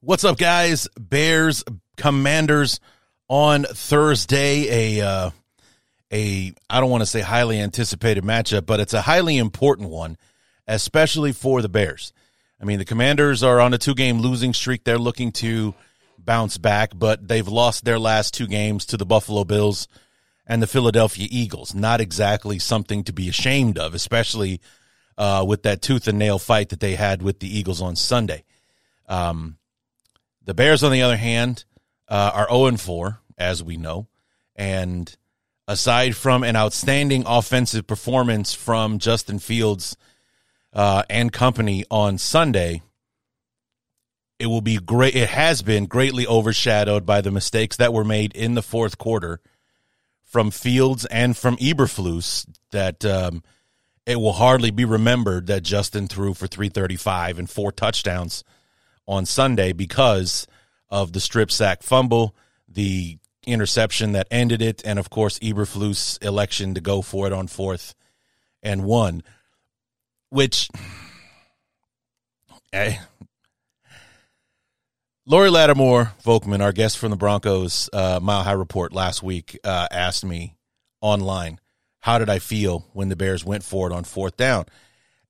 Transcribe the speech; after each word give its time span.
What's 0.00 0.24
up, 0.24 0.38
guys? 0.38 0.88
Bears 0.98 1.64
Commanders 1.96 2.80
on 3.28 3.64
Thursday. 3.64 5.00
A 5.00 5.06
uh, 5.06 5.30
a 6.12 6.52
I 6.70 6.80
don't 6.80 6.90
want 6.90 7.02
to 7.02 7.06
say 7.06 7.20
highly 7.20 7.60
anticipated 7.60 8.22
matchup, 8.24 8.66
but 8.66 8.78
it's 8.78 8.94
a 8.94 9.00
highly 9.00 9.38
important 9.38 9.90
one, 9.90 10.16
especially 10.68 11.32
for 11.32 11.60
the 11.62 11.68
Bears. 11.68 12.12
I 12.60 12.64
mean, 12.64 12.78
the 12.78 12.84
Commanders 12.84 13.42
are 13.42 13.60
on 13.60 13.74
a 13.74 13.78
two 13.78 13.94
game 13.94 14.20
losing 14.20 14.52
streak. 14.54 14.84
They're 14.84 14.98
looking 14.98 15.32
to 15.32 15.74
bounce 16.18 16.58
back, 16.58 16.92
but 16.94 17.26
they've 17.26 17.48
lost 17.48 17.84
their 17.84 17.98
last 17.98 18.34
two 18.34 18.46
games 18.46 18.86
to 18.86 18.96
the 18.96 19.06
Buffalo 19.06 19.44
Bills 19.44 19.88
and 20.46 20.62
the 20.62 20.68
Philadelphia 20.68 21.26
Eagles. 21.30 21.74
Not 21.74 22.00
exactly 22.00 22.58
something 22.58 23.02
to 23.04 23.12
be 23.12 23.28
ashamed 23.28 23.78
of, 23.78 23.94
especially 23.94 24.60
uh, 25.18 25.44
with 25.46 25.62
that 25.64 25.82
tooth 25.82 26.06
and 26.06 26.18
nail 26.18 26.38
fight 26.38 26.68
that 26.68 26.80
they 26.80 26.94
had 26.94 27.22
with 27.22 27.40
the 27.40 27.58
Eagles 27.58 27.82
on 27.82 27.96
Sunday. 27.96 28.44
Um, 29.08 29.58
the 30.44 30.54
Bears, 30.54 30.82
on 30.82 30.92
the 30.92 31.02
other 31.02 31.16
hand, 31.16 31.64
uh, 32.08 32.30
are 32.34 32.48
0 32.48 32.76
4, 32.76 33.20
as 33.38 33.62
we 33.62 33.76
know. 33.76 34.08
And 34.56 35.14
aside 35.68 36.16
from 36.16 36.44
an 36.44 36.56
outstanding 36.56 37.24
offensive 37.26 37.86
performance 37.86 38.54
from 38.54 38.98
Justin 38.98 39.38
Fields 39.38 39.96
uh, 40.72 41.04
and 41.08 41.32
company 41.32 41.84
on 41.90 42.18
Sunday, 42.18 42.82
it 44.38 44.46
will 44.46 44.60
be 44.60 44.78
great. 44.78 45.14
It 45.14 45.28
has 45.28 45.62
been 45.62 45.86
greatly 45.86 46.26
overshadowed 46.26 47.06
by 47.06 47.20
the 47.20 47.30
mistakes 47.30 47.76
that 47.76 47.92
were 47.92 48.04
made 48.04 48.34
in 48.34 48.54
the 48.54 48.62
fourth 48.62 48.98
quarter 48.98 49.40
from 50.24 50.50
Fields 50.50 51.04
and 51.06 51.36
from 51.36 51.56
Eberflus 51.58 52.46
that 52.70 53.04
um, 53.04 53.42
it 54.06 54.16
will 54.16 54.32
hardly 54.32 54.70
be 54.70 54.84
remembered 54.84 55.46
that 55.46 55.62
Justin 55.62 56.08
threw 56.08 56.34
for 56.34 56.46
335 56.46 57.38
and 57.38 57.48
four 57.48 57.70
touchdowns 57.70 58.42
on 59.06 59.26
Sunday 59.26 59.72
because 59.72 60.46
of 60.88 61.12
the 61.12 61.20
strip 61.20 61.50
sack 61.50 61.82
fumble, 61.82 62.34
the 62.68 63.18
interception 63.46 64.12
that 64.12 64.28
ended 64.30 64.62
it, 64.62 64.82
and 64.84 64.98
of 64.98 65.10
course 65.10 65.38
Eberflus' 65.40 66.22
election 66.22 66.74
to 66.74 66.80
go 66.80 67.02
for 67.02 67.26
it 67.26 67.32
on 67.32 67.46
fourth 67.46 67.94
and 68.62 68.84
one, 68.84 69.22
which. 70.30 70.68
Eh, 72.72 72.96
Lori 75.24 75.50
Lattimore 75.50 76.12
Volkman, 76.24 76.60
our 76.60 76.72
guest 76.72 76.98
from 76.98 77.10
the 77.10 77.16
Broncos 77.16 77.88
uh, 77.92 78.18
Mile 78.20 78.42
High 78.42 78.52
Report 78.52 78.92
last 78.92 79.22
week, 79.22 79.56
uh, 79.62 79.86
asked 79.90 80.24
me 80.24 80.56
online, 81.00 81.60
how 82.00 82.18
did 82.18 82.28
I 82.28 82.40
feel 82.40 82.86
when 82.92 83.08
the 83.08 83.14
Bears 83.14 83.44
went 83.44 83.62
for 83.62 83.88
it 83.88 83.92
on 83.92 84.02
fourth 84.02 84.36
down? 84.36 84.66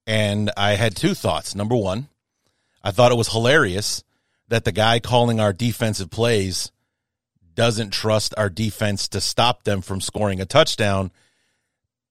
And 0.07 0.51
I 0.57 0.77
had 0.77 0.97
two 0.97 1.13
thoughts. 1.15 1.55
Number 1.55 1.77
one, 1.77 2.09
I 2.83 2.91
thought 2.91 3.13
it 3.13 3.19
was 3.19 3.33
hilarious 3.33 4.03
that 4.49 4.65
the 4.65 4.73
guy 4.73 4.99
calling 4.99 5.41
our 5.41 5.53
defensive 5.53 6.11
plays 6.11 6.71
doesn't 7.55 7.91
trust 7.91 8.35
our 8.37 8.49
defense 8.49 9.09
to 9.09 9.21
stop 9.21 9.65
them 9.65 9.83
from 9.83 10.01
scoring 10.01 10.41
a 10.41 10.47
touchdown 10.47 11.11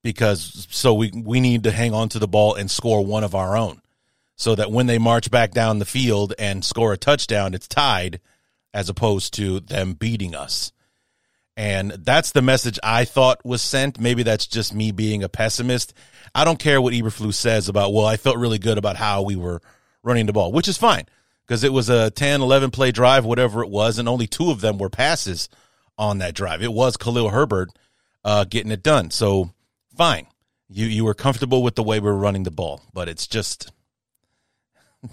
because 0.03 0.67
so 0.69 0.93
we 0.93 1.11
we 1.13 1.39
need 1.39 1.63
to 1.63 1.71
hang 1.71 1.93
on 1.93 2.09
to 2.09 2.19
the 2.19 2.27
ball 2.27 2.55
and 2.55 2.69
score 2.69 3.05
one 3.05 3.23
of 3.23 3.35
our 3.35 3.57
own 3.57 3.81
so 4.35 4.55
that 4.55 4.71
when 4.71 4.87
they 4.87 4.97
march 4.97 5.29
back 5.29 5.51
down 5.51 5.79
the 5.79 5.85
field 5.85 6.33
and 6.39 6.63
score 6.63 6.93
a 6.93 6.97
touchdown 6.97 7.53
it's 7.53 7.67
tied 7.67 8.19
as 8.73 8.89
opposed 8.89 9.33
to 9.35 9.59
them 9.59 9.93
beating 9.93 10.35
us. 10.35 10.71
And 11.57 11.91
that's 11.91 12.31
the 12.31 12.41
message 12.41 12.79
I 12.81 13.05
thought 13.05 13.45
was 13.45 13.61
sent. 13.61 13.99
Maybe 13.99 14.23
that's 14.23 14.47
just 14.47 14.73
me 14.73 14.91
being 14.91 15.23
a 15.23 15.29
pessimist. 15.29 15.93
I 16.33 16.45
don't 16.45 16.59
care 16.59 16.81
what 16.81 16.93
Eberflus 16.93 17.33
says 17.33 17.67
about, 17.67 17.93
well, 17.93 18.05
I 18.05 18.17
felt 18.17 18.37
really 18.37 18.57
good 18.57 18.77
about 18.77 18.95
how 18.95 19.21
we 19.21 19.35
were 19.35 19.61
running 20.03 20.25
the 20.25 20.33
ball, 20.33 20.51
which 20.51 20.67
is 20.67 20.77
fine 20.77 21.05
because 21.45 21.63
it 21.63 21.73
was 21.73 21.89
a 21.89 22.09
10, 22.11 22.41
11 22.41 22.71
play 22.71 22.91
drive, 22.91 23.25
whatever 23.25 23.61
it 23.63 23.69
was, 23.69 23.97
and 23.97 24.07
only 24.07 24.27
two 24.27 24.51
of 24.51 24.61
them 24.61 24.77
were 24.77 24.89
passes 24.89 25.49
on 25.97 26.19
that 26.19 26.33
drive. 26.33 26.63
It 26.63 26.73
was 26.73 26.97
Khalil 26.97 27.29
Herbert 27.29 27.69
uh, 28.23 28.45
getting 28.45 28.71
it 28.71 28.83
done. 28.83 29.11
So 29.11 29.51
fine. 29.95 30.27
You, 30.69 30.85
you 30.85 31.03
were 31.03 31.13
comfortable 31.13 31.63
with 31.63 31.75
the 31.75 31.83
way 31.83 31.99
we 31.99 32.09
were 32.09 32.15
running 32.15 32.43
the 32.43 32.51
ball, 32.51 32.81
but 32.93 33.09
it's 33.09 33.27
just. 33.27 33.71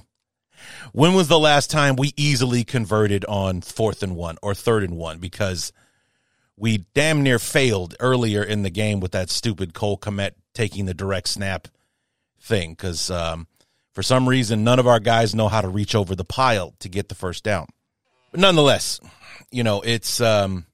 when 0.92 1.14
was 1.14 1.26
the 1.26 1.38
last 1.38 1.70
time 1.70 1.96
we 1.96 2.12
easily 2.16 2.62
converted 2.62 3.24
on 3.24 3.60
fourth 3.60 4.04
and 4.04 4.14
one 4.14 4.36
or 4.40 4.54
third 4.54 4.84
and 4.84 4.96
one? 4.96 5.18
Because 5.18 5.72
we 6.56 6.86
damn 6.94 7.24
near 7.24 7.40
failed 7.40 7.96
earlier 7.98 8.42
in 8.42 8.62
the 8.62 8.70
game 8.70 9.00
with 9.00 9.10
that 9.12 9.30
stupid 9.30 9.74
Cole 9.74 9.98
Kmet 9.98 10.32
taking 10.54 10.86
the 10.86 10.94
direct 10.94 11.28
snap 11.28 11.66
thing. 12.40 12.70
Because 12.70 13.10
um, 13.10 13.48
for 13.98 14.04
some 14.04 14.28
reason, 14.28 14.62
none 14.62 14.78
of 14.78 14.86
our 14.86 15.00
guys 15.00 15.34
know 15.34 15.48
how 15.48 15.60
to 15.60 15.66
reach 15.66 15.96
over 15.96 16.14
the 16.14 16.22
pile 16.22 16.72
to 16.78 16.88
get 16.88 17.08
the 17.08 17.16
first 17.16 17.42
down. 17.42 17.66
But 18.30 18.38
nonetheless, 18.38 19.00
you 19.50 19.64
know, 19.64 19.80
it's 19.80 20.20
um, 20.20 20.66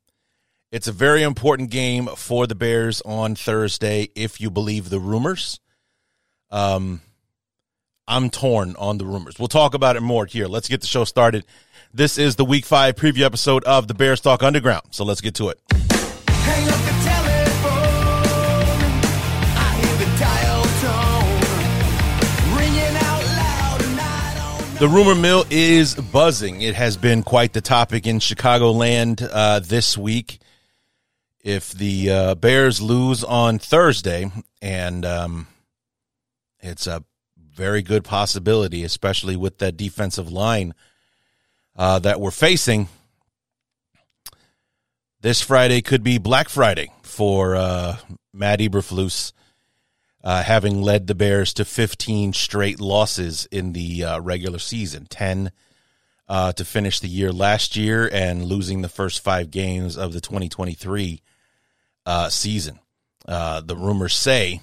it's 0.70 0.88
a 0.88 0.92
very 0.92 1.22
important 1.22 1.70
game 1.70 2.06
for 2.16 2.46
the 2.46 2.54
Bears 2.54 3.00
on 3.00 3.34
Thursday, 3.34 4.10
if 4.14 4.42
you 4.42 4.50
believe 4.50 4.90
the 4.90 5.00
rumors. 5.00 5.58
Um, 6.50 7.00
I'm 8.06 8.28
torn 8.28 8.76
on 8.78 8.98
the 8.98 9.06
rumors. 9.06 9.38
We'll 9.38 9.48
talk 9.48 9.72
about 9.72 9.96
it 9.96 10.02
more 10.02 10.26
here. 10.26 10.46
Let's 10.46 10.68
get 10.68 10.82
the 10.82 10.86
show 10.86 11.04
started. 11.04 11.46
This 11.94 12.18
is 12.18 12.36
the 12.36 12.44
Week 12.44 12.66
Five 12.66 12.94
preview 12.94 13.22
episode 13.22 13.64
of 13.64 13.88
the 13.88 13.94
Bears 13.94 14.20
Talk 14.20 14.42
Underground. 14.42 14.88
So 14.90 15.02
let's 15.02 15.22
get 15.22 15.34
to 15.36 15.48
it. 15.48 17.13
The 24.80 24.88
rumor 24.88 25.14
mill 25.14 25.44
is 25.50 25.94
buzzing. 25.94 26.60
It 26.60 26.74
has 26.74 26.96
been 26.96 27.22
quite 27.22 27.52
the 27.52 27.60
topic 27.60 28.08
in 28.08 28.18
Chicagoland 28.18 29.26
uh, 29.32 29.60
this 29.60 29.96
week. 29.96 30.40
If 31.42 31.70
the 31.72 32.10
uh, 32.10 32.34
Bears 32.34 32.82
lose 32.82 33.22
on 33.22 33.60
Thursday, 33.60 34.32
and 34.60 35.06
um, 35.06 35.46
it's 36.58 36.88
a 36.88 37.04
very 37.38 37.82
good 37.82 38.02
possibility, 38.02 38.82
especially 38.82 39.36
with 39.36 39.58
that 39.58 39.76
defensive 39.76 40.30
line 40.32 40.74
uh, 41.76 42.00
that 42.00 42.20
we're 42.20 42.32
facing. 42.32 42.88
This 45.20 45.40
Friday 45.40 45.82
could 45.82 46.02
be 46.02 46.18
Black 46.18 46.48
Friday 46.48 46.90
for 47.02 47.54
uh, 47.54 47.96
Matt 48.32 48.58
Eberflus, 48.58 49.32
uh, 50.24 50.42
having 50.42 50.80
led 50.80 51.06
the 51.06 51.14
Bears 51.14 51.52
to 51.52 51.66
15 51.66 52.32
straight 52.32 52.80
losses 52.80 53.46
in 53.52 53.74
the 53.74 54.02
uh, 54.02 54.20
regular 54.20 54.58
season, 54.58 55.06
10 55.10 55.52
uh, 56.26 56.50
to 56.54 56.64
finish 56.64 56.98
the 56.98 57.08
year 57.08 57.30
last 57.30 57.76
year, 57.76 58.08
and 58.10 58.46
losing 58.46 58.80
the 58.80 58.88
first 58.88 59.22
five 59.22 59.50
games 59.50 59.98
of 59.98 60.14
the 60.14 60.22
2023 60.22 61.20
uh, 62.06 62.30
season. 62.30 62.78
Uh, 63.28 63.60
the 63.60 63.76
rumors 63.76 64.14
say 64.14 64.62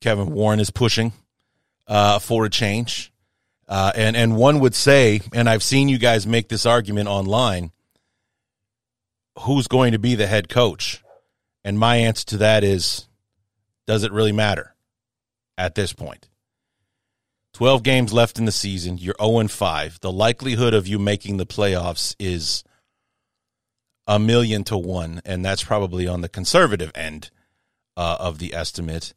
Kevin 0.00 0.32
Warren 0.32 0.58
is 0.58 0.70
pushing 0.70 1.12
uh, 1.86 2.18
for 2.18 2.44
a 2.44 2.50
change. 2.50 3.12
And 3.68 4.16
and 4.16 4.36
one 4.36 4.60
would 4.60 4.74
say, 4.74 5.22
and 5.32 5.48
I've 5.48 5.62
seen 5.62 5.88
you 5.88 5.96
guys 5.96 6.26
make 6.26 6.48
this 6.48 6.66
argument 6.66 7.08
online. 7.08 7.70
Who's 9.40 9.66
going 9.66 9.92
to 9.92 9.98
be 9.98 10.14
the 10.14 10.26
head 10.26 10.50
coach? 10.50 11.02
And 11.64 11.78
my 11.78 11.96
answer 11.96 12.26
to 12.26 12.36
that 12.38 12.64
is, 12.64 13.08
does 13.86 14.02
it 14.02 14.12
really 14.12 14.32
matter 14.32 14.71
at 15.62 15.76
this 15.76 15.92
point? 15.92 16.28
Twelve 17.52 17.82
games 17.82 18.12
left 18.12 18.38
in 18.38 18.46
the 18.46 18.52
season. 18.52 18.98
You're 18.98 19.14
zero 19.20 19.38
and 19.38 19.50
five. 19.50 19.98
The 20.00 20.10
likelihood 20.10 20.74
of 20.74 20.88
you 20.88 20.98
making 20.98 21.36
the 21.36 21.46
playoffs 21.46 22.16
is 22.18 22.64
a 24.06 24.18
million 24.18 24.64
to 24.64 24.76
one, 24.76 25.20
and 25.24 25.44
that's 25.44 25.62
probably 25.62 26.08
on 26.08 26.22
the 26.22 26.28
conservative 26.28 26.90
end 26.94 27.30
uh, 27.96 28.16
of 28.18 28.38
the 28.38 28.54
estimate 28.54 29.14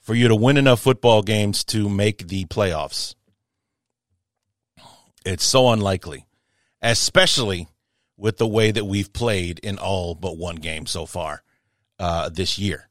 for 0.00 0.14
you 0.14 0.28
to 0.28 0.36
win 0.36 0.56
enough 0.56 0.80
football 0.80 1.22
games 1.22 1.64
to 1.64 1.88
make 1.88 2.28
the 2.28 2.44
playoffs. 2.44 3.14
It's 5.24 5.44
so 5.44 5.70
unlikely, 5.70 6.26
especially 6.80 7.68
with 8.16 8.36
the 8.36 8.46
way 8.46 8.70
that 8.70 8.84
we've 8.84 9.12
played 9.12 9.58
in 9.60 9.78
all 9.78 10.14
but 10.14 10.36
one 10.36 10.56
game 10.56 10.86
so 10.86 11.06
far 11.06 11.42
uh, 11.98 12.28
this 12.28 12.58
year. 12.58 12.87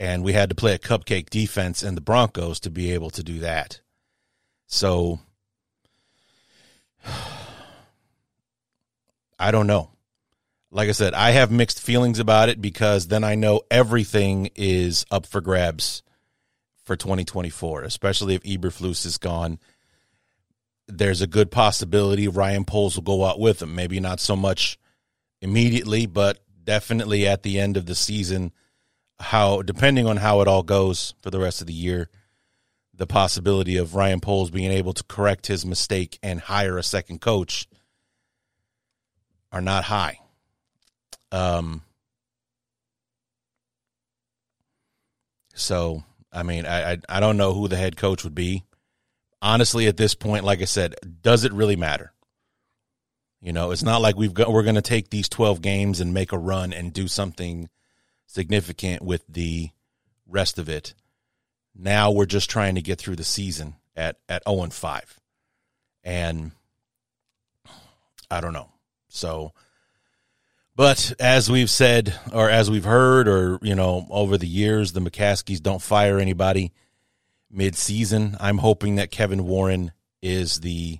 And 0.00 0.22
we 0.22 0.32
had 0.32 0.48
to 0.50 0.54
play 0.54 0.74
a 0.74 0.78
cupcake 0.78 1.28
defense 1.30 1.82
in 1.82 1.94
the 1.96 2.00
Broncos 2.00 2.60
to 2.60 2.70
be 2.70 2.92
able 2.92 3.10
to 3.10 3.22
do 3.24 3.40
that. 3.40 3.80
So 4.66 5.18
I 9.38 9.50
don't 9.50 9.66
know. 9.66 9.90
Like 10.70 10.88
I 10.88 10.92
said, 10.92 11.14
I 11.14 11.30
have 11.30 11.50
mixed 11.50 11.80
feelings 11.80 12.18
about 12.18 12.50
it 12.50 12.60
because 12.60 13.08
then 13.08 13.24
I 13.24 13.34
know 13.34 13.62
everything 13.70 14.50
is 14.54 15.06
up 15.10 15.24
for 15.24 15.40
grabs 15.40 16.02
for 16.84 16.94
2024, 16.94 17.82
especially 17.82 18.34
if 18.34 18.42
Eberflus 18.42 19.06
is 19.06 19.16
gone. 19.16 19.58
There's 20.86 21.22
a 21.22 21.26
good 21.26 21.50
possibility 21.50 22.28
Ryan 22.28 22.64
Poles 22.64 22.96
will 22.96 23.04
go 23.04 23.24
out 23.24 23.40
with 23.40 23.62
him. 23.62 23.74
Maybe 23.74 24.00
not 24.00 24.20
so 24.20 24.36
much 24.36 24.78
immediately, 25.40 26.06
but 26.06 26.40
definitely 26.64 27.26
at 27.26 27.42
the 27.42 27.58
end 27.58 27.76
of 27.76 27.86
the 27.86 27.94
season. 27.94 28.52
How 29.20 29.62
depending 29.62 30.06
on 30.06 30.18
how 30.18 30.40
it 30.40 30.48
all 30.48 30.62
goes 30.62 31.14
for 31.22 31.30
the 31.30 31.40
rest 31.40 31.60
of 31.60 31.66
the 31.66 31.72
year, 31.72 32.08
the 32.94 33.06
possibility 33.06 33.76
of 33.76 33.94
Ryan 33.94 34.20
Poles 34.20 34.50
being 34.50 34.70
able 34.70 34.92
to 34.92 35.04
correct 35.04 35.46
his 35.46 35.64
mistake 35.64 36.18
and 36.22 36.40
hire 36.40 36.78
a 36.78 36.82
second 36.82 37.20
coach 37.20 37.68
are 39.50 39.60
not 39.60 39.84
high. 39.84 40.18
Um, 41.32 41.82
so 45.54 46.04
I 46.32 46.42
mean, 46.42 46.66
I, 46.66 46.92
I 46.92 46.98
I 47.08 47.20
don't 47.20 47.36
know 47.36 47.54
who 47.54 47.68
the 47.68 47.76
head 47.76 47.96
coach 47.96 48.24
would 48.24 48.34
be. 48.34 48.64
Honestly, 49.40 49.86
at 49.86 49.96
this 49.96 50.14
point, 50.14 50.44
like 50.44 50.60
I 50.60 50.64
said, 50.64 50.94
does 51.22 51.44
it 51.44 51.52
really 51.52 51.76
matter? 51.76 52.12
You 53.40 53.52
know, 53.52 53.70
it's 53.70 53.84
not 53.84 54.00
like 54.00 54.16
we've 54.16 54.34
got 54.34 54.52
we're 54.52 54.64
going 54.64 54.74
to 54.74 54.82
take 54.82 55.10
these 55.10 55.28
twelve 55.28 55.62
games 55.62 56.00
and 56.00 56.12
make 56.12 56.32
a 56.32 56.38
run 56.38 56.72
and 56.72 56.92
do 56.92 57.06
something 57.06 57.68
significant 58.28 59.02
with 59.02 59.24
the 59.28 59.70
rest 60.28 60.58
of 60.58 60.68
it. 60.68 60.94
Now 61.74 62.12
we're 62.12 62.26
just 62.26 62.48
trying 62.48 62.76
to 62.76 62.82
get 62.82 63.00
through 63.00 63.16
the 63.16 63.24
season 63.24 63.74
at 63.96 64.16
at 64.28 64.44
zero 64.48 64.62
and 64.62 64.72
five, 64.72 65.18
and 66.04 66.52
I 68.30 68.40
don't 68.40 68.52
know. 68.52 68.70
So, 69.08 69.52
but 70.76 71.14
as 71.18 71.50
we've 71.50 71.70
said, 71.70 72.14
or 72.32 72.48
as 72.50 72.70
we've 72.70 72.84
heard, 72.84 73.26
or 73.26 73.58
you 73.62 73.74
know, 73.74 74.06
over 74.10 74.38
the 74.38 74.46
years, 74.46 74.92
the 74.92 75.00
McCaskies 75.00 75.62
don't 75.62 75.82
fire 75.82 76.18
anybody 76.18 76.72
mid-season. 77.50 78.36
I'm 78.38 78.58
hoping 78.58 78.96
that 78.96 79.10
Kevin 79.10 79.46
Warren 79.46 79.92
is 80.20 80.60
the 80.60 80.98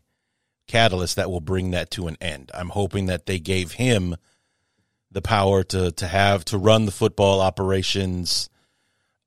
catalyst 0.66 1.16
that 1.16 1.30
will 1.30 1.40
bring 1.40 1.72
that 1.72 1.90
to 1.90 2.06
an 2.08 2.16
end. 2.20 2.50
I'm 2.54 2.70
hoping 2.70 3.06
that 3.06 3.26
they 3.26 3.38
gave 3.38 3.72
him 3.72 4.16
the 5.10 5.22
power 5.22 5.62
to 5.62 5.90
to 5.92 6.06
have 6.06 6.44
to 6.46 6.58
run 6.58 6.84
the 6.84 6.92
football 6.92 7.40
operations 7.40 8.50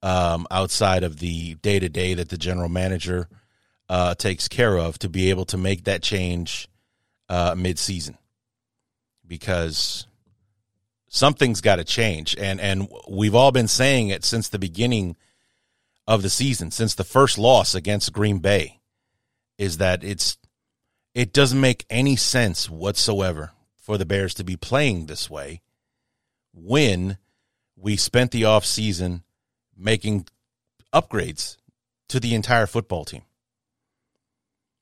um, 0.04 0.48
outside 0.52 1.04
of 1.04 1.20
the 1.20 1.56
day 1.56 1.80
to 1.80 1.90
day 1.90 2.14
that 2.14 2.30
the 2.30 2.38
general 2.38 2.70
manager 2.70 3.28
uh, 3.90 4.16
takes 4.16 4.48
care 4.48 4.78
of 4.78 4.98
to 5.00 5.10
be 5.10 5.30
able 5.30 5.46
to 5.46 5.58
make 5.58 5.84
that 5.84 6.02
change 6.02 6.68
uh, 7.30 7.56
mid 7.58 7.78
season 7.78 8.18
because 9.28 10.06
something's 11.08 11.62
got 11.62 11.78
to 11.78 11.84
change 11.84 12.36
and 12.38 12.60
and 12.62 12.88
we've 13.10 13.36
all 13.36 13.52
been 13.52 13.68
saying 13.68 14.10
it 14.10 14.24
since 14.24 14.50
the 14.50 14.60
beginning 14.60 15.16
of 16.08 16.22
the 16.22 16.30
season 16.30 16.72
since 16.72 16.96
the 16.96 17.04
first 17.04 17.38
loss 17.38 17.76
against 17.76 18.14
Green 18.14 18.40
Bay 18.40 18.80
is 19.58 19.78
that 19.78 20.04
it's 20.04 20.38
it 21.14 21.34
doesn't 21.34 21.60
make 21.60 21.86
any 21.90 22.16
sense 22.16 22.70
whatsoever 22.70 23.52
for 23.76 23.98
the 23.98 24.06
Bears 24.06 24.34
to 24.36 24.44
be 24.44 24.56
playing 24.56 25.06
this 25.06 25.30
way 25.30 25.62
when 26.54 27.18
we 27.76 27.98
spent 27.98 28.32
the 28.32 28.46
off 28.46 28.66
season 28.66 29.24
making 29.78 30.28
upgrades 30.94 31.58
to 32.10 32.20
the 32.20 32.36
entire 32.36 32.68
football 32.68 33.06
team. 33.06 33.24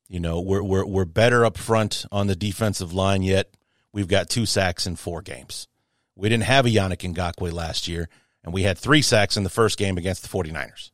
You 0.08 0.20
know, 0.20 0.42
we're 0.42 0.64
we're 0.64 0.86
we're 0.86 1.06
better 1.06 1.46
up 1.46 1.58
front 1.58 2.06
on 2.12 2.28
the 2.28 2.36
defensive 2.36 2.94
line 2.94 3.22
yet. 3.22 3.56
We've 3.94 4.08
got 4.08 4.30
two 4.30 4.46
sacks 4.46 4.88
in 4.88 4.96
four 4.96 5.22
games. 5.22 5.68
We 6.16 6.30
didn't 6.30 6.44
have 6.44 6.66
a 6.66 6.70
Yannick 6.70 7.14
Ngakoue 7.14 7.54
last 7.54 7.88
year, 7.88 8.10
and 8.44 8.54
we 8.54 8.64
had 8.64 8.78
three 8.78 9.02
sacks 9.02 9.38
in 9.38 9.44
the 9.44 9.50
first 9.50 9.78
game 9.78 9.98
against 9.98 10.24
the 10.24 10.30
49ers. 10.30 10.92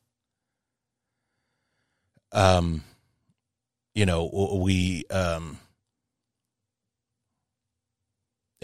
Um, 2.32 2.84
you 3.94 4.06
know, 4.06 4.60
we 4.62 5.06
um 5.10 5.60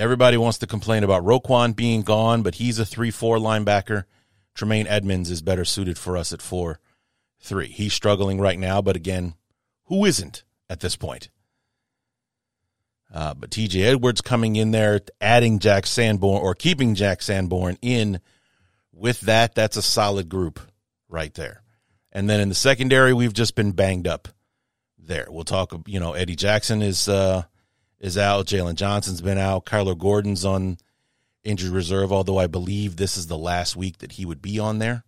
everybody 0.01 0.35
wants 0.35 0.57
to 0.57 0.67
complain 0.67 1.03
about 1.03 1.23
Roquan 1.23 1.75
being 1.75 2.01
gone, 2.01 2.41
but 2.41 2.55
he's 2.55 2.79
a 2.79 2.83
3-4 2.83 3.39
linebacker. 3.39 4.05
Tremaine 4.55 4.87
Edmunds 4.87 5.29
is 5.29 5.43
better 5.43 5.63
suited 5.63 5.97
for 5.97 6.17
us 6.17 6.33
at 6.33 6.41
4 6.41 6.79
3. 7.43 7.67
He's 7.67 7.93
struggling 7.93 8.39
right 8.39 8.57
now, 8.59 8.81
but 8.81 8.95
again, 8.95 9.35
who 9.85 10.05
isn't 10.05 10.43
at 10.69 10.79
this 10.79 10.95
point? 10.95 11.29
Uh, 13.13 13.33
but 13.33 13.51
TJ 13.51 13.83
Edwards 13.83 14.21
coming 14.21 14.55
in 14.55 14.71
there, 14.71 15.01
adding 15.19 15.59
Jack 15.59 15.85
Sanborn 15.85 16.41
or 16.41 16.55
keeping 16.55 16.95
Jack 16.95 17.21
Sanborn 17.21 17.77
in 17.81 18.21
with 18.93 19.21
that, 19.21 19.53
that's 19.53 19.77
a 19.77 19.81
solid 19.81 20.29
group 20.29 20.59
right 21.09 21.33
there. 21.33 21.61
And 22.11 22.29
then 22.29 22.39
in 22.39 22.49
the 22.49 22.55
secondary, 22.55 23.13
we've 23.13 23.33
just 23.33 23.55
been 23.55 23.71
banged 23.71 24.07
up 24.07 24.27
there. 24.97 25.27
We'll 25.29 25.43
talk, 25.43 25.73
you 25.87 25.99
know, 25.99 26.13
Eddie 26.13 26.35
Jackson 26.35 26.81
is 26.81 27.07
uh, 27.07 27.43
is 28.01 28.17
out. 28.17 28.47
Jaylon 28.47 28.75
Johnson's 28.75 29.21
been 29.21 29.37
out. 29.37 29.65
Kyler 29.65 29.97
Gordon's 29.97 30.43
on 30.43 30.77
injured 31.43 31.71
reserve, 31.71 32.11
although 32.11 32.37
I 32.37 32.47
believe 32.47 32.97
this 32.97 33.15
is 33.15 33.27
the 33.27 33.37
last 33.37 33.75
week 33.75 33.99
that 33.99 34.13
he 34.13 34.25
would 34.25 34.41
be 34.41 34.59
on 34.59 34.79
there. 34.79 35.05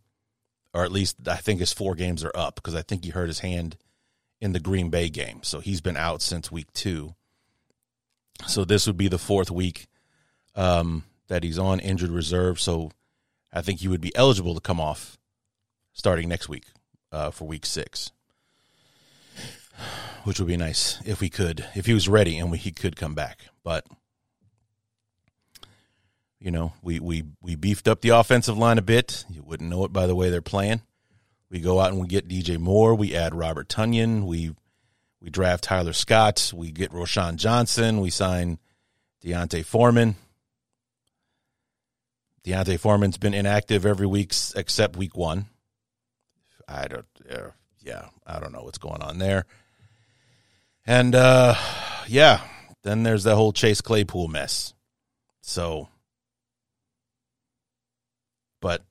Or 0.73 0.83
at 0.83 0.91
least 0.91 1.27
I 1.27 1.35
think 1.35 1.59
his 1.59 1.73
four 1.73 1.95
games 1.95 2.23
are 2.23 2.31
up 2.33 2.55
because 2.55 2.75
I 2.75 2.81
think 2.81 3.03
he 3.03 3.09
hurt 3.11 3.27
his 3.27 3.39
hand 3.39 3.77
in 4.39 4.53
the 4.53 4.59
Green 4.59 4.89
Bay 4.89 5.09
game. 5.09 5.41
So 5.43 5.59
he's 5.59 5.81
been 5.81 5.97
out 5.97 6.21
since 6.21 6.51
week 6.51 6.71
two. 6.73 7.15
So 8.47 8.65
this 8.65 8.87
would 8.87 8.97
be 8.97 9.07
the 9.07 9.19
fourth 9.19 9.51
week 9.51 9.87
um, 10.55 11.03
that 11.27 11.43
he's 11.43 11.59
on 11.59 11.79
injured 11.79 12.09
reserve. 12.09 12.59
So 12.59 12.91
I 13.51 13.61
think 13.61 13.79
he 13.79 13.87
would 13.87 14.01
be 14.01 14.15
eligible 14.15 14.55
to 14.55 14.61
come 14.61 14.79
off 14.79 15.17
starting 15.93 16.29
next 16.29 16.49
week 16.49 16.65
uh, 17.11 17.31
for 17.31 17.45
week 17.45 17.65
six, 17.65 18.11
which 20.23 20.39
would 20.39 20.47
be 20.47 20.57
nice 20.57 21.01
if 21.05 21.21
we 21.21 21.29
could, 21.29 21.65
if 21.75 21.85
he 21.85 21.93
was 21.93 22.07
ready 22.07 22.37
and 22.37 22.51
we, 22.51 22.57
he 22.57 22.71
could 22.71 22.95
come 22.95 23.15
back. 23.15 23.39
But 23.63 23.85
you 26.39 26.51
know, 26.51 26.73
we 26.81 26.99
we 26.99 27.23
we 27.41 27.55
beefed 27.55 27.87
up 27.87 28.01
the 28.01 28.09
offensive 28.09 28.57
line 28.57 28.77
a 28.77 28.81
bit. 28.81 29.25
You 29.29 29.43
wouldn't 29.43 29.69
know 29.69 29.85
it 29.85 29.93
by 29.93 30.07
the 30.07 30.15
way 30.15 30.29
they're 30.29 30.41
playing. 30.41 30.81
We 31.49 31.59
go 31.59 31.79
out 31.79 31.91
and 31.91 32.01
we 32.01 32.07
get 32.07 32.27
DJ 32.27 32.59
Moore. 32.59 32.95
We 32.95 33.15
add 33.15 33.33
Robert 33.33 33.69
Tonyan. 33.69 34.25
We 34.25 34.53
we 35.21 35.29
draft 35.29 35.63
Tyler 35.63 35.93
Scott. 35.93 36.51
We 36.53 36.71
get 36.71 36.91
Roschon 36.91 37.37
Johnson. 37.37 38.01
We 38.01 38.09
sign 38.09 38.59
D'Onta 39.21 39.63
Foreman. 39.63 40.15
D'Onta 42.43 42.77
Foreman's 42.77 43.17
been 43.17 43.33
inactive 43.33 43.85
every 43.85 44.05
week 44.07 44.33
except 44.55 44.97
week 44.97 45.15
one. 45.15 45.45
I 46.67 46.87
don't, 46.87 47.05
yeah, 47.79 48.07
I 48.27 48.39
don't 48.39 48.51
know 48.51 48.63
what's 48.63 48.77
going 48.77 49.01
on 49.01 49.17
there. 49.17 49.45
And 50.85 51.15
uh, 51.15 51.55
yeah, 52.07 52.41
then 52.83 53.03
there's 53.03 53.23
that 53.23 53.35
whole 53.35 53.53
Chase 53.53 53.81
Claypool 53.81 54.27
mess. 54.27 54.73
So, 55.41 55.89
but 58.61 58.83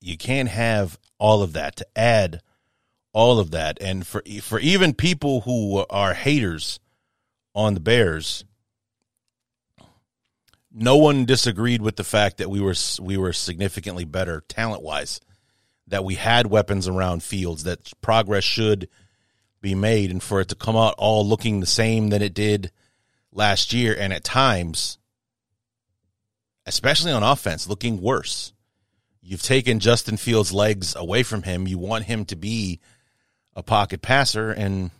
you 0.00 0.16
can't 0.16 0.48
have 0.48 0.98
all 1.18 1.42
of 1.42 1.54
that 1.54 1.76
to 1.76 1.86
add 1.96 2.40
all 3.12 3.38
of 3.38 3.50
that, 3.52 3.78
and 3.80 4.06
for 4.06 4.22
for 4.42 4.60
even 4.60 4.92
people 4.92 5.40
who 5.42 5.86
are 5.88 6.12
haters 6.12 6.78
on 7.54 7.72
the 7.72 7.80
Bears, 7.80 8.44
no 10.70 10.98
one 10.98 11.24
disagreed 11.24 11.80
with 11.80 11.96
the 11.96 12.04
fact 12.04 12.36
that 12.36 12.50
we 12.50 12.60
were 12.60 12.74
we 13.00 13.16
were 13.16 13.32
significantly 13.32 14.04
better 14.04 14.44
talent 14.48 14.82
wise, 14.82 15.20
that 15.86 16.04
we 16.04 16.16
had 16.16 16.46
weapons 16.48 16.86
around 16.86 17.22
fields, 17.22 17.64
that 17.64 17.90
progress 18.02 18.44
should 18.44 18.86
be 19.66 19.74
made, 19.74 20.12
and 20.12 20.22
for 20.22 20.40
it 20.40 20.48
to 20.48 20.54
come 20.54 20.76
out 20.76 20.94
all 20.96 21.26
looking 21.26 21.58
the 21.58 21.66
same 21.66 22.10
that 22.10 22.22
it 22.22 22.34
did 22.34 22.70
last 23.32 23.72
year, 23.72 23.96
and 23.98 24.12
at 24.12 24.22
times, 24.22 24.96
especially 26.66 27.10
on 27.10 27.24
offense, 27.24 27.68
looking 27.68 28.00
worse. 28.00 28.52
You've 29.20 29.42
taken 29.42 29.80
Justin 29.80 30.16
Fields' 30.16 30.52
legs 30.52 30.94
away 30.94 31.24
from 31.24 31.42
him. 31.42 31.66
You 31.66 31.78
want 31.78 32.04
him 32.04 32.24
to 32.26 32.36
be 32.36 32.78
a 33.56 33.62
pocket 33.64 34.02
passer, 34.02 34.52
and 34.52 34.92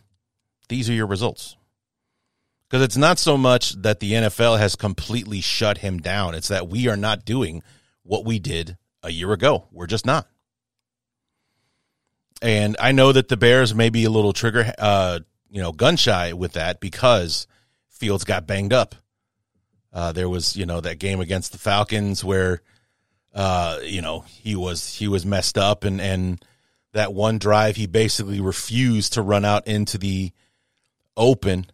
these 0.67 0.89
are 0.89 0.93
your 0.93 1.07
results. 1.07 1.55
Because 2.67 2.83
it's 2.83 2.97
not 2.97 3.19
so 3.19 3.37
much 3.37 3.71
that 3.83 4.01
the 4.01 4.11
NFL 4.11 4.59
has 4.59 4.75
completely 4.75 5.39
shut 5.39 5.77
him 5.77 5.99
down, 5.99 6.35
it's 6.35 6.49
that 6.49 6.67
we 6.67 6.89
are 6.89 6.97
not 6.97 7.23
doing 7.23 7.63
what 8.03 8.25
we 8.25 8.37
did 8.37 8.75
a 9.01 9.11
year 9.11 9.31
ago. 9.31 9.69
We're 9.71 9.87
just 9.87 10.05
not. 10.05 10.27
And 12.41 12.75
I 12.79 12.91
know 12.91 13.11
that 13.11 13.29
the 13.29 13.37
Bears 13.37 13.73
may 13.73 13.89
be 13.89 14.03
a 14.05 14.09
little 14.09 14.33
trigger, 14.33 14.73
uh, 14.77 15.19
you 15.49 15.61
know, 15.61 15.71
gun 15.71 15.95
shy 15.95 16.33
with 16.33 16.53
that 16.53 16.79
because 16.79 17.47
Fields 17.89 18.23
got 18.23 18.45
banged 18.45 18.73
up. 18.73 18.95
Uh, 19.91 20.11
there 20.11 20.29
was, 20.29 20.55
you 20.55 20.65
know, 20.65 20.79
that 20.81 20.99
game 20.99 21.19
against 21.19 21.51
the 21.51 21.57
Falcons 21.57 22.23
where, 22.23 22.61
uh, 23.33 23.79
you 23.83 24.01
know, 24.01 24.21
he 24.27 24.55
was 24.55 24.95
he 24.95 25.07
was 25.07 25.25
messed 25.25 25.57
up, 25.57 25.83
and 25.83 25.99
and 25.99 26.43
that 26.93 27.13
one 27.13 27.37
drive 27.39 27.75
he 27.75 27.87
basically 27.87 28.41
refused 28.41 29.13
to 29.13 29.21
run 29.21 29.45
out 29.45 29.67
into 29.67 29.97
the 29.97 30.31
open 31.15 31.65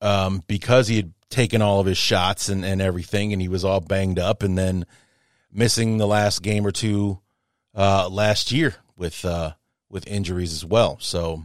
um, 0.00 0.42
because 0.46 0.88
he 0.88 0.96
had 0.96 1.12
taken 1.30 1.62
all 1.62 1.80
of 1.80 1.86
his 1.86 1.98
shots 1.98 2.48
and, 2.48 2.64
and 2.64 2.80
everything, 2.82 3.32
and 3.32 3.40
he 3.40 3.48
was 3.48 3.64
all 3.64 3.80
banged 3.80 4.18
up, 4.18 4.42
and 4.42 4.56
then 4.58 4.84
missing 5.52 5.98
the 5.98 6.06
last 6.06 6.42
game 6.42 6.66
or 6.66 6.72
two 6.72 7.20
uh, 7.74 8.08
last 8.08 8.52
year 8.52 8.74
with 8.96 9.24
uh, 9.24 9.52
with 9.88 10.06
injuries 10.06 10.52
as 10.52 10.64
well. 10.64 10.98
So 11.00 11.44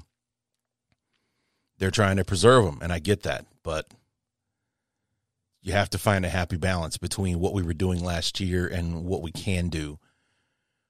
they're 1.78 1.92
trying 1.92 2.18
to 2.18 2.26
preserve 2.26 2.66
him, 2.66 2.80
and 2.82 2.92
I 2.92 3.00
get 3.00 3.24
that, 3.24 3.46
but 3.64 3.88
you 5.62 5.74
have 5.74 5.90
to 5.92 5.98
find 5.98 6.26
a 6.26 6.30
happy 6.30 6.58
balance 6.58 6.98
between 6.98 7.40
what 7.40 7.54
we 7.54 7.64
were 7.64 7.74
doing 7.74 8.04
last 8.04 8.40
year 8.40 8.68
and 8.68 9.06
what 9.06 9.22
we 9.22 9.32
can 9.32 9.70
do 9.70 10.00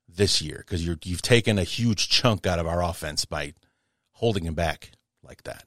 this 0.07 0.41
year 0.41 0.57
because 0.65 0.85
you're 0.85 0.97
you've 1.03 1.21
taken 1.21 1.57
a 1.57 1.63
huge 1.63 2.09
chunk 2.09 2.45
out 2.45 2.59
of 2.59 2.67
our 2.67 2.83
offense 2.83 3.25
by 3.25 3.53
holding 4.13 4.45
him 4.45 4.55
back 4.55 4.91
like 5.23 5.43
that. 5.43 5.65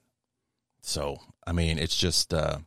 So 0.82 1.20
I 1.46 1.52
mean, 1.52 1.78
it's 1.78 1.96
just 1.96 2.34
uh, 2.34 2.58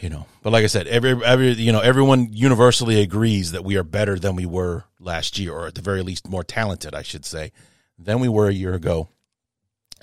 you 0.00 0.08
know, 0.08 0.26
but 0.42 0.52
like 0.52 0.64
I 0.64 0.68
said, 0.68 0.86
every 0.86 1.12
every 1.24 1.52
you 1.52 1.72
know 1.72 1.80
everyone 1.80 2.28
universally 2.32 3.00
agrees 3.00 3.52
that 3.52 3.64
we 3.64 3.76
are 3.76 3.82
better 3.84 4.18
than 4.18 4.36
we 4.36 4.46
were 4.46 4.84
last 5.00 5.38
year, 5.38 5.52
or 5.52 5.66
at 5.66 5.74
the 5.74 5.82
very 5.82 6.02
least 6.02 6.28
more 6.28 6.44
talented, 6.44 6.94
I 6.94 7.02
should 7.02 7.24
say, 7.24 7.52
than 7.98 8.20
we 8.20 8.28
were 8.28 8.48
a 8.48 8.54
year 8.54 8.74
ago. 8.74 9.08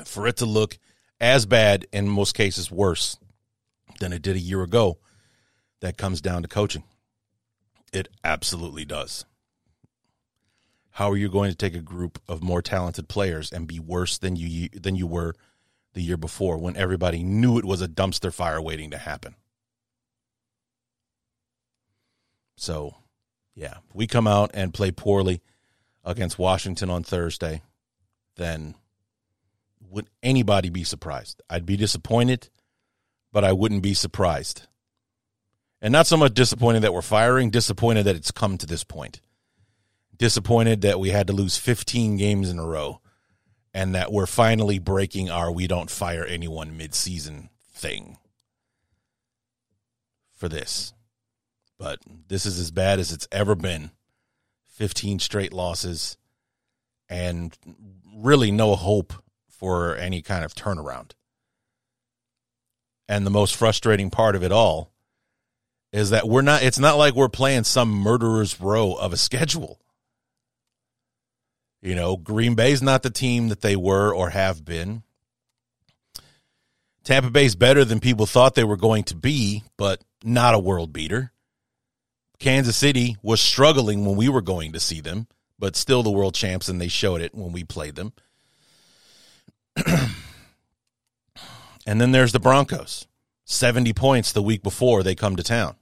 For 0.06 0.28
it 0.28 0.38
to 0.38 0.46
look 0.46 0.80
as 1.22 1.46
bad 1.46 1.86
in 1.92 2.08
most 2.08 2.34
cases 2.34 2.72
worse 2.72 3.18
than 4.00 4.12
it 4.12 4.22
did 4.22 4.36
a 4.36 4.40
year 4.40 4.64
ago, 4.64 4.98
that 5.82 5.98
comes 5.98 6.22
down 6.22 6.42
to 6.42 6.48
coaching. 6.48 6.84
It 7.92 8.08
absolutely 8.24 8.86
does. 8.86 9.26
How 10.92 11.12
are 11.12 11.18
you 11.18 11.30
going 11.30 11.52
to 11.52 11.58
take 11.58 11.76
a 11.76 11.82
group 11.82 12.20
of 12.28 12.44
more 12.44 12.62
talented 12.62 13.08
players 13.08 13.52
and 13.52 13.68
be 13.68 13.80
worse 13.80 14.18
than 14.18 14.36
you 14.36 14.70
than 14.70 14.96
you 14.96 15.08
were 15.08 15.36
the 15.94 16.02
year 16.02 16.18
before 16.18 16.58
when 16.58 16.76
everybody 16.76 17.24
knew 17.24 17.58
it 17.58 17.66
was 17.66 17.82
a 17.82 17.88
dumpster 17.88 18.34
fire 18.34 18.62
waiting 18.62 18.92
to 18.92 18.98
happen? 18.98 19.36
So, 22.64 22.96
yeah, 23.56 23.80
we 23.94 24.08
come 24.08 24.26
out 24.26 24.52
and 24.54 24.74
play 24.74 24.90
poorly 24.90 25.42
against 26.06 26.40
Washington 26.40 26.90
on 26.90 27.04
Thursday, 27.04 27.62
then 28.38 28.76
would 29.90 30.10
anybody 30.24 30.70
be 30.70 30.86
surprised? 30.86 31.42
I'd 31.50 31.66
be 31.66 31.76
disappointed, 31.76 32.50
but 33.34 33.44
I 33.44 33.52
wouldn't 33.52 33.84
be 33.84 33.94
surprised. 33.94 34.62
And 35.82 35.92
not 35.92 36.08
so 36.08 36.16
much 36.16 36.36
disappointed 36.36 36.84
that 36.84 36.94
we're 36.94 37.02
firing, 37.02 37.50
disappointed 37.50 38.04
that 38.06 38.16
it's 38.16 38.32
come 38.32 38.58
to 38.60 38.66
this 38.66 38.86
point. 38.86 39.20
Disappointed 40.16 40.84
that 40.84 41.02
we 41.02 41.10
had 41.10 41.28
to 41.28 41.34
lose 41.34 41.58
15 41.58 42.16
games 42.16 42.50
in 42.50 42.60
a 42.60 42.66
row 42.66 43.02
and 43.74 43.94
that 43.94 44.14
we're 44.14 44.26
finally 44.26 44.80
breaking 44.80 45.30
our 45.30 45.52
we 45.52 45.68
don't 45.68 45.92
fire 45.92 46.24
anyone 46.24 46.80
midseason 46.80 47.50
thing 47.74 48.20
for 50.32 50.48
this. 50.48 50.94
But 51.84 52.00
this 52.30 52.46
is 52.46 52.60
as 52.60 52.72
bad 52.72 53.00
as 53.00 53.12
it's 53.12 53.28
ever 53.30 53.56
been. 53.56 53.92
15 54.76 55.20
straight 55.20 55.52
losses 55.52 56.16
and 57.10 57.58
really 58.16 58.52
no 58.52 58.76
hope 58.76 59.12
for 59.50 59.94
any 59.98 60.22
kind 60.22 60.46
of 60.46 60.56
turnaround. 60.56 61.12
And 63.10 63.26
the 63.26 63.32
most 63.32 63.58
frustrating 63.58 64.10
part 64.10 64.38
of 64.38 64.44
it 64.44 64.52
all 64.54 64.94
is 65.92 66.12
that 66.12 66.26
we're 66.26 66.42
not 66.42 66.64
it's 66.64 66.80
not 66.80 66.98
like 66.98 67.16
we're 67.16 67.28
playing 67.28 67.66
some 67.66 67.92
murderer's 67.92 68.62
row 68.62 68.94
of 68.94 69.12
a 69.12 69.18
schedule. 69.18 69.78
You 71.82 71.96
know, 71.96 72.16
Green 72.16 72.56
Bay's 72.56 72.82
not 72.82 73.04
the 73.04 73.10
team 73.10 73.50
that 73.50 73.60
they 73.60 73.76
were 73.76 74.16
or 74.16 74.30
have 74.30 74.64
been. 74.64 75.04
Tampa 77.04 77.30
Bay's 77.30 77.58
better 77.58 77.84
than 77.84 78.00
people 78.00 78.26
thought 78.26 78.56
they 78.56 78.64
were 78.64 78.78
going 78.78 79.04
to 79.04 79.18
be, 79.18 79.64
but 79.76 80.02
not 80.24 80.56
a 80.56 80.60
world 80.60 80.94
beater. 80.94 81.33
Kansas 82.44 82.76
City 82.76 83.16
was 83.24 83.40
struggling 83.40 84.04
when 84.06 84.18
we 84.18 84.28
were 84.28 84.42
going 84.42 84.74
to 84.74 84.80
see 84.80 85.00
them, 85.00 85.28
but 85.58 85.78
still 85.78 86.04
the 86.04 86.12
world 86.12 86.36
champs, 86.36 86.68
and 86.68 86.80
they 86.80 86.90
showed 86.90 87.22
it 87.22 87.34
when 87.34 87.54
we 87.54 87.64
played 87.64 87.96
them. 87.96 88.12
and 91.88 92.02
then 92.02 92.12
there's 92.12 92.34
the 92.34 92.42
Broncos. 92.42 93.08
70 93.46 93.94
points 93.94 94.34
the 94.34 94.42
week 94.42 94.62
before 94.62 95.04
they 95.04 95.16
come 95.16 95.38
to 95.38 95.44
town. 95.44 95.76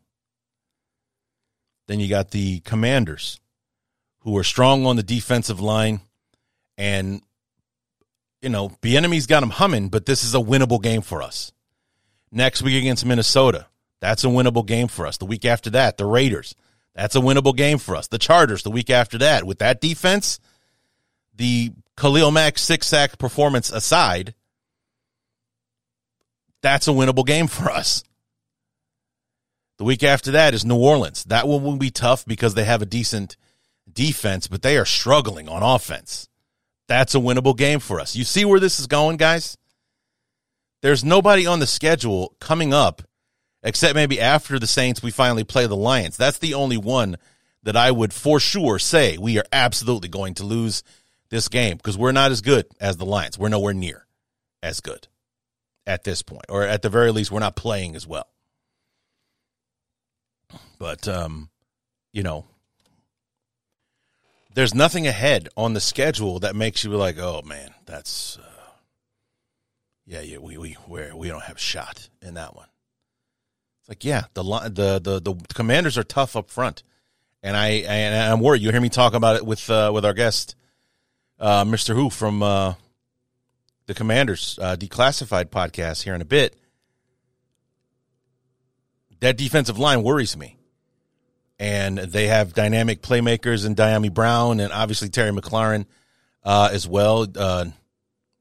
Then 1.87 1.99
you 1.99 2.07
got 2.07 2.29
the 2.29 2.59
Commanders, 2.59 3.39
who 4.19 4.37
are 4.37 4.43
strong 4.43 4.85
on 4.85 4.97
the 4.97 5.03
defensive 5.03 5.59
line, 5.59 6.01
and 6.77 7.23
you 8.39 8.49
know 8.49 8.77
the 8.83 8.97
enemy's 8.97 9.25
got 9.25 9.39
them 9.39 9.49
humming. 9.49 9.89
But 9.89 10.05
this 10.05 10.23
is 10.23 10.35
a 10.35 10.39
winnable 10.39 10.81
game 10.81 11.01
for 11.01 11.23
us. 11.23 11.51
Next 12.31 12.61
week 12.61 12.77
against 12.77 13.03
Minnesota, 13.03 13.65
that's 14.01 14.23
a 14.23 14.27
winnable 14.27 14.65
game 14.65 14.87
for 14.87 15.05
us. 15.05 15.17
The 15.17 15.25
week 15.25 15.45
after 15.45 15.69
that, 15.69 15.97
the 15.97 16.05
Raiders, 16.05 16.55
that's 16.95 17.15
a 17.15 17.19
winnable 17.19 17.55
game 17.55 17.77
for 17.77 17.95
us. 17.95 18.07
The 18.07 18.17
Chargers, 18.17 18.63
the 18.63 18.71
week 18.71 18.89
after 18.89 19.17
that, 19.19 19.45
with 19.45 19.59
that 19.59 19.79
defense, 19.79 20.39
the 21.35 21.71
Khalil 21.95 22.31
Mack 22.31 22.57
six 22.57 22.87
sack 22.87 23.17
performance 23.17 23.71
aside, 23.71 24.33
that's 26.61 26.87
a 26.87 26.91
winnable 26.91 27.25
game 27.25 27.47
for 27.47 27.69
us. 27.69 28.03
The 29.77 29.85
week 29.85 30.03
after 30.03 30.31
that 30.31 30.53
is 30.53 30.65
New 30.65 30.77
Orleans. 30.77 31.23
That 31.23 31.47
one 31.47 31.63
will 31.63 31.77
be 31.77 31.89
tough 31.89 32.25
because 32.25 32.53
they 32.53 32.65
have 32.65 32.81
a 32.81 32.87
decent 32.87 33.37
defense, 33.91 34.47
but 34.47 34.61
they 34.61 34.77
are 34.77 34.85
struggling 34.85 35.49
on 35.49 35.63
offense. 35.63 36.27
That's 36.87 37.15
a 37.15 37.19
winnable 37.19 37.57
game 37.57 37.79
for 37.79 37.99
us. 37.99 38.15
You 38.15 38.23
see 38.23 38.45
where 38.45 38.59
this 38.59 38.79
is 38.79 38.87
going, 38.87 39.17
guys? 39.17 39.57
There's 40.81 41.03
nobody 41.03 41.47
on 41.47 41.59
the 41.59 41.67
schedule 41.67 42.35
coming 42.39 42.73
up 42.73 43.01
except 43.63 43.95
maybe 43.95 44.19
after 44.19 44.59
the 44.59 44.67
Saints 44.67 45.03
we 45.03 45.11
finally 45.11 45.43
play 45.43 45.67
the 45.67 45.75
Lions. 45.75 46.17
That's 46.17 46.39
the 46.39 46.53
only 46.53 46.77
one 46.77 47.17
that 47.63 47.75
I 47.75 47.91
would 47.91 48.13
for 48.13 48.39
sure 48.39 48.79
say 48.79 49.17
we 49.17 49.37
are 49.37 49.45
absolutely 49.51 50.09
going 50.09 50.33
to 50.35 50.43
lose 50.43 50.83
this 51.29 51.47
game 51.47 51.77
because 51.77 51.97
we're 51.97 52.11
not 52.11 52.31
as 52.31 52.41
good 52.41 52.65
as 52.79 52.97
the 52.97 53.05
Lions. 53.05 53.37
We're 53.37 53.49
nowhere 53.49 53.73
near 53.73 54.05
as 54.61 54.81
good 54.81 55.07
at 55.85 56.03
this 56.03 56.21
point, 56.21 56.45
or 56.49 56.63
at 56.63 56.81
the 56.81 56.89
very 56.89 57.11
least, 57.11 57.31
we're 57.31 57.39
not 57.39 57.55
playing 57.55 57.95
as 57.95 58.05
well. 58.05 58.27
But 60.77 61.07
um, 61.07 61.49
you 62.11 62.23
know, 62.23 62.45
there's 64.53 64.75
nothing 64.75 65.07
ahead 65.07 65.49
on 65.55 65.73
the 65.73 65.79
schedule 65.79 66.39
that 66.39 66.55
makes 66.55 66.83
you 66.83 66.91
like, 66.91 67.17
oh 67.17 67.41
man, 67.43 67.73
that's 67.85 68.37
uh, 68.37 68.61
yeah, 70.05 70.21
yeah, 70.21 70.37
we 70.37 70.57
we 70.57 70.77
we 70.87 71.11
we 71.13 71.27
don't 71.27 71.43
have 71.43 71.57
a 71.57 71.59
shot 71.59 72.09
in 72.21 72.33
that 72.33 72.55
one. 72.55 72.67
Like 73.91 74.05
yeah, 74.05 74.23
the 74.35 74.41
the 74.41 74.99
the 74.99 75.19
the 75.19 75.53
commanders 75.53 75.97
are 75.97 76.03
tough 76.03 76.37
up 76.37 76.49
front, 76.49 76.83
and 77.43 77.57
I 77.57 77.67
and 77.71 78.31
I'm 78.31 78.39
worried. 78.39 78.61
You 78.61 78.71
hear 78.71 78.79
me 78.79 78.87
talk 78.87 79.13
about 79.13 79.35
it 79.35 79.45
with 79.45 79.69
uh, 79.69 79.91
with 79.93 80.05
our 80.05 80.13
guest, 80.13 80.55
uh, 81.41 81.65
Mister 81.65 81.93
Whoo 81.93 82.09
from 82.09 82.41
uh, 82.41 82.75
the 83.87 83.93
Commanders 83.93 84.57
uh, 84.61 84.77
Declassified 84.77 85.47
podcast 85.47 86.03
here 86.03 86.15
in 86.15 86.21
a 86.21 86.25
bit. 86.25 86.55
That 89.19 89.35
defensive 89.35 89.77
line 89.77 90.03
worries 90.03 90.37
me 90.37 90.55
and 91.59 91.97
they 91.97 92.27
have 92.27 92.53
dynamic 92.53 93.01
playmakers 93.01 93.65
in 93.65 93.75
Dyami 93.75 94.13
Brown 94.13 94.61
and 94.61 94.71
obviously 94.71 95.09
Terry 95.09 95.31
McLaurin 95.31 95.85
uh, 96.45 96.69
as 96.71 96.87
well. 96.87 97.27
Uh, 97.35 97.65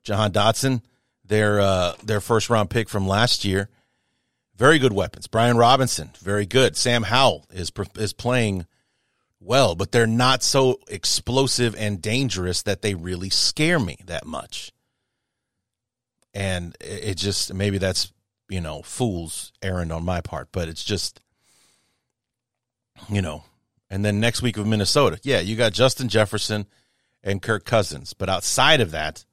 Jahan 0.05 0.31
Dotson, 0.31 0.81
their 1.25 1.57
their 2.05 2.21
first 2.21 2.51
round 2.51 2.71
pick 2.71 2.89
from 2.89 3.09
last 3.09 3.45
year, 3.45 3.69
very 4.61 4.79
good 4.79 4.93
weapons. 4.93 5.27
Brian 5.27 5.57
Robinson, 5.57 6.11
very 6.21 6.45
good. 6.45 6.77
Sam 6.77 7.03
Howell 7.03 7.47
is 7.51 7.73
is 7.97 8.13
playing 8.13 8.67
well, 9.41 9.75
but 9.75 9.91
they're 9.91 10.07
not 10.07 10.43
so 10.43 10.79
explosive 10.87 11.75
and 11.77 12.03
dangerous 12.03 12.61
that 12.63 12.83
they 12.83 12.95
really 12.95 13.31
scare 13.31 13.79
me 13.79 13.97
that 14.05 14.27
much. 14.27 14.71
And 16.35 16.77
it 16.79 17.17
just 17.17 17.55
maybe 17.55 17.79
that's 17.79 18.13
you 18.51 18.61
know 18.61 18.83
fool's 18.83 19.51
errand 19.63 19.93
on 19.93 20.05
my 20.05 20.21
part, 20.21 20.49
but 20.53 20.69
it's 20.69 20.85
just 20.85 21.21
you 23.09 23.23
know, 23.23 23.45
and 23.89 24.05
then 24.05 24.21
next 24.21 24.43
week 24.43 24.59
of 24.59 24.67
Minnesota, 24.67 25.19
yeah, 25.23 25.41
you 25.41 25.57
got 25.57 25.73
Justin 25.73 26.11
Jefferson 26.11 26.67
and 27.25 27.41
Kirk 27.41 27.65
Cousins, 27.65 28.13
but 28.13 28.29
outside 28.29 28.83
of 28.83 28.91
that, 28.91 29.25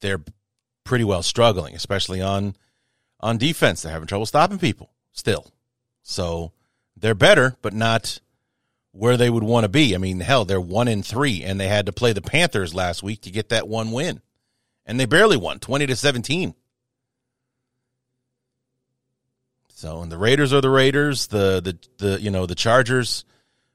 they're 0.00 0.22
pretty 0.84 1.04
well 1.04 1.22
struggling, 1.22 1.74
especially 1.74 2.22
on 2.22 2.56
on 3.24 3.38
defense. 3.38 3.82
They're 3.82 3.92
having 3.92 4.06
trouble 4.06 4.26
stopping 4.26 4.58
people 4.58 4.90
still. 5.12 5.50
So 6.02 6.52
they're 6.96 7.14
better, 7.14 7.56
but 7.62 7.72
not 7.72 8.20
where 8.92 9.16
they 9.16 9.30
would 9.30 9.42
want 9.42 9.64
to 9.64 9.68
be. 9.68 9.94
I 9.94 9.98
mean, 9.98 10.20
hell, 10.20 10.44
they're 10.44 10.60
one 10.60 10.86
in 10.86 11.02
three, 11.02 11.42
and 11.42 11.58
they 11.58 11.66
had 11.66 11.86
to 11.86 11.92
play 11.92 12.12
the 12.12 12.20
Panthers 12.20 12.74
last 12.74 13.02
week 13.02 13.22
to 13.22 13.30
get 13.30 13.48
that 13.48 13.66
one 13.66 13.90
win, 13.92 14.20
and 14.86 15.00
they 15.00 15.06
barely 15.06 15.38
won, 15.38 15.58
twenty 15.58 15.86
to 15.86 15.96
seventeen. 15.96 16.54
So, 19.70 20.02
and 20.02 20.12
the 20.12 20.18
Raiders 20.18 20.52
are 20.52 20.60
the 20.60 20.70
Raiders. 20.70 21.26
The 21.28 21.60
the 21.60 21.78
the 22.04 22.20
you 22.20 22.30
know 22.30 22.46
the 22.46 22.54
Chargers. 22.54 23.24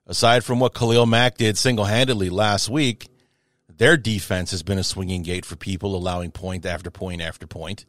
Aside 0.06 0.44
from 0.44 0.60
what 0.60 0.74
Khalil 0.74 1.06
Mack 1.06 1.38
did 1.38 1.56
single 1.56 1.86
handedly 1.86 2.32
last 2.32 2.68
week, 2.68 3.10
their 3.68 3.96
defense 3.96 4.50
has 4.50 4.64
been 4.64 4.80
a 4.80 4.84
swinging 4.84 5.22
gate 5.22 5.46
for 5.46 5.56
people, 5.56 5.96
allowing 5.96 6.32
point 6.32 6.66
after 6.66 6.90
point 6.90 7.22
after 7.22 7.46
point. 7.46 7.86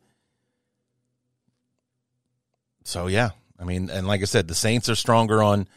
So 2.85 3.07
yeah, 3.07 3.31
I 3.59 3.65
mean, 3.65 3.91
and 3.91 4.07
like 4.07 4.23
I 4.23 4.25
said, 4.25 4.49
the 4.49 4.55
Saints 4.55 4.89
are 4.89 4.95
stronger 4.95 5.43
on 5.43 5.69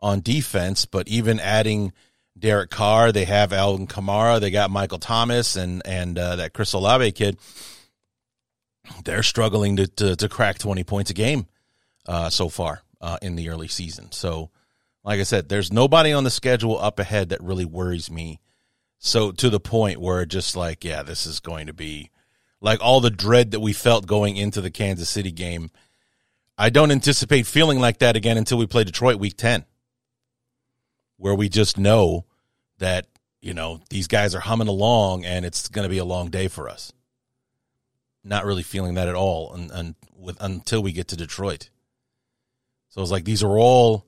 on 0.00 0.20
defense, 0.20 0.86
but 0.86 1.08
even 1.08 1.40
adding 1.40 1.92
Derek 2.38 2.70
Carr, 2.70 3.12
they 3.12 3.24
have 3.24 3.52
Alvin 3.52 3.86
Kamara, 3.86 4.40
they 4.40 4.50
got 4.50 4.70
Michael 4.70 4.98
Thomas, 4.98 5.56
and 5.56 5.82
and 5.86 6.18
uh, 6.18 6.36
that 6.36 6.52
Chris 6.52 6.72
Olave 6.72 7.12
kid. 7.12 7.38
They're 9.04 9.22
struggling 9.22 9.76
to 9.76 9.86
to, 9.86 10.16
to 10.16 10.28
crack 10.28 10.58
twenty 10.58 10.84
points 10.84 11.10
a 11.10 11.14
game 11.14 11.46
uh, 12.06 12.30
so 12.30 12.48
far 12.48 12.82
uh, 13.00 13.18
in 13.22 13.36
the 13.36 13.48
early 13.48 13.68
season. 13.68 14.12
So, 14.12 14.50
like 15.04 15.20
I 15.20 15.24
said, 15.24 15.48
there's 15.48 15.72
nobody 15.72 16.12
on 16.12 16.24
the 16.24 16.30
schedule 16.30 16.78
up 16.78 16.98
ahead 16.98 17.30
that 17.30 17.42
really 17.42 17.64
worries 17.64 18.10
me. 18.10 18.40
So 18.98 19.32
to 19.32 19.50
the 19.50 19.60
point 19.60 20.00
where 20.00 20.24
just 20.24 20.56
like, 20.56 20.84
yeah, 20.84 21.02
this 21.02 21.26
is 21.26 21.40
going 21.40 21.66
to 21.66 21.72
be 21.72 22.10
like 22.60 22.80
all 22.80 23.00
the 23.00 23.10
dread 23.10 23.50
that 23.50 23.60
we 23.60 23.72
felt 23.72 24.06
going 24.06 24.36
into 24.36 24.60
the 24.60 24.70
Kansas 24.70 25.08
City 25.08 25.32
game. 25.32 25.70
I 26.58 26.70
don't 26.70 26.90
anticipate 26.90 27.46
feeling 27.46 27.80
like 27.80 27.98
that 27.98 28.16
again 28.16 28.36
until 28.36 28.58
we 28.58 28.66
play 28.66 28.84
Detroit 28.84 29.18
week 29.18 29.36
10, 29.36 29.64
where 31.16 31.34
we 31.34 31.48
just 31.48 31.78
know 31.78 32.26
that, 32.78 33.06
you 33.40 33.54
know, 33.54 33.80
these 33.90 34.06
guys 34.06 34.34
are 34.34 34.40
humming 34.40 34.68
along 34.68 35.24
and 35.24 35.44
it's 35.44 35.68
going 35.68 35.84
to 35.84 35.88
be 35.88 35.98
a 35.98 36.04
long 36.04 36.28
day 36.30 36.48
for 36.48 36.68
us. 36.68 36.92
Not 38.22 38.44
really 38.44 38.62
feeling 38.62 38.94
that 38.94 39.08
at 39.08 39.14
all 39.14 39.52
and, 39.54 39.70
and 39.70 39.94
with, 40.16 40.36
until 40.40 40.82
we 40.82 40.92
get 40.92 41.08
to 41.08 41.16
Detroit. 41.16 41.70
So 42.90 43.00
it's 43.00 43.10
like 43.10 43.24
these 43.24 43.42
are 43.42 43.58
all 43.58 44.06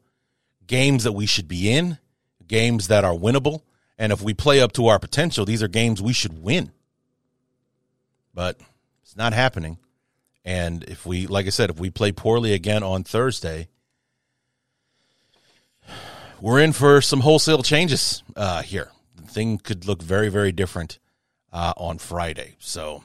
games 0.66 1.04
that 1.04 1.12
we 1.12 1.26
should 1.26 1.48
be 1.48 1.70
in, 1.70 1.98
games 2.46 2.88
that 2.88 3.04
are 3.04 3.14
winnable. 3.14 3.62
And 3.96 4.12
if 4.12 4.20
we 4.20 4.34
play 4.34 4.60
up 4.60 4.72
to 4.72 4.88
our 4.88 4.98
potential, 4.98 5.44
these 5.44 5.62
are 5.62 5.68
games 5.68 6.02
we 6.02 6.12
should 6.12 6.42
win. 6.42 6.72
But 8.34 8.60
it's 9.02 9.16
not 9.16 9.32
happening. 9.32 9.78
And 10.44 10.84
if 10.84 11.06
we, 11.06 11.26
like 11.26 11.46
I 11.46 11.50
said, 11.50 11.70
if 11.70 11.78
we 11.78 11.90
play 11.90 12.12
poorly 12.12 12.52
again 12.52 12.82
on 12.82 13.02
Thursday, 13.02 13.68
we're 16.40 16.60
in 16.60 16.72
for 16.72 17.00
some 17.00 17.20
wholesale 17.20 17.62
changes 17.62 18.22
uh, 18.36 18.62
here. 18.62 18.90
The 19.16 19.22
thing 19.22 19.58
could 19.58 19.86
look 19.86 20.02
very, 20.02 20.28
very 20.28 20.52
different 20.52 20.98
uh, 21.52 21.72
on 21.76 21.98
Friday. 21.98 22.56
So 22.58 23.04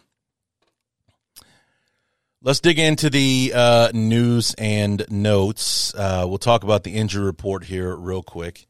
let's 2.41 2.59
dig 2.59 2.79
into 2.79 3.09
the 3.09 3.53
uh, 3.55 3.91
news 3.93 4.53
and 4.57 5.05
notes. 5.09 5.93
Uh, 5.95 6.25
we'll 6.27 6.37
talk 6.37 6.63
about 6.63 6.83
the 6.83 6.95
injury 6.95 7.23
report 7.23 7.63
here 7.63 7.95
real 7.95 8.23
quick. 8.23 8.67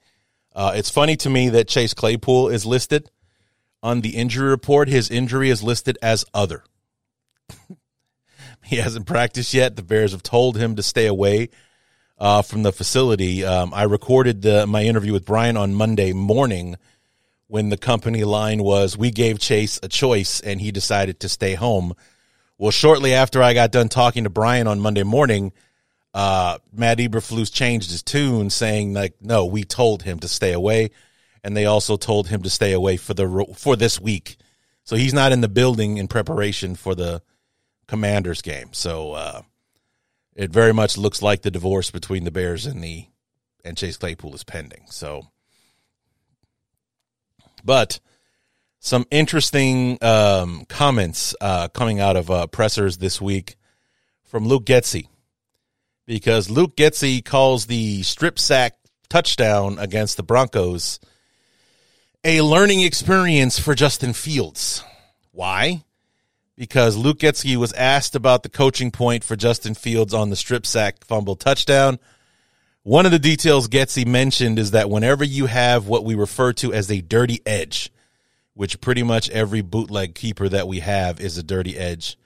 Uh, 0.53 0.73
it's 0.75 0.89
funny 0.91 1.15
to 1.15 1.29
me 1.29 1.49
that 1.49 1.67
Chase 1.67 1.93
Claypool 1.93 2.49
is 2.49 2.65
listed 2.65 3.09
on 3.81 4.01
the 4.01 4.17
injury 4.17 4.49
report. 4.49 4.89
His 4.89 5.09
injury 5.09 5.49
is 5.49 5.63
listed 5.63 5.97
as 6.01 6.25
other. 6.33 6.63
He 8.69 8.75
hasn't 8.75 9.07
practiced 9.07 9.51
yet. 9.51 9.75
The 9.75 9.81
Bears 9.81 10.11
have 10.11 10.21
told 10.21 10.55
him 10.55 10.75
to 10.75 10.83
stay 10.83 11.07
away 11.07 11.49
uh, 12.19 12.43
from 12.43 12.61
the 12.61 12.71
facility. 12.71 13.43
Um, 13.43 13.73
I 13.73 13.83
recorded 13.83 14.43
the, 14.43 14.67
my 14.67 14.83
interview 14.83 15.11
with 15.11 15.25
Brian 15.25 15.57
on 15.57 15.73
Monday 15.73 16.13
morning 16.13 16.75
when 17.47 17.69
the 17.69 17.77
company 17.77 18.23
line 18.23 18.61
was 18.61 18.95
we 18.95 19.09
gave 19.09 19.39
Chase 19.39 19.79
a 19.81 19.88
choice 19.88 20.39
and 20.39 20.61
he 20.61 20.71
decided 20.71 21.19
to 21.21 21.29
stay 21.29 21.55
home. 21.55 21.93
Well, 22.59 22.69
shortly 22.69 23.15
after 23.15 23.41
I 23.41 23.55
got 23.55 23.71
done 23.71 23.89
talking 23.89 24.25
to 24.25 24.29
Brian 24.29 24.67
on 24.67 24.79
Monday 24.79 25.01
morning, 25.01 25.51
uh, 26.13 26.59
Matt 26.71 26.99
Eberflus 26.99 27.51
changed 27.51 27.89
his 27.89 28.03
tune, 28.03 28.51
saying 28.51 28.93
like, 28.93 29.15
"No, 29.19 29.45
we 29.45 29.63
told 29.63 30.03
him 30.03 30.19
to 30.19 30.27
stay 30.27 30.51
away," 30.51 30.91
and 31.43 31.55
they 31.55 31.65
also 31.65 31.97
told 31.97 32.27
him 32.27 32.43
to 32.43 32.49
stay 32.49 32.73
away 32.73 32.97
for 32.97 33.13
the 33.13 33.53
for 33.55 33.75
this 33.75 33.99
week. 33.99 34.38
So 34.83 34.95
he's 34.95 35.13
not 35.13 35.31
in 35.31 35.41
the 35.41 35.47
building 35.47 35.97
in 35.97 36.07
preparation 36.07 36.75
for 36.75 36.95
the 36.95 37.21
Commanders 37.89 38.43
game. 38.43 38.69
So 38.72 39.13
uh, 39.13 39.41
it 40.36 40.51
very 40.51 40.74
much 40.74 40.96
looks 40.96 41.24
like 41.24 41.41
the 41.41 41.50
divorce 41.50 41.89
between 41.89 42.24
the 42.24 42.31
Bears 42.31 42.67
and 42.67 42.84
the 42.84 43.08
and 43.65 43.75
Chase 43.75 43.97
Claypool 43.97 44.36
is 44.36 44.43
pending. 44.43 44.86
So, 44.89 45.28
but 47.65 47.99
some 48.80 49.06
interesting 49.10 49.97
um, 50.04 50.65
comments 50.69 51.36
uh, 51.41 51.67
coming 51.69 51.99
out 51.99 52.15
of 52.15 52.30
uh, 52.30 52.45
pressers 52.47 52.99
this 52.99 53.19
week 53.19 53.58
from 54.23 54.47
Luke 54.47 54.65
Getsy 54.65 55.08
because 56.06 56.47
Luke 56.47 56.75
Getsy 56.75 57.25
calls 57.25 57.65
the 57.65 58.04
strip 58.04 58.38
sack 58.38 58.75
touchdown 59.10 59.80
against 59.80 60.15
the 60.15 60.23
Broncos 60.23 60.99
a 62.23 62.41
learning 62.41 62.82
experience 62.82 63.58
for 63.58 63.73
Justin 63.73 64.13
Fields. 64.13 64.84
Why? 65.32 65.84
Because 66.60 66.98
Luke 66.98 67.19
Getsy 67.19 67.56
was 67.56 67.72
asked 67.72 68.15
about 68.15 68.43
the 68.43 68.50
coaching 68.50 68.91
point 68.91 69.24
for 69.24 69.38
Justin 69.38 69.76
Fields 69.76 70.13
on 70.13 70.30
the 70.30 70.36
strip 70.36 70.65
sack 70.65 71.06
fumble 71.06 71.38
touchdown. 71.38 72.00
One 72.84 73.06
of 73.06 73.13
the 73.13 73.17
details 73.17 73.69
Getsy 73.69 74.06
mentioned 74.06 74.60
is 74.60 74.72
that 74.72 74.89
whenever 74.89 75.24
you 75.24 75.45
have 75.45 75.88
what 75.88 76.04
we 76.04 76.15
refer 76.15 76.52
to 76.54 76.74
as 76.74 76.91
a 76.91 77.00
dirty 77.00 77.39
edge, 77.45 77.93
which 78.56 78.82
pretty 78.82 79.04
much 79.04 79.30
every 79.30 79.62
bootleg 79.62 80.15
keeper 80.15 80.50
that 80.50 80.67
we 80.67 80.82
have 80.82 81.22
is 81.22 81.38
a 81.38 81.43
dirty 81.43 81.78
edge, 81.78 82.17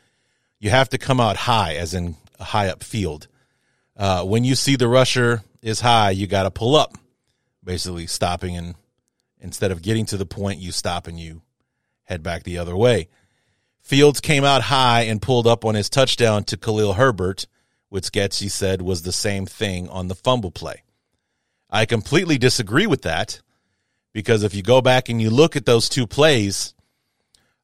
you 0.60 0.72
have 0.72 0.90
to 0.90 0.98
come 0.98 1.20
out 1.20 1.38
high, 1.38 1.76
as 1.76 1.94
in 1.94 2.16
high 2.40 2.70
up 2.70 2.84
field. 2.84 3.28
Uh, 3.96 4.24
when 4.24 4.44
you 4.44 4.56
see 4.56 4.76
the 4.76 4.88
rusher 4.88 5.44
is 5.62 5.82
high, 5.82 6.10
you 6.10 6.26
got 6.26 6.44
to 6.44 6.50
pull 6.52 6.76
up, 6.76 6.98
basically 7.64 8.08
stopping 8.08 8.58
and 8.58 8.74
instead 9.40 9.70
of 9.70 9.84
getting 9.84 10.08
to 10.08 10.18
the 10.18 10.26
point, 10.26 10.60
you 10.60 10.72
stop 10.72 11.06
and 11.06 11.20
you 11.20 11.44
head 12.06 12.24
back 12.24 12.42
the 12.42 12.58
other 12.58 12.76
way. 12.76 13.10
Fields 13.84 14.22
came 14.22 14.46
out 14.46 14.64
high 14.64 15.02
and 15.02 15.22
pulled 15.22 15.46
up 15.46 15.66
on 15.66 15.76
his 15.76 15.90
touchdown 15.90 16.46
to 16.46 16.58
Khalil 16.58 16.94
Herbert, 16.94 17.46
which 17.90 18.12
Getsy 18.14 18.50
said 18.50 18.82
was 18.82 19.02
the 19.02 19.12
same 19.12 19.46
thing 19.46 19.90
on 19.90 20.08
the 20.08 20.16
fumble 20.16 20.52
play. 20.52 20.84
I 21.70 21.86
completely 21.86 22.38
disagree 22.38 22.88
with 22.88 23.02
that 23.02 23.42
because 24.14 24.44
if 24.44 24.56
you 24.56 24.64
go 24.64 24.82
back 24.82 25.10
and 25.10 25.22
you 25.22 25.30
look 25.30 25.58
at 25.58 25.66
those 25.66 25.90
two 25.90 26.08
plays 26.08 26.74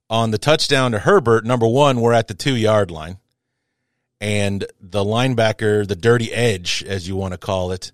on 0.10 0.32
the 0.32 0.38
touchdown 0.38 0.92
to 0.92 1.00
Herbert, 1.00 1.46
number 1.46 1.68
one, 1.68 2.02
we're 2.02 2.14
at 2.14 2.28
the 2.28 2.34
two 2.34 2.56
yard 2.56 2.92
line 2.92 3.18
and 4.20 4.66
the 4.82 5.04
linebacker, 5.04 5.88
the 5.88 5.96
dirty 5.96 6.34
edge, 6.34 6.84
as 6.86 7.08
you 7.08 7.16
want 7.16 7.34
to 7.34 7.38
call 7.38 7.72
it, 7.72 7.94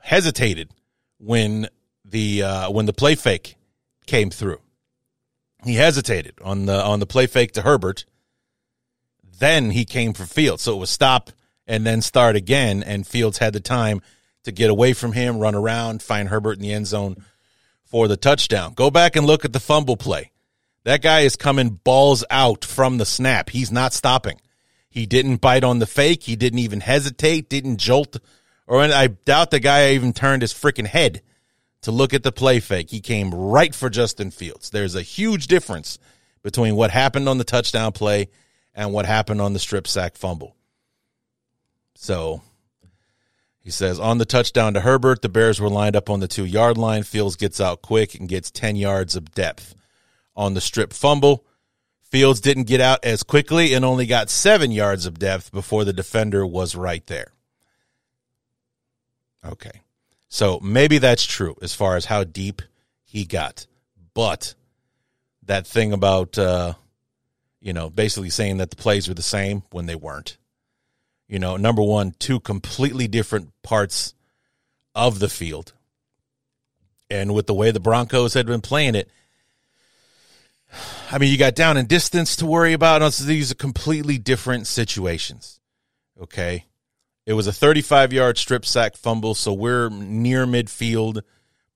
hesitated 0.00 0.70
when 1.18 1.68
the 2.04 2.42
uh, 2.44 2.70
when 2.70 2.86
the 2.86 2.92
play 2.92 3.16
fake 3.16 3.56
came 4.06 4.30
through. 4.30 4.60
He 5.64 5.74
hesitated 5.74 6.34
on 6.42 6.66
the 6.66 6.82
on 6.82 7.00
the 7.00 7.06
play 7.06 7.26
fake 7.26 7.52
to 7.52 7.62
Herbert. 7.62 8.04
Then 9.38 9.70
he 9.70 9.84
came 9.84 10.12
for 10.12 10.24
Fields, 10.24 10.62
so 10.62 10.74
it 10.74 10.80
was 10.80 10.90
stop 10.90 11.30
and 11.66 11.86
then 11.86 12.02
start 12.02 12.36
again, 12.36 12.82
and 12.82 13.06
Fields 13.06 13.38
had 13.38 13.52
the 13.52 13.60
time 13.60 14.02
to 14.44 14.52
get 14.52 14.70
away 14.70 14.92
from 14.92 15.12
him, 15.12 15.38
run 15.38 15.54
around, 15.54 16.02
find 16.02 16.28
Herbert 16.28 16.56
in 16.56 16.62
the 16.62 16.72
end 16.72 16.86
zone 16.86 17.24
for 17.84 18.08
the 18.08 18.16
touchdown. 18.16 18.74
Go 18.74 18.90
back 18.90 19.16
and 19.16 19.26
look 19.26 19.44
at 19.44 19.52
the 19.52 19.60
fumble 19.60 19.96
play. 19.96 20.32
That 20.84 21.02
guy 21.02 21.20
is 21.20 21.36
coming 21.36 21.80
balls 21.84 22.24
out 22.30 22.64
from 22.64 22.98
the 22.98 23.06
snap. 23.06 23.50
He's 23.50 23.70
not 23.70 23.92
stopping. 23.92 24.40
He 24.90 25.06
didn't 25.06 25.40
bite 25.40 25.64
on 25.64 25.78
the 25.78 25.86
fake. 25.86 26.24
He 26.24 26.34
didn't 26.34 26.58
even 26.58 26.80
hesitate, 26.80 27.48
didn't 27.48 27.76
jolt. 27.76 28.18
Or 28.66 28.80
I 28.80 29.06
doubt 29.06 29.52
the 29.52 29.60
guy 29.60 29.92
even 29.92 30.12
turned 30.12 30.42
his 30.42 30.52
freaking 30.52 30.86
head 30.86 31.22
to 31.82 31.90
look 31.90 32.14
at 32.14 32.22
the 32.22 32.32
play 32.32 32.60
fake. 32.60 32.90
He 32.90 33.00
came 33.00 33.34
right 33.34 33.74
for 33.74 33.90
Justin 33.90 34.30
Fields. 34.30 34.70
There's 34.70 34.94
a 34.94 35.02
huge 35.02 35.46
difference 35.46 35.98
between 36.42 36.74
what 36.76 36.90
happened 36.90 37.28
on 37.28 37.38
the 37.38 37.44
touchdown 37.44 37.92
play 37.92 38.28
and 38.74 38.92
what 38.92 39.06
happened 39.06 39.40
on 39.40 39.52
the 39.52 39.58
strip 39.58 39.86
sack 39.86 40.16
fumble. 40.16 40.56
So 41.94 42.42
he 43.60 43.70
says 43.70 44.00
on 44.00 44.18
the 44.18 44.24
touchdown 44.24 44.74
to 44.74 44.80
Herbert, 44.80 45.22
the 45.22 45.28
Bears 45.28 45.60
were 45.60 45.68
lined 45.68 45.96
up 45.96 46.10
on 46.10 46.20
the 46.20 46.28
two 46.28 46.44
yard 46.44 46.78
line. 46.78 47.02
Fields 47.02 47.36
gets 47.36 47.60
out 47.60 47.82
quick 47.82 48.14
and 48.14 48.28
gets 48.28 48.50
10 48.50 48.76
yards 48.76 49.14
of 49.14 49.32
depth 49.32 49.74
on 50.34 50.54
the 50.54 50.60
strip 50.60 50.92
fumble. 50.92 51.44
Fields 52.00 52.40
didn't 52.40 52.64
get 52.64 52.80
out 52.80 53.04
as 53.04 53.22
quickly 53.22 53.72
and 53.72 53.84
only 53.84 54.06
got 54.06 54.30
seven 54.30 54.70
yards 54.70 55.06
of 55.06 55.18
depth 55.18 55.50
before 55.50 55.84
the 55.84 55.92
defender 55.92 56.46
was 56.46 56.74
right 56.74 57.06
there. 57.06 57.32
Okay. 59.44 59.80
So 60.32 60.58
maybe 60.60 60.96
that's 60.96 61.26
true 61.26 61.56
as 61.60 61.74
far 61.74 61.94
as 61.94 62.06
how 62.06 62.24
deep 62.24 62.62
he 63.04 63.26
got. 63.26 63.66
But 64.14 64.54
that 65.42 65.66
thing 65.66 65.92
about, 65.92 66.38
uh, 66.38 66.72
you 67.60 67.74
know, 67.74 67.90
basically 67.90 68.30
saying 68.30 68.56
that 68.56 68.70
the 68.70 68.76
plays 68.76 69.08
were 69.08 69.14
the 69.14 69.20
same 69.20 69.62
when 69.72 69.84
they 69.84 69.94
weren't. 69.94 70.38
You 71.28 71.38
know, 71.38 71.58
number 71.58 71.82
one, 71.82 72.14
two 72.18 72.40
completely 72.40 73.06
different 73.08 73.50
parts 73.62 74.14
of 74.94 75.18
the 75.18 75.28
field. 75.28 75.74
And 77.10 77.34
with 77.34 77.46
the 77.46 77.52
way 77.52 77.70
the 77.70 77.78
Broncos 77.78 78.32
had 78.32 78.46
been 78.46 78.62
playing 78.62 78.94
it, 78.94 79.10
I 81.10 81.18
mean, 81.18 81.30
you 81.30 81.36
got 81.36 81.54
down 81.54 81.76
and 81.76 81.86
distance 81.86 82.36
to 82.36 82.46
worry 82.46 82.72
about. 82.72 83.12
These 83.12 83.52
are 83.52 83.56
completely 83.56 84.16
different 84.16 84.66
situations. 84.66 85.60
Okay. 86.18 86.64
It 87.26 87.34
was 87.34 87.46
a 87.46 87.52
35 87.52 88.12
yard 88.12 88.38
strip 88.38 88.64
sack 88.64 88.96
fumble. 88.96 89.34
So 89.34 89.52
we're 89.52 89.88
near 89.88 90.46
midfield, 90.46 91.22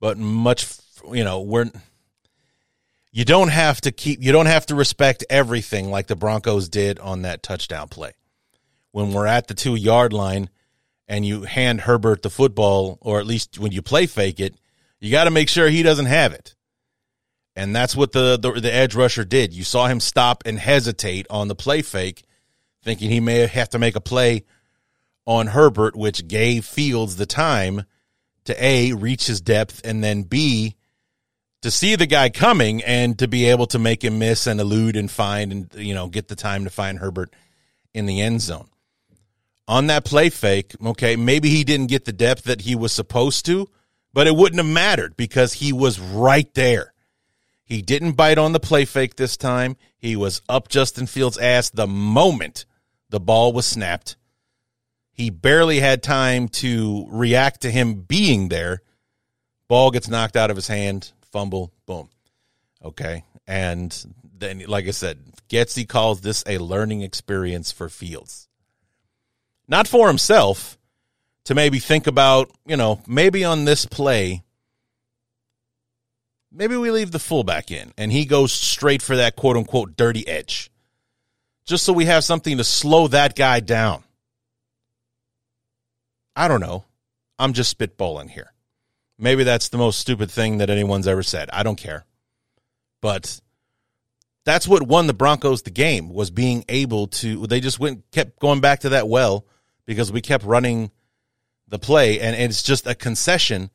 but 0.01 0.19
much, 0.19 0.67
you 1.13 1.25
know, 1.25 1.41
we're, 1.41 1.71
you 3.13 3.25
don't 3.25 3.49
have 3.49 3.81
to 3.83 3.93
keep, 3.93 4.23
you 4.23 4.33
don't 4.33 4.47
have 4.47 4.67
to 4.67 4.75
respect 4.75 5.25
everything 5.31 5.91
like 5.91 6.09
the 6.09 6.17
Broncos 6.17 6.69
did 6.69 6.99
on 6.99 7.23
that 7.23 7.43
touchdown 7.43 7.89
play. 7.89 8.13
when 8.91 9.13
we're 9.13 9.27
at 9.27 9.47
the 9.47 9.55
two 9.55 9.75
yard 9.75 10.13
line 10.13 10.49
and 11.07 11.25
you 11.25 11.43
hand 11.43 11.83
Herbert 11.83 12.23
the 12.23 12.31
football, 12.31 12.99
or 13.01 13.21
at 13.21 13.27
least 13.27 13.59
when 13.59 13.73
you 13.73 13.83
play 13.83 14.07
fake 14.07 14.41
it, 14.41 14.55
you 14.99 15.11
got 15.11 15.25
to 15.25 15.31
make 15.31 15.49
sure 15.49 15.69
he 15.69 15.83
doesn't 15.83 16.07
have 16.07 16.33
it. 16.33 16.55
And 17.55 17.75
that's 17.75 17.95
what 17.97 18.13
the, 18.13 18.37
the 18.37 18.53
the 18.53 18.73
edge 18.73 18.95
rusher 18.95 19.25
did. 19.25 19.55
You 19.55 19.65
saw 19.65 19.87
him 19.87 20.01
stop 20.01 20.43
and 20.45 20.59
hesitate 20.59 21.27
on 21.31 21.49
the 21.49 21.55
play 21.55 21.81
fake, 21.81 22.25
thinking 22.83 23.11
he 23.11 23.21
may 23.21 23.47
have 23.47 23.71
to 23.71 23.79
make 23.79 23.97
a 23.97 24.01
play 24.01 24.45
on 25.27 25.49
Herbert, 25.49 25.97
which 25.97 26.29
gave 26.29 26.65
Fields 26.65 27.17
the 27.17 27.27
time 27.27 27.85
to 28.45 28.65
A, 28.65 28.93
reach 28.93 29.27
his 29.27 29.41
depth, 29.41 29.81
and 29.85 30.03
then 30.03 30.23
B, 30.23 30.77
to 31.62 31.71
see 31.71 31.97
the 31.97 32.07
guy 32.07 32.29
coming 32.29 32.83
and 32.85 33.19
to 33.19 33.27
be 33.27 33.47
able 33.47 33.67
to 33.67 33.79
make 33.79 34.05
him 34.05 34.19
miss 34.19 34.47
and 34.47 34.61
elude 34.61 34.97
and 34.97 35.11
find 35.11 35.53
and, 35.53 35.75
you 35.75 35.95
know, 35.95 36.07
get 36.07 36.29
the 36.29 36.37
time 36.37 36.65
to 36.65 36.71
find 36.71 36.99
Herbert 36.99 37.35
in 37.93 38.07
the 38.07 38.21
end 38.21 38.41
zone. 38.41 38.69
On 39.67 39.89
that 39.89 40.05
play 40.05 40.31
fake, 40.31 40.77
okay, 40.85 41.17
maybe 41.17 41.49
he 41.49 41.65
didn't 41.65 41.89
get 41.89 42.05
the 42.05 42.12
depth 42.12 42.45
that 42.45 42.61
he 42.61 42.77
was 42.77 42.93
supposed 42.93 43.45
to, 43.47 43.69
but 44.12 44.29
it 44.29 44.37
wouldn't 44.37 44.62
have 44.62 44.73
mattered 44.73 45.17
because 45.17 45.55
he 45.55 45.73
was 45.73 45.99
right 45.99 46.53
there. 46.55 46.93
He 47.65 47.83
didn't 47.83 48.12
bite 48.12 48.39
on 48.39 48.53
the 48.53 48.61
play 48.61 48.85
fake 48.85 49.17
this 49.17 49.37
time. 49.37 49.77
He 49.99 50.15
was 50.15 50.41
up 50.49 50.69
Justin 50.69 51.07
Fields' 51.07 51.37
ass 51.37 51.71
the 51.71 51.89
moment 51.89 52.65
the 53.11 53.19
ball 53.19 53.53
was 53.53 53.67
snapped. 53.67 54.17
He 55.16 55.31
barely 55.31 55.81
had 55.81 56.02
time 56.02 56.48
to 56.48 57.07
react 57.09 57.62
to 57.62 57.70
him 57.70 57.94
being 57.94 58.50
there. 58.50 58.83
Ball 59.66 59.90
gets 59.90 60.09
knocked 60.09 60.37
out 60.37 60.50
of 60.50 60.57
his 60.57 60.68
hand, 60.68 61.11
fumble, 61.33 61.72
boom. 61.87 62.11
Okay. 62.85 63.24
And 63.46 64.14
then, 64.38 64.62
like 64.66 64.87
I 64.87 64.90
said, 64.90 65.18
Getsy 65.48 65.88
calls 65.88 66.20
this 66.20 66.44
a 66.46 66.59
learning 66.59 67.00
experience 67.00 67.72
for 67.72 67.88
Fields. 67.88 68.48
Not 69.66 69.88
for 69.88 70.07
himself, 70.07 70.76
to 71.44 71.55
maybe 71.55 71.79
think 71.79 72.07
about, 72.07 72.50
you 72.66 72.76
know, 72.76 73.00
maybe 73.07 73.42
on 73.44 73.64
this 73.64 73.87
play, 73.87 74.42
maybe 76.52 76.76
we 76.76 76.90
leave 76.90 77.12
the 77.12 77.18
fullback 77.18 77.70
in 77.70 77.92
and 77.96 78.12
he 78.12 78.24
goes 78.24 78.52
straight 78.52 79.00
for 79.00 79.16
that 79.16 79.37
quote 79.37 79.57
unquote 79.57 79.96
dirty 79.96 80.26
edge. 80.29 80.70
Just 81.64 81.85
so 81.85 81.92
we 81.92 82.05
have 82.05 82.22
something 82.22 82.59
to 82.59 82.64
slow 82.64 83.09
that 83.09 83.35
guy 83.35 83.61
down. 83.61 84.02
I 86.37 86.49
don't 86.49 86.61
know. 86.61 86.85
I'm 87.38 87.55
just 87.55 87.77
spitballing 87.77 88.31
here. 88.31 88.53
Maybe 89.18 89.44
that's 89.44 89.70
the 89.70 89.79
most 89.79 89.99
stupid 89.99 90.31
thing 90.31 90.59
that 90.59 90.68
anyone's 90.68 91.09
ever 91.09 91.22
said. 91.22 91.49
I 91.53 91.62
don't 91.62 91.77
care. 91.77 92.05
But 93.01 93.40
that's 94.44 94.68
what 94.68 94.83
won 94.83 95.07
the 95.07 95.14
Broncos 95.14 95.62
the 95.62 95.70
game 95.70 96.12
was 96.12 96.31
being 96.31 96.64
able 96.68 97.07
to 97.09 97.46
they 97.46 97.61
just 97.61 97.81
went 97.81 98.11
kept 98.11 98.38
going 98.38 98.61
back 98.61 98.81
to 98.81 98.90
that 98.90 99.09
well 99.09 99.46
because 99.87 100.12
we 100.12 100.20
kept 100.20 100.44
running 100.44 100.90
the 101.68 101.79
play 101.79 102.20
and 102.20 102.37
it's 102.37 102.62
just 102.62 102.87
a 102.87 102.94
concession 102.94 103.70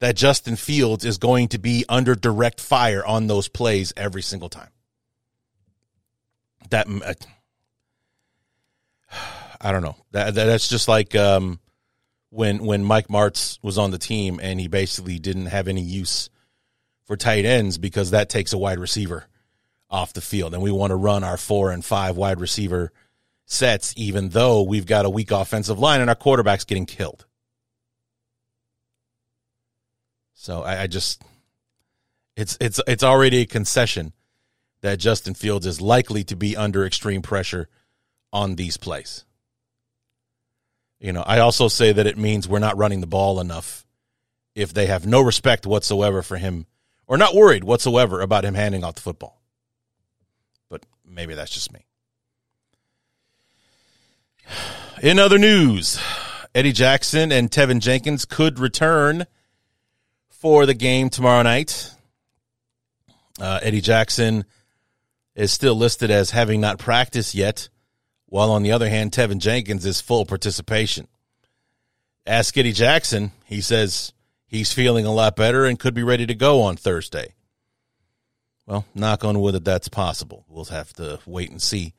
that 0.00 0.16
Justin 0.16 0.56
Fields 0.56 1.04
is 1.04 1.18
going 1.18 1.48
to 1.48 1.58
be 1.58 1.84
under 1.88 2.14
direct 2.14 2.60
fire 2.60 3.04
on 3.04 3.26
those 3.26 3.48
plays 3.48 3.92
every 3.96 4.22
single 4.22 4.48
time. 4.48 4.70
That 6.70 6.86
I 9.60 9.72
don't 9.72 9.82
know. 9.82 9.96
That 10.10 10.34
that's 10.34 10.68
just 10.68 10.88
like 10.88 11.14
um, 11.14 11.60
when 12.36 12.64
when 12.64 12.84
Mike 12.84 13.08
Martz 13.08 13.58
was 13.62 13.78
on 13.78 13.90
the 13.90 13.98
team 13.98 14.38
and 14.42 14.60
he 14.60 14.68
basically 14.68 15.18
didn't 15.18 15.46
have 15.46 15.68
any 15.68 15.80
use 15.80 16.28
for 17.04 17.16
tight 17.16 17.44
ends 17.44 17.78
because 17.78 18.10
that 18.10 18.28
takes 18.28 18.52
a 18.52 18.58
wide 18.58 18.78
receiver 18.78 19.26
off 19.88 20.12
the 20.12 20.20
field, 20.20 20.52
and 20.52 20.62
we 20.62 20.70
want 20.70 20.90
to 20.90 20.96
run 20.96 21.24
our 21.24 21.36
four 21.36 21.70
and 21.70 21.84
five 21.84 22.16
wide 22.16 22.40
receiver 22.40 22.92
sets, 23.46 23.94
even 23.96 24.28
though 24.30 24.62
we've 24.62 24.86
got 24.86 25.06
a 25.06 25.10
weak 25.10 25.30
offensive 25.30 25.78
line 25.78 26.00
and 26.00 26.10
our 26.10 26.16
quarterback's 26.16 26.64
getting 26.64 26.86
killed. 26.86 27.24
So 30.34 30.62
I, 30.62 30.82
I 30.82 30.86
just 30.88 31.22
it's 32.36 32.58
it's 32.60 32.80
it's 32.86 33.02
already 33.02 33.38
a 33.38 33.46
concession 33.46 34.12
that 34.82 34.98
Justin 34.98 35.32
Fields 35.32 35.64
is 35.64 35.80
likely 35.80 36.22
to 36.24 36.36
be 36.36 36.54
under 36.54 36.84
extreme 36.84 37.22
pressure 37.22 37.68
on 38.30 38.56
these 38.56 38.76
plays. 38.76 39.24
You 40.98 41.12
know, 41.12 41.22
I 41.22 41.40
also 41.40 41.68
say 41.68 41.92
that 41.92 42.06
it 42.06 42.16
means 42.16 42.48
we're 42.48 42.58
not 42.58 42.76
running 42.76 43.00
the 43.00 43.06
ball 43.06 43.40
enough 43.40 43.84
if 44.54 44.72
they 44.72 44.86
have 44.86 45.06
no 45.06 45.20
respect 45.20 45.66
whatsoever 45.66 46.22
for 46.22 46.36
him 46.38 46.66
or 47.06 47.18
not 47.18 47.34
worried 47.34 47.64
whatsoever 47.64 48.20
about 48.20 48.44
him 48.44 48.54
handing 48.54 48.82
off 48.82 48.94
the 48.94 49.02
football. 49.02 49.40
But 50.68 50.84
maybe 51.04 51.34
that's 51.34 51.52
just 51.52 51.72
me. 51.72 51.84
In 55.02 55.18
other 55.18 55.38
news, 55.38 56.00
Eddie 56.54 56.72
Jackson 56.72 57.30
and 57.30 57.50
Tevin 57.50 57.80
Jenkins 57.80 58.24
could 58.24 58.58
return 58.58 59.26
for 60.30 60.64
the 60.64 60.74
game 60.74 61.10
tomorrow 61.10 61.42
night. 61.42 61.92
Uh, 63.38 63.60
Eddie 63.62 63.82
Jackson 63.82 64.46
is 65.34 65.52
still 65.52 65.74
listed 65.74 66.10
as 66.10 66.30
having 66.30 66.60
not 66.60 66.78
practiced 66.78 67.34
yet, 67.34 67.68
while 68.26 68.50
on 68.50 68.62
the 68.62 68.72
other 68.72 68.88
hand, 68.88 69.12
Tevin 69.12 69.38
Jenkins 69.38 69.86
is 69.86 70.00
full 70.00 70.26
participation. 70.26 71.08
Ask 72.26 72.56
Eddie 72.58 72.72
Jackson, 72.72 73.32
he 73.44 73.60
says 73.60 74.12
he's 74.46 74.72
feeling 74.72 75.06
a 75.06 75.12
lot 75.12 75.36
better 75.36 75.64
and 75.64 75.78
could 75.78 75.94
be 75.94 76.02
ready 76.02 76.26
to 76.26 76.34
go 76.34 76.62
on 76.62 76.76
Thursday. 76.76 77.34
Well, 78.66 78.84
knock 78.94 79.24
on 79.24 79.40
wood 79.40 79.54
that 79.54 79.64
that's 79.64 79.88
possible. 79.88 80.44
We'll 80.48 80.64
have 80.66 80.92
to 80.94 81.20
wait 81.24 81.50
and 81.50 81.62
see 81.62 81.94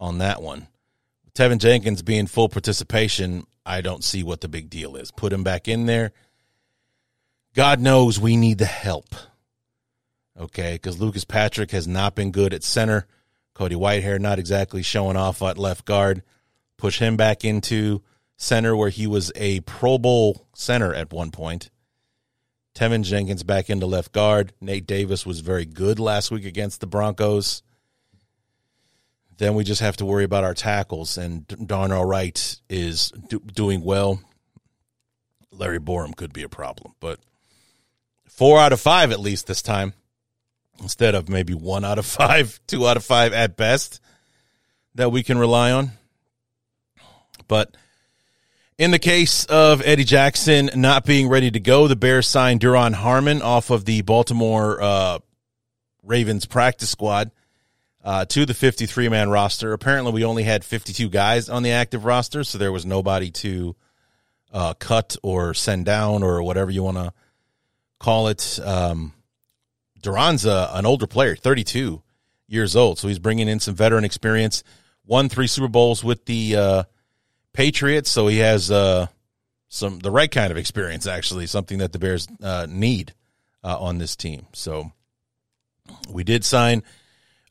on 0.00 0.18
that 0.18 0.40
one. 0.40 0.68
Tevin 1.34 1.58
Jenkins 1.58 2.02
being 2.02 2.26
full 2.26 2.48
participation, 2.48 3.46
I 3.66 3.82
don't 3.82 4.02
see 4.02 4.22
what 4.22 4.40
the 4.40 4.48
big 4.48 4.70
deal 4.70 4.96
is. 4.96 5.10
Put 5.10 5.32
him 5.32 5.44
back 5.44 5.68
in 5.68 5.84
there. 5.84 6.12
God 7.54 7.80
knows 7.80 8.18
we 8.18 8.36
need 8.36 8.58
the 8.58 8.64
help. 8.64 9.14
Okay, 10.38 10.74
because 10.74 11.00
Lucas 11.00 11.24
Patrick 11.24 11.72
has 11.72 11.86
not 11.86 12.14
been 12.14 12.30
good 12.30 12.54
at 12.54 12.62
center. 12.62 13.06
Cody 13.58 13.74
Whitehair 13.74 14.20
not 14.20 14.38
exactly 14.38 14.82
showing 14.84 15.16
off 15.16 15.42
at 15.42 15.58
left 15.58 15.84
guard. 15.84 16.22
Push 16.76 17.00
him 17.00 17.16
back 17.16 17.44
into 17.44 18.04
center 18.36 18.76
where 18.76 18.88
he 18.88 19.04
was 19.08 19.32
a 19.34 19.58
Pro 19.60 19.98
Bowl 19.98 20.46
center 20.54 20.94
at 20.94 21.12
one 21.12 21.32
point. 21.32 21.68
Tevin 22.72 23.02
Jenkins 23.02 23.42
back 23.42 23.68
into 23.68 23.84
left 23.84 24.12
guard. 24.12 24.52
Nate 24.60 24.86
Davis 24.86 25.26
was 25.26 25.40
very 25.40 25.64
good 25.64 25.98
last 25.98 26.30
week 26.30 26.44
against 26.44 26.80
the 26.80 26.86
Broncos. 26.86 27.64
Then 29.38 29.56
we 29.56 29.64
just 29.64 29.80
have 29.80 29.96
to 29.96 30.04
worry 30.04 30.22
about 30.22 30.44
our 30.44 30.54
tackles, 30.54 31.18
and 31.18 31.44
Darnell 31.66 32.04
Wright 32.04 32.60
is 32.68 33.10
do- 33.28 33.40
doing 33.40 33.82
well. 33.82 34.20
Larry 35.50 35.80
Borom 35.80 36.14
could 36.14 36.32
be 36.32 36.44
a 36.44 36.48
problem, 36.48 36.94
but 37.00 37.18
four 38.28 38.60
out 38.60 38.72
of 38.72 38.80
five 38.80 39.10
at 39.10 39.18
least 39.18 39.48
this 39.48 39.62
time, 39.62 39.94
instead 40.80 41.14
of 41.14 41.28
maybe 41.28 41.54
one 41.54 41.84
out 41.84 41.98
of 41.98 42.06
five, 42.06 42.60
two 42.66 42.86
out 42.86 42.96
of 42.96 43.04
five 43.04 43.32
at 43.32 43.56
best 43.56 44.00
that 44.94 45.10
we 45.10 45.22
can 45.22 45.38
rely 45.38 45.72
on. 45.72 45.92
But 47.46 47.76
in 48.76 48.90
the 48.90 48.98
case 48.98 49.44
of 49.46 49.82
Eddie 49.84 50.04
Jackson 50.04 50.70
not 50.74 51.04
being 51.04 51.28
ready 51.28 51.50
to 51.50 51.60
go, 51.60 51.88
the 51.88 51.96
Bears 51.96 52.26
signed 52.26 52.60
Duron 52.60 52.94
Harmon 52.94 53.42
off 53.42 53.70
of 53.70 53.84
the 53.84 54.02
Baltimore 54.02 54.80
uh, 54.80 55.18
Ravens 56.02 56.46
practice 56.46 56.90
squad 56.90 57.30
uh, 58.04 58.24
to 58.26 58.46
the 58.46 58.54
53 58.54 59.08
man 59.08 59.30
roster. 59.30 59.72
Apparently, 59.72 60.12
we 60.12 60.24
only 60.24 60.42
had 60.42 60.64
52 60.64 61.08
guys 61.08 61.48
on 61.48 61.62
the 61.62 61.72
active 61.72 62.04
roster, 62.04 62.44
so 62.44 62.58
there 62.58 62.72
was 62.72 62.86
nobody 62.86 63.30
to 63.30 63.76
uh, 64.52 64.74
cut 64.74 65.16
or 65.22 65.54
send 65.54 65.84
down 65.84 66.22
or 66.22 66.42
whatever 66.42 66.70
you 66.70 66.82
want 66.82 66.96
to 66.96 67.12
call 67.98 68.28
it. 68.28 68.58
Um, 68.62 69.12
Duron's 70.00 70.44
a, 70.46 70.70
an 70.72 70.86
older 70.86 71.06
player, 71.06 71.36
32 71.36 72.02
years 72.46 72.74
old, 72.74 72.98
so 72.98 73.08
he's 73.08 73.18
bringing 73.18 73.48
in 73.48 73.60
some 73.60 73.74
veteran 73.74 74.04
experience. 74.04 74.64
Won 75.04 75.28
three 75.28 75.46
Super 75.46 75.68
Bowls 75.68 76.02
with 76.02 76.24
the 76.26 76.56
uh, 76.56 76.82
Patriots, 77.52 78.10
so 78.10 78.26
he 78.26 78.38
has 78.38 78.70
uh, 78.70 79.06
some 79.68 79.98
the 80.00 80.10
right 80.10 80.30
kind 80.30 80.50
of 80.50 80.56
experience. 80.56 81.06
Actually, 81.06 81.46
something 81.46 81.78
that 81.78 81.92
the 81.92 81.98
Bears 81.98 82.28
uh, 82.42 82.66
need 82.68 83.14
uh, 83.64 83.78
on 83.78 83.98
this 83.98 84.16
team. 84.16 84.46
So 84.52 84.92
we 86.10 86.24
did 86.24 86.44
sign 86.44 86.82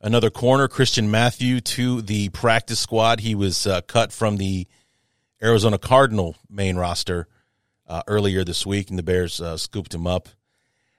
another 0.00 0.30
corner, 0.30 0.68
Christian 0.68 1.10
Matthew, 1.10 1.60
to 1.60 2.02
the 2.02 2.28
practice 2.30 2.80
squad. 2.80 3.20
He 3.20 3.34
was 3.34 3.66
uh, 3.66 3.80
cut 3.82 4.12
from 4.12 4.36
the 4.36 4.66
Arizona 5.42 5.78
Cardinal 5.78 6.36
main 6.48 6.76
roster 6.76 7.26
uh, 7.88 8.02
earlier 8.06 8.44
this 8.44 8.64
week, 8.64 8.90
and 8.90 8.98
the 8.98 9.02
Bears 9.02 9.40
scooped 9.56 9.94
him 9.94 10.06
up. 10.06 10.28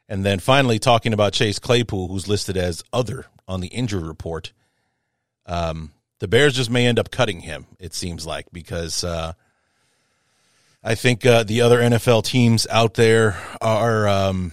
And 0.09 0.25
then 0.25 0.39
finally, 0.39 0.79
talking 0.79 1.13
about 1.13 1.33
Chase 1.33 1.59
Claypool, 1.59 2.07
who's 2.07 2.27
listed 2.27 2.57
as 2.57 2.83
other 2.91 3.27
on 3.47 3.61
the 3.61 3.67
injury 3.67 4.03
report. 4.03 4.51
Um, 5.45 5.91
the 6.19 6.27
Bears 6.27 6.55
just 6.55 6.69
may 6.69 6.87
end 6.87 6.99
up 6.99 7.11
cutting 7.11 7.41
him, 7.41 7.67
it 7.79 7.93
seems 7.93 8.25
like, 8.25 8.47
because 8.51 9.03
uh, 9.03 9.33
I 10.83 10.95
think 10.95 11.25
uh, 11.25 11.43
the 11.43 11.61
other 11.61 11.79
NFL 11.79 12.23
teams 12.25 12.65
out 12.71 12.95
there 12.95 13.37
are 13.61 14.07
um, 14.07 14.51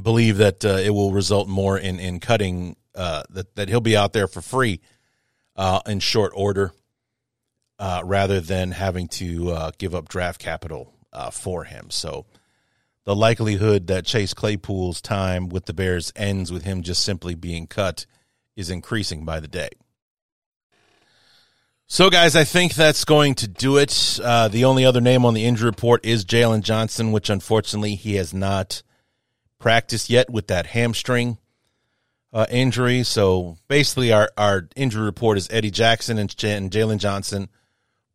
believe 0.00 0.38
that 0.38 0.64
uh, 0.64 0.78
it 0.82 0.90
will 0.90 1.12
result 1.12 1.48
more 1.48 1.76
in 1.76 1.98
in 2.00 2.20
cutting 2.20 2.76
uh, 2.94 3.24
that 3.30 3.54
that 3.56 3.68
he'll 3.68 3.80
be 3.80 3.96
out 3.96 4.12
there 4.12 4.28
for 4.28 4.40
free 4.40 4.80
uh, 5.56 5.80
in 5.86 5.98
short 6.00 6.32
order. 6.34 6.72
uh, 7.78 8.02
rather 8.04 8.40
than 8.40 8.70
having 8.70 9.08
to 9.08 9.70
give 9.78 9.94
up 9.94 10.08
draft 10.08 10.40
capital 10.40 10.92
for 11.32 11.64
him. 11.64 11.90
So 11.90 12.24
the 13.06 13.16
likelihood 13.16 13.86
that 13.86 14.04
Chase 14.04 14.34
Claypool's 14.34 15.00
time 15.00 15.48
with 15.48 15.64
the 15.66 15.72
Bears 15.72 16.12
ends 16.16 16.52
with 16.52 16.64
him 16.64 16.82
just 16.82 17.02
simply 17.02 17.36
being 17.36 17.68
cut 17.68 18.04
is 18.56 18.68
increasing 18.68 19.24
by 19.24 19.38
the 19.38 19.48
day. 19.48 19.70
So, 21.86 22.10
guys, 22.10 22.34
I 22.34 22.42
think 22.42 22.74
that's 22.74 23.04
going 23.04 23.36
to 23.36 23.46
do 23.46 23.76
it. 23.76 24.18
Uh, 24.20 24.48
the 24.48 24.64
only 24.64 24.84
other 24.84 25.00
name 25.00 25.24
on 25.24 25.34
the 25.34 25.44
injury 25.44 25.70
report 25.70 26.04
is 26.04 26.24
Jaylon 26.24 26.62
Johnson, 26.62 27.12
which 27.12 27.30
unfortunately 27.30 27.94
he 27.94 28.16
has 28.16 28.34
not 28.34 28.82
practiced 29.60 30.10
yet 30.10 30.28
with 30.28 30.48
that 30.48 30.66
hamstring 30.66 31.38
uh, 32.32 32.46
injury. 32.50 33.04
So, 33.04 33.56
basically, 33.68 34.12
our, 34.12 34.30
our 34.36 34.68
injury 34.74 35.04
report 35.04 35.38
is 35.38 35.48
Eddie 35.52 35.70
Jackson 35.70 36.18
and, 36.18 36.36
J- 36.36 36.56
and 36.56 36.72
Jaylon 36.72 36.98
Johnson, 36.98 37.50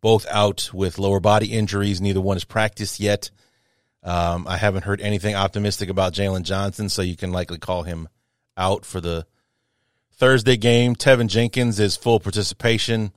both 0.01 0.25
out 0.29 0.71
with 0.73 0.99
lower 0.99 1.21
body 1.21 1.53
injuries. 1.53 2.01
Neither 2.01 2.19
one 2.19 2.35
has 2.35 2.43
practiced 2.43 2.99
yet. 2.99 3.31
Um, 4.03 4.47
I 4.47 4.57
haven't 4.57 4.83
heard 4.83 5.01
anything 5.01 5.35
optimistic 5.35 5.89
about 5.89 6.13
Jaylon 6.13 6.43
Johnson, 6.43 6.89
so 6.89 7.01
you 7.01 7.15
can 7.15 7.31
likely 7.31 7.59
call 7.59 7.83
him 7.83 8.09
out 8.57 8.85
for 8.85 8.99
the 8.99 9.25
Thursday 10.13 10.57
game. 10.57 10.95
Tevin 10.95 11.27
Jenkins 11.27 11.79
is 11.79 11.95
full 11.95 12.19
participation 12.19 13.11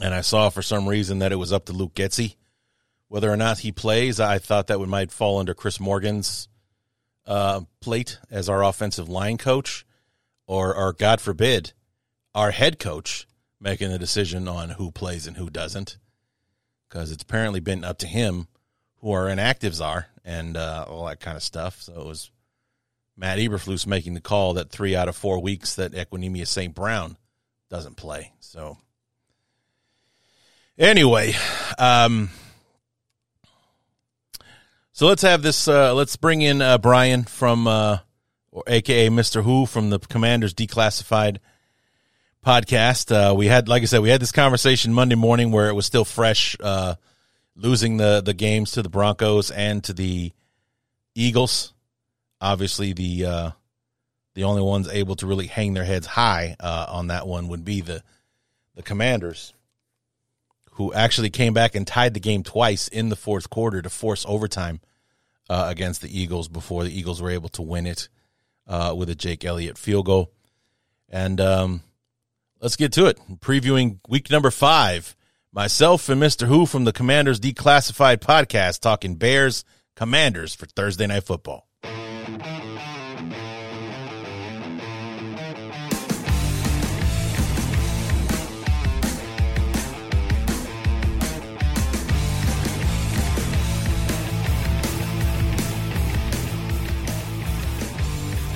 and 0.00 0.14
I 0.14 0.22
saw 0.22 0.50
for 0.50 0.62
some 0.62 0.88
reason 0.88 1.20
that 1.20 1.32
it 1.32 1.36
was 1.36 1.52
up 1.52 1.66
to 1.66 1.72
Luke 1.72 1.94
Getsy 1.94 2.36
whether 3.08 3.30
or 3.30 3.36
not 3.36 3.60
he 3.60 3.70
plays. 3.70 4.18
I 4.18 4.38
thought 4.38 4.66
that 4.66 4.80
would 4.80 4.88
might 4.88 5.12
fall 5.12 5.38
under 5.38 5.54
Chris 5.54 5.78
Morgan's 5.78 6.48
uh, 7.26 7.60
plate 7.80 8.18
as 8.28 8.48
our 8.48 8.64
offensive 8.64 9.08
line 9.08 9.38
coach, 9.38 9.86
or 10.46 10.74
or 10.74 10.92
God 10.92 11.20
forbid, 11.20 11.74
our 12.34 12.50
head 12.50 12.78
coach 12.78 13.28
making 13.60 13.90
the 13.90 13.98
decision 13.98 14.48
on 14.48 14.70
who 14.70 14.90
plays 14.90 15.26
and 15.28 15.36
who 15.36 15.48
doesn't, 15.48 15.98
because 16.88 17.12
it's 17.12 17.22
apparently 17.22 17.60
been 17.60 17.84
up 17.84 17.98
to 17.98 18.06
him 18.06 18.48
who 19.04 19.12
our 19.12 19.26
inactives 19.26 19.84
are 19.84 20.06
and 20.24 20.56
uh, 20.56 20.86
all 20.88 21.04
that 21.04 21.20
kind 21.20 21.36
of 21.36 21.42
stuff. 21.42 21.82
So 21.82 21.92
it 22.00 22.06
was 22.06 22.30
Matt 23.16 23.38
Eberflus 23.38 23.86
making 23.86 24.14
the 24.14 24.20
call 24.20 24.54
that 24.54 24.70
three 24.70 24.96
out 24.96 25.08
of 25.08 25.14
four 25.14 25.40
weeks 25.40 25.76
that 25.76 25.92
Equanimeous 25.92 26.48
St. 26.48 26.74
Brown 26.74 27.18
doesn't 27.68 27.96
play. 27.96 28.32
So 28.40 28.78
Anyway, 30.76 31.34
um, 31.78 32.30
so 34.90 35.06
let's 35.06 35.22
have 35.22 35.40
this. 35.40 35.68
Uh, 35.68 35.94
let's 35.94 36.16
bring 36.16 36.42
in 36.42 36.60
uh, 36.60 36.78
Brian 36.78 37.22
from, 37.22 37.68
uh, 37.68 37.98
or 38.50 38.64
AKA 38.66 39.08
Mister 39.10 39.40
Whoo 39.40 39.66
from 39.66 39.90
the 39.90 40.00
Commanders 40.00 40.52
Declassified 40.52 41.38
podcast. 42.44 43.12
Uh, 43.12 43.36
we 43.36 43.46
had, 43.46 43.68
like 43.68 43.82
I 43.82 43.86
said, 43.86 44.00
we 44.00 44.08
had 44.08 44.20
this 44.20 44.32
conversation 44.32 44.92
Monday 44.92 45.14
morning 45.14 45.52
where 45.52 45.68
it 45.68 45.74
was 45.74 45.86
still 45.86 46.04
fresh, 46.04 46.56
uh, 46.58 46.96
losing 47.56 47.96
the 47.96 48.20
the 48.20 48.34
games 48.34 48.72
to 48.72 48.82
the 48.82 48.88
Broncos 48.88 49.50
and 49.50 49.82
to 49.84 49.92
the 49.92 50.32
Eagles. 51.14 51.72
Obviously, 52.40 52.92
the 52.92 53.24
uh, 53.24 53.50
the 54.34 54.44
only 54.44 54.62
ones 54.62 54.88
able 54.88 55.16
to 55.16 55.26
really 55.26 55.46
hang 55.46 55.74
their 55.74 55.84
heads 55.84 56.06
high 56.06 56.56
uh, 56.60 56.86
on 56.88 57.08
that 57.08 57.26
one 57.26 57.48
would 57.48 57.64
be 57.64 57.80
the 57.80 58.02
the 58.74 58.82
Commanders 58.82 59.52
who 60.72 60.92
actually 60.92 61.30
came 61.30 61.54
back 61.54 61.74
and 61.74 61.86
tied 61.86 62.14
the 62.14 62.20
game 62.20 62.42
twice 62.42 62.88
in 62.88 63.08
the 63.08 63.16
fourth 63.16 63.48
quarter 63.48 63.80
to 63.80 63.88
force 63.88 64.24
overtime 64.28 64.80
uh, 65.48 65.66
against 65.68 66.02
the 66.02 66.20
Eagles 66.20 66.48
before 66.48 66.82
the 66.82 66.96
Eagles 66.96 67.22
were 67.22 67.30
able 67.30 67.48
to 67.48 67.62
win 67.62 67.86
it 67.86 68.08
uh, 68.66 68.92
with 68.96 69.08
a 69.08 69.14
Jake 69.14 69.44
Elliott 69.44 69.78
field 69.78 70.06
goal. 70.06 70.32
And 71.08 71.40
um, 71.40 71.82
let's 72.60 72.74
get 72.74 72.92
to 72.94 73.06
it. 73.06 73.20
Previewing 73.38 74.00
week 74.08 74.30
number 74.30 74.50
five. 74.50 75.14
Myself 75.54 76.08
and 76.08 76.20
Mr. 76.20 76.48
Whoo 76.48 76.66
from 76.66 76.82
the 76.82 76.92
Commanders 76.92 77.38
Declassified 77.38 78.16
podcast 78.16 78.80
talking 78.80 79.14
Bears 79.14 79.64
Commanders 79.94 80.52
for 80.52 80.66
Thursday 80.66 81.06
Night 81.06 81.22
Football. 81.22 81.68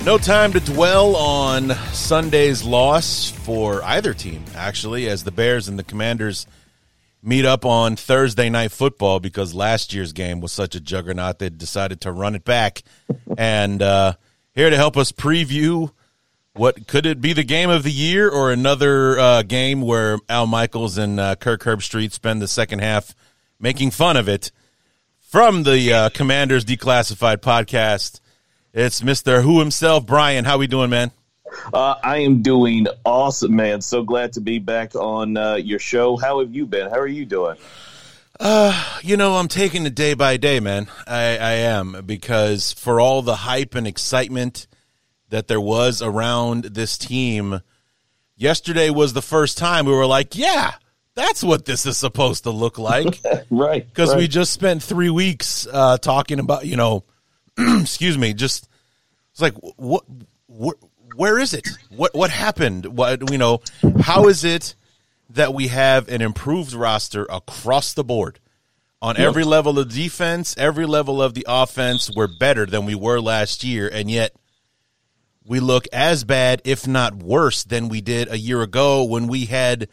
No 0.05 0.19
time 0.19 0.53
to 0.53 0.59
dwell 0.59 1.15
on 1.15 1.77
Sunday's 1.93 2.65
loss 2.65 3.31
for 3.31 3.85
either 3.85 4.15
team, 4.15 4.43
actually, 4.57 5.09
as 5.09 5.23
the 5.23 5.31
Bears 5.31 5.69
and 5.69 5.79
the 5.79 5.85
Commanders 5.85 6.45
meet 7.23 7.45
up 7.45 7.65
on 7.65 7.97
Thursday 7.97 8.49
night 8.49 8.73
football 8.73 9.21
because 9.21 9.55
last 9.55 9.93
year's 9.93 10.13
game 10.13 10.41
was 10.41 10.53
such 10.53 10.75
a 10.75 10.81
juggernaut 10.81 11.39
they 11.39 11.51
decided 11.51 12.01
to 12.03 12.13
run 12.13 12.35
it 12.35 12.45
back. 12.45 12.83
and 13.39 13.83
uh, 13.83 14.15
here 14.55 14.71
to 14.71 14.77
help 14.77 14.97
us 14.97 15.13
preview 15.13 15.91
what 16.55 16.89
could 16.89 17.07
it 17.07 17.21
be 17.21 17.33
the 17.33 17.45
game 17.45 17.71
of 17.71 17.85
the 17.85 17.93
year 17.93 18.29
or 18.29 18.51
another 18.51 19.19
uh, 19.19 19.43
game 19.43 19.81
where 19.81 20.19
Al 20.29 20.47
Michaels 20.47 20.99
and 20.99 21.21
uh, 21.21 21.37
Kirk 21.37 21.63
Herbstreit 21.63 22.13
spend 22.13 22.43
the 22.43 22.49
second 22.49 22.81
half 22.81 23.15
making 23.61 23.93
fun 23.93 24.17
of 24.17 24.29
it 24.29 24.51
from 25.21 25.63
the 25.63 25.93
uh, 25.93 26.09
Commanders 26.11 26.65
Declassified 26.65 27.39
podcast. 27.39 28.21
It's 28.73 29.03
Mister 29.03 29.43
Whoo 29.43 29.61
himself, 29.61 30.05
Brian. 30.05 30.45
How 30.45 30.59
we 30.59 30.67
doing, 30.67 30.91
man? 30.91 31.13
Uh, 31.73 31.95
I 32.03 32.19
am 32.19 32.43
doing 32.43 32.87
awesome, 33.05 33.57
man. 33.57 33.81
So 33.81 34.03
glad 34.03 34.33
to 34.35 34.41
be 34.41 34.59
back 34.59 34.95
on 34.95 35.37
uh, 35.37 35.55
your 35.55 35.79
show. 35.79 36.17
How 36.17 36.41
have 36.41 36.55
you 36.55 36.67
been? 36.67 36.91
How 36.91 36.99
are 36.99 37.07
you 37.07 37.25
doing? 37.25 37.57
You 39.03 39.17
know, 39.17 39.37
I'm 39.37 39.49
taking 39.49 39.87
it 39.87 39.95
day 39.95 40.15
by 40.15 40.37
day, 40.37 40.61
man. 40.61 40.89
I, 41.07 41.39
I 41.39 41.53
am 41.53 42.03
because 42.05 42.73
for 42.73 43.01
all 43.01 43.23
the 43.23 43.37
hype 43.37 43.75
and 43.75 43.87
excitement 43.87 44.67
that 45.31 45.49
there 45.49 45.61
was 45.61 46.03
around 46.03 46.65
this 46.65 46.99
team, 46.99 47.61
yesterday 48.37 48.91
was 48.91 49.13
the 49.13 49.23
first 49.23 49.59
time 49.59 49.87
we 49.87 49.93
were 49.93 50.07
like, 50.07 50.37
yeah, 50.37 50.73
that's 51.15 51.43
what 51.43 51.65
this 51.65 51.85
is 51.85 51.97
supposed 51.97 52.45
to 52.45 52.51
look 52.51 52.79
like. 52.79 53.21
Right. 53.51 53.87
because 53.87 54.15
we 54.15 54.29
just 54.29 54.53
spent 54.53 54.83
three 54.83 55.11
weeks 55.11 55.67
uh, 55.73 55.97
talking 55.97 56.39
about 56.39 56.67
you 56.67 56.77
know 56.77 57.05
excuse 57.59 58.19
me 58.19 58.35
just 58.35 58.69
it's 59.33 59.41
like 59.41 59.55
what, 59.77 60.05
what 60.47 60.77
where 61.19 61.39
is 61.39 61.53
it? 61.53 61.69
What 61.91 62.15
what 62.15 62.31
happened? 62.31 62.87
What 62.87 63.31
you 63.31 63.39
know 63.39 63.61
how 64.01 64.29
is 64.29 64.45
it 64.45 64.75
that 65.31 65.53
we 65.53 65.69
have 65.69 66.09
an 66.09 66.23
improved 66.23 66.73
roster 66.73 67.27
across 67.29 67.93
the 67.93 68.05
board? 68.05 68.39
On 69.01 69.17
every 69.17 69.45
level 69.45 69.79
of 69.79 69.93
defense 69.93 70.57
every 70.59 70.85
level 70.85 71.23
of 71.23 71.35
the 71.35 71.47
offense 71.49 72.11
we're 72.15 72.27
better 72.27 72.67
than 72.67 72.85
we 72.85 72.97
were 72.97 73.21
last 73.21 73.63
year 73.63 73.89
and 73.89 74.11
yet 74.11 74.35
we 75.47 75.61
look 75.61 75.87
as 75.93 76.25
bad 76.25 76.61
if 76.65 76.85
not 76.85 77.15
worse 77.15 77.63
than 77.63 77.89
we 77.89 78.01
did 78.01 78.29
a 78.29 78.37
year 78.37 78.61
ago 78.61 79.05
when 79.05 79.29
we 79.29 79.45
had 79.45 79.89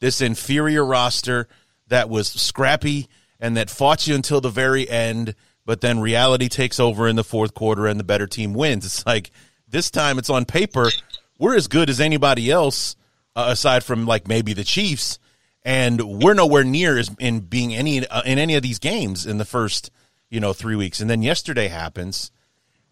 this 0.00 0.20
inferior 0.20 0.84
roster 0.84 1.46
that 1.86 2.08
was 2.08 2.28
scrappy 2.28 3.08
and 3.40 3.56
that 3.56 3.70
fought 3.70 4.06
you 4.06 4.14
until 4.14 4.40
the 4.40 4.50
very 4.50 4.88
end, 4.88 5.34
but 5.64 5.80
then 5.80 6.00
reality 6.00 6.48
takes 6.48 6.80
over 6.80 7.08
in 7.08 7.16
the 7.16 7.24
fourth 7.24 7.54
quarter 7.54 7.86
and 7.86 7.98
the 7.98 8.04
better 8.04 8.26
team 8.26 8.54
wins. 8.54 8.84
It's 8.86 9.06
like 9.06 9.30
this 9.70 9.90
time 9.90 10.18
it's 10.18 10.30
on 10.30 10.44
paper, 10.44 10.90
we're 11.38 11.56
as 11.56 11.68
good 11.68 11.90
as 11.90 12.00
anybody 12.00 12.50
else 12.50 12.96
uh, 13.36 13.46
aside 13.48 13.84
from 13.84 14.06
like 14.06 14.26
maybe 14.26 14.52
the 14.52 14.64
Chiefs, 14.64 15.18
and 15.62 16.00
we're 16.00 16.34
nowhere 16.34 16.64
near 16.64 16.98
as 16.98 17.10
in 17.18 17.40
being 17.40 17.74
any 17.74 18.06
uh, 18.06 18.22
in 18.24 18.38
any 18.38 18.54
of 18.54 18.62
these 18.62 18.78
games 18.78 19.26
in 19.26 19.38
the 19.38 19.44
first 19.44 19.90
you 20.30 20.40
know 20.40 20.52
three 20.52 20.76
weeks. 20.76 21.00
And 21.00 21.08
then 21.08 21.22
yesterday 21.22 21.68
happens, 21.68 22.30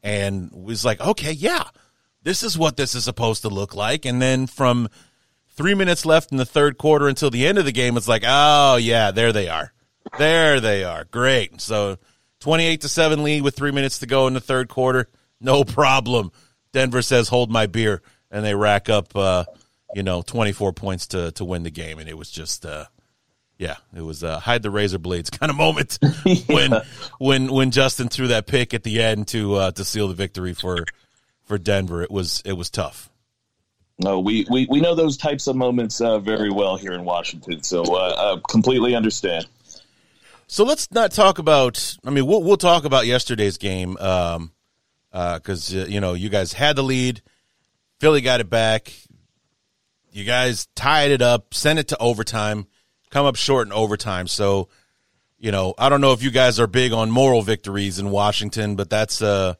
and 0.02 0.50
was 0.52 0.84
like, 0.84 1.00
okay, 1.00 1.32
yeah, 1.32 1.64
this 2.22 2.42
is 2.42 2.58
what 2.58 2.76
this 2.76 2.94
is 2.94 3.04
supposed 3.04 3.42
to 3.42 3.48
look 3.48 3.74
like. 3.74 4.04
And 4.04 4.20
then 4.20 4.46
from 4.46 4.88
three 5.48 5.74
minutes 5.74 6.04
left 6.04 6.30
in 6.30 6.36
the 6.36 6.44
third 6.44 6.76
quarter 6.76 7.08
until 7.08 7.30
the 7.30 7.46
end 7.46 7.58
of 7.58 7.64
the 7.64 7.72
game, 7.72 7.96
it's 7.96 8.08
like, 8.08 8.24
oh 8.26 8.76
yeah, 8.76 9.10
there 9.10 9.32
they 9.32 9.48
are, 9.48 9.72
there 10.18 10.60
they 10.60 10.84
are, 10.84 11.04
great. 11.04 11.60
So 11.60 11.96
twenty-eight 12.40 12.82
to 12.82 12.88
seven 12.88 13.22
lead 13.22 13.42
with 13.42 13.56
three 13.56 13.72
minutes 13.72 13.98
to 14.00 14.06
go 14.06 14.26
in 14.26 14.34
the 14.34 14.40
third 14.40 14.68
quarter, 14.68 15.08
no 15.40 15.64
problem. 15.64 16.30
Denver 16.72 17.02
says, 17.02 17.28
hold 17.28 17.50
my 17.50 17.66
beer, 17.66 18.02
and 18.30 18.44
they 18.44 18.54
rack 18.54 18.88
up, 18.88 19.14
uh, 19.16 19.44
you 19.94 20.02
know, 20.02 20.22
twenty-four 20.22 20.72
points 20.72 21.08
to 21.08 21.32
to 21.32 21.44
win 21.44 21.62
the 21.62 21.70
game, 21.70 21.98
and 21.98 22.08
it 22.08 22.16
was 22.16 22.30
just. 22.30 22.66
Uh, 22.66 22.86
yeah, 23.58 23.76
it 23.96 24.02
was 24.02 24.22
a 24.22 24.38
hide 24.38 24.62
the 24.62 24.70
razor 24.70 24.98
blades 24.98 25.30
kind 25.38 25.48
of 25.48 25.56
moment 25.56 25.98
when 26.46 26.72
when 27.18 27.50
when 27.50 27.70
Justin 27.70 28.08
threw 28.08 28.26
that 28.28 28.46
pick 28.46 28.74
at 28.74 28.82
the 28.82 29.00
end 29.00 29.28
to 29.28 29.54
uh, 29.54 29.70
to 29.70 29.82
seal 29.82 30.08
the 30.08 30.14
victory 30.14 30.52
for 30.52 30.84
for 31.44 31.56
Denver. 31.56 32.02
It 32.02 32.10
was 32.10 32.42
it 32.44 32.52
was 32.52 32.68
tough. 32.68 33.08
No, 33.98 34.20
we, 34.20 34.46
we, 34.50 34.66
we 34.68 34.80
know 34.80 34.94
those 34.94 35.16
types 35.16 35.46
of 35.46 35.56
moments 35.56 36.02
uh, 36.02 36.18
very 36.18 36.50
well 36.50 36.76
here 36.76 36.92
in 36.92 37.04
Washington. 37.04 37.62
So 37.62 37.82
uh, 37.82 37.96
uh, 37.96 38.40
completely 38.46 38.94
understand. 38.94 39.46
So 40.46 40.64
let's 40.64 40.90
not 40.92 41.12
talk 41.12 41.38
about. 41.38 41.96
I 42.04 42.10
mean, 42.10 42.26
we'll 42.26 42.42
we'll 42.42 42.58
talk 42.58 42.84
about 42.84 43.06
yesterday's 43.06 43.56
game 43.56 43.96
um, 43.96 44.52
because 45.38 45.74
uh, 45.74 45.86
you 45.88 46.00
know 46.00 46.12
you 46.14 46.28
guys 46.28 46.52
had 46.52 46.76
the 46.76 46.82
lead, 46.82 47.22
Philly 48.00 48.20
got 48.20 48.40
it 48.40 48.50
back, 48.50 48.92
you 50.12 50.24
guys 50.24 50.66
tied 50.74 51.10
it 51.10 51.22
up, 51.22 51.54
sent 51.54 51.78
it 51.78 51.88
to 51.88 51.98
overtime. 51.98 52.66
come 53.10 53.24
up 53.26 53.36
short 53.36 53.66
in 53.66 53.72
overtime. 53.72 54.26
So, 54.26 54.68
you 55.38 55.50
know, 55.52 55.74
I 55.78 55.88
don't 55.88 56.00
know 56.00 56.12
if 56.12 56.22
you 56.22 56.30
guys 56.30 56.60
are 56.60 56.66
big 56.66 56.92
on 56.92 57.10
moral 57.10 57.40
victories 57.42 57.98
in 57.98 58.10
Washington, 58.10 58.76
but 58.76 58.90
that's 58.90 59.22
uh 59.22 59.54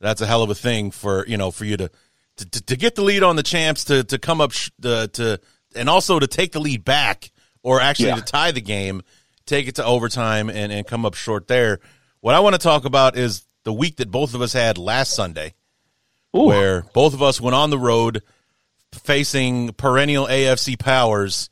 that's 0.00 0.20
a 0.20 0.26
hell 0.26 0.42
of 0.42 0.50
a 0.50 0.54
thing 0.54 0.90
for 0.90 1.26
you 1.26 1.36
know 1.36 1.50
for 1.50 1.64
you 1.64 1.76
to 1.76 1.90
to, 2.36 2.50
to, 2.50 2.62
to 2.62 2.76
get 2.76 2.94
the 2.94 3.02
lead 3.02 3.22
on 3.22 3.36
the 3.36 3.42
champs 3.42 3.84
to 3.84 4.04
to 4.04 4.18
come 4.18 4.40
up 4.40 4.52
sh- 4.52 4.70
uh, 4.84 5.06
to 5.08 5.38
and 5.74 5.88
also 5.88 6.18
to 6.18 6.26
take 6.26 6.52
the 6.52 6.60
lead 6.60 6.84
back 6.84 7.30
or 7.62 7.80
actually 7.80 8.08
Yeah. 8.08 8.16
to 8.16 8.22
tie 8.22 8.52
the 8.52 8.60
game, 8.60 9.02
take 9.46 9.68
it 9.68 9.74
to 9.76 9.84
overtime 9.84 10.48
and 10.48 10.72
and 10.72 10.86
come 10.86 11.04
up 11.04 11.14
short 11.14 11.46
there. 11.48 11.80
What 12.20 12.34
I 12.34 12.40
want 12.40 12.54
to 12.54 12.58
talk 12.58 12.84
about 12.86 13.16
is 13.18 13.46
the 13.64 13.72
week 13.72 13.96
that 13.96 14.10
both 14.10 14.34
of 14.34 14.40
us 14.42 14.52
had 14.52 14.78
last 14.78 15.14
Sunday, 15.14 15.54
Ooh. 16.36 16.44
where 16.44 16.82
both 16.92 17.14
of 17.14 17.22
us 17.22 17.40
went 17.40 17.54
on 17.54 17.70
the 17.70 17.78
road 17.78 18.22
facing 18.92 19.72
perennial 19.72 20.26
AFC 20.26 20.78
powers 20.78 21.50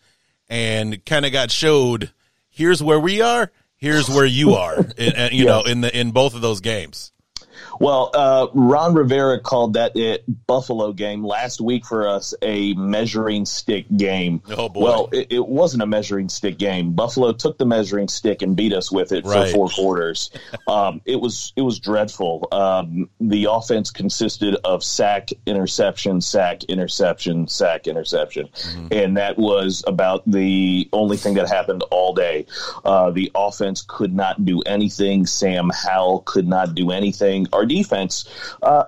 and 0.49 1.05
kind 1.05 1.27
of 1.27 1.33
got 1.33 1.51
showed 1.51 2.11
here's 2.49 2.83
where 2.83 3.01
we 3.01 3.21
are, 3.21 3.51
here's 3.77 4.09
where 4.09 4.27
you 4.27 4.55
are, 4.55 4.79
in, 4.97 5.17
in- 5.17 5.33
you 5.33 5.45
know, 5.45 5.63
in 5.63 5.81
the 5.81 5.99
in 5.99 6.11
both 6.13 6.35
of 6.35 6.41
those 6.41 6.61
games. 6.61 7.12
Well, 7.83 8.11
uh, 8.15 8.47
Ron 8.55 8.95
Rivera 8.95 9.41
called 9.41 9.73
that 9.75 9.97
it 9.97 10.25
Buffalo 10.47 10.93
game 10.93 11.25
last 11.25 11.61
week 11.61 11.85
for 11.85 12.07
us 12.09 12.33
a 12.41 12.75
measuring 12.75 13.45
stick 13.45 13.87
game. 13.97 14.41
Oh, 14.57 14.69
boy. 14.69 14.81
Well, 14.83 15.09
it, 15.13 15.27
it 15.33 15.47
wasn't 15.49 15.83
a 15.83 15.87
measuring 15.87 16.29
stick 16.29 16.59
game. 16.59 16.93
Buffalo 16.93 17.33
took 17.33 17.59
the 17.59 17.67
measuring 17.67 18.07
stick 18.07 18.41
and 18.43 18.55
beat 18.55 18.73
us 18.73 18.93
with 18.93 19.11
it 19.11 19.25
Right. 19.25 19.49
for 19.51 19.53
four 19.53 19.69
quarters. 19.69 20.31
um, 20.69 21.01
it 21.05 21.17
was 21.21 21.53
it 21.57 21.63
was 21.63 21.81
dreadful. 21.81 22.47
Um, 22.53 23.11
the 23.21 23.49
offense 23.51 23.91
consisted 23.91 24.55
of 24.63 24.85
sack, 24.85 25.31
interception, 25.45 26.21
sack, 26.21 26.63
interception, 26.65 27.49
sack, 27.49 27.89
interception, 27.89 28.49
Mm-hmm. 28.53 28.87
and 28.93 29.17
that 29.17 29.39
was 29.39 29.83
about 29.89 30.23
the 30.31 30.89
only 30.93 31.17
thing 31.17 31.35
that 31.35 31.49
happened 31.49 31.83
all 31.91 32.15
day. 32.15 32.47
Uh, 32.85 33.11
the 33.11 33.33
offense 33.35 33.85
could 33.87 34.15
not 34.15 34.45
do 34.45 34.61
anything. 34.63 35.27
Sam 35.27 35.69
Howell 35.75 36.21
could 36.21 36.47
not 36.47 36.77
do 36.77 36.93
anything. 36.93 37.49
Our 37.53 37.67
defense. 37.75 38.29
Uh, 38.63 38.85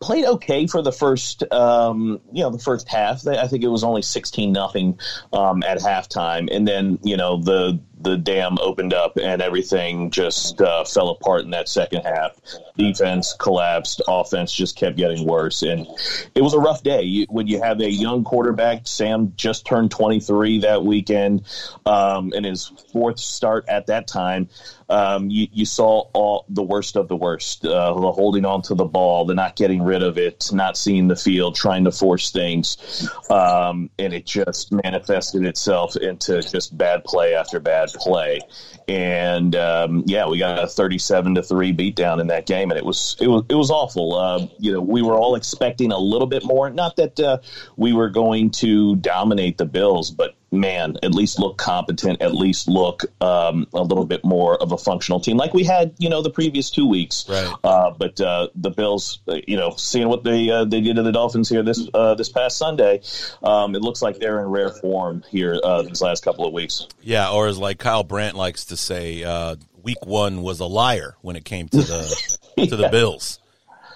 played 0.00 0.24
okay 0.24 0.66
for 0.66 0.82
the 0.82 0.92
first 0.92 1.42
um, 1.52 2.20
you 2.32 2.42
know 2.42 2.50
the 2.50 2.58
first 2.58 2.88
half. 2.88 3.26
I 3.26 3.46
think 3.46 3.64
it 3.64 3.68
was 3.68 3.84
only 3.84 4.02
16 4.02 4.52
nothing 4.52 4.98
um, 5.32 5.62
at 5.62 5.78
halftime. 5.78 6.48
And 6.54 6.66
then 6.66 6.98
you 7.02 7.16
know 7.16 7.38
the 7.38 7.80
the 7.98 8.16
dam 8.16 8.58
opened 8.60 8.92
up 8.92 9.16
and 9.16 9.40
everything 9.40 10.10
just 10.10 10.60
uh, 10.60 10.84
fell 10.84 11.08
apart 11.08 11.42
in 11.42 11.50
that 11.50 11.68
second 11.68 12.02
half. 12.02 12.38
Defense 12.76 13.34
collapsed. 13.38 14.02
Offense 14.06 14.52
just 14.52 14.76
kept 14.76 14.96
getting 14.96 15.26
worse. 15.26 15.62
And 15.62 15.86
it 16.34 16.42
was 16.42 16.52
a 16.52 16.58
rough 16.58 16.82
day. 16.82 17.24
When 17.30 17.46
you 17.46 17.62
have 17.62 17.80
a 17.80 17.90
young 17.90 18.22
quarterback 18.22 18.86
sam 18.86 19.32
just 19.36 19.64
turned 19.64 19.90
23 19.90 20.60
that 20.60 20.84
weekend 20.84 21.42
um, 21.86 22.32
in 22.34 22.44
his 22.44 22.66
fourth 22.92 23.18
start 23.18 23.64
at 23.68 23.86
that 23.86 24.06
time 24.06 24.48
um, 24.88 25.30
you, 25.30 25.48
you 25.52 25.64
saw 25.64 26.08
all 26.12 26.44
the 26.48 26.62
worst 26.62 26.96
of 26.96 27.08
the 27.08 27.16
worst 27.16 27.64
uh, 27.64 27.92
the 27.94 28.12
holding 28.12 28.44
on 28.44 28.62
to 28.62 28.74
the 28.74 28.84
ball 28.84 29.24
the 29.24 29.34
not 29.34 29.56
getting 29.56 29.82
rid 29.82 30.02
of 30.02 30.18
it 30.18 30.50
not 30.52 30.76
seeing 30.76 31.08
the 31.08 31.16
field 31.16 31.56
trying 31.56 31.84
to 31.84 31.92
force 31.92 32.30
things. 32.30 33.08
Um, 33.30 33.90
and 33.98 34.14
it 34.14 34.26
just 34.26 34.72
manifested 34.72 35.44
itself 35.44 35.96
into 35.96 36.40
just 36.42 36.76
bad 36.76 37.04
play 37.04 37.34
after 37.34 37.58
bad 37.58 37.88
play. 37.94 38.40
And 38.86 39.56
um, 39.56 40.04
yeah 40.06 40.28
we 40.28 40.38
got 40.38 40.62
a 40.62 40.68
37 40.68 41.34
to 41.36 41.42
3 41.42 41.72
beatdown 41.72 42.20
in 42.20 42.28
that 42.28 42.46
game 42.46 42.70
and 42.70 42.78
it 42.78 42.84
was 42.84 43.16
it 43.20 43.26
was 43.26 43.44
it 43.48 43.54
was 43.54 43.70
awful. 43.70 44.14
Uh, 44.14 44.46
you 44.58 44.72
know 44.72 44.80
we 44.80 45.02
were 45.02 45.14
all 45.14 45.34
expecting 45.34 45.90
a 45.90 45.98
little 45.98 46.28
bit 46.28 46.44
more. 46.44 46.70
Not 46.70 46.96
that 46.96 47.18
uh, 47.18 47.38
we 47.76 47.92
were 47.92 48.10
going 48.10 48.50
to 48.52 48.96
dominate 48.96 49.58
the 49.58 49.66
bills 49.66 50.10
but 50.10 50.36
man, 50.50 50.96
at 51.02 51.14
least 51.14 51.38
look 51.38 51.56
competent, 51.56 52.22
at 52.22 52.34
least 52.34 52.68
look 52.68 53.04
um, 53.20 53.66
a 53.74 53.82
little 53.82 54.06
bit 54.06 54.24
more 54.24 54.60
of 54.62 54.72
a 54.72 54.78
functional 54.78 55.20
team 55.20 55.36
like 55.36 55.52
we 55.54 55.64
had, 55.64 55.92
you 55.98 56.08
know, 56.08 56.22
the 56.22 56.30
previous 56.30 56.70
two 56.70 56.88
weeks. 56.88 57.28
Right. 57.28 57.52
Uh, 57.64 57.90
but 57.90 58.20
uh, 58.20 58.48
the 58.54 58.70
Bills, 58.70 59.20
uh, 59.28 59.38
you 59.46 59.56
know, 59.56 59.74
seeing 59.76 60.08
what 60.08 60.24
they 60.24 60.50
uh, 60.50 60.64
they 60.64 60.80
did 60.80 60.96
to 60.96 61.02
the 61.02 61.12
Dolphins 61.12 61.48
here 61.48 61.62
this 61.62 61.88
uh, 61.94 62.14
this 62.14 62.28
past 62.28 62.58
Sunday, 62.58 63.02
um, 63.42 63.74
it 63.74 63.82
looks 63.82 64.02
like 64.02 64.18
they're 64.18 64.40
in 64.40 64.46
rare 64.46 64.70
form 64.70 65.24
here 65.30 65.58
uh, 65.62 65.82
these 65.82 66.00
last 66.00 66.24
couple 66.24 66.46
of 66.46 66.52
weeks. 66.52 66.86
Yeah, 67.02 67.30
or 67.30 67.48
as 67.48 67.58
like 67.58 67.78
Kyle 67.78 68.04
Brandt 68.04 68.36
likes 68.36 68.66
to 68.66 68.76
say, 68.76 69.24
uh, 69.24 69.56
week 69.82 70.04
one 70.04 70.42
was 70.42 70.60
a 70.60 70.66
liar 70.66 71.16
when 71.22 71.36
it 71.36 71.44
came 71.44 71.68
to 71.68 71.78
the 71.78 72.38
to 72.68 72.76
the. 72.76 72.88
Bills. 72.88 73.40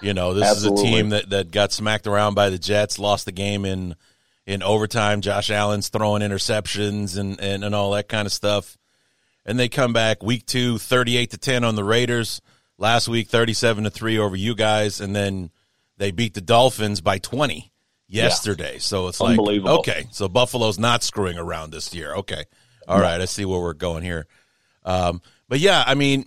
You 0.01 0.13
know, 0.13 0.33
this 0.33 0.57
is 0.57 0.65
a 0.65 0.75
team 0.75 1.09
that, 1.09 1.29
that 1.29 1.51
got 1.51 1.71
smacked 1.71 2.07
around 2.07 2.33
by 2.33 2.49
the 2.49 2.57
Jets, 2.57 2.97
lost 2.97 3.25
the 3.25 3.31
game 3.31 3.65
in 3.65 3.95
in 4.51 4.61
overtime. 4.61 5.21
Josh 5.21 5.49
Allen's 5.49 5.89
throwing 5.89 6.21
interceptions 6.21 7.17
and, 7.17 7.39
and, 7.39 7.63
and 7.63 7.73
all 7.73 7.91
that 7.91 8.07
kind 8.07 8.25
of 8.25 8.31
stuff. 8.31 8.77
And 9.45 9.57
they 9.57 9.69
come 9.69 9.93
back 9.93 10.21
week 10.21 10.45
two, 10.45 10.77
38 10.77 11.31
to 11.31 11.37
10 11.37 11.63
on 11.63 11.75
the 11.75 11.83
Raiders. 11.83 12.41
Last 12.77 13.07
week, 13.07 13.27
37 13.29 13.85
to 13.85 13.89
3 13.89 14.17
over 14.19 14.35
you 14.35 14.53
guys. 14.55 15.01
And 15.01 15.15
then 15.15 15.51
they 15.97 16.11
beat 16.11 16.33
the 16.33 16.41
Dolphins 16.41 17.01
by 17.01 17.17
20 17.17 17.71
yesterday. 18.07 18.77
So 18.79 19.07
it's 19.07 19.19
like, 19.19 19.39
okay, 19.39 20.07
so 20.11 20.27
Buffalo's 20.27 20.77
not 20.77 21.01
screwing 21.01 21.37
around 21.37 21.71
this 21.71 21.93
year. 21.93 22.15
Okay. 22.15 22.45
All 22.87 22.99
right, 22.99 23.21
I 23.21 23.25
see 23.25 23.45
where 23.45 23.59
we're 23.59 23.73
going 23.73 24.03
here. 24.03 24.27
Um, 24.83 25.21
but 25.47 25.59
yeah, 25.59 25.83
I 25.85 25.93
mean, 25.95 26.25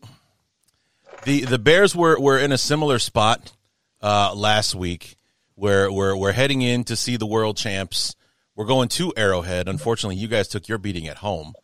the 1.25 1.45
the 1.45 1.59
Bears 1.59 1.95
were, 1.95 2.19
were 2.19 2.39
in 2.39 2.53
a 2.53 2.59
similar 2.59 2.99
spot 2.99 3.53
uh, 4.01 4.33
last 4.35 4.75
week 4.75 5.17
where 5.55 5.91
we're, 5.91 6.17
we're 6.17 6.33
heading 6.33 6.63
in 6.63 6.85
to 6.85 6.97
see 6.97 7.17
the 7.17 7.27
world 7.27 7.57
champs. 7.57 8.15
We're 8.57 8.65
going 8.67 8.89
to 8.91 9.13
Arrowhead. 9.17 9.69
Unfortunately, 9.69 10.17
you 10.17 10.29
guys 10.29 10.49
took 10.49 10.69
your 10.69 10.79
beating 10.79 11.09
at 11.09 11.19
home. 11.19 11.55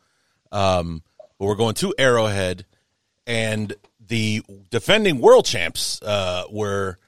Um, 0.53 1.03
but 1.38 1.46
we're 1.46 1.55
going 1.55 1.74
to 1.76 1.94
Arrowhead, 1.98 2.66
and 3.26 3.72
the 4.05 4.42
defending 4.70 5.20
world 5.20 5.44
champs 5.44 6.00
uh, 6.03 6.44
were 6.50 6.98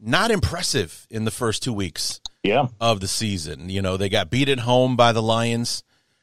not 0.00 0.30
impressive 0.30 1.06
in 1.10 1.24
the 1.24 1.30
first 1.30 1.62
two 1.62 1.72
weeks 1.74 2.20
Yeah. 2.42 2.68
of 2.80 3.00
the 3.00 3.08
season. 3.08 3.68
You 3.68 3.82
know, 3.82 3.96
they 3.98 4.08
got 4.08 4.30
beat 4.30 4.48
at 4.48 4.60
home 4.60 4.96
by 4.96 5.12
the 5.12 5.22
Lions 5.22 5.82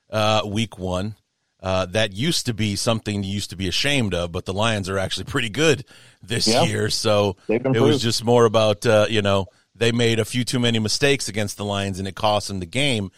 uh, 0.10 0.41
week 0.45 0.77
one. 0.79 1.15
Uh, 1.62 1.86
that 1.88 2.13
used 2.13 2.45
to 2.47 2.53
be 2.53 2.75
something 2.75 3.23
you 3.23 3.33
used 3.33 3.49
to 3.51 3.55
be 3.55 3.67
ashamed 3.67 4.13
of, 4.13 4.31
but 4.31 4.45
the 4.45 4.53
Lions 4.53 4.89
are 4.89 4.97
actually 4.97 5.25
pretty 5.25 5.49
good 5.49 5.86
this 6.23 6.47
Yeah. 6.47 6.63
year. 6.63 6.89
So 6.89 7.36
it 7.47 7.63
was 7.81 8.01
just 8.01 8.23
more 8.23 8.45
about, 8.45 8.86
uh, 8.86 9.05
you 9.10 9.21
know, 9.21 9.47
they 9.77 9.91
made 9.91 10.19
a 10.19 10.25
few 10.25 10.43
too 10.43 10.59
many 10.59 10.79
mistakes 10.79 11.27
against 11.29 11.57
the 11.57 11.65
Lions 11.65 11.99
and 11.99 12.07
it 12.07 12.15
cost 12.15 12.47
them 12.47 12.59
the 12.59 12.65
game. 12.65 13.11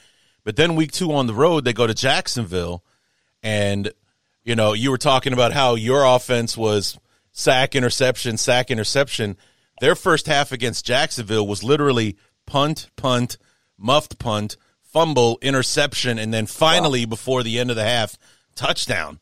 But 0.44 0.56
then 0.56 0.76
week 0.76 0.92
two 0.92 1.14
on 1.14 1.28
the 1.28 1.34
road, 1.34 1.66
they 1.66 1.74
go 1.74 1.88
to 1.88 1.94
Jacksonville 1.94 2.84
and, 3.42 3.92
you 4.44 4.56
know, 4.56 4.74
you 4.74 4.92
were 4.92 4.98
talking 4.98 5.34
about 5.34 5.54
how 5.54 5.76
your 5.76 6.04
offense 6.04 6.58
was 6.58 6.98
sack, 7.32 7.76
interception, 7.76 8.38
sack, 8.38 8.70
interception. 8.72 9.38
Their 9.80 9.96
first 9.96 10.28
half 10.28 10.52
against 10.52 10.86
Jacksonville 10.86 11.48
was 11.48 11.64
literally 11.64 12.18
punt, 12.46 12.90
punt, 12.96 13.38
muffed 13.78 14.20
punt, 14.20 14.58
fumble, 14.82 15.38
interception, 15.42 16.18
and 16.20 16.34
then 16.34 16.46
finally, 16.48 17.06
before 17.06 17.44
the 17.44 17.60
end 17.60 17.70
of 17.70 17.76
the 17.76 17.84
half, 17.84 18.18
touchdown. 18.56 19.20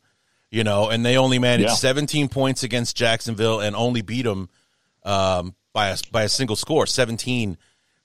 You 0.50 0.64
know, 0.64 0.88
and 0.88 1.04
they 1.04 1.18
only 1.18 1.38
managed 1.38 1.68
Yeah. 1.68 1.74
17 1.74 2.28
points 2.30 2.62
against 2.62 2.96
Jacksonville 2.96 3.60
and 3.60 3.76
only 3.76 4.00
beat 4.00 4.22
them 4.22 4.48
um, 5.04 5.54
by 5.78 5.90
a, 5.90 5.96
by 6.10 6.24
a 6.24 6.28
single 6.28 6.56
score, 6.56 6.86
17 6.88 7.56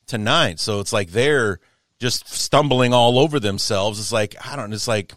to 0.05 0.17
9. 0.19 0.57
So 0.57 0.79
it's 0.79 0.93
like 0.93 1.09
they're 1.09 1.59
just 1.97 2.29
stumbling 2.29 2.93
all 2.93 3.17
over 3.17 3.39
themselves. 3.39 3.99
It's 3.99 4.11
like, 4.11 4.35
I 4.45 4.55
don't 4.55 4.71
it's 4.71 4.87
like 4.87 5.13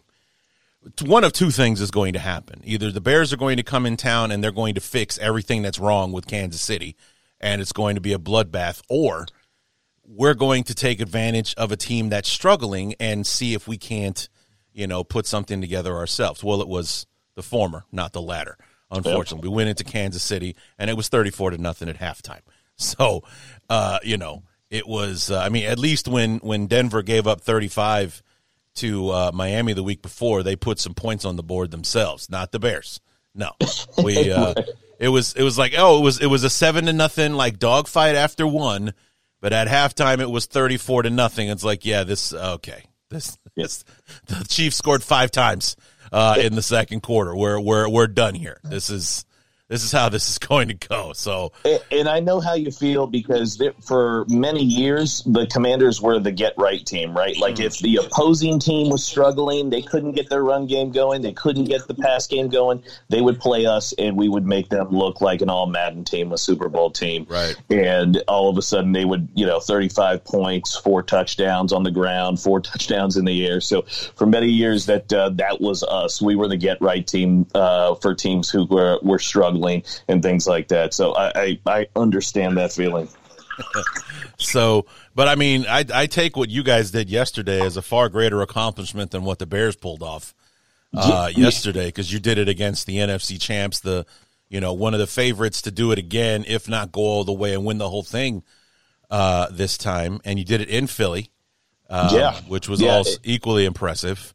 one 1.02 1.22
of 1.22 1.34
two 1.34 1.50
things 1.50 1.82
is 1.82 1.90
going 1.90 2.14
to 2.14 2.18
happen. 2.18 2.62
Either 2.64 2.90
the 2.90 3.02
Bears 3.02 3.30
are 3.30 3.36
going 3.36 3.58
to 3.58 3.62
come 3.62 3.84
in 3.84 3.98
town 3.98 4.30
and 4.30 4.42
they're 4.42 4.52
going 4.52 4.74
to 4.74 4.80
fix 4.80 5.18
everything 5.18 5.60
that's 5.60 5.78
wrong 5.78 6.12
with 6.12 6.26
Kansas 6.26 6.62
City 6.62 6.96
and 7.40 7.60
it's 7.60 7.72
going 7.72 7.94
to 7.96 8.00
be 8.00 8.14
a 8.14 8.18
bloodbath 8.18 8.80
or 8.88 9.26
we're 10.02 10.32
going 10.32 10.64
to 10.64 10.74
take 10.74 10.98
advantage 10.98 11.54
of 11.56 11.70
a 11.70 11.76
team 11.76 12.08
that's 12.08 12.30
struggling 12.30 12.94
and 12.98 13.26
see 13.26 13.52
if 13.52 13.68
we 13.68 13.76
can't, 13.76 14.30
you 14.72 14.86
know, 14.86 15.04
put 15.04 15.26
something 15.26 15.60
together 15.60 15.94
ourselves. 15.94 16.42
Well, 16.42 16.62
it 16.62 16.68
was 16.68 17.06
the 17.34 17.42
former, 17.42 17.84
not 17.92 18.14
the 18.14 18.22
latter. 18.22 18.56
Unfortunately, 18.90 19.48
we 19.48 19.54
went 19.54 19.68
into 19.68 19.84
Kansas 19.84 20.22
City 20.22 20.56
and 20.78 20.88
it 20.88 20.96
was 20.96 21.08
34 21.08 21.50
to 21.50 21.58
nothing 21.58 21.88
at 21.88 21.98
halftime. 21.98 22.42
So, 22.78 23.22
uh, 23.70 24.00
you 24.02 24.18
know, 24.18 24.42
it 24.68 24.86
was 24.86 25.30
uh, 25.30 25.40
I 25.40 25.48
mean, 25.48 25.64
at 25.64 25.78
least 25.78 26.08
when 26.08 26.38
when 26.38 26.66
Denver 26.66 27.02
gave 27.02 27.26
up 27.26 27.40
35 27.40 28.22
to 28.76 29.10
uh, 29.10 29.30
Miami 29.32 29.72
the 29.72 29.82
week 29.82 30.02
before, 30.02 30.42
they 30.42 30.56
put 30.56 30.78
some 30.78 30.92
points 30.92 31.24
on 31.24 31.36
the 31.36 31.42
board 31.42 31.70
themselves, 31.70 32.28
not 32.28 32.52
the 32.52 32.58
Bears. 32.58 33.00
No, 33.34 33.52
we. 34.02 34.30
Uh, 34.30 34.52
it 34.98 35.08
was 35.08 35.34
it 35.34 35.42
was 35.42 35.58
like 35.58 35.74
oh 35.76 35.98
it 35.98 36.02
was 36.02 36.20
it 36.20 36.26
was 36.26 36.44
a 36.44 36.50
seven 36.50 36.86
to 36.86 36.92
nothing 36.92 37.32
like 37.34 37.58
dogfight 37.58 38.14
after 38.14 38.46
one, 38.46 38.94
but 39.40 39.52
at 39.52 39.68
halftime 39.68 40.20
it 40.20 40.30
was 40.30 40.46
thirty 40.46 40.76
four 40.76 41.02
to 41.02 41.10
nothing. 41.10 41.48
It's 41.48 41.64
like 41.64 41.84
yeah 41.84 42.04
this 42.04 42.32
okay 42.32 42.84
this 43.10 43.38
this 43.54 43.84
the 44.26 44.44
Chiefs 44.48 44.76
scored 44.76 45.02
five 45.02 45.30
times 45.30 45.76
uh, 46.12 46.36
in 46.40 46.54
the 46.54 46.62
second 46.62 47.02
quarter. 47.02 47.36
We're 47.36 47.60
we're 47.60 47.88
we're 47.88 48.06
done 48.06 48.34
here. 48.34 48.58
This 48.64 48.90
is 48.90 49.24
this 49.68 49.82
is 49.82 49.90
how 49.90 50.08
this 50.08 50.28
is 50.30 50.38
going 50.38 50.68
to 50.68 50.74
go. 50.74 51.12
So 51.12 51.52
And- 51.64 51.80
And 51.90 52.08
I 52.08 52.20
know 52.20 52.40
how 52.40 52.54
you 52.54 52.70
feel 52.70 53.06
because 53.06 53.56
there, 53.56 53.72
for 53.82 54.24
many 54.28 54.62
years 54.62 55.22
the 55.26 55.46
Commanders 55.46 56.00
were 56.00 56.18
the 56.20 56.30
get 56.30 56.54
right 56.56 56.84
team, 56.84 57.16
right? 57.16 57.36
Like 57.38 57.58
if 57.58 57.78
the 57.78 57.96
opposing 57.96 58.58
team 58.60 58.90
was 58.90 59.02
struggling, 59.02 59.70
they 59.70 59.82
couldn't 59.82 60.12
get 60.12 60.28
their 60.30 60.44
run 60.44 60.66
game 60.66 60.92
going, 60.92 61.22
they 61.22 61.32
couldn't 61.32 61.64
get 61.64 61.88
the 61.88 61.94
pass 61.94 62.26
game 62.26 62.48
going, 62.48 62.82
they 63.08 63.20
would 63.20 63.40
play 63.40 63.66
us 63.66 63.92
and 63.98 64.16
we 64.16 64.28
would 64.28 64.46
make 64.46 64.68
them 64.68 64.88
look 64.90 65.20
like 65.20 65.40
an 65.42 65.50
all 65.50 65.66
Madden 65.66 66.04
team, 66.04 66.32
a 66.32 66.38
Super 66.38 66.68
Bowl 66.68 66.90
team. 66.90 67.26
Right. 67.28 67.56
And 67.70 68.22
all 68.28 68.48
of 68.48 68.58
a 68.58 68.62
sudden 68.62 68.92
they 68.92 69.04
would, 69.04 69.28
you 69.34 69.46
know, 69.46 69.58
35 69.58 70.24
points, 70.24 70.76
four 70.76 71.02
touchdowns 71.02 71.72
on 71.72 71.82
the 71.82 71.90
ground, 71.90 72.38
four 72.40 72.60
touchdowns 72.60 73.16
in 73.16 73.24
the 73.24 73.46
air. 73.46 73.60
So 73.60 73.82
for 74.14 74.26
many 74.26 74.48
years 74.48 74.86
that 74.86 75.12
uh, 75.12 75.30
that 75.30 75.60
was 75.60 75.82
us. 75.82 76.22
We 76.22 76.36
were 76.36 76.46
the 76.48 76.56
get 76.56 76.80
right 76.80 77.06
team 77.06 77.46
uh, 77.54 77.94
for 77.96 78.14
teams 78.14 78.48
who 78.50 78.66
were, 78.66 78.98
were 79.02 79.18
struggling 79.18 79.55
and 80.08 80.22
things 80.22 80.46
like 80.46 80.68
that. 80.68 80.94
So 80.94 81.14
I, 81.14 81.32
I, 81.34 81.58
I 81.66 81.86
understand 81.96 82.56
that 82.58 82.72
feeling. 82.72 83.08
So, 84.38 84.84
but 85.14 85.28
I 85.28 85.34
mean, 85.34 85.64
I, 85.66 85.84
I 85.92 86.06
take 86.06 86.36
what 86.36 86.50
you 86.50 86.62
guys 86.62 86.90
did 86.90 87.08
yesterday 87.08 87.64
as 87.64 87.76
a 87.76 87.82
far 87.82 88.08
greater 88.08 88.42
accomplishment 88.42 89.10
than 89.10 89.24
what 89.24 89.38
the 89.38 89.46
Bears 89.46 89.76
pulled 89.76 90.02
off 90.02 90.34
uh, 90.94 91.30
yesterday 91.34 91.86
because 91.86 92.12
you 92.12 92.20
did 92.20 92.36
it 92.38 92.48
against 92.48 92.86
the 92.86 92.96
NFC 92.98 93.40
champs, 93.40 93.80
the 93.80 94.04
you 94.48 94.60
know 94.60 94.72
one 94.74 94.92
of 94.94 95.00
the 95.00 95.06
favorites 95.06 95.62
to 95.62 95.70
do 95.70 95.90
it 95.90 95.98
again, 95.98 96.44
if 96.46 96.68
not 96.68 96.92
go 96.92 97.00
all 97.00 97.24
the 97.24 97.32
way 97.32 97.54
and 97.54 97.64
win 97.64 97.78
the 97.78 97.88
whole 97.88 98.02
thing 98.02 98.42
uh, 99.10 99.48
this 99.50 99.78
time, 99.78 100.20
and 100.24 100.38
you 100.38 100.44
did 100.44 100.60
it 100.60 100.68
in 100.68 100.86
Philly, 100.86 101.30
uh, 101.88 102.10
Yeah. 102.12 102.34
which 102.48 102.68
was 102.68 102.80
Yeah, 102.80 102.92
also 102.92 103.18
equally 103.24 103.64
impressive. 103.64 104.34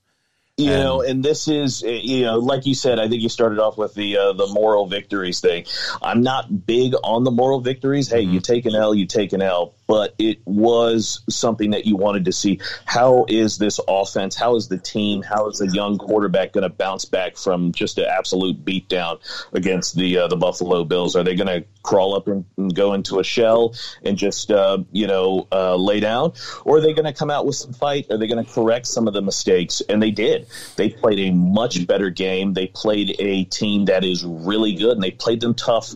You 0.57 0.71
And- 0.71 0.83
know, 0.83 1.01
and 1.01 1.23
this 1.23 1.47
is, 1.47 1.81
uh, 1.83 1.87
you 1.87 2.23
know, 2.23 2.37
like 2.37 2.65
you 2.65 2.75
said, 2.75 2.99
I 2.99 3.07
think 3.07 3.21
you 3.21 3.29
started 3.29 3.57
off 3.59 3.77
with 3.77 3.93
the 3.93 4.17
uh, 4.17 4.33
the 4.33 4.47
moral 4.47 4.85
victories 4.85 5.39
thing. 5.39 5.65
I'm 6.01 6.21
not 6.21 6.65
big 6.67 6.93
on 7.03 7.23
the 7.23 7.31
moral 7.31 7.61
victories. 7.61 8.09
Hey, 8.09 8.21
you 8.21 8.39
take 8.41 8.65
an 8.65 8.75
L, 8.75 8.93
you 8.93 9.05
take 9.05 9.33
an 9.33 9.41
L, 9.41 9.73
but 9.91 10.15
it 10.17 10.39
was 10.45 11.21
something 11.29 11.71
that 11.71 11.85
you 11.85 11.97
wanted 11.97 12.23
to 12.23 12.31
see. 12.31 12.61
How 12.85 13.25
is 13.27 13.57
this 13.57 13.77
offense? 13.89 14.37
How 14.37 14.55
is 14.55 14.69
the 14.69 14.77
team? 14.77 15.21
How 15.21 15.49
is 15.49 15.57
the 15.57 15.67
young 15.67 15.97
quarterback 15.97 16.53
going 16.53 16.63
to 16.63 16.69
bounce 16.69 17.03
back 17.03 17.35
from 17.35 17.73
just 17.73 17.97
an 17.97 18.05
absolute 18.05 18.63
beatdown 18.63 19.19
against 19.51 19.97
the 19.97 20.17
uh, 20.17 20.27
the 20.29 20.37
Buffalo 20.37 20.85
Bills? 20.85 21.17
Are 21.17 21.23
they 21.23 21.35
going 21.35 21.47
to 21.47 21.67
crawl 21.83 22.15
up 22.15 22.29
and, 22.29 22.45
and 22.55 22.73
go 22.73 22.93
into 22.93 23.19
a 23.19 23.23
shell 23.25 23.75
and 24.01 24.17
just 24.17 24.49
uh, 24.49 24.77
you 24.93 25.07
know 25.07 25.45
uh, 25.51 25.75
lay 25.75 25.99
down, 25.99 26.31
or 26.63 26.77
are 26.77 26.81
they 26.81 26.93
going 26.93 27.03
to 27.03 27.13
come 27.13 27.29
out 27.29 27.45
with 27.45 27.57
some 27.57 27.73
fight? 27.73 28.09
Are 28.09 28.17
they 28.17 28.27
going 28.27 28.45
to 28.45 28.49
correct 28.49 28.87
some 28.87 29.09
of 29.09 29.13
the 29.13 29.21
mistakes? 29.21 29.81
And 29.89 30.01
they 30.01 30.11
did. 30.11 30.47
They 30.77 30.87
played 30.87 31.19
a 31.19 31.31
much 31.33 31.85
better 31.85 32.09
game. 32.09 32.53
They 32.53 32.67
played 32.67 33.13
a 33.19 33.43
team 33.43 33.83
that 33.85 34.05
is 34.05 34.23
really 34.23 34.73
good, 34.73 34.93
and 34.93 35.03
they 35.03 35.11
played 35.11 35.41
them 35.41 35.53
tough 35.53 35.95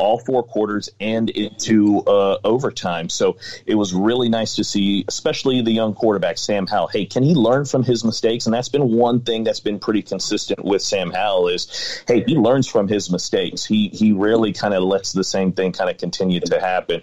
all 0.00 0.18
four 0.18 0.42
quarters 0.42 0.88
and 0.98 1.30
into 1.30 2.00
uh, 2.06 2.38
overtime. 2.42 3.08
So 3.08 3.36
it 3.66 3.74
was 3.74 3.92
really 3.92 4.28
nice 4.28 4.56
to 4.56 4.64
see, 4.64 5.04
especially 5.06 5.62
the 5.62 5.72
young 5.72 5.94
quarterback, 5.94 6.38
Sam 6.38 6.66
Howell. 6.66 6.88
Hey, 6.88 7.04
can 7.04 7.22
he 7.22 7.34
learn 7.34 7.66
from 7.66 7.82
his 7.82 8.04
mistakes? 8.04 8.46
And 8.46 8.54
that's 8.54 8.70
been 8.70 8.88
one 8.92 9.20
thing 9.20 9.44
that's 9.44 9.60
been 9.60 9.78
pretty 9.78 10.02
consistent 10.02 10.64
with 10.64 10.82
Sam 10.82 11.10
Howell 11.10 11.48
is, 11.48 12.02
hey, 12.08 12.24
he 12.26 12.34
learns 12.34 12.66
from 12.66 12.88
his 12.88 13.10
mistakes. 13.10 13.64
He 13.64 13.88
he 13.88 14.12
rarely 14.12 14.52
kind 14.52 14.74
of 14.74 14.82
lets 14.82 15.12
the 15.12 15.24
same 15.24 15.52
thing 15.52 15.72
kind 15.72 15.90
of 15.90 15.98
continue 15.98 16.40
to 16.40 16.60
happen. 16.60 17.02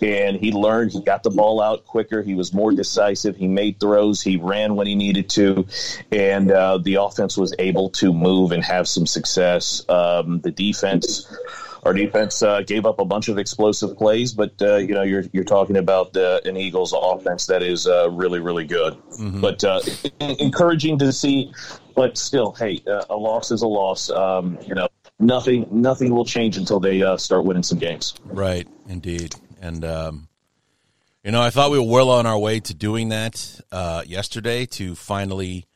And 0.00 0.36
he 0.36 0.52
learned, 0.52 0.92
he 0.92 1.02
got 1.02 1.22
the 1.22 1.30
ball 1.30 1.60
out 1.60 1.84
quicker. 1.84 2.22
He 2.22 2.34
was 2.34 2.54
more 2.54 2.72
decisive. 2.72 3.36
He 3.36 3.48
made 3.48 3.78
throws. 3.78 4.22
He 4.22 4.36
ran 4.36 4.74
when 4.74 4.86
he 4.86 4.94
needed 4.94 5.28
to. 5.30 5.66
And 6.10 6.50
uh, 6.50 6.78
the 6.78 6.94
offense 6.96 7.36
was 7.36 7.54
able 7.58 7.90
to 7.90 8.12
move 8.12 8.52
and 8.52 8.64
have 8.64 8.88
some 8.88 9.06
success. 9.06 9.84
Um, 9.88 10.40
the 10.40 10.50
defense 10.50 11.28
our 11.88 11.94
defense 11.94 12.42
uh, 12.42 12.60
gave 12.60 12.84
up 12.84 12.98
a 12.98 13.04
bunch 13.04 13.28
of 13.28 13.38
explosive 13.38 13.96
plays, 13.96 14.34
but 14.34 14.52
uh, 14.60 14.76
you 14.76 14.94
know 14.94 15.02
you're 15.02 15.24
you're 15.32 15.42
talking 15.42 15.78
about 15.78 16.14
uh, 16.16 16.40
an 16.44 16.56
Eagles 16.56 16.94
offense 16.94 17.46
that 17.46 17.62
is 17.62 17.86
uh, 17.86 18.10
really 18.10 18.40
really 18.40 18.66
good. 18.66 18.96
But 19.18 19.64
uh, 19.64 19.80
encouraging 20.20 20.98
to 20.98 21.12
see, 21.12 21.52
but 21.94 22.18
still, 22.18 22.52
hey, 22.52 22.82
uh, 22.86 23.04
a 23.08 23.16
loss 23.16 23.50
is 23.50 23.62
a 23.62 23.66
loss. 23.66 24.10
Um, 24.10 24.58
you 24.66 24.74
know, 24.74 24.88
nothing 25.18 25.66
nothing 25.70 26.14
will 26.14 26.26
change 26.26 26.58
until 26.58 26.78
they 26.78 27.02
uh, 27.02 27.16
start 27.16 27.44
winning 27.44 27.62
some 27.62 27.78
games. 27.78 28.14
Right, 28.24 28.68
indeed. 28.86 29.34
And, 29.60 29.84
um, 29.84 30.28
you 31.24 31.32
know, 31.32 31.40
I 31.40 31.50
thought 31.50 31.70
we 31.70 31.78
were 31.78 31.90
well 31.90 32.10
on 32.10 32.26
our 32.26 32.38
way 32.38 32.60
to 32.60 32.74
doing 32.74 33.08
that 33.08 33.60
uh, 33.72 34.02
yesterday 34.06 34.66
to 34.66 34.94
finally 34.94 35.66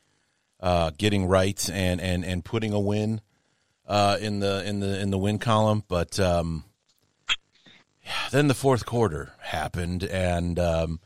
uh, 0.61 0.91
getting 0.97 1.27
right 1.27 1.69
and, 1.71 2.01
and, 2.01 2.25
and 2.25 2.45
putting 2.45 2.73
a 2.73 2.81
win 2.81 3.21
uh, 3.93 4.17
in 4.21 4.41
the 4.41 4.65
in 4.67 4.81
the 4.81 4.99
in 5.01 5.11
the 5.11 5.19
win 5.19 5.39
column. 5.39 5.85
But 5.87 6.19
um, 6.19 6.65
then 8.31 8.49
the 8.49 8.55
fourth 8.55 8.87
quarter 8.87 9.33
happened, 9.41 10.03
and 10.05 10.59
um, 10.59 11.01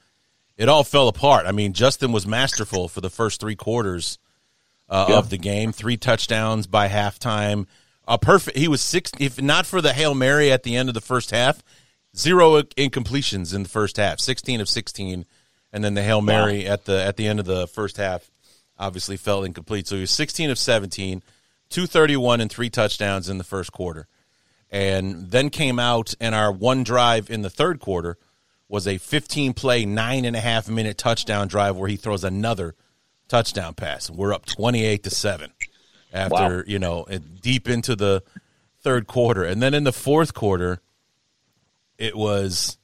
it 0.57 0.69
all 0.69 0.85
fell 0.85 1.09
apart. 1.09 1.47
I 1.47 1.53
mean, 1.53 1.73
Justin 1.73 2.13
was 2.13 2.27
masterful 2.27 2.89
for 2.89 3.01
the 3.01 3.11
first 3.11 3.41
three 3.41 3.57
quarters 3.57 4.19
uh, 4.89 5.07
Yeah. 5.09 5.17
of 5.19 5.31
the 5.31 5.39
game. 5.39 5.73
Three 5.73 5.97
touchdowns 5.97 6.67
by 6.67 6.89
halftime. 6.89 7.67
A 8.09 8.19
perfect. 8.19 8.57
He 8.57 8.69
was 8.69 8.81
six. 8.81 9.11
If 9.19 9.43
not 9.43 9.67
for 9.67 9.81
the 9.81 9.93
hail 9.93 10.15
mary 10.15 10.53
at 10.53 10.63
the 10.63 10.77
end 10.77 10.89
of 10.89 10.95
the 10.95 11.01
first 11.01 11.33
half, 11.33 11.63
zero 12.17 12.63
incompletions 12.63 13.53
in 13.53 13.65
the 13.65 13.69
first 13.69 13.97
half. 13.97 14.21
Sixteen 14.21 14.61
of 14.61 14.69
sixteen, 14.69 15.27
and 15.73 15.83
then 15.83 15.95
the 15.95 16.05
hail 16.05 16.23
mary 16.23 16.67
at 16.69 16.85
the 16.85 17.03
at 17.05 17.17
the 17.17 17.27
end 17.27 17.41
of 17.41 17.47
the 17.47 17.67
first 17.67 17.97
half 17.97 18.31
obviously 18.79 19.17
fell 19.17 19.43
incomplete. 19.43 19.89
So 19.89 19.97
he 19.97 20.03
was 20.03 20.13
sixteen 20.13 20.51
of 20.51 20.59
17, 20.59 21.21
231 21.71 22.41
and 22.41 22.51
three 22.51 22.71
touchdowns 22.71 23.29
in 23.29 23.39
the 23.39 23.45
first 23.45 23.73
quarter, 23.73 24.07
and 24.71 25.31
then 25.31 25.51
came 25.51 25.79
out 25.79 26.15
and 26.21 26.35
our 26.35 26.51
one 26.53 26.83
drive 26.85 27.31
in 27.31 27.43
the 27.43 27.51
third 27.51 27.81
quarter 27.81 28.17
was 28.69 28.87
a 28.87 28.99
15 28.99 29.55
play, 29.55 29.85
nine 29.85 30.25
and 30.25 30.35
a 30.35 30.41
half 30.41 30.69
minute 30.69 30.99
touchdown 30.99 31.47
drive 31.49 31.77
where 31.77 31.89
he 31.89 31.97
throws 31.97 32.25
another 32.25 32.75
touchdown 33.29 33.75
pass. 33.75 34.11
We're 34.11 34.33
up 34.33 34.45
28 34.45 35.03
to 35.05 35.11
7 35.11 35.53
after, 36.13 36.35
Wow. 36.35 36.63
you 36.67 36.79
know, 36.79 37.07
deep 37.41 37.69
into 37.69 37.95
the 37.95 38.23
third 38.81 39.07
quarter. 39.07 39.45
And 39.45 39.63
then 39.63 39.75
in 39.75 39.85
the 39.85 39.93
fourth 39.93 40.35
quarter, 40.35 40.81
it 41.99 42.17
was 42.17 42.77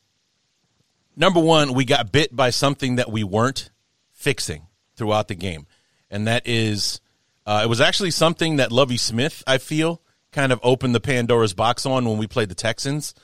number 1.16 1.40
one, 1.40 1.74
we 1.74 1.84
got 1.84 2.12
bit 2.12 2.34
by 2.34 2.50
something 2.50 2.96
that 2.96 3.10
we 3.10 3.24
weren't 3.24 3.70
fixing 4.12 4.66
throughout 4.96 5.28
the 5.28 5.34
game. 5.34 5.66
And 6.10 6.26
that 6.26 6.42
is, 6.46 7.00
uh, 7.46 7.60
it 7.64 7.68
was 7.68 7.80
actually 7.80 8.10
something 8.12 8.56
that 8.56 8.70
Lovie 8.72 8.96
Smith, 8.96 9.42
I 9.46 9.58
feel, 9.58 10.00
kind 10.30 10.52
of 10.52 10.60
opened 10.62 10.94
the 10.94 11.00
Pandora's 11.00 11.54
box 11.54 11.84
on 11.86 12.04
when 12.08 12.18
we 12.18 12.26
played 12.26 12.48
the 12.48 12.54
Texans 12.54 13.14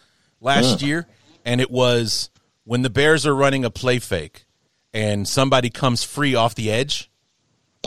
last 0.40 0.82
year. 0.82 1.06
And 1.44 1.60
it 1.60 1.70
was 1.70 2.30
when 2.64 2.82
the 2.82 2.90
Bears 2.90 3.26
are 3.26 3.34
running 3.34 3.64
a 3.64 3.70
play 3.70 3.98
fake 3.98 4.44
and 4.92 5.26
somebody 5.26 5.70
comes 5.70 6.02
free 6.04 6.34
off 6.34 6.54
the 6.54 6.70
edge, 6.70 7.10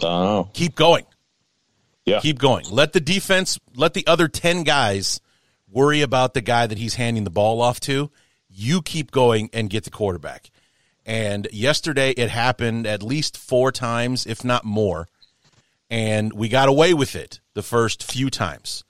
Oh, 0.01 0.49
keep 0.53 0.75
going. 0.75 1.05
yeah, 2.05 2.19
Keep 2.21 2.39
going. 2.39 2.65
Let 2.71 2.93
the 2.93 3.01
defense, 3.01 3.59
let 3.75 3.93
the 3.93 4.07
other 4.07 4.27
10 4.27 4.63
guys 4.63 5.19
worry 5.69 6.01
about 6.01 6.34
the 6.34 6.41
guy 6.41 6.65
that 6.65 6.77
he's 6.77 6.95
handing 6.95 7.23
the 7.25 7.29
ball 7.29 7.61
off 7.61 7.79
to. 7.82 8.09
You 8.49 8.82
keep 8.82 9.11
going 9.11 9.49
and 9.53 9.69
get 9.69 9.84
the 9.84 9.89
quarterback. 9.91 10.49
And 11.05 11.47
yesterday 11.51 12.11
it 12.11 12.29
happened 12.29 12.88
at 12.88 13.03
least 13.03 13.38
four 13.38 13.71
times, 13.71 14.25
if 14.25 14.43
not 14.43 14.63
more. 14.65 15.07
And 15.91 16.33
we 16.33 16.49
got 16.49 16.69
away 16.69 16.95
with 16.95 17.15
it 17.15 17.39
the 17.53 17.61
first 17.61 18.01
few 18.01 18.31
times. 18.31 18.83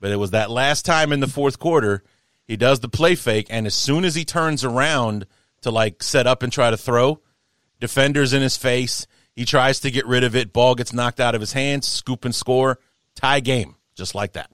But 0.00 0.10
it 0.10 0.16
was 0.16 0.32
that 0.32 0.50
last 0.50 0.84
time 0.84 1.12
in 1.12 1.20
the 1.20 1.26
fourth 1.26 1.58
quarter, 1.58 2.02
he 2.46 2.56
does 2.56 2.80
the 2.80 2.88
play 2.88 3.14
fake. 3.14 3.46
And 3.48 3.66
as 3.66 3.74
soon 3.74 4.04
as 4.04 4.14
he 4.14 4.26
turns 4.26 4.62
around 4.62 5.26
to 5.62 5.70
like 5.70 6.02
set 6.02 6.26
up 6.26 6.42
and 6.42 6.52
try 6.52 6.70
to 6.70 6.76
throw, 6.76 7.20
defenders 7.80 8.32
in 8.32 8.42
his 8.42 8.56
face. 8.56 9.06
He 9.34 9.44
tries 9.44 9.80
to 9.80 9.90
get 9.90 10.06
rid 10.06 10.24
of 10.24 10.34
it. 10.34 10.52
Ball 10.52 10.74
gets 10.74 10.92
knocked 10.92 11.20
out 11.20 11.34
of 11.34 11.40
his 11.40 11.52
hands. 11.52 11.86
Scoop 11.86 12.24
and 12.24 12.34
score. 12.34 12.78
Tie 13.14 13.40
game, 13.40 13.76
just 13.94 14.14
like 14.14 14.32
that. 14.32 14.50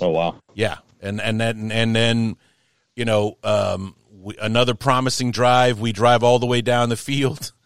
oh 0.00 0.10
wow, 0.10 0.40
Yeah, 0.54 0.78
and 1.00 1.20
and 1.20 1.40
then 1.40 1.70
and 1.70 1.94
then, 1.94 2.36
you 2.96 3.04
know, 3.04 3.36
um, 3.44 3.94
we, 4.10 4.36
another 4.38 4.74
promising 4.74 5.30
drive. 5.30 5.80
We 5.80 5.92
drive 5.92 6.22
all 6.22 6.38
the 6.38 6.46
way 6.46 6.62
down 6.62 6.88
the 6.88 6.96
field. 6.96 7.52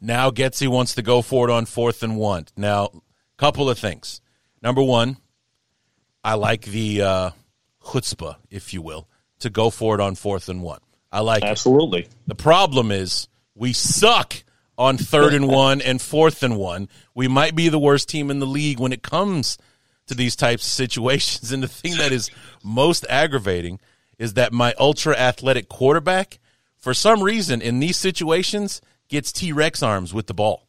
Now 0.00 0.30
Getsy 0.30 0.68
wants 0.68 0.94
to 0.94 1.02
go 1.02 1.22
for 1.22 1.48
it 1.48 1.52
on 1.52 1.66
fourth 1.66 2.02
and 2.02 2.16
one. 2.16 2.46
Now, 2.56 2.90
couple 3.36 3.70
of 3.70 3.78
things. 3.78 4.20
Number 4.62 4.82
one, 4.82 5.16
I 6.22 6.34
like 6.34 6.62
the 6.62 7.02
uh, 7.02 7.30
chutzpah, 7.82 8.36
if 8.50 8.74
you 8.74 8.82
will, 8.82 9.08
to 9.40 9.50
go 9.50 9.70
for 9.70 9.94
it 9.94 10.00
on 10.00 10.14
fourth 10.14 10.48
and 10.48 10.62
one. 10.62 10.80
I 11.10 11.20
like 11.20 11.42
it. 11.42 11.46
absolutely. 11.46 12.08
The 12.26 12.34
problem 12.34 12.90
is 12.90 13.28
we 13.54 13.72
suck 13.72 14.42
on 14.76 14.98
third 14.98 15.32
and 15.34 15.48
one 15.48 15.80
and 15.80 16.02
fourth 16.02 16.42
and 16.42 16.56
one. 16.56 16.88
We 17.14 17.28
might 17.28 17.54
be 17.54 17.68
the 17.68 17.78
worst 17.78 18.08
team 18.08 18.30
in 18.30 18.40
the 18.40 18.46
league 18.46 18.78
when 18.78 18.92
it 18.92 19.02
comes 19.02 19.56
to 20.06 20.14
these 20.14 20.36
types 20.36 20.64
of 20.64 20.70
situations. 20.70 21.52
And 21.52 21.62
the 21.62 21.68
thing 21.68 21.96
that 21.96 22.12
is 22.12 22.30
most 22.62 23.06
aggravating 23.08 23.80
is 24.18 24.34
that 24.34 24.52
my 24.52 24.74
ultra 24.78 25.16
athletic 25.16 25.68
quarterback, 25.68 26.38
for 26.76 26.92
some 26.92 27.22
reason, 27.22 27.62
in 27.62 27.78
these 27.78 27.96
situations, 27.96 28.80
gets 29.08 29.32
T 29.32 29.52
Rex 29.52 29.82
arms 29.82 30.12
with 30.14 30.26
the 30.26 30.34
ball. 30.34 30.66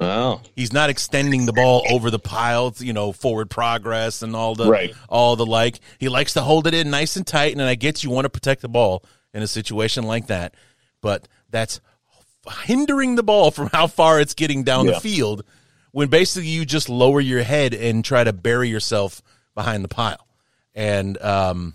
Oh, 0.00 0.40
He's 0.54 0.72
not 0.72 0.90
extending 0.90 1.46
the 1.46 1.52
ball 1.52 1.84
over 1.90 2.08
the 2.08 2.20
pile, 2.20 2.72
you 2.78 2.92
know, 2.92 3.10
forward 3.10 3.50
progress 3.50 4.22
and 4.22 4.36
all 4.36 4.54
the 4.54 4.70
Right. 4.70 4.94
all 5.08 5.34
the 5.34 5.44
like. 5.46 5.80
He 5.98 6.08
likes 6.08 6.34
to 6.34 6.40
hold 6.42 6.68
it 6.68 6.74
in 6.74 6.88
nice 6.90 7.16
and 7.16 7.26
tight, 7.26 7.52
and 7.52 7.60
I 7.62 7.74
get 7.74 8.04
you 8.04 8.10
want 8.10 8.24
to 8.24 8.30
protect 8.30 8.62
the 8.62 8.68
ball 8.68 9.04
in 9.34 9.42
a 9.42 9.48
situation 9.48 10.04
like 10.04 10.28
that, 10.28 10.54
but 11.00 11.26
that's 11.50 11.80
hindering 12.64 13.16
the 13.16 13.22
ball 13.24 13.50
from 13.52 13.68
how 13.72 13.86
far 13.88 14.20
it's 14.20 14.34
getting 14.34 14.62
down 14.62 14.86
Yeah. 14.86 14.92
the 14.92 15.00
field 15.00 15.42
when 15.90 16.08
basically 16.08 16.48
you 16.48 16.64
just 16.64 16.88
lower 16.88 17.20
your 17.20 17.42
head 17.42 17.74
and 17.74 18.04
try 18.04 18.22
to 18.22 18.32
bury 18.32 18.68
yourself 18.68 19.20
behind 19.54 19.82
the 19.82 19.88
pile. 19.88 20.28
And 20.76 21.20
um 21.20 21.74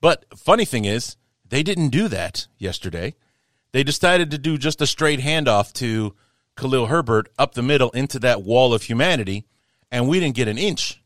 but 0.00 0.24
funny 0.36 0.64
thing 0.66 0.84
is, 0.84 1.16
they 1.48 1.62
didn't 1.64 1.88
do 1.88 2.06
that 2.08 2.46
yesterday. 2.58 3.14
They 3.74 3.82
decided 3.82 4.30
to 4.30 4.38
do 4.38 4.56
just 4.56 4.80
a 4.80 4.86
straight 4.86 5.18
handoff 5.18 5.72
to 5.74 6.14
Khalil 6.56 6.86
Herbert 6.86 7.28
up 7.36 7.54
the 7.54 7.62
middle 7.62 7.90
into 7.90 8.20
that 8.20 8.44
wall 8.44 8.72
of 8.72 8.84
humanity, 8.84 9.46
and 9.90 10.06
we 10.06 10.20
didn't 10.20 10.36
get 10.36 10.46
an 10.46 10.58
inch 10.58 11.02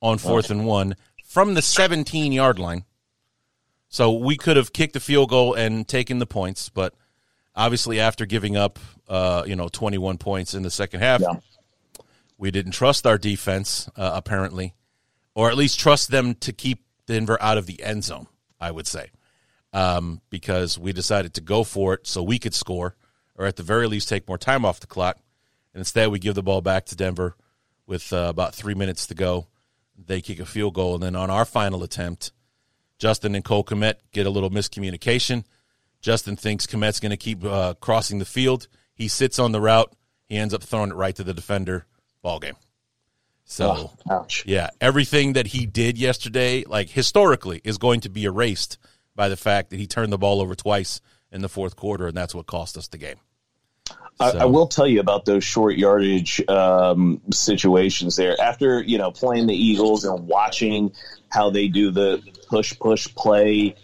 on 0.00 0.18
fourth 0.18 0.48
and 0.48 0.64
one 0.64 0.94
from 1.24 1.54
the 1.54 1.62
17 1.62 2.30
yard 2.30 2.60
line. 2.60 2.84
So 3.88 4.12
we 4.12 4.36
could 4.36 4.56
have 4.56 4.72
kicked 4.72 4.92
the 4.92 5.00
field 5.00 5.30
goal 5.30 5.54
and 5.54 5.88
taken 5.88 6.20
the 6.20 6.26
points, 6.26 6.68
but 6.68 6.94
obviously 7.56 7.98
after 7.98 8.24
giving 8.24 8.56
up, 8.56 8.78
uh, 9.08 9.42
you 9.44 9.56
know, 9.56 9.66
21 9.66 10.16
points 10.18 10.54
in 10.54 10.62
the 10.62 10.70
second 10.70 11.00
half, 11.00 11.20
Yeah. 11.20 11.34
we 12.38 12.52
didn't 12.52 12.70
trust 12.70 13.04
our 13.04 13.18
defense 13.18 13.88
uh, 13.96 14.12
apparently, 14.14 14.74
or 15.34 15.50
at 15.50 15.56
least 15.56 15.80
trust 15.80 16.12
them 16.12 16.36
to 16.36 16.52
keep 16.52 16.84
Denver 17.06 17.36
out 17.42 17.58
of 17.58 17.66
the 17.66 17.82
end 17.82 18.04
zone. 18.04 18.28
I 18.60 18.70
would 18.70 18.86
say 18.86 19.10
um, 19.72 20.20
because 20.30 20.78
we 20.78 20.92
decided 20.92 21.34
to 21.34 21.40
go 21.40 21.64
for 21.64 21.94
it 21.94 22.06
so 22.06 22.22
we 22.22 22.38
could 22.38 22.54
score, 22.54 22.96
or 23.36 23.46
at 23.46 23.56
the 23.56 23.62
very 23.62 23.86
least 23.86 24.08
take 24.08 24.28
more 24.28 24.38
time 24.38 24.64
off 24.64 24.80
the 24.80 24.86
clock. 24.86 25.18
And 25.74 25.80
instead, 25.80 26.08
we 26.08 26.18
give 26.18 26.34
the 26.34 26.42
ball 26.42 26.60
back 26.60 26.86
to 26.86 26.96
Denver 26.96 27.36
with 27.86 28.12
uh, 28.12 28.26
about 28.28 28.54
three 28.54 28.74
minutes 28.74 29.06
to 29.06 29.14
go. 29.14 29.46
They 29.96 30.20
kick 30.20 30.40
a 30.40 30.46
field 30.46 30.74
goal, 30.74 30.94
and 30.94 31.02
then 31.02 31.16
on 31.16 31.30
our 31.30 31.44
final 31.44 31.82
attempt, 31.82 32.32
Justin 32.98 33.34
and 33.34 33.44
Cole 33.44 33.64
Kmet 33.64 33.94
get 34.12 34.26
a 34.26 34.30
little 34.30 34.50
miscommunication. 34.50 35.44
Justin 36.00 36.36
thinks 36.36 36.66
Kmet's 36.66 37.00
going 37.00 37.10
to 37.10 37.16
keep 37.16 37.44
uh, 37.44 37.74
crossing 37.74 38.18
the 38.18 38.24
field. 38.24 38.68
He 38.94 39.08
sits 39.08 39.38
on 39.38 39.52
the 39.52 39.60
route. 39.60 39.92
He 40.28 40.36
ends 40.36 40.54
up 40.54 40.62
throwing 40.62 40.90
it 40.90 40.94
right 40.94 41.14
to 41.16 41.24
the 41.24 41.34
defender. 41.34 41.86
Ball 42.22 42.38
game. 42.38 42.56
So. 43.44 43.92
Oh. 44.08 44.26
Yeah, 44.44 44.70
everything 44.80 45.34
that 45.34 45.48
he 45.48 45.66
did 45.66 45.98
yesterday, 45.98 46.64
like 46.64 46.90
historically, 46.90 47.60
is 47.64 47.78
going 47.78 48.00
to 48.00 48.08
be 48.08 48.24
erased 48.24 48.78
by 49.14 49.28
the 49.28 49.36
fact 49.36 49.70
that 49.70 49.76
he 49.76 49.86
turned 49.86 50.12
the 50.12 50.18
ball 50.18 50.40
over 50.40 50.54
twice 50.54 51.00
in 51.30 51.42
the 51.42 51.48
fourth 51.48 51.76
quarter, 51.76 52.06
and 52.06 52.16
that's 52.16 52.34
what 52.34 52.46
cost 52.46 52.76
us 52.76 52.88
the 52.88 52.98
game. 52.98 53.16
I, 54.20 54.30
I 54.30 54.44
will 54.44 54.68
tell 54.68 54.86
you 54.86 55.00
about 55.00 55.24
those 55.24 55.42
short 55.42 55.76
yardage 55.76 56.46
um, 56.48 57.20
situations 57.32 58.16
there. 58.16 58.40
After 58.40 58.82
you 58.82 58.98
know 58.98 59.10
playing 59.10 59.46
the 59.46 59.54
Eagles 59.54 60.04
and 60.04 60.26
watching 60.26 60.92
how 61.30 61.50
they 61.50 61.68
do 61.68 61.90
the 61.90 62.22
push 62.48 62.78
push 62.78 63.12
play, 63.14 63.74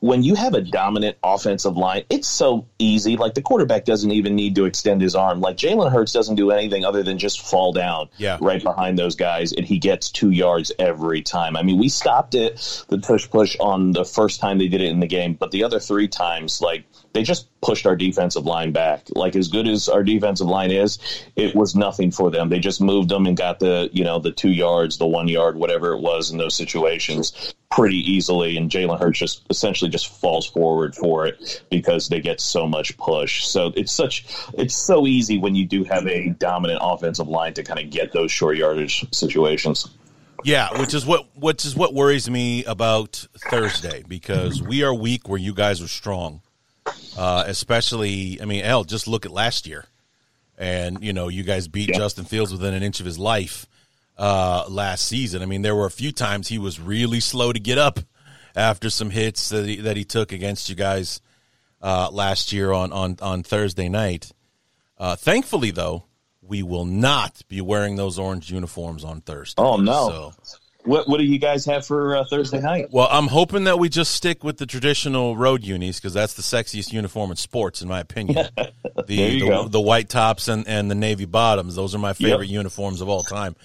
when 0.00 0.22
you 0.22 0.34
have 0.34 0.54
a 0.54 0.62
dominant 0.62 1.16
offensive 1.22 1.76
line, 1.76 2.04
it's 2.08 2.26
so 2.26 2.66
easy. 2.78 3.16
Like 3.18 3.34
the 3.34 3.42
quarterback 3.42 3.84
doesn't 3.84 4.10
even 4.10 4.34
need 4.34 4.54
to 4.54 4.64
extend 4.64 5.02
his 5.02 5.14
arm. 5.14 5.40
Like 5.40 5.56
Jalen 5.58 5.92
Hurts 5.92 6.12
doesn't 6.12 6.36
do 6.36 6.50
anything 6.50 6.84
other 6.86 7.02
than 7.02 7.18
just 7.18 7.42
fall 7.42 7.72
down 7.72 8.08
Yeah. 8.16 8.38
right 8.40 8.62
behind 8.62 8.98
those 8.98 9.14
guys, 9.14 9.52
and 9.52 9.66
he 9.66 9.78
gets 9.78 10.10
two 10.10 10.30
yards 10.30 10.72
every 10.78 11.20
time. 11.20 11.54
I 11.54 11.62
mean, 11.62 11.78
we 11.78 11.88
stopped 11.90 12.34
it, 12.34 12.84
the 12.88 12.98
push 12.98 13.28
push, 13.28 13.56
on 13.60 13.92
the 13.92 14.04
first 14.06 14.40
time 14.40 14.56
they 14.58 14.68
did 14.68 14.80
it 14.80 14.88
in 14.88 15.00
the 15.00 15.06
game, 15.06 15.34
but 15.34 15.50
the 15.50 15.64
other 15.64 15.78
three 15.78 16.08
times, 16.08 16.62
like 16.62 16.84
they 17.12 17.22
just 17.22 17.48
pushed 17.60 17.86
our 17.86 17.96
defensive 17.96 18.46
line 18.46 18.72
back. 18.72 19.06
Like 19.14 19.34
as 19.36 19.48
good 19.48 19.66
as 19.66 19.88
our 19.88 20.02
defensive 20.02 20.46
line 20.46 20.70
is, 20.70 20.98
it 21.36 21.54
was 21.54 21.74
nothing 21.74 22.10
for 22.10 22.30
them. 22.30 22.48
They 22.48 22.58
just 22.58 22.80
moved 22.80 23.08
them 23.08 23.26
and 23.26 23.36
got 23.36 23.58
the 23.58 23.90
you 23.92 24.04
know 24.04 24.18
the 24.18 24.32
two 24.32 24.50
yards, 24.50 24.98
the 24.98 25.06
one 25.06 25.28
yard, 25.28 25.56
whatever 25.56 25.92
it 25.92 26.00
was 26.00 26.30
in 26.30 26.38
those 26.38 26.54
situations 26.54 27.54
pretty 27.70 27.98
easily. 27.98 28.56
And 28.56 28.70
Jalen 28.70 28.98
Hurts 28.98 29.18
just 29.18 29.42
essentially 29.50 29.90
just 29.90 30.08
falls 30.20 30.46
forward 30.46 30.94
for 30.94 31.26
it 31.26 31.64
because 31.70 32.08
they 32.08 32.20
get 32.20 32.40
so 32.40 32.66
much 32.66 32.96
push. 32.96 33.44
So 33.46 33.72
it's 33.76 33.92
such 33.92 34.24
it's 34.54 34.76
so 34.76 35.06
easy 35.06 35.38
when 35.38 35.54
you 35.54 35.66
do 35.66 35.84
have 35.84 36.06
a 36.06 36.30
dominant 36.30 36.80
offensive 36.82 37.28
line 37.28 37.54
to 37.54 37.62
kind 37.62 37.80
of 37.80 37.90
get 37.90 38.12
those 38.12 38.30
short 38.30 38.56
yardage 38.56 39.04
situations. 39.12 39.88
Yeah, 40.44 40.80
which 40.80 40.94
is 40.94 41.04
what 41.04 41.26
which 41.36 41.64
is 41.64 41.76
what 41.76 41.92
worries 41.92 42.30
me 42.30 42.64
about 42.64 43.26
Thursday 43.50 44.04
because 44.06 44.62
we 44.62 44.82
are 44.82 44.94
weak 44.94 45.28
where 45.28 45.38
you 45.38 45.52
guys 45.52 45.82
are 45.82 45.88
strong. 45.88 46.40
Uh, 47.16 47.44
especially, 47.46 48.40
I 48.40 48.44
mean, 48.44 48.64
hell, 48.64 48.84
just 48.84 49.06
look 49.08 49.26
at 49.26 49.32
last 49.32 49.66
year, 49.66 49.84
and 50.58 51.02
you 51.02 51.12
know, 51.12 51.28
you 51.28 51.42
guys 51.42 51.68
beat 51.68 51.90
Yeah. 51.90 51.98
Justin 51.98 52.24
Fields 52.24 52.52
within 52.52 52.74
an 52.74 52.82
inch 52.82 53.00
of 53.00 53.06
his 53.06 53.18
life 53.18 53.66
uh, 54.16 54.64
last 54.68 55.06
season. 55.06 55.42
I 55.42 55.46
mean, 55.46 55.62
there 55.62 55.74
were 55.74 55.86
a 55.86 55.90
few 55.90 56.12
times 56.12 56.48
he 56.48 56.58
was 56.58 56.78
really 56.80 57.20
slow 57.20 57.52
to 57.52 57.60
get 57.60 57.78
up 57.78 58.00
after 58.56 58.90
some 58.90 59.10
hits 59.10 59.48
that 59.50 59.66
he, 59.66 59.76
that 59.76 59.96
he 59.96 60.04
took 60.04 60.32
against 60.32 60.68
you 60.68 60.74
guys 60.74 61.20
uh, 61.82 62.10
last 62.10 62.52
year 62.52 62.72
on 62.72 62.92
on 62.92 63.16
on 63.20 63.42
Thursday 63.42 63.88
night. 63.88 64.32
Uh, 64.98 65.16
thankfully, 65.16 65.70
though, 65.70 66.04
we 66.42 66.62
will 66.62 66.84
not 66.84 67.40
be 67.48 67.60
wearing 67.60 67.96
those 67.96 68.18
orange 68.18 68.50
uniforms 68.50 69.04
on 69.04 69.20
Thursday. 69.22 69.62
Oh, 69.62 69.76
no. 69.76 70.32
So, 70.42 70.58
What 70.84 71.08
what 71.08 71.18
do 71.18 71.24
you 71.24 71.38
guys 71.38 71.64
have 71.66 71.86
for 71.86 72.16
uh, 72.16 72.24
Thursday 72.24 72.60
night? 72.60 72.88
well, 72.90 73.08
I'm 73.10 73.26
hoping 73.26 73.64
that 73.64 73.78
we 73.78 73.88
just 73.88 74.12
stick 74.14 74.42
with 74.42 74.56
the 74.56 74.66
traditional 74.66 75.36
road 75.36 75.62
unis 75.62 75.98
because 75.98 76.14
that's 76.14 76.34
the 76.34 76.42
sexiest 76.42 76.92
uniform 76.92 77.30
in 77.30 77.36
sports, 77.36 77.82
in 77.82 77.88
my 77.88 78.00
opinion. 78.00 78.48
The 79.06 79.16
There 79.16 79.30
you 79.30 79.40
the, 79.40 79.48
go. 79.48 79.68
the 79.68 79.80
white 79.80 80.08
tops 80.08 80.48
and, 80.48 80.66
and 80.68 80.90
the 80.90 80.94
navy 80.94 81.24
bottoms; 81.24 81.74
those 81.74 81.94
are 81.94 81.98
my 81.98 82.12
favorite 82.12 82.48
uniforms 82.48 83.00
of 83.00 83.08
all 83.08 83.22
time. 83.22 83.56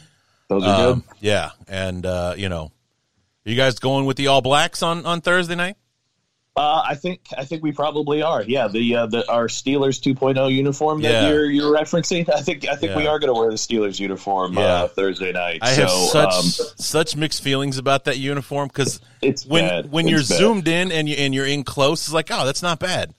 Those 0.48 0.64
are 0.64 0.92
Um, 0.92 1.04
yeah, 1.20 1.52
and 1.68 2.06
uh, 2.06 2.36
you 2.38 2.48
know, 2.50 2.72
are 3.46 3.50
you 3.50 3.56
guys 3.56 3.80
going 3.80 4.06
with 4.06 4.18
the 4.18 4.28
all 4.28 4.42
blacks 4.42 4.82
on 4.84 5.06
on 5.06 5.22
Thursday 5.22 5.56
night? 5.56 5.78
Uh, 6.58 6.82
I 6.88 6.96
think 6.96 7.20
I 7.38 7.44
think 7.44 7.64
we 7.64 7.74
probably 7.74 8.22
are. 8.22 8.42
Yeah, 8.42 8.70
the 8.70 8.96
uh, 8.96 9.06
the 9.08 9.30
our 9.30 9.48
Steelers 9.48 10.00
2.0 10.02 10.54
uniform 10.54 11.02
that 11.02 11.12
Yeah. 11.24 11.30
you're 11.30 11.46
you're 11.52 11.76
referencing. 11.76 12.30
I 12.34 12.40
think 12.42 12.66
I 12.70 12.76
think 12.78 12.96
we 12.96 13.08
are 13.08 13.20
going 13.20 13.34
to 13.34 13.38
wear 13.38 13.50
the 13.50 13.58
Steelers 13.58 14.00
uniform 14.00 14.54
Yeah. 14.54 14.62
uh, 14.84 14.88
Thursday 14.88 15.34
night. 15.34 15.60
I 15.62 15.72
have 15.72 15.90
such 15.90 16.34
um, 16.34 16.44
such 16.78 17.18
mixed 17.18 17.44
feelings 17.44 17.78
about 17.78 18.06
that 18.06 18.20
uniform 18.20 18.70
because 18.70 19.02
It's 19.22 19.46
when 19.46 19.68
bad. 19.68 19.92
when 19.92 20.06
It's 20.06 20.12
you're 20.12 20.20
bad. 20.38 20.44
zoomed 20.46 20.68
in 20.70 20.94
and 20.94 21.10
you 21.10 21.16
and 21.16 21.36
you're 21.36 21.46
in 21.46 21.66
close, 21.66 22.06
it's 22.06 22.14
like 22.14 22.30
oh 22.32 22.46
that's 22.46 22.62
not 22.64 22.80
bad, 22.80 23.14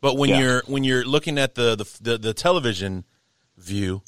but 0.00 0.16
when 0.16 0.30
Yeah. 0.30 0.40
you're 0.40 0.62
when 0.66 0.82
you're 0.82 1.04
looking 1.04 1.36
at 1.36 1.56
the 1.56 1.76
the 1.76 1.84
the, 2.00 2.16
the 2.18 2.32
television 2.32 3.04
view, 3.58 4.00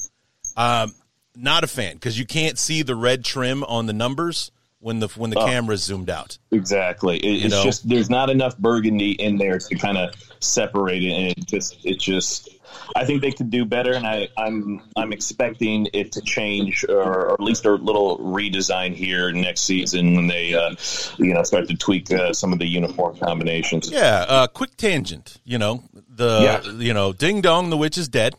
um, 0.56 0.94
not 1.36 1.64
a 1.64 1.66
fan 1.66 1.96
because 1.96 2.18
you 2.18 2.24
can't 2.24 2.58
see 2.58 2.80
the 2.80 2.94
red 2.96 3.26
trim 3.26 3.62
on 3.64 3.84
the 3.84 3.92
numbers 3.92 4.50
when 4.80 4.98
the 4.98 5.08
when 5.08 5.30
the 5.30 5.38
Oh. 5.38 5.46
camera's 5.46 5.82
zoomed 5.84 6.10
out. 6.10 6.38
exactly. 6.50 7.18
It, 7.18 7.44
it's 7.46 7.54
know? 7.54 7.62
just 7.62 7.88
there's 7.88 8.10
not 8.10 8.30
enough 8.30 8.56
burgundy 8.58 9.12
in 9.12 9.36
there 9.38 9.58
to 9.58 9.74
kind 9.76 9.96
of 9.98 10.14
separate 10.40 11.02
it, 11.02 11.12
and 11.12 11.26
it 11.30 11.46
just 11.46 11.76
it 11.84 11.98
just. 12.00 12.48
I 12.94 13.04
think 13.04 13.20
they 13.20 13.30
could 13.32 13.50
do 13.50 13.64
better, 13.64 13.92
and 13.92 14.06
I, 14.06 14.28
I'm 14.36 14.80
I'm 14.96 15.12
expecting 15.12 15.88
it 15.92 16.12
to 16.12 16.20
change, 16.22 16.84
or, 16.88 16.98
or 17.00 17.32
at 17.34 17.40
least 17.40 17.64
a 17.66 17.72
little 17.72 18.18
redesign 18.18 18.94
here 18.94 19.30
next 19.32 19.62
season 19.62 20.14
when 20.14 20.26
they, 20.28 20.54
uh, 20.54 20.74
you 21.18 21.34
know, 21.34 21.42
start 21.42 21.68
to 21.68 21.76
tweak 21.76 22.10
uh, 22.12 22.32
some 22.32 22.52
of 22.52 22.58
the 22.58 22.66
uniform 22.66 23.16
combinations. 23.18 23.90
Yeah, 23.90 24.24
uh, 24.28 24.46
quick 24.48 24.76
tangent. 24.76 25.38
You 25.44 25.58
know 25.58 25.82
the 26.08 26.40
Yeah. 26.64 26.72
you 26.72 26.94
know 26.94 27.12
Ding 27.12 27.40
Dong, 27.40 27.70
the 27.70 27.76
witch 27.76 27.98
is 27.98 28.08
dead. 28.08 28.34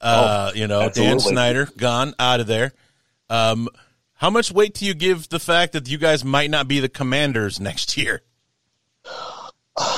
Uh, 0.00 0.52
you 0.54 0.66
know 0.66 0.88
Dan. 0.90 1.20
Snyder 1.20 1.68
gone 1.76 2.14
out 2.18 2.40
of 2.40 2.46
there. 2.46 2.72
Um, 3.30 3.68
how 4.16 4.30
much 4.30 4.50
weight 4.50 4.74
do 4.74 4.86
you 4.86 4.94
give 4.94 5.28
the 5.28 5.38
fact 5.38 5.72
that 5.74 5.88
you 5.88 5.98
guys 5.98 6.24
might 6.24 6.50
not 6.50 6.66
be 6.66 6.80
the 6.80 6.88
commanders 6.88 7.60
next 7.60 7.96
year? 7.96 8.22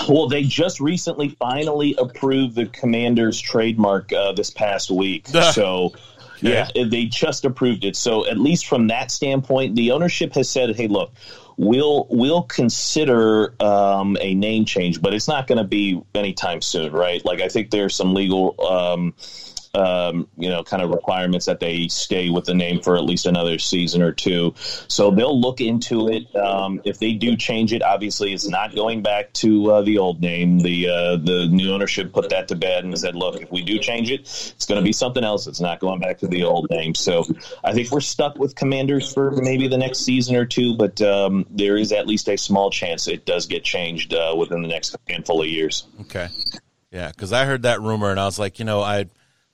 Well, 0.09 0.29
they 0.29 0.43
just 0.43 0.81
recently 0.81 1.29
finally 1.39 1.95
approved 1.99 2.57
the 2.57 2.67
Commander's 2.67 3.41
trademark 3.41 4.13
uh, 4.13 4.33
this 4.33 4.51
past 4.51 4.91
week. 4.91 5.29
Ah. 5.35 5.51
so, 5.55 5.93
yeah, 6.41 6.69
they 6.75 7.05
just 7.05 7.45
approved 7.45 7.85
it. 7.85 7.95
So, 7.95 8.27
at 8.27 8.39
least 8.39 8.67
from 8.67 8.89
that 8.89 9.13
standpoint, 9.13 9.77
the 9.77 9.93
ownership 9.93 10.35
has 10.35 10.51
said, 10.51 10.75
"Hey, 10.75 10.89
look, 10.89 11.13
we'll 11.57 12.09
we'll 12.11 12.43
consider 12.43 13.55
um, 13.63 14.17
a 14.21 14.35
name 14.35 14.65
change, 14.65 15.01
but 15.01 15.15
it's 15.15 15.29
not 15.29 15.47
going 15.47 15.59
to 15.59 15.65
be 15.65 16.03
anytime 16.15 16.61
soon, 16.61 16.93
right? 16.93 17.25
Like, 17.25 17.41
I 17.41 17.49
think 17.49 17.71
there's 17.71 17.95
some 17.95 18.15
legal." 18.15 18.61
Um, 18.61 19.15
um, 19.75 20.29
you 20.37 20.49
know, 20.49 20.63
kind 20.63 20.83
of 20.83 20.91
requirements 20.91 21.47
that 21.47 21.61
they 21.61 21.89
stay 21.89 22.31
with 22.31 22.45
the 22.45 22.55
name 22.55 22.81
for 22.81 22.97
at 22.97 23.05
least 23.05 23.27
another 23.27 23.59
season 23.59 24.03
or 24.03 24.13
two. 24.13 24.55
So 24.89 25.11
they'll 25.11 25.39
look 25.39 25.61
into 25.61 26.09
it. 26.09 26.35
Um, 26.37 26.81
if 26.85 26.99
they 26.99 27.13
do 27.13 27.37
change 27.37 27.73
it, 27.73 27.83
obviously 27.83 28.33
it's 28.33 28.49
not 28.49 28.75
going 28.75 29.03
back 29.03 29.33
to 29.35 29.73
uh, 29.73 29.83
the 29.83 29.99
old 29.99 30.21
name. 30.21 30.59
The 30.59 30.89
uh, 30.89 31.17
the 31.17 31.49
new 31.51 31.73
ownership 31.73 32.13
put 32.13 32.31
that 32.31 32.49
to 32.49 32.57
bed 32.57 32.85
and 32.85 32.99
said, 32.99 33.15
look, 33.15 33.41
if 33.41 33.51
we 33.51 33.63
do 33.63 33.79
change 33.79 34.11
it, 34.11 34.21
it's 34.21 34.67
going 34.67 34.81
to 34.81 34.85
be 34.85 34.93
something 34.93 35.25
else. 35.25 35.47
It's 35.47 35.61
not 35.61 35.81
going 35.81 36.01
back 36.01 36.19
to 36.19 36.29
the 36.29 36.45
old 36.45 36.71
name. 36.71 36.95
So 36.95 37.25
I 37.65 37.73
think 37.73 37.91
we're 37.91 38.01
stuck 38.01 38.39
with 38.39 38.55
Commanders 38.55 39.13
for 39.13 39.31
maybe 39.31 39.69
the 39.69 39.79
next 39.79 40.01
season 40.01 40.37
or 40.37 40.47
two, 40.47 40.77
but 40.77 41.01
um, 41.01 41.47
there 41.51 41.77
is 41.77 41.93
at 41.93 42.07
least 42.07 42.29
a 42.29 42.37
small 42.37 42.71
chance 42.71 43.09
it 43.09 43.27
does 43.27 43.47
get 43.47 43.65
changed 43.65 44.15
uh, 44.15 44.35
within 44.37 44.63
the 44.63 44.69
next 44.69 44.97
handful 45.09 45.43
of 45.43 45.49
years. 45.49 45.87
Okay, 46.03 46.29
yeah, 46.91 47.09
because 47.09 47.33
I 47.33 47.45
heard 47.45 47.63
that 47.63 47.81
rumor 47.81 48.11
and 48.11 48.19
I 48.19 48.25
was 48.25 48.39
like, 48.39 48.59
you 48.59 48.65
know, 48.65 48.81
I 48.81 49.07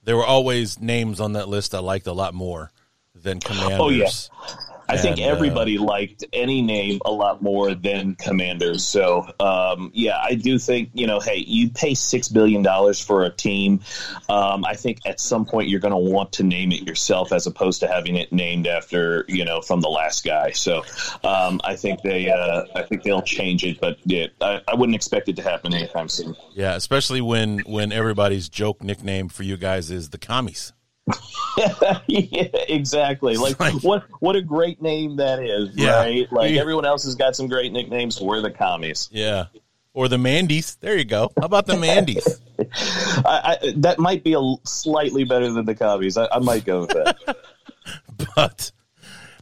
there 0.05 0.17
were 0.17 0.25
always 0.25 0.81
names 0.81 1.21
on 1.21 1.33
that 1.33 1.49
list 1.49 1.75
I 1.75 1.81
liked 1.81 2.07
a 2.07 2.13
lot 2.13 2.35
more 2.35 2.71
than 3.15 3.41
Commanders. 3.41 3.79
Oh, 3.81 3.89
yeah. 3.91 4.55
I 4.89 4.97
think 4.97 5.19
And, 5.19 5.27
uh, 5.27 5.33
everybody 5.33 5.79
liked 5.79 6.25
any 6.33 6.63
name 6.63 7.01
a 7.05 7.11
lot 7.11 7.43
more 7.43 7.75
than 7.75 8.15
Commanders. 8.17 8.85
So, 8.85 9.27
um, 9.41 9.91
yeah, 9.95 10.19
I 10.23 10.35
do 10.35 10.59
think, 10.59 10.91
you 10.93 11.07
know, 11.07 11.21
hey, 11.21 11.45
you 11.47 11.71
pay 11.71 11.93
$6 11.93 12.33
billion 12.33 12.65
for 12.95 13.25
a 13.25 13.31
team. 13.31 13.81
Um, 14.29 14.65
I 14.65 14.75
think 14.75 14.99
at 15.07 15.21
some 15.21 15.45
point 15.45 15.69
you're 15.69 15.81
going 15.81 15.93
to 15.93 15.99
want 15.99 16.33
to 16.35 16.43
name 16.43 16.73
it 16.73 16.87
yourself 16.87 17.33
as 17.33 17.47
opposed 17.47 17.81
to 17.81 17.89
having 17.89 18.17
it 18.17 18.33
named 18.33 18.67
after, 18.67 19.25
you 19.29 19.45
know, 19.45 19.61
from 19.61 19.81
the 19.81 19.89
last 19.89 20.25
guy. 20.25 20.51
So 20.53 20.85
um, 21.23 21.61
I 21.65 21.77
think 21.77 22.03
they, 22.03 22.31
uh, 22.31 22.65
I 22.75 22.83
think 22.83 23.03
they'll 23.03 23.23
change 23.23 23.65
it, 23.65 23.81
but 23.81 23.99
yeah, 24.05 24.27
I, 24.41 24.61
I 24.69 24.75
wouldn't 24.75 24.97
expect 24.97 25.29
it 25.29 25.37
to 25.37 25.43
happen 25.43 25.75
anytime 25.75 26.09
soon. 26.09 26.37
Yeah, 26.55 26.75
especially 26.75 27.21
when 27.21 27.61
when 27.61 27.93
everybody's 27.93 28.49
joke 28.49 28.83
nickname 28.83 29.29
for 29.29 29.43
you 29.43 29.57
guys 29.57 29.91
is 29.91 30.11
the 30.11 30.19
commies. 30.19 30.73
yeah, 32.07 32.49
exactly. 32.69 33.37
Like, 33.37 33.61
like- 33.61 33.83
what 33.83 34.05
what 34.21 34.37
a 34.37 34.43
great 34.43 34.81
name 34.81 35.17
that 35.17 35.41
is, 35.43 35.71
Yeah. 35.75 35.97
right? 35.97 36.33
Like 36.33 36.53
Yeah. 36.53 36.61
everyone 36.61 36.85
else 36.85 37.05
has 37.05 37.15
got 37.15 37.37
some 37.37 37.49
great 37.49 37.73
nicknames. 37.73 38.21
We're 38.21 38.41
the 38.41 38.51
commies. 38.51 39.09
Yeah. 39.13 39.47
Or 39.93 40.09
the 40.09 40.19
Mandy's. 40.19 40.75
There 40.77 40.97
you 40.97 41.05
go. 41.05 41.31
How 41.39 41.47
about 41.47 41.67
the 41.67 41.77
Mandy's? 41.77 42.27
I, 42.59 43.59
I, 43.63 43.75
that 43.77 43.99
might 43.99 44.25
be 44.25 44.35
a 44.35 44.55
slightly 44.65 45.25
better 45.25 45.53
than 45.53 45.67
the 45.67 45.75
commies. 45.75 46.17
I, 46.17 46.27
I 46.33 46.41
might 46.41 46.65
go 46.65 46.81
with 46.81 46.91
that. 46.91 47.37
but 48.37 48.73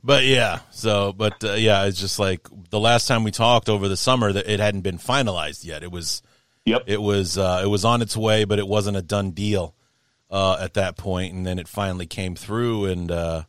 but 0.05 0.25
yeah. 0.25 0.61
So 0.71 1.13
but 1.13 1.43
uh, 1.45 1.53
yeah, 1.53 1.87
it's 1.87 2.01
just 2.01 2.19
like 2.19 2.47
the 2.71 2.81
last 2.81 3.07
time 3.07 3.25
we 3.25 3.31
talked 3.31 3.69
over 3.69 3.89
the 3.89 3.97
summer 3.97 4.33
that 4.33 4.47
it 4.47 4.61
hadn't 4.61 4.83
been 4.83 4.99
finalized 4.99 5.65
yet. 5.65 5.83
It 5.83 5.91
was 5.91 6.23
yep. 6.67 6.83
it 6.87 7.01
was 7.01 7.39
uh, 7.39 7.63
it 7.65 7.69
was 7.69 7.85
on 7.85 8.03
its 8.03 8.17
way, 8.17 8.45
but 8.45 8.59
it 8.59 8.67
wasn't 8.69 8.97
a 8.97 9.03
done 9.03 9.31
deal 9.31 9.75
uh, 10.33 10.57
at 10.59 10.74
that 10.74 10.97
point, 10.97 11.35
and 11.35 11.47
then 11.47 11.59
it 11.61 11.68
finally 11.68 12.07
came 12.07 12.35
through, 12.35 12.87
and 12.87 13.11
uh, 13.12 13.43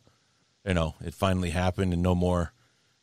you 0.64 0.74
know 0.74 0.94
it 1.04 1.14
finally 1.14 1.50
happened, 1.50 1.92
and 1.92 2.02
no 2.02 2.14
more, 2.14 2.52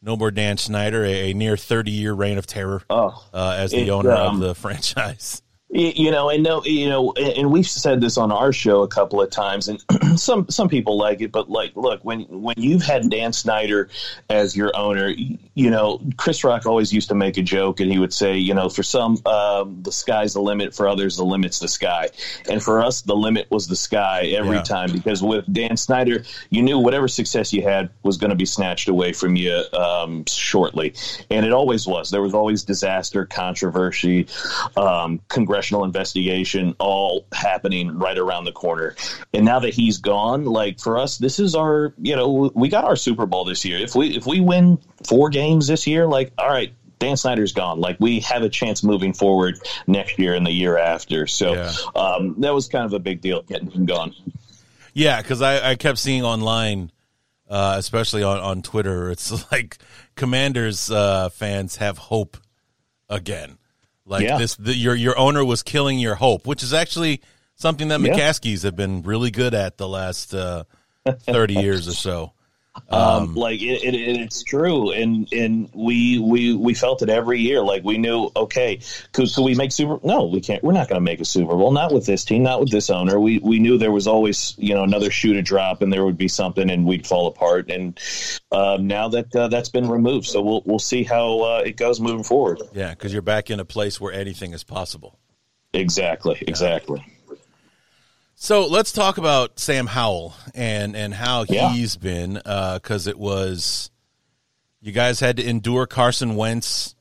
no 0.02 0.16
more 0.16 0.32
Dan 0.32 0.56
Snyder, 0.58 1.04
a, 1.04 1.32
a 1.32 1.34
near 1.34 1.58
thirty 1.58 1.92
year 1.92 2.14
reign 2.14 2.38
of 2.38 2.46
terror 2.48 2.84
Oh, 2.90 3.26
uh, 3.34 3.56
as 3.58 3.72
the 3.72 3.88
it, 3.88 3.90
owner 3.90 4.12
um, 4.12 4.36
of 4.36 4.48
the 4.48 4.56
franchise. 4.62 5.42
You 5.74 6.12
know, 6.12 6.30
and 6.30 6.44
no, 6.44 6.62
you 6.66 6.90
know, 6.90 7.14
and 7.16 7.30
and 7.38 7.52
we've 7.52 7.66
said 7.66 8.02
this 8.02 8.18
on 8.18 8.30
our 8.30 8.52
show 8.52 8.82
a 8.82 8.90
couple 8.90 9.22
of 9.22 9.30
times, 9.30 9.70
and 9.70 9.82
some 10.20 10.50
some 10.50 10.68
people 10.68 10.98
like 10.98 11.22
it, 11.22 11.32
but 11.32 11.50
like, 11.50 11.72
look, 11.78 12.04
when 12.04 12.24
when 12.24 12.56
you've 12.58 12.84
had 12.84 13.10
Dan 13.10 13.32
Snyder 13.32 13.88
as 14.30 14.54
your 14.54 14.76
owner, 14.76 15.08
you 15.54 15.70
know, 15.70 16.02
Chris 16.18 16.44
Rock 16.44 16.66
always 16.66 16.92
used 16.92 17.08
to 17.08 17.16
make 17.16 17.38
a 17.38 17.42
joke, 17.42 17.80
and 17.80 17.90
he 17.90 18.00
would 18.00 18.14
say, 18.14 18.36
you 18.38 18.54
know, 18.54 18.68
for 18.68 18.84
some, 18.84 19.18
um, 19.26 19.82
the 19.82 19.94
sky's 19.94 20.34
the 20.34 20.42
limit; 20.42 20.76
for 20.76 20.90
others, 20.90 21.16
the 21.16 21.24
limit's 21.24 21.60
the 21.60 21.70
sky. 21.70 22.10
And 22.50 22.62
for 22.62 22.82
us, 22.84 23.04
the 23.04 23.16
limit 23.16 23.50
was 23.50 23.70
the 23.70 23.78
sky 23.78 24.24
every 24.36 24.58
Yeah. 24.58 24.64
time 24.64 24.92
because 24.92 25.24
with 25.24 25.46
Dan 25.54 25.78
Snyder, 25.78 26.26
you 26.50 26.64
knew 26.64 26.80
whatever 26.80 27.08
success 27.08 27.54
you 27.54 27.62
had 27.62 27.90
was 28.04 28.18
going 28.18 28.32
to 28.32 28.36
be 28.36 28.46
snatched 28.46 28.90
away 28.90 29.14
from 29.14 29.38
you 29.38 29.64
um, 29.72 30.26
shortly, 30.28 30.96
and 31.30 31.46
it 31.46 31.54
always 31.54 31.88
was. 31.88 32.10
There 32.10 32.22
was 32.22 32.34
always 32.34 32.64
disaster, 32.64 33.26
controversy, 33.26 34.28
um, 34.76 35.22
congressional 35.30 35.61
investigation, 35.62 36.76
all 36.80 37.26
happening 37.32 37.98
right 37.98 38.18
around 38.18 38.46
the 38.46 38.52
corner. 38.52 38.96
And 39.34 39.46
now 39.46 39.60
that 39.60 39.74
he's 39.74 39.98
gone, 39.98 40.46
like 40.46 40.80
for 40.80 40.98
us, 40.98 41.18
this 41.18 41.40
is 41.40 41.56
our, 41.56 41.94
you 42.00 42.16
know, 42.16 42.52
we 42.56 42.70
got 42.70 42.86
our 42.86 42.96
Super 42.96 43.26
Bowl 43.26 43.46
this 43.46 43.64
year. 43.66 43.80
If 43.80 43.96
we 43.96 44.16
if 44.16 44.26
we 44.26 44.40
win 44.40 44.80
four 45.08 45.30
games 45.30 45.68
this 45.68 45.86
year, 45.88 46.08
like 46.08 46.32
all 46.38 46.50
right. 46.50 46.74
Dan 47.00 47.18
Snyder's 47.18 47.52
gone. 47.52 47.80
Like 47.80 47.98
we 48.00 48.20
have 48.20 48.44
a 48.44 48.50
chance 48.50 48.84
moving 48.84 49.12
forward 49.12 49.58
next 49.88 50.20
year 50.20 50.36
and 50.36 50.46
the 50.46 50.52
year 50.52 50.78
after. 50.78 51.26
So 51.26 51.54
Yeah. 51.54 51.72
um, 51.96 52.36
that 52.42 52.54
was 52.54 52.68
kind 52.68 52.86
of 52.86 52.94
a 52.94 53.00
big 53.00 53.22
deal 53.22 53.42
getting 53.42 53.72
him 53.72 53.88
gone. 53.88 54.14
Yeah, 54.94 55.20
because 55.20 55.42
I, 55.42 55.72
I 55.72 55.76
kept 55.78 55.98
seeing 55.98 56.24
online, 56.24 56.92
uh, 57.50 57.74
especially 57.80 58.22
on, 58.22 58.38
on 58.38 58.62
Twitter, 58.62 59.10
it's 59.10 59.52
like 59.52 59.80
Commanders 60.16 60.92
uh, 60.92 61.30
fans 61.30 61.78
have 61.78 61.98
hope 61.98 62.38
again. 63.10 63.58
Like 64.06 64.24
Yeah. 64.24 64.38
this, 64.38 64.56
the, 64.56 64.74
your 64.76 64.96
your 64.96 65.18
owner 65.18 65.44
was 65.46 65.64
killing 65.64 66.00
your 66.00 66.16
hope, 66.16 66.48
which 66.48 66.64
is 66.64 66.74
actually 66.74 67.22
something 67.56 67.90
that 67.90 68.02
Yeah. 68.02 68.14
McCaskeys 68.14 68.64
have 68.64 68.76
been 68.76 69.04
really 69.04 69.32
good 69.32 69.54
at 69.54 69.78
the 69.78 69.88
last 69.88 70.34
uh, 70.34 70.64
thirty 71.22 71.56
years 71.56 71.88
or 71.88 71.94
so. 71.94 72.34
Um, 72.92 73.36
like 73.36 73.62
it, 73.62 73.84
it, 73.84 73.96
it's 73.96 74.44
true, 74.44 74.92
and 74.92 75.32
and 75.32 75.70
we 75.74 76.20
we 76.20 76.54
we 76.54 76.74
felt 76.74 77.02
it 77.02 77.10
every 77.10 77.40
year. 77.40 77.62
Like 77.62 77.84
we 77.84 77.98
knew, 77.98 78.30
okay, 78.36 78.80
could, 79.14 79.34
could 79.34 79.44
we 79.44 79.56
make 79.56 79.72
Super? 79.72 80.00
No, 80.06 80.26
we 80.26 80.42
can't. 80.42 80.64
We're 80.64 80.74
not 80.74 80.90
going 80.90 81.00
to 81.00 81.04
make 81.04 81.22
a 81.22 81.26
Super 81.26 81.56
Bowl. 81.56 81.72
Not 81.72 81.94
with 81.94 82.06
this 82.06 82.26
team. 82.26 82.44
Not 82.44 82.60
with 82.60 82.70
this 82.70 82.90
owner. 82.90 83.20
We 83.20 83.40
we 83.40 83.60
knew 83.60 83.78
there 83.78 83.92
was 83.92 84.08
always 84.08 84.56
you 84.58 84.74
know 84.74 84.84
another 84.84 85.12
shoe 85.12 85.34
to 85.34 85.42
drop, 85.42 85.82
and 85.82 85.92
there 85.92 86.04
would 86.04 86.18
be 86.18 86.28
something, 86.28 86.70
and 86.70 86.86
we'd 86.86 87.08
fall 87.08 87.28
apart. 87.28 87.70
And 87.70 88.00
um, 88.52 88.88
now 88.88 89.08
that 89.10 89.36
uh, 89.36 89.48
that's 89.48 89.70
been 89.70 89.90
removed, 89.90 90.28
so 90.28 90.42
we'll 90.42 90.64
we'll 90.66 90.80
see 90.80 91.04
how 91.04 91.40
uh, 91.40 91.64
it 91.66 91.78
goes 91.78 92.00
moving 92.00 92.24
forward. 92.24 92.62
Yeah, 92.74 92.92
because 92.92 93.14
you're 93.14 93.22
back 93.22 93.50
in 93.50 93.60
a 93.60 93.66
place 93.66 94.02
where 94.02 94.14
anything 94.14 94.54
is 94.54 94.64
possible. 94.64 95.18
Exactly. 95.74 96.38
Exactly. 96.48 97.06
So 98.44 98.66
let's 98.66 98.92
talk 98.92 99.20
about 99.20 99.60
Sam 99.60 99.86
Howell 99.86 100.34
and 100.56 100.96
and 100.96 101.14
how 101.14 101.46
Yeah. 101.48 101.72
he's 101.74 101.96
been 101.96 102.34
because 102.44 103.06
it 103.06 103.20
was 103.20 103.92
you 104.82 104.92
guys 104.92 105.20
had 105.20 105.38
to 105.38 105.48
endure 105.48 105.86
Carson 105.86 106.36
Wentz 106.36 106.96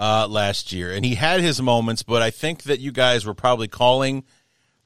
uh, 0.00 0.26
last 0.26 0.72
year, 0.72 0.90
and 0.92 1.04
he 1.04 1.14
had 1.14 1.42
his 1.42 1.62
moments, 1.62 2.02
but 2.02 2.22
I 2.22 2.30
think 2.32 2.64
that 2.64 2.80
you 2.80 2.90
guys 2.90 3.24
were 3.24 3.34
probably 3.34 3.68
calling 3.68 4.24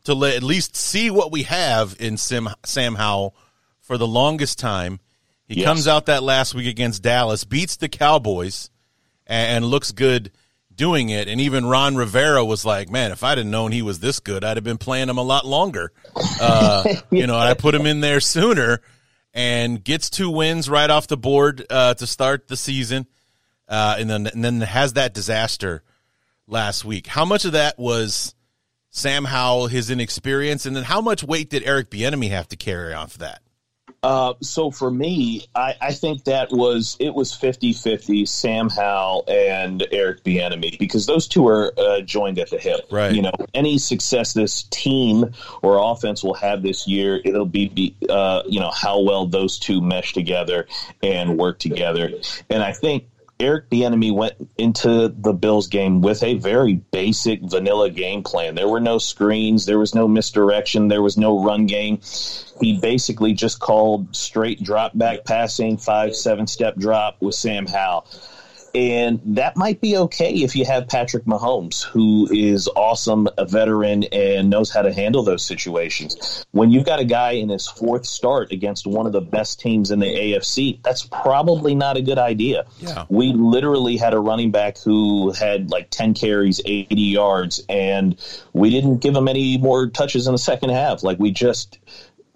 to 0.05 0.12
let, 0.12 0.34
at 0.36 0.42
least 0.42 0.76
see 0.76 1.11
what 1.11 1.32
we 1.32 1.44
have 1.44 1.96
in 1.98 2.18
Sim, 2.18 2.50
Sam 2.66 2.96
Howell 2.96 3.34
for 3.80 3.96
the 3.96 4.07
longest 4.07 4.59
time. 4.59 5.00
He 5.48 5.61
Yes. 5.61 5.64
comes 5.64 5.88
out 5.88 6.05
that 6.05 6.22
last 6.22 6.52
week 6.55 6.66
against 6.66 7.02
Dallas, 7.02 7.44
beats 7.44 7.76
the 7.76 7.88
Cowboys, 7.88 8.68
and, 9.26 9.57
and 9.57 9.64
looks 9.64 9.90
good 9.90 10.30
doing 10.77 11.09
it. 11.09 11.29
And 11.29 11.41
even 11.41 11.66
Ron 11.66 11.97
Rivera 11.97 12.45
was 12.45 12.64
like, 12.64 12.91
"Man, 12.91 13.12
if 13.12 13.22
I'd 13.22 13.39
have 13.39 13.47
known 13.47 13.72
he 13.72 13.83
was 13.83 14.01
this 14.01 14.20
good, 14.20 14.45
I'd 14.45 14.57
have 14.57 14.64
been 14.64 14.79
playing 14.79 15.09
him 15.09 15.18
a 15.18 15.22
lot 15.22 15.47
longer." 15.47 15.93
Uh, 16.41 16.85
you 17.11 17.27
know, 17.27 17.37
I 17.37 17.55
put 17.55 17.75
him 17.75 17.87
in 17.87 18.01
there 18.01 18.20
sooner, 18.20 18.81
and 19.33 19.83
gets 19.83 20.11
two 20.11 20.31
wins 20.31 20.68
right 20.68 20.89
off 20.89 21.07
the 21.07 21.16
board 21.16 21.64
uh, 21.70 21.95
to 21.95 22.07
start 22.07 22.49
the 22.49 22.57
season, 22.57 23.07
uh, 23.68 23.97
and 23.99 24.09
then 24.09 24.27
and 24.27 24.45
then 24.45 24.61
has 24.61 24.95
that 24.95 25.14
disaster 25.14 25.83
last 26.47 26.85
week. 26.85 27.07
How 27.07 27.25
much 27.25 27.45
of 27.45 27.53
that 27.53 27.79
was 27.79 28.35
Sam 28.91 29.25
Howell, 29.25 29.66
his 29.66 29.91
inexperience, 29.91 30.66
and 30.66 30.77
then 30.77 30.85
how 30.85 31.01
much 31.01 31.25
weight 31.25 31.51
did 31.51 31.62
Eric 31.64 31.91
Bieniemy 31.91 32.31
have 32.31 32.49
to 32.49 32.57
carry 32.57 32.95
off 32.95 33.18
that? 33.18 33.43
Uh, 34.05 34.34
so 34.42 34.70
for 34.70 34.90
me, 34.90 35.46
I, 35.55 35.74
I 35.80 35.92
think 35.94 36.24
that 36.24 36.50
was 36.52 36.94
it 37.00 37.14
was 37.14 37.32
50-50 37.32 38.28
Sam 38.28 38.68
Howell 38.68 39.24
and 39.26 39.86
Eric 39.90 40.22
Bieniemy 40.22 40.78
because 40.78 41.07
those 41.07 41.26
two 41.26 41.48
are 41.48 41.72
uh, 41.78 42.02
joined 42.02 42.38
at 42.38 42.50
the 42.50 42.59
hip. 42.59 42.80
Right. 42.90 43.12
You 43.12 43.22
know, 43.22 43.32
any 43.55 43.78
success 43.78 44.34
this 44.34 44.64
team 44.64 45.32
or 45.62 45.78
offense 45.78 46.22
will 46.22 46.34
have 46.34 46.62
this 46.62 46.86
year, 46.86 47.22
it'll 47.24 47.46
be, 47.46 47.68
be 47.68 47.96
uh, 48.11 48.42
you 48.46 48.61
know 48.61 48.70
how 48.70 49.00
well 49.00 49.26
those 49.26 49.59
two 49.59 49.80
mesh 49.80 50.12
together 50.12 50.66
and 51.02 51.38
work 51.38 51.59
together. 51.59 52.11
And 52.50 52.62
I 52.62 52.72
think 52.72 53.07
Eric 53.41 53.68
Bieniemy 53.68 54.14
went 54.14 54.35
into 54.59 55.09
the 55.09 55.32
Bills 55.32 55.66
game 55.66 56.01
with 56.01 56.22
a 56.22 56.35
very 56.35 56.74
basic 56.74 57.41
vanilla 57.43 57.91
game 57.91 58.22
plan. 58.22 58.55
There 58.55 58.68
were 58.68 58.80
no 58.80 58.99
screens, 58.99 59.66
there 59.66 59.78
was 59.78 59.95
no 59.95 60.07
misdirection, 60.07 60.89
there 60.89 61.03
was 61.03 61.16
no 61.16 61.43
run 61.43 61.66
game. 61.66 62.01
He 62.61 62.78
basically 62.78 63.32
just 63.32 63.59
called 63.59 64.14
straight 64.14 64.62
drop 64.62 64.97
back 64.97 65.24
passing, 65.24 65.78
five, 65.78 66.14
seven 66.14 66.47
step 66.47 66.76
drop 66.76 67.20
with 67.20 67.35
Sam 67.35 67.66
Howell. 67.66 68.07
And 68.75 69.20
that 69.25 69.57
might 69.57 69.81
be 69.81 69.97
okay 69.97 70.33
if 70.33 70.57
you 70.57 70.64
have 70.64 70.89
Patrick 70.89 71.27
Mahomes, 71.27 71.85
who 71.85 72.29
is 72.33 72.68
awesome, 72.75 73.29
a 73.39 73.45
veteran, 73.45 74.05
and 74.05 74.51
knows 74.51 74.70
how 74.70 74.83
to 74.83 74.93
handle 74.93 75.22
those 75.22 75.45
situations. 75.45 76.45
When 76.51 76.72
you've 76.72 76.85
got 76.85 76.99
a 76.99 77.05
guy 77.05 77.33
in 77.33 77.51
his 77.51 77.68
fourth 77.68 78.05
start 78.05 78.51
against 78.51 78.85
one 78.85 79.07
of 79.07 79.12
the 79.12 79.20
best 79.20 79.61
teams 79.61 79.93
in 79.93 80.01
the 80.01 80.07
AFC, 80.07 80.83
that's 80.83 81.07
probably 81.07 81.77
not 81.77 81.97
a 81.97 82.03
good 82.03 82.18
idea. 82.18 82.66
Yeah. 82.81 83.05
We 83.09 83.33
literally 83.33 83.97
had 83.97 84.12
a 84.12 84.18
running 84.18 84.51
back 84.51 84.79
who 84.79 85.31
had 85.31 85.70
like 85.70 85.91
10 85.91 86.14
carries, 86.14 86.61
80 86.64 87.01
yards, 87.01 87.64
and 87.68 88.20
we 88.55 88.70
didn't 88.70 88.99
give 88.99 89.14
him 89.14 89.29
any 89.29 89.57
more 89.57 89.87
touches 89.87 90.27
in 90.27 90.33
the 90.33 90.39
second 90.39 90.70
half. 90.70 91.05
Like 91.05 91.20
we 91.20 91.31
just 91.31 91.79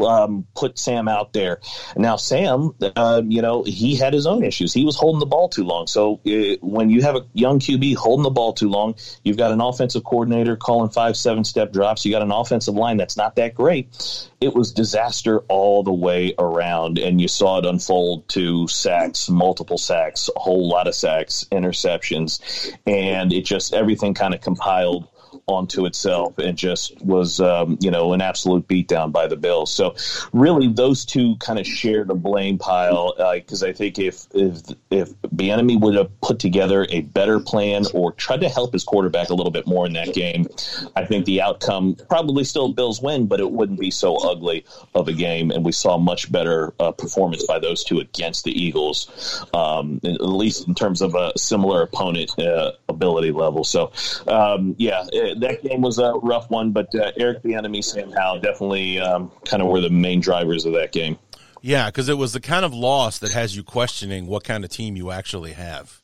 um, 0.01 0.46
put 0.55 0.78
Sam 0.78 1.09
out 1.09 1.32
there. 1.32 1.61
Now, 1.96 2.16
Sam, 2.16 2.72
uh, 2.96 3.22
you 3.26 3.42
know, 3.42 3.64
he 3.64 3.96
had 3.96 4.12
his 4.12 4.26
own 4.26 4.44
issues. 4.44 4.72
He 4.72 4.84
was 4.84 4.96
holding 4.96 5.20
the 5.20 5.26
ball 5.26 5.49
too 5.49 5.64
long. 5.64 5.86
So 5.86 6.20
uh, 6.26 6.57
when 6.61 6.90
you 6.90 7.03
have 7.03 7.16
a 7.16 7.26
young 7.34 7.59
QB 7.59 7.96
holding 7.96 8.22
the 8.22 8.30
ball 8.30 8.53
too 8.53 8.68
long, 8.68 8.94
you've 9.24 9.36
got 9.36 9.53
an 9.53 9.61
offensive 9.61 10.05
coordinator 10.05 10.57
calling 10.57 10.90
five, 10.90 11.16
seven 11.16 11.44
step 11.44 11.72
drops. 11.72 12.05
You 12.05 12.12
got 12.12 12.22
an 12.22 12.30
offensive 12.30 12.74
line 12.74 12.96
that's 12.96 13.16
not 13.16 13.36
that 13.36 13.55
great. 13.55 14.28
It 14.40 14.55
was 14.55 14.72
disaster 14.72 15.40
all 15.49 15.82
the 15.82 15.92
way 15.92 16.34
around, 16.38 16.99
and 16.99 17.20
you 17.20 17.28
saw 17.28 17.59
it 17.59 17.66
unfold 17.66 18.28
to 18.30 18.68
sacks, 18.68 19.28
multiple 19.28 19.78
sacks, 19.78 20.30
a 20.34 20.38
whole 20.38 20.68
lot 20.68 20.86
of 20.86 20.94
sacks, 20.94 21.44
interceptions, 21.51 22.40
and 22.86 23.32
it 23.32 23.44
just 23.44 23.74
everything 23.74 24.14
kind 24.14 24.34
of 24.34 24.40
compiled 24.40 25.09
onto 25.49 25.86
itself 25.86 26.38
and 26.38 26.57
just 26.57 27.01
was, 27.03 27.40
um, 27.40 27.78
you 27.80 27.90
know, 27.90 28.12
an 28.12 28.20
absolute 28.20 28.66
beatdown 28.68 29.11
by 29.11 29.26
the 29.26 29.36
Bills. 29.36 29.72
So 29.72 29.94
really, 30.32 30.68
those 30.68 31.05
two 31.05 31.36
kind 31.36 31.59
of 31.59 31.66
share 31.66 32.05
the 32.05 32.14
blame 32.14 32.59
pile 32.59 33.14
because 33.34 33.62
I 33.62 33.72
think 33.72 33.99
if 33.99 34.26
if 34.34 34.62
if 34.90 35.11
Bieniemy 35.22 35.80
would 35.80 35.94
have 35.94 36.20
put 36.20 36.38
together 36.38 36.86
a 36.90 37.01
better 37.01 37.40
plan 37.40 37.84
or 37.94 38.12
tried 38.12 38.40
to 38.40 38.49
help 38.49 38.72
his 38.72 38.84
quarterback 38.84 39.30
a 39.30 39.34
little 39.34 39.53
bit 39.53 39.66
more 39.66 39.86
in 39.86 39.94
that 39.94 40.14
game, 40.14 40.46
I 40.94 41.05
think 41.05 41.24
the 41.24 41.40
outcome 41.40 41.96
probably 42.09 42.44
still 42.44 42.72
Bills 42.72 43.01
win, 43.01 43.26
but 43.26 43.40
it 43.40 43.51
wouldn't 43.51 43.80
be 43.80 43.90
so 43.90 44.16
ugly 44.16 44.64
of 44.94 45.09
a 45.09 45.12
game. 45.12 45.51
And 45.51 45.64
we 45.64 45.72
saw 45.72 45.99
much 45.99 46.30
better 46.30 46.74
uh, 46.78 46.92
performance 46.92 47.46
by 47.46 47.59
those 47.59 47.84
two 47.84 48.01
against 48.01 48.44
the 48.44 48.53
Eagles, 48.53 49.44
um, 49.55 50.01
at 50.05 50.20
least 50.20 50.68
in 50.68 50.74
terms 50.74 51.03
of 51.03 51.14
a 51.14 51.32
similar 51.36 51.82
opponent 51.82 52.38
uh, 52.38 52.72
ability 52.88 53.32
level. 53.32 53.64
So, 53.64 53.92
um, 54.26 54.74
yeah, 54.78 55.05
eh, 55.12 55.34
that 55.41 55.62
game 55.62 55.80
was 55.80 55.99
a 55.99 56.12
rough 56.22 56.51
one, 56.51 56.72
but 56.72 56.95
uh, 56.95 57.12
Eric 57.16 57.43
Bieniemy, 57.43 57.82
Sam 57.84 58.11
Howell 58.12 58.41
definitely 58.41 58.99
um, 59.01 59.30
kind 59.45 59.62
of 59.62 59.68
were 59.68 59.80
the 59.80 59.91
main 59.91 60.20
drivers 60.20 60.64
of 60.66 60.72
that 60.74 60.93
game. 60.93 61.18
Yeah, 61.62 61.86
because 61.86 62.09
it 62.09 62.16
was 62.18 62.32
the 62.32 62.41
kind 62.41 62.64
of 62.64 62.72
loss 62.72 63.18
that 63.18 63.32
has 63.32 63.57
you 63.57 63.62
questioning 63.64 64.26
what 64.26 64.45
kind 64.45 64.64
of 64.64 64.70
team 64.70 64.97
you 64.97 65.11
actually 65.11 65.53
have. 65.53 66.01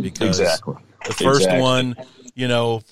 Because 0.00 0.40
Exactly. 0.40 0.74
the 1.06 1.12
first 1.12 1.40
Exactly. 1.42 1.60
one, 1.60 1.96
you 2.34 2.48
know, 2.48 2.82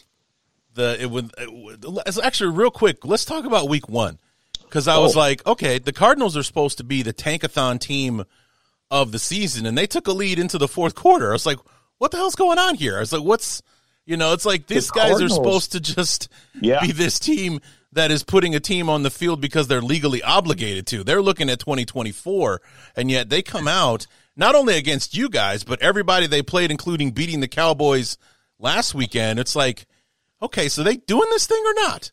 the 0.74 1.00
it 1.00 1.10
would 1.10 1.32
it 1.38 1.50
would- 1.52 2.02
actually 2.22 2.50
real 2.56 2.70
quick. 2.70 3.04
Let's 3.04 3.24
talk 3.24 3.44
about 3.44 3.68
week 3.68 3.88
one 3.88 4.18
because 4.62 4.86
I 4.88 4.98
was 4.98 5.16
Oh. 5.16 5.18
like, 5.20 5.44
okay, 5.46 5.78
the 5.78 5.92
Cardinals 5.92 6.36
are 6.36 6.42
supposed 6.42 6.78
to 6.78 6.84
be 6.84 7.02
the 7.02 7.12
tankathon 7.12 7.80
team 7.80 8.24
of 8.90 9.12
the 9.12 9.18
season, 9.18 9.66
and 9.66 9.76
they 9.78 9.86
took 9.86 10.06
a 10.08 10.12
lead 10.12 10.38
into 10.38 10.58
the 10.58 10.68
fourth 10.68 10.94
quarter. 10.94 11.30
I 11.30 11.32
was 11.32 11.46
like, 11.46 11.58
what 11.98 12.10
the 12.10 12.16
hell's 12.16 12.34
going 12.34 12.58
on 12.58 12.74
here? 12.74 12.96
I 12.96 13.00
was 13.00 13.12
like, 13.12 13.22
what's 13.22 13.62
you 14.10 14.16
know, 14.16 14.32
it's 14.32 14.44
like 14.44 14.66
these 14.66 14.90
guys 14.90 15.10
Cardinals- 15.10 15.32
are 15.32 15.34
supposed 15.36 15.72
to 15.72 15.80
just 15.80 16.28
Yeah. 16.60 16.80
be 16.80 16.90
this 16.92 17.18
team 17.20 17.60
that 17.92 18.10
is 18.10 18.22
putting 18.24 18.54
a 18.54 18.60
team 18.60 18.88
on 18.88 19.02
the 19.04 19.10
field 19.10 19.40
because 19.40 19.68
they're 19.68 19.80
legally 19.80 20.22
obligated 20.22 20.86
to. 20.88 21.04
They're 21.04 21.22
looking 21.22 21.48
at 21.48 21.60
2024, 21.60 22.60
and 22.96 23.10
yet 23.10 23.30
they 23.30 23.42
come 23.42 23.66
out 23.68 24.06
not 24.36 24.54
only 24.54 24.76
against 24.76 25.16
you 25.16 25.28
guys, 25.28 25.64
but 25.64 25.80
everybody 25.80 26.26
they 26.26 26.42
played, 26.42 26.70
including 26.70 27.10
beating 27.12 27.40
the 27.40 27.48
Cowboys 27.48 28.16
last 28.58 28.94
weekend. 28.94 29.38
It's 29.38 29.56
like, 29.56 29.86
okay, 30.42 30.68
so 30.68 30.82
they 30.82 30.96
doing 30.96 31.28
this 31.30 31.46
thing 31.46 31.62
or 31.66 31.74
not? 31.74 32.10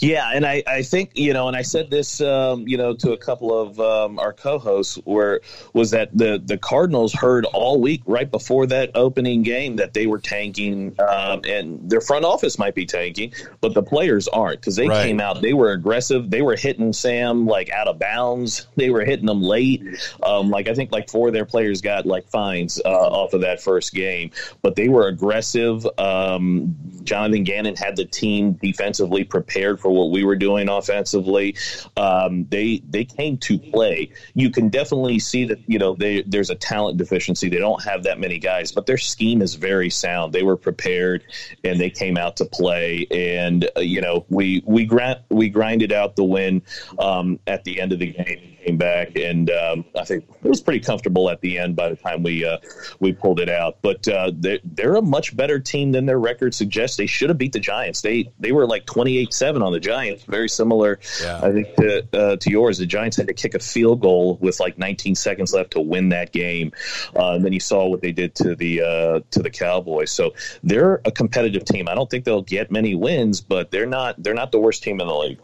Yeah, 0.00 0.30
and 0.32 0.46
I, 0.46 0.62
I 0.66 0.82
think 0.82 1.12
you 1.14 1.32
know, 1.32 1.48
and 1.48 1.56
I 1.56 1.62
said 1.62 1.90
this, 1.90 2.20
um, 2.20 2.66
you 2.66 2.76
know, 2.76 2.94
to 2.94 3.12
a 3.12 3.16
couple 3.16 3.58
of 3.58 3.78
um, 3.80 4.18
our 4.18 4.32
co-hosts, 4.32 4.96
where 5.04 5.40
was 5.72 5.90
that 5.92 6.16
the 6.16 6.40
the 6.44 6.58
Cardinals 6.58 7.12
heard 7.12 7.44
all 7.46 7.80
week 7.80 8.02
right 8.06 8.30
before 8.30 8.66
that 8.66 8.90
opening 8.94 9.42
game 9.42 9.76
that 9.76 9.94
they 9.94 10.06
were 10.06 10.18
tanking, 10.18 10.94
um, 11.00 11.42
and 11.46 11.88
their 11.90 12.00
front 12.00 12.24
office 12.24 12.58
might 12.58 12.74
be 12.74 12.86
tanking, 12.86 13.32
but 13.60 13.74
the 13.74 13.82
players 13.82 14.28
aren't 14.28 14.60
because 14.60 14.76
they 14.76 14.88
Right. 14.88 15.06
came 15.06 15.20
out, 15.20 15.40
they 15.42 15.52
were 15.52 15.72
aggressive, 15.72 16.30
they 16.30 16.42
were 16.42 16.56
hitting 16.56 16.92
Sam 16.92 17.46
like 17.46 17.70
out 17.70 17.86
of 17.88 17.98
bounds, 17.98 18.66
they 18.76 18.90
were 18.90 19.04
hitting 19.04 19.26
them 19.26 19.42
late, 19.42 19.82
um, 20.22 20.50
like 20.50 20.68
I 20.68 20.74
think 20.74 20.90
like 20.92 21.08
four 21.08 21.28
of 21.28 21.34
their 21.34 21.44
players 21.44 21.80
got 21.80 22.06
like 22.06 22.28
fines 22.28 22.80
uh, 22.84 22.88
off 22.88 23.32
of 23.34 23.42
that 23.42 23.60
first 23.62 23.94
game, 23.94 24.30
but 24.62 24.74
they 24.76 24.88
were 24.88 25.06
aggressive. 25.06 25.86
Um, 25.98 26.74
Jonathan 27.04 27.44
Gannon 27.44 27.76
had 27.76 27.96
the 27.96 28.04
team 28.04 28.52
defensively 28.54 29.24
prepared 29.24 29.59
for 29.76 29.90
what 29.90 30.10
we 30.10 30.24
were 30.24 30.36
doing 30.36 30.68
offensively. 30.68 31.56
Um, 31.96 32.46
they 32.48 32.82
they 32.88 33.04
came 33.04 33.38
to 33.38 33.58
play. 33.58 34.12
You 34.34 34.50
can 34.50 34.68
definitely 34.68 35.18
see 35.18 35.44
that 35.46 35.58
you 35.66 35.78
know 35.78 35.94
they, 35.94 36.22
there's 36.22 36.50
a 36.50 36.54
talent 36.54 36.98
deficiency. 36.98 37.48
They 37.48 37.58
don't 37.58 37.82
have 37.84 38.04
that 38.04 38.18
many 38.18 38.38
guys, 38.38 38.72
but 38.72 38.86
their 38.86 38.98
scheme 38.98 39.42
is 39.42 39.54
very 39.54 39.90
sound. 39.90 40.32
They 40.32 40.42
were 40.42 40.56
prepared 40.56 41.24
and 41.64 41.80
they 41.80 41.90
came 41.90 42.16
out 42.16 42.36
to 42.36 42.44
play. 42.44 43.06
And 43.10 43.68
uh, 43.76 43.80
you 43.80 44.00
know 44.00 44.26
we 44.28 44.62
we 44.66 44.84
grind 44.84 45.20
we 45.28 45.48
grinded 45.48 45.92
out 45.92 46.16
the 46.16 46.24
win 46.24 46.62
um, 46.98 47.38
at 47.46 47.64
the 47.64 47.80
end 47.80 47.92
of 47.92 47.98
the 47.98 48.12
game. 48.12 48.56
Came 48.64 48.76
back 48.76 49.16
and 49.16 49.50
um, 49.50 49.84
I 49.98 50.04
think 50.04 50.24
it 50.42 50.48
was 50.48 50.60
pretty 50.60 50.80
comfortable 50.80 51.30
at 51.30 51.40
the 51.40 51.58
end 51.58 51.76
by 51.76 51.88
the 51.88 51.96
time 51.96 52.22
we 52.22 52.44
uh, 52.44 52.58
we 52.98 53.12
pulled 53.12 53.40
it 53.40 53.48
out. 53.48 53.78
But 53.82 54.06
uh, 54.06 54.32
they're, 54.34 54.58
they're 54.64 54.96
a 54.96 55.02
much 55.02 55.34
better 55.36 55.58
team 55.58 55.92
than 55.92 56.06
their 56.06 56.18
record 56.18 56.54
suggests. 56.54 56.96
They 56.96 57.06
should 57.06 57.30
have 57.30 57.38
beat 57.38 57.52
the 57.52 57.60
Giants. 57.60 58.02
They 58.02 58.30
they 58.38 58.52
were 58.52 58.66
like 58.66 58.86
twenty 58.86 59.18
eight 59.18 59.32
seven 59.32 59.62
on 59.62 59.72
the 59.72 59.80
Giants. 59.80 60.24
Very 60.24 60.48
similar, 60.48 61.00
Yeah. 61.22 61.40
I 61.42 61.52
think, 61.52 61.74
to, 61.76 62.06
uh, 62.12 62.36
to 62.36 62.50
yours. 62.50 62.78
The 62.78 62.86
Giants 62.86 63.16
had 63.16 63.28
to 63.28 63.34
kick 63.34 63.54
a 63.54 63.58
field 63.58 64.00
goal 64.00 64.36
with 64.40 64.60
like 64.60 64.78
19 64.78 65.14
seconds 65.14 65.52
left 65.54 65.72
to 65.72 65.80
win 65.80 66.10
that 66.10 66.32
game. 66.32 66.72
Uh, 67.16 67.32
and 67.32 67.44
then 67.44 67.52
you 67.52 67.60
saw 67.60 67.86
what 67.86 68.00
they 68.02 68.12
did 68.12 68.34
to 68.36 68.54
the 68.54 68.82
uh, 68.82 69.20
to 69.30 69.42
the 69.42 69.50
Cowboys. 69.50 70.10
So 70.10 70.34
they're 70.62 71.00
a 71.04 71.10
competitive 71.10 71.64
team. 71.64 71.88
I 71.88 71.94
don't 71.94 72.10
think 72.10 72.24
they'll 72.24 72.42
get 72.42 72.70
many 72.70 72.94
wins, 72.94 73.40
but 73.40 73.70
they're 73.70 73.86
not 73.86 74.22
they're 74.22 74.34
not 74.34 74.52
the 74.52 74.60
worst 74.60 74.82
team 74.82 75.00
in 75.00 75.06
the 75.06 75.14
league. 75.14 75.38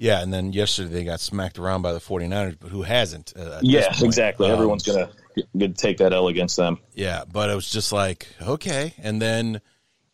Yeah, 0.00 0.22
and 0.22 0.32
then 0.32 0.52
yesterday 0.52 0.90
they 0.90 1.04
got 1.04 1.18
smacked 1.18 1.58
around 1.58 1.82
by 1.82 1.92
the 1.92 1.98
49ers, 1.98 2.56
but 2.58 2.70
who 2.70 2.82
hasn't? 2.82 3.32
Uh, 3.36 3.58
exactly. 3.62 4.46
Um, 4.46 4.52
Everyone's 4.52 4.84
gonna, 4.84 5.10
gonna 5.56 5.72
take 5.74 5.98
that 5.98 6.12
L 6.12 6.28
against 6.28 6.56
them. 6.56 6.78
Yeah, 6.94 7.24
but 7.30 7.50
it 7.50 7.54
was 7.56 7.68
just 7.68 7.92
like, 7.92 8.28
okay. 8.40 8.94
And 8.98 9.20
then 9.20 9.60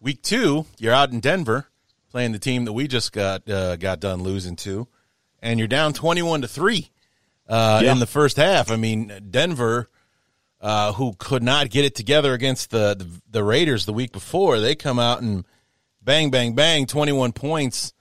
week 0.00 0.22
two, 0.22 0.64
you're 0.78 0.94
out 0.94 1.12
in 1.12 1.20
Denver 1.20 1.68
playing 2.10 2.32
the 2.32 2.38
team 2.38 2.64
that 2.64 2.72
we 2.72 2.86
just 2.88 3.12
got 3.12 3.48
uh, 3.50 3.76
got 3.76 4.00
done 4.00 4.22
losing 4.22 4.56
to, 4.56 4.88
and 5.42 5.58
you're 5.58 5.68
down 5.68 5.92
21 5.92 6.42
to 6.42 6.48
3 6.48 6.90
uh, 7.48 7.80
Yeah. 7.84 7.92
in 7.92 7.98
the 7.98 8.06
first 8.06 8.36
half. 8.36 8.70
I 8.70 8.76
mean, 8.76 9.12
Denver, 9.30 9.90
uh, 10.60 10.92
who 10.92 11.14
could 11.18 11.42
not 11.42 11.68
get 11.70 11.84
it 11.84 11.94
together 11.94 12.32
against 12.32 12.70
the, 12.70 12.94
the, 12.94 13.06
the 13.30 13.44
Raiders 13.44 13.84
the 13.84 13.92
week 13.92 14.12
before, 14.12 14.60
they 14.60 14.74
come 14.74 14.98
out 14.98 15.20
and 15.20 15.44
bang, 16.00 16.30
bang, 16.30 16.54
bang, 16.54 16.86
21 16.86 17.32
points 17.32 17.92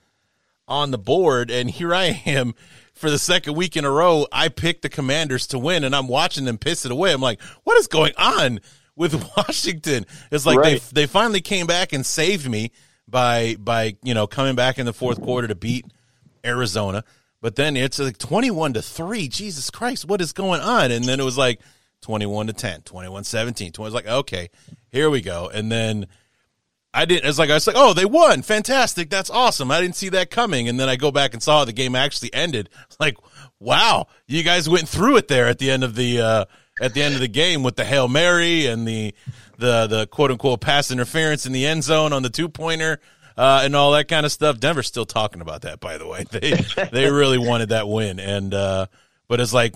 on 0.68 0.90
the 0.90 0.98
board. 0.98 1.50
And 1.50 1.70
here 1.70 1.94
I 1.94 2.22
am 2.26 2.54
for 2.94 3.10
the 3.10 3.18
second 3.18 3.54
week 3.54 3.76
in 3.76 3.84
a 3.84 3.90
row. 3.90 4.26
I 4.32 4.48
picked 4.48 4.82
the 4.82 4.88
Commanders 4.88 5.46
to 5.48 5.58
win, 5.58 5.84
and 5.84 5.94
I'm 5.94 6.08
watching 6.08 6.44
them 6.44 6.58
piss 6.58 6.84
it 6.84 6.92
away. 6.92 7.12
I'm 7.12 7.20
like, 7.20 7.40
what 7.64 7.76
is 7.78 7.86
going 7.86 8.12
on 8.16 8.60
with 8.96 9.14
Washington? 9.36 10.06
It's 10.30 10.46
like 10.46 10.58
Right. 10.58 10.80
they 10.80 11.02
they 11.02 11.06
finally 11.06 11.40
came 11.40 11.66
back 11.66 11.92
and 11.92 12.04
saved 12.06 12.48
me 12.48 12.70
by 13.08 13.56
by 13.58 13.96
you 14.02 14.14
know 14.14 14.26
coming 14.26 14.54
back 14.54 14.78
in 14.78 14.86
the 14.86 14.92
fourth 14.92 15.20
quarter 15.20 15.48
to 15.48 15.54
beat 15.54 15.86
Arizona. 16.44 17.04
But 17.40 17.56
then 17.56 17.76
it's 17.76 17.98
like 17.98 18.16
21 18.16 18.72
to 18.72 18.82
3. 18.82 19.28
Jesus 19.28 19.68
Christ, 19.70 20.06
what 20.06 20.22
is 20.22 20.32
going 20.32 20.62
on? 20.62 20.90
And 20.90 21.04
then 21.04 21.20
it 21.20 21.24
was 21.24 21.36
like 21.36 21.60
21 22.00 22.46
to 22.46 22.52
10, 22.54 22.82
21 22.82 23.24
17. 23.24 23.72
20 23.72 23.84
I 23.84 23.86
was 23.86 23.94
like, 23.94 24.06
okay, 24.06 24.48
here 24.88 25.10
we 25.10 25.20
go. 25.20 25.50
And 25.52 25.70
then 25.70 26.06
I 26.94 27.06
didn't. 27.06 27.28
It's 27.28 27.38
like 27.38 27.50
I 27.50 27.54
was 27.54 27.66
like, 27.66 27.76
oh, 27.76 27.92
they 27.92 28.04
won, 28.04 28.42
fantastic, 28.42 29.10
that's 29.10 29.28
awesome. 29.28 29.70
I 29.72 29.80
didn't 29.80 29.96
see 29.96 30.10
that 30.10 30.30
coming, 30.30 30.68
and 30.68 30.78
then 30.78 30.88
I 30.88 30.94
go 30.94 31.10
back 31.10 31.34
and 31.34 31.42
saw 31.42 31.58
how 31.58 31.64
the 31.64 31.72
game 31.72 31.94
actually 31.94 32.32
ended. 32.32 32.70
Like, 33.00 33.16
wow, 33.58 34.06
you 34.28 34.44
guys 34.44 34.68
went 34.68 34.88
through 34.88 35.16
it 35.16 35.26
there 35.26 35.48
at 35.48 35.58
the 35.58 35.68
end 35.68 35.82
of 35.82 35.96
the 35.96 36.20
uh, 36.20 36.44
at 36.80 36.94
the 36.94 37.02
end 37.02 37.14
of 37.14 37.20
the 37.20 37.28
game 37.28 37.64
with 37.64 37.74
the 37.74 37.84
hail 37.84 38.06
mary 38.06 38.66
and 38.66 38.86
the 38.86 39.12
the 39.58 39.88
the 39.88 40.06
quote 40.06 40.30
unquote 40.30 40.60
pass 40.60 40.92
interference 40.92 41.44
in 41.44 41.52
the 41.52 41.66
end 41.66 41.82
zone 41.82 42.12
on 42.12 42.22
the 42.22 42.30
two 42.30 42.48
pointer. 42.48 43.00
Uh, 43.36 43.62
and 43.64 43.74
all 43.74 43.90
that 43.90 44.06
kind 44.06 44.24
of 44.24 44.30
stuff. 44.30 44.60
Denver's 44.60 44.86
still 44.86 45.04
talking 45.04 45.40
about 45.40 45.62
that, 45.62 45.80
by 45.80 45.98
the 45.98 46.06
way. 46.06 46.24
They 46.30 46.52
they 46.92 47.10
really 47.10 47.36
wanted 47.36 47.70
that 47.70 47.88
win, 47.88 48.20
and 48.20 48.54
uh, 48.54 48.86
but 49.26 49.40
it's 49.40 49.52
like, 49.52 49.74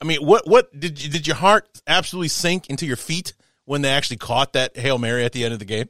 I 0.00 0.04
mean, 0.04 0.24
what 0.24 0.46
what 0.46 0.78
did 0.78 1.02
you, 1.02 1.10
did 1.10 1.26
your 1.26 1.34
heart 1.34 1.68
absolutely 1.88 2.28
sink 2.28 2.70
into 2.70 2.86
your 2.86 2.96
feet 2.96 3.34
when 3.64 3.82
they 3.82 3.88
actually 3.88 4.18
caught 4.18 4.52
that 4.52 4.76
hail 4.76 4.98
mary 4.98 5.24
at 5.24 5.32
the 5.32 5.44
end 5.44 5.52
of 5.52 5.58
the 5.58 5.64
game? 5.64 5.88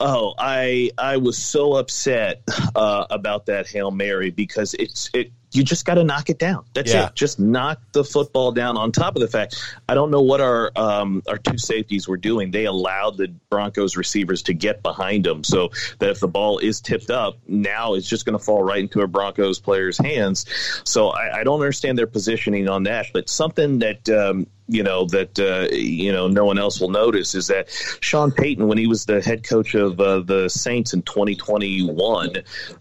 Oh, 0.00 0.34
I 0.38 0.90
I 0.96 1.18
was 1.18 1.36
so 1.36 1.74
upset 1.74 2.42
uh, 2.74 3.06
about 3.10 3.46
that 3.46 3.68
hail 3.68 3.90
mary 3.90 4.30
because 4.30 4.74
it's 4.74 5.10
it. 5.12 5.30
You 5.52 5.64
just 5.64 5.84
got 5.84 5.94
to 5.94 6.04
knock 6.04 6.30
it 6.30 6.38
down. 6.38 6.64
That's 6.74 6.92
Yeah. 6.92 7.06
it. 7.06 7.14
Just 7.14 7.40
knock 7.40 7.80
the 7.92 8.04
football 8.04 8.52
down. 8.52 8.76
On 8.76 8.92
top 8.92 9.16
of 9.16 9.20
the 9.20 9.28
fact, 9.28 9.56
I 9.88 9.94
don't 9.94 10.10
know 10.10 10.22
what 10.22 10.40
our 10.40 10.70
um, 10.76 11.22
our 11.28 11.38
two 11.38 11.58
safeties 11.58 12.06
were 12.06 12.16
doing. 12.16 12.50
They 12.50 12.66
allowed 12.66 13.16
the 13.16 13.28
Broncos 13.50 13.96
receivers 13.96 14.42
to 14.44 14.54
get 14.54 14.82
behind 14.82 15.24
them, 15.24 15.42
so 15.42 15.70
that 15.98 16.10
if 16.10 16.20
the 16.20 16.28
ball 16.28 16.58
is 16.58 16.80
tipped 16.80 17.10
up, 17.10 17.38
now 17.48 17.94
it's 17.94 18.08
just 18.08 18.24
going 18.24 18.38
to 18.38 18.44
fall 18.44 18.62
right 18.62 18.80
into 18.80 19.00
a 19.00 19.06
Broncos 19.06 19.58
player's 19.58 19.98
hands. 19.98 20.46
So 20.84 21.08
I, 21.08 21.40
I 21.40 21.44
don't 21.44 21.60
understand 21.60 21.98
their 21.98 22.06
positioning 22.06 22.68
on 22.68 22.84
that. 22.84 23.06
But 23.12 23.28
something 23.28 23.80
that 23.80 24.08
um, 24.08 24.46
you 24.68 24.84
know 24.84 25.04
that 25.06 25.38
uh, 25.40 25.74
you 25.74 26.12
know 26.12 26.28
no 26.28 26.44
one 26.44 26.58
else 26.58 26.80
will 26.80 26.90
notice 26.90 27.34
is 27.34 27.48
that 27.48 27.68
Sean 28.00 28.30
Payton, 28.30 28.68
when 28.68 28.78
he 28.78 28.86
was 28.86 29.04
the 29.04 29.20
head 29.20 29.42
coach 29.42 29.74
of 29.74 29.98
uh, 30.00 30.20
the 30.20 30.48
Saints 30.48 30.94
in 30.94 31.02
2021, 31.02 32.36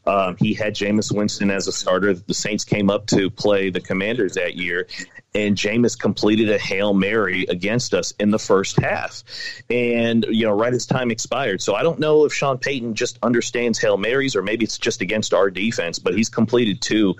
um, 0.06 0.36
he 0.38 0.54
had 0.54 0.76
Jameis 0.76 1.12
Winston 1.16 1.50
as 1.50 1.68
a 1.68 1.72
starter. 1.72 2.14
The 2.14 2.34
Saints 2.34 2.59
came 2.64 2.90
up 2.90 3.08
to 3.08 3.30
play 3.30 3.70
the 3.70 3.82
Commanders 3.82 4.34
that 4.34 4.56
year, 4.56 4.88
and 5.36 5.56
Jameis 5.56 5.98
completed 5.98 6.50
a 6.50 6.58
hail 6.58 6.94
mary 6.94 7.46
against 7.50 7.94
us 7.94 8.14
in 8.20 8.32
the 8.32 8.40
first 8.40 8.80
half, 8.80 9.24
and 9.70 10.26
you 10.30 10.46
know 10.46 10.54
right 10.54 10.74
as 10.74 10.86
time 10.86 11.12
expired. 11.12 11.62
So 11.62 11.76
I 11.76 11.84
don't 11.84 12.00
know 12.00 12.26
if 12.26 12.34
Sean 12.34 12.58
Payton 12.58 12.96
just 12.96 13.20
understands 13.22 13.80
hail 13.80 13.98
marys 13.98 14.36
or 14.36 14.42
maybe 14.42 14.66
it's 14.66 14.78
just 14.78 15.02
against 15.02 15.34
our 15.34 15.52
defense, 15.52 16.00
but 16.00 16.16
he's 16.16 16.30
completed 16.30 16.82
two 16.82 17.16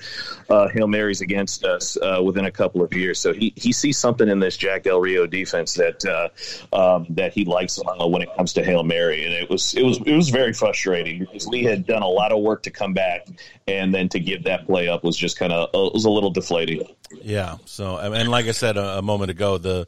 uh, 0.50 0.68
hail 0.70 0.88
marys 0.88 1.22
against 1.22 1.64
us 1.64 1.98
uh, 1.98 2.22
within 2.24 2.46
a 2.46 2.52
couple 2.52 2.82
of 2.82 2.94
years. 2.94 3.20
So 3.20 3.34
he 3.34 3.54
he 3.56 3.72
sees 3.72 3.98
something 3.98 4.28
in 4.28 4.40
this 4.40 4.58
Jack 4.58 4.84
Del 4.84 5.00
Rio 5.00 5.28
defense 5.28 5.76
that 5.76 6.06
uh, 6.06 6.30
um, 6.76 7.06
that 7.10 7.34
he 7.34 7.46
likes 7.46 7.80
uh, 7.80 8.08
when 8.08 8.22
it 8.22 8.30
comes 8.36 8.54
to 8.54 8.64
hail 8.64 8.84
mary, 8.84 9.26
and 9.26 9.34
it 9.34 9.50
was 9.50 9.76
it 9.76 9.84
was 9.84 10.00
it 10.00 10.16
was 10.16 10.30
very 10.30 10.54
frustrating 10.54 11.20
because 11.20 11.48
we 11.48 11.64
had 11.64 11.86
done 11.86 12.02
a 12.02 12.08
lot 12.08 12.32
of 12.32 12.42
work 12.42 12.64
to 12.64 12.72
come 12.72 12.94
back, 12.94 13.28
and 13.68 13.94
then 13.94 14.10
to 14.10 14.20
give 14.20 14.44
that 14.46 14.66
play 14.66 14.88
up 14.88 15.04
was 15.04 15.16
just 15.16 15.38
kind 15.38 15.54
of 15.54 15.70
it 15.74 15.94
was 15.94 16.06
a 16.06 16.10
little 16.10 16.32
deflating. 16.32 16.88
Yeah. 17.22 17.58
So 17.66 17.99
and 18.00 18.30
like 18.30 18.46
I 18.48 18.52
said 18.52 18.78
a, 18.78 19.00
a 19.00 19.02
moment 19.02 19.32
ago, 19.32 19.58
the 19.58 19.88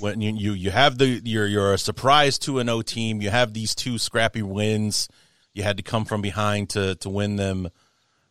when 0.00 0.20
you, 0.20 0.34
you 0.34 0.52
you 0.52 0.70
have 0.70 0.98
the 0.98 1.20
you're 1.24 1.46
you're 1.46 1.74
a 1.74 1.78
surprise 1.78 2.38
two 2.38 2.58
and 2.58 2.70
O 2.70 2.82
team. 2.82 3.20
You 3.20 3.30
have 3.30 3.52
these 3.52 3.74
two 3.74 3.98
scrappy 3.98 4.42
wins. 4.42 5.08
You 5.54 5.62
had 5.62 5.76
to 5.76 5.82
come 5.82 6.04
from 6.04 6.22
behind 6.22 6.70
to 6.70 6.94
to 6.96 7.08
win 7.08 7.36
them 7.36 7.68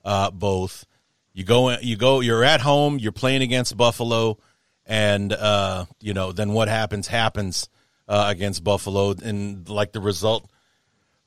uh, 0.03 0.31
both. 0.31 0.85
You 1.33 1.43
go 1.43 1.77
you 1.79 1.95
go 1.95 2.19
you're 2.19 2.43
at 2.43 2.61
home. 2.61 2.97
You're 2.99 3.11
playing 3.11 3.41
against 3.41 3.77
Buffalo, 3.77 4.37
and 4.85 5.31
uh, 5.31 5.85
you 5.99 6.13
know 6.13 6.31
then 6.31 6.53
what 6.53 6.67
happens 6.67 7.07
happens 7.07 7.69
uh, 8.07 8.25
against 8.27 8.63
Buffalo, 8.63 9.11
and 9.11 9.67
like 9.69 9.91
the 9.91 10.01
result. 10.01 10.49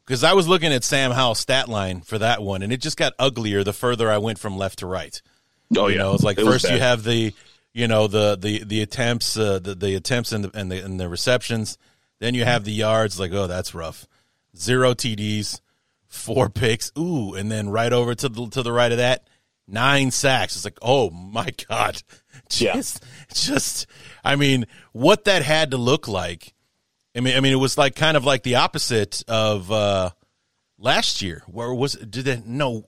Because 0.05 0.23
I 0.23 0.35
was 0.35 0.47
looking 0.47 0.71
at 0.71 0.85
Sam 0.85 1.13
Howell's 1.13 1.39
stat 1.39 1.67
line 1.67 2.03
for 2.03 2.19
that 2.19 2.43
one, 2.43 2.63
and 2.63 2.71
it 2.71 2.83
just 2.83 2.99
got 2.99 3.15
uglier 3.19 3.65
the 3.65 3.73
further 3.73 4.11
I 4.11 4.19
went 4.19 4.39
from 4.39 4.59
left 4.59 4.81
to 4.81 4.87
right. 4.87 5.21
Oh 5.75 5.87
You 5.87 5.95
yeah, 5.95 6.03
know, 6.03 6.15
it's 6.15 6.23
like 6.23 6.39
It 6.39 6.45
first 6.45 6.69
you 6.71 6.79
have 6.79 7.05
the, 7.05 7.33
you 7.75 7.87
know, 7.89 8.07
the 8.07 8.37
the 8.37 8.65
the 8.65 8.81
attempts, 8.81 9.37
uh, 9.37 9.59
the 9.59 9.75
the 9.75 9.95
attempts 9.95 10.33
and 10.33 10.45
the 10.45 10.59
and 10.59 10.71
the 10.73 10.83
and 10.83 10.99
the 10.99 11.09
receptions. 11.09 11.77
Then 12.21 12.35
you 12.35 12.45
have 12.45 12.65
the 12.65 12.73
yards. 12.73 13.21
Like, 13.21 13.33
oh, 13.33 13.47
that's 13.49 13.75
rough. 13.75 14.07
Zero 14.57 14.95
TDs, 14.95 15.61
four 16.07 16.49
picks. 16.49 16.93
Ooh, 16.97 17.35
and 17.35 17.51
then 17.51 17.69
right 17.69 17.93
over 17.93 18.15
to 18.15 18.29
the 18.29 18.49
to 18.51 18.63
the 18.63 18.73
right 18.73 18.93
of 18.93 18.99
that, 18.99 19.29
nine 19.67 20.11
sacks. 20.13 20.55
It's 20.57 20.65
like, 20.65 20.79
oh 20.81 21.11
my 21.11 21.49
god, 21.69 22.01
Yeah. 22.57 22.75
just 22.75 23.03
just. 23.35 23.87
I 24.25 24.37
mean, 24.37 24.67
what 24.93 25.25
that 25.25 25.43
had 25.43 25.73
to 25.73 25.77
look 25.77 26.07
like. 26.09 26.55
I 27.17 27.21
mean, 27.21 27.37
I 27.37 27.41
mean, 27.41 27.53
it 27.53 27.57
was 27.57 27.77
like 27.77 27.95
kind 27.97 28.17
of 28.17 28.25
like 28.25 28.43
the 28.45 28.55
opposite 28.57 29.23
of 29.29 29.71
uh 29.73 30.11
last 30.79 31.21
year. 31.23 31.43
Where 31.47 31.75
was 31.75 31.95
did 31.95 32.25
they 32.25 32.43
no 32.47 32.87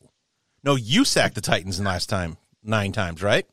no 0.62 0.76
you 0.76 1.04
sacked 1.04 1.34
the 1.34 1.40
Titans 1.40 1.80
last 1.80 2.08
time 2.08 2.36
nine 2.62 2.92
times, 2.92 3.22
right? 3.22 3.46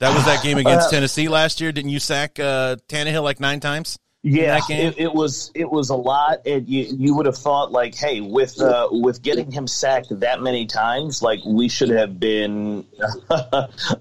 That 0.00 0.14
was 0.14 0.24
that 0.26 0.42
game 0.44 0.58
against 0.58 0.90
Tennessee 0.90 1.28
last 1.28 1.60
year. 1.60 1.72
Didn't 1.72 1.90
you 1.90 1.98
sack 1.98 2.38
uh, 2.38 2.76
Tannehill 2.88 3.22
like 3.22 3.40
nine 3.40 3.60
times? 3.60 3.98
Yeah, 4.24 4.60
it, 4.68 4.98
it 4.98 5.14
was 5.14 5.50
it 5.54 5.70
was 5.70 5.90
a 5.90 5.94
lot. 5.94 6.46
And 6.46 6.68
you 6.68 6.86
you 6.98 7.14
would 7.14 7.26
have 7.26 7.36
thought 7.38 7.70
like, 7.72 7.94
hey, 7.94 8.20
with 8.20 8.60
uh, 8.60 8.88
with 8.90 9.22
getting 9.22 9.50
him 9.50 9.66
sacked 9.66 10.08
that 10.20 10.42
many 10.42 10.66
times, 10.66 11.22
like 11.22 11.40
we 11.46 11.68
should 11.68 11.90
have 11.90 12.18
been 12.18 12.84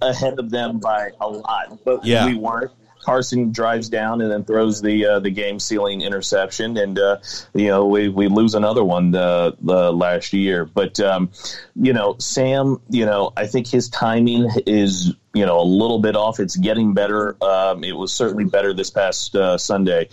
ahead 0.01 0.39
of 0.39 0.49
them 0.49 0.79
by 0.79 1.11
a 1.21 1.27
lot, 1.27 1.79
but 1.85 2.05
Yeah. 2.05 2.25
we 2.25 2.35
weren't. 2.35 2.71
Carson 3.03 3.53
drives 3.53 3.87
down 3.87 4.19
and 4.19 4.29
then 4.29 4.43
throws 4.43 4.81
the 4.81 5.05
uh, 5.05 5.19
the 5.21 5.29
game 5.29 5.59
sealing 5.61 6.01
interception, 6.01 6.75
and 6.77 6.99
uh, 6.99 7.17
you 7.53 7.67
know 7.67 7.85
we, 7.85 8.09
we 8.09 8.27
lose 8.27 8.53
another 8.53 8.83
one 8.83 9.11
the, 9.11 9.55
the 9.61 9.93
last 9.93 10.33
year. 10.33 10.65
But 10.65 10.99
um, 10.99 11.29
you 11.75 11.93
know 11.93 12.17
Sam, 12.19 12.81
you 12.89 13.05
know 13.05 13.31
I 13.37 13.47
think 13.47 13.67
his 13.67 13.87
timing 13.89 14.49
is 14.65 15.13
you 15.37 15.45
know 15.45 15.59
a 15.59 15.63
little 15.63 15.99
bit 15.99 16.15
off. 16.15 16.39
It's 16.39 16.55
getting 16.55 16.93
better. 16.93 17.37
Um, 17.43 17.83
it 17.83 17.95
was 17.95 18.11
certainly 18.11 18.45
better 18.45 18.73
this 18.73 18.89
past 18.89 19.35
uh, 19.35 19.57
Sunday, 19.57 20.09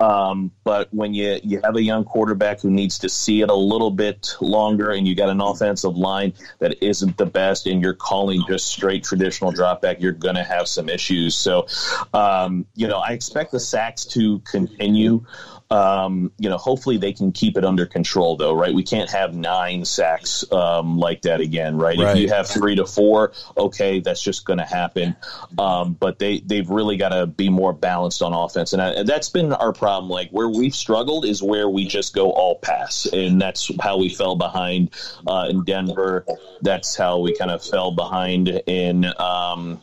um, 0.00 0.52
but 0.64 0.92
when 0.94 1.14
you 1.14 1.40
you 1.42 1.60
have 1.64 1.76
a 1.76 1.82
young 1.82 2.04
quarterback 2.04 2.60
who 2.60 2.70
needs 2.70 2.98
to 3.00 3.08
see 3.08 3.40
it 3.40 3.50
a 3.50 3.54
little 3.54 3.90
bit 3.90 4.36
longer, 4.40 4.90
and 4.90 5.06
you 5.06 5.14
got 5.14 5.28
an 5.28 5.40
offensive 5.40 5.96
line 5.96 6.32
that 6.60 6.82
isn't 6.82 7.16
the 7.16 7.26
best, 7.26 7.66
and 7.66 7.82
you're 7.82 7.94
calling 7.94 8.42
just 8.46 8.68
straight 8.68 9.02
traditional 9.04 9.50
drop 9.50 9.82
back, 9.82 10.00
you're 10.00 10.12
going 10.12 10.36
to 10.36 10.44
have 10.44 10.68
some 10.68 10.88
issues. 10.88 11.34
So, 11.34 11.66
um, 12.14 12.66
you 12.74 12.86
know, 12.86 12.98
I 12.98 13.12
expect 13.12 13.50
the 13.50 13.60
sacks 13.60 14.04
to 14.06 14.38
continue. 14.40 15.24
Um, 15.70 16.32
you 16.38 16.48
know, 16.48 16.56
hopefully 16.56 16.96
they 16.96 17.12
can 17.12 17.30
keep 17.30 17.58
it 17.58 17.64
under 17.64 17.84
control, 17.84 18.36
though, 18.36 18.54
right? 18.54 18.72
We 18.72 18.82
can't 18.82 19.10
have 19.10 19.34
nine 19.34 19.84
sacks 19.84 20.50
um, 20.50 20.98
like 20.98 21.22
that 21.22 21.40
again, 21.40 21.76
right? 21.76 21.98
Right. 21.98 22.16
If 22.16 22.22
you 22.22 22.28
have 22.28 22.48
three 22.48 22.74
to 22.76 22.86
four, 22.86 23.32
okay, 23.56 24.00
that's 24.00 24.22
just 24.22 24.46
going 24.46 24.60
to 24.60 24.64
happen. 24.64 25.14
Um, 25.58 25.92
but 25.92 26.18
they 26.18 26.38
they've 26.40 26.68
really 26.68 26.96
got 26.96 27.10
to 27.10 27.26
be 27.26 27.50
more 27.50 27.74
balanced 27.74 28.22
on 28.22 28.32
offense, 28.32 28.72
and, 28.72 28.80
I, 28.80 28.92
and 28.92 29.08
that's 29.08 29.28
been 29.28 29.52
our 29.52 29.72
problem. 29.74 30.10
Like 30.10 30.30
where 30.30 30.48
we've 30.48 30.74
struggled 30.74 31.26
is 31.26 31.42
where 31.42 31.68
we 31.68 31.86
just 31.86 32.14
go 32.14 32.30
all 32.30 32.56
pass, 32.56 33.06
and 33.06 33.40
that's 33.40 33.70
how 33.80 33.98
we 33.98 34.08
fell 34.08 34.36
behind 34.36 34.90
uh, 35.26 35.48
in 35.50 35.64
Denver. 35.64 36.24
That's 36.62 36.96
how 36.96 37.18
we 37.18 37.36
kind 37.36 37.50
of 37.50 37.62
fell 37.62 37.92
behind 37.92 38.48
in. 38.66 39.04
Um, 39.18 39.82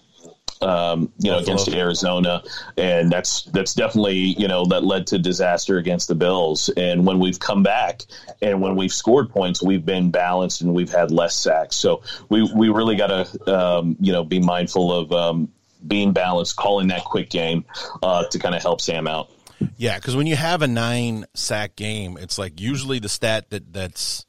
um, 0.61 1.11
you 1.19 1.29
know, 1.31 1.37
Buffalo. 1.37 1.55
against 1.55 1.69
Arizona, 1.69 2.43
and 2.77 3.11
that's 3.11 3.43
that's 3.43 3.73
definitely 3.73 4.17
you 4.17 4.47
know 4.47 4.65
that 4.65 4.83
led 4.83 5.07
to 5.07 5.19
disaster 5.19 5.77
against 5.77 6.07
the 6.07 6.15
Bills. 6.15 6.69
And 6.69 7.05
when 7.05 7.19
we've 7.19 7.39
come 7.39 7.63
back 7.63 8.03
and 8.41 8.61
when 8.61 8.75
we've 8.75 8.93
scored 8.93 9.29
points, 9.29 9.61
we've 9.61 9.85
been 9.85 10.11
balanced 10.11 10.61
and 10.61 10.73
we've 10.73 10.91
had 10.91 11.11
less 11.11 11.35
sacks. 11.35 11.75
So 11.75 12.03
we 12.29 12.49
we 12.53 12.69
really 12.69 12.95
got 12.95 13.07
to 13.07 13.55
um, 13.55 13.97
you 13.99 14.11
know 14.11 14.23
be 14.23 14.39
mindful 14.39 14.91
of 14.91 15.11
um, 15.11 15.49
being 15.85 16.13
balanced, 16.13 16.55
calling 16.55 16.87
that 16.87 17.03
quick 17.03 17.29
game 17.29 17.65
uh, 18.01 18.25
to 18.25 18.39
kind 18.39 18.55
of 18.55 18.61
help 18.61 18.81
Sam 18.81 19.07
out. 19.07 19.29
Yeah, 19.77 19.97
because 19.97 20.15
when 20.15 20.27
you 20.27 20.35
have 20.35 20.61
a 20.61 20.67
nine 20.67 21.25
sack 21.33 21.75
game, 21.75 22.17
it's 22.19 22.37
like 22.37 22.59
usually 22.59 22.99
the 22.99 23.09
stat 23.09 23.49
that 23.51 23.71
that's 23.71 24.25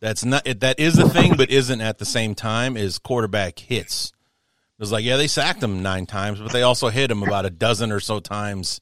that's 0.00 0.24
not 0.24 0.44
that 0.44 0.78
is 0.78 0.94
the 0.94 1.08
thing, 1.08 1.36
but 1.36 1.50
isn't 1.50 1.80
at 1.80 1.98
the 1.98 2.04
same 2.04 2.34
time 2.34 2.76
is 2.76 2.98
quarterback 2.98 3.58
hits. 3.58 4.12
It's 4.78 4.92
like 4.92 5.04
yeah, 5.04 5.16
they 5.16 5.26
sacked 5.26 5.62
him 5.62 5.82
nine 5.82 6.06
times, 6.06 6.38
but 6.38 6.52
they 6.52 6.62
also 6.62 6.88
hit 6.88 7.10
him 7.10 7.22
about 7.22 7.46
a 7.46 7.50
dozen 7.50 7.92
or 7.92 8.00
so 8.00 8.20
times 8.20 8.80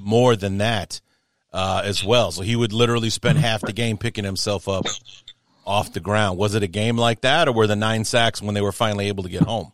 more 0.00 0.34
than 0.34 0.58
that 0.58 1.00
uh, 1.52 1.82
as 1.84 2.04
well. 2.04 2.32
So 2.32 2.42
he 2.42 2.56
would 2.56 2.72
literally 2.72 3.10
spend 3.10 3.38
half 3.38 3.60
the 3.60 3.72
game 3.72 3.96
picking 3.96 4.24
himself 4.24 4.68
up 4.68 4.86
off 5.64 5.92
the 5.92 6.00
ground. 6.00 6.38
Was 6.38 6.54
it 6.54 6.62
a 6.62 6.68
game 6.68 6.96
like 6.96 7.20
that, 7.20 7.48
or 7.48 7.52
were 7.52 7.66
the 7.66 7.76
nine 7.76 8.04
sacks 8.04 8.42
when 8.42 8.54
they 8.54 8.60
were 8.60 8.72
finally 8.72 9.08
able 9.08 9.22
to 9.22 9.28
get 9.30 9.42
home? 9.42 9.72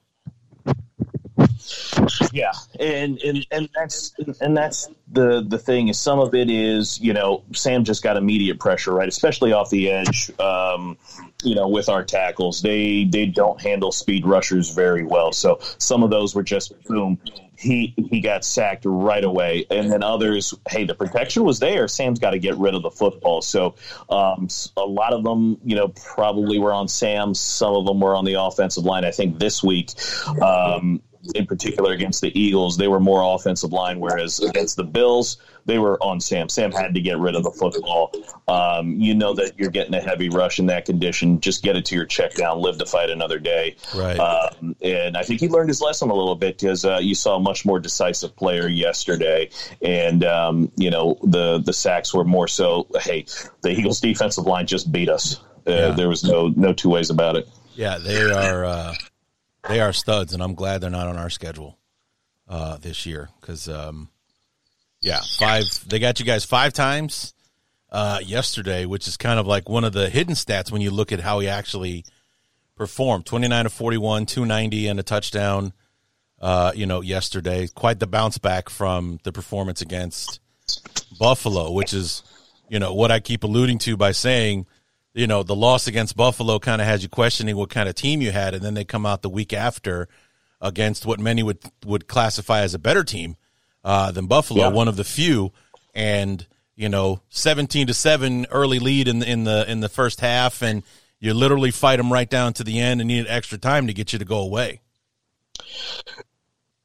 Yeah, 2.32 2.52
and 2.78 3.20
and 3.22 3.46
and 3.50 3.68
that's 3.74 4.14
and 4.40 4.56
that's 4.56 4.88
the 5.10 5.42
the 5.46 5.58
thing 5.58 5.88
is 5.88 5.98
some 5.98 6.18
of 6.18 6.34
it 6.34 6.50
is 6.50 7.00
you 7.00 7.12
know 7.12 7.44
Sam 7.52 7.84
just 7.84 8.02
got 8.02 8.16
immediate 8.16 8.58
pressure 8.58 8.92
right, 8.92 9.08
especially 9.08 9.52
off 9.52 9.70
the 9.70 9.90
edge. 9.90 10.30
Um, 10.38 10.96
you 11.42 11.54
know, 11.54 11.68
with 11.68 11.88
our 11.88 12.04
tackles, 12.04 12.62
they 12.62 13.04
they 13.04 13.26
don't 13.26 13.60
handle 13.60 13.92
speed 13.92 14.26
rushers 14.26 14.70
very 14.70 15.04
well. 15.04 15.32
So 15.32 15.58
some 15.78 16.02
of 16.02 16.10
those 16.10 16.34
were 16.34 16.42
just 16.42 16.72
boom. 16.84 17.18
He 17.56 17.94
he 18.10 18.20
got 18.20 18.44
sacked 18.44 18.84
right 18.84 19.22
away, 19.22 19.66
and 19.70 19.90
then 19.90 20.02
others, 20.02 20.54
hey, 20.68 20.84
the 20.84 20.94
protection 20.94 21.44
was 21.44 21.58
there. 21.60 21.86
Sam's 21.88 22.18
got 22.18 22.30
to 22.30 22.38
get 22.38 22.56
rid 22.56 22.74
of 22.74 22.82
the 22.82 22.90
football. 22.90 23.42
So 23.42 23.74
um, 24.08 24.48
a 24.76 24.84
lot 24.84 25.12
of 25.12 25.22
them, 25.22 25.58
you 25.64 25.76
know, 25.76 25.88
probably 25.88 26.58
were 26.58 26.72
on 26.72 26.88
Sam. 26.88 27.34
Some 27.34 27.74
of 27.74 27.86
them 27.86 28.00
were 28.00 28.16
on 28.16 28.24
the 28.24 28.34
offensive 28.34 28.84
line. 28.84 29.04
I 29.04 29.10
think 29.10 29.38
this 29.38 29.62
week. 29.62 29.90
Um, 30.40 31.02
in 31.34 31.46
particular 31.46 31.92
against 31.92 32.20
the 32.20 32.38
Eagles, 32.38 32.76
they 32.76 32.88
were 32.88 33.00
more 33.00 33.34
offensive 33.34 33.72
line, 33.72 34.00
whereas 34.00 34.40
against 34.40 34.76
the 34.76 34.84
Bills, 34.84 35.38
they 35.64 35.78
were 35.78 36.02
on 36.02 36.20
Sam. 36.20 36.48
Sam 36.48 36.72
had 36.72 36.94
to 36.94 37.00
get 37.00 37.18
rid 37.18 37.36
of 37.36 37.44
the 37.44 37.50
football. 37.52 38.12
Um, 38.48 39.00
you 39.00 39.14
know 39.14 39.32
that 39.34 39.52
you're 39.58 39.70
getting 39.70 39.94
a 39.94 40.00
heavy 40.00 40.28
rush 40.28 40.58
in 40.58 40.66
that 40.66 40.84
condition. 40.84 41.40
Just 41.40 41.62
get 41.62 41.76
it 41.76 41.84
to 41.86 41.94
your 41.94 42.04
check 42.06 42.34
down, 42.34 42.60
live 42.60 42.78
to 42.78 42.86
fight 42.86 43.10
another 43.10 43.38
day. 43.38 43.76
Right. 43.94 44.18
Um, 44.18 44.74
and 44.82 45.16
I 45.16 45.22
think 45.22 45.40
he 45.40 45.48
learned 45.48 45.68
his 45.68 45.80
lesson 45.80 46.10
a 46.10 46.14
little 46.14 46.34
bit 46.34 46.58
because 46.58 46.84
uh, 46.84 46.98
you 47.00 47.14
saw 47.14 47.36
a 47.36 47.40
much 47.40 47.64
more 47.64 47.78
decisive 47.78 48.34
player 48.34 48.66
yesterday, 48.66 49.50
and 49.80 50.24
um, 50.24 50.72
you 50.76 50.90
know 50.90 51.18
the 51.22 51.58
the 51.58 51.72
sacks 51.72 52.12
were 52.12 52.24
more 52.24 52.48
so. 52.48 52.88
Hey, 53.00 53.26
the 53.62 53.70
Eagles 53.70 54.00
defensive 54.00 54.46
line 54.46 54.66
just 54.66 54.90
beat 54.90 55.08
us. 55.08 55.36
Uh, 55.66 55.70
Yeah. 55.70 55.90
There 55.92 56.08
was 56.08 56.24
no 56.24 56.48
no 56.48 56.72
two 56.72 56.88
ways 56.88 57.10
about 57.10 57.36
it. 57.36 57.48
Yeah, 57.74 57.98
they 57.98 58.20
are 58.20 58.64
uh, 58.64 58.94
they 59.68 59.80
are 59.80 59.92
studs, 59.92 60.32
and 60.32 60.42
I'm 60.42 60.54
glad 60.54 60.80
they're 60.80 60.90
not 60.90 61.06
on 61.06 61.16
our 61.16 61.30
schedule 61.30 61.78
uh, 62.48 62.76
this 62.78 63.06
year 63.06 63.28
because, 63.40 63.68
um, 63.68 64.08
yeah, 65.00 65.20
five 65.38 65.64
they 65.86 65.98
got 65.98 66.20
you 66.20 66.26
guys 66.26 66.44
five 66.44 66.72
times 66.72 67.34
uh, 67.90 68.20
yesterday, 68.24 68.86
which 68.86 69.06
is 69.06 69.16
kind 69.16 69.38
of 69.38 69.46
like 69.46 69.68
one 69.68 69.84
of 69.84 69.92
the 69.92 70.08
hidden 70.08 70.34
stats 70.34 70.70
when 70.70 70.82
you 70.82 70.90
look 70.90 71.12
at 71.12 71.20
how 71.20 71.38
he 71.40 71.48
actually 71.48 72.04
performed: 72.76 73.26
29 73.26 73.64
to 73.64 73.70
41, 73.70 74.26
290, 74.26 74.88
and 74.88 75.00
a 75.00 75.02
touchdown. 75.02 75.72
Uh, 76.40 76.72
you 76.74 76.86
know, 76.86 77.00
yesterday, 77.00 77.68
quite 77.68 78.00
the 78.00 78.06
bounce 78.06 78.36
back 78.36 78.68
from 78.68 79.20
the 79.22 79.30
performance 79.30 79.80
against 79.80 80.40
Buffalo, 81.16 81.70
which 81.70 81.94
is, 81.94 82.24
you 82.68 82.80
know, 82.80 82.92
what 82.94 83.12
I 83.12 83.20
keep 83.20 83.44
alluding 83.44 83.78
to 83.78 83.96
by 83.96 84.10
saying, 84.10 84.66
you 85.14 85.26
know, 85.26 85.42
the 85.42 85.54
loss 85.54 85.86
against 85.86 86.16
Buffalo 86.16 86.58
kind 86.58 86.80
of 86.80 86.86
has 86.86 87.02
you 87.02 87.08
questioning 87.08 87.56
what 87.56 87.70
kind 87.70 87.88
of 87.88 87.94
team 87.94 88.22
you 88.22 88.30
had, 88.32 88.54
and 88.54 88.64
then 88.64 88.74
they 88.74 88.84
come 88.84 89.04
out 89.06 89.22
the 89.22 89.28
week 89.28 89.52
after 89.52 90.08
against 90.60 91.04
what 91.04 91.20
many 91.20 91.42
would 91.42 91.58
would 91.84 92.06
classify 92.08 92.60
as 92.60 92.72
a 92.74 92.78
better 92.78 93.04
team 93.04 93.36
uh, 93.84 94.10
than 94.12 94.26
Buffalo, 94.26 94.60
Yeah. 94.62 94.68
one 94.68 94.88
of 94.88 94.96
the 94.96 95.04
few, 95.04 95.52
and 95.94 96.46
you 96.76 96.88
know, 96.88 97.20
seventeen 97.28 97.86
to 97.88 97.94
seven 97.94 98.46
early 98.50 98.78
lead 98.78 99.08
in 99.08 99.18
the 99.18 99.30
in 99.30 99.44
the 99.44 99.70
in 99.70 99.80
the 99.80 99.88
first 99.88 100.20
half, 100.20 100.62
and 100.62 100.82
you 101.20 101.34
literally 101.34 101.70
fight 101.70 101.96
them 101.96 102.12
right 102.12 102.28
down 102.30 102.52
to 102.54 102.64
the 102.64 102.80
end 102.80 103.00
and 103.00 103.08
needed 103.08 103.26
extra 103.28 103.58
time 103.58 103.86
to 103.86 103.92
get 103.92 104.12
you 104.12 104.18
to 104.18 104.24
go 104.24 104.38
away. 104.38 104.80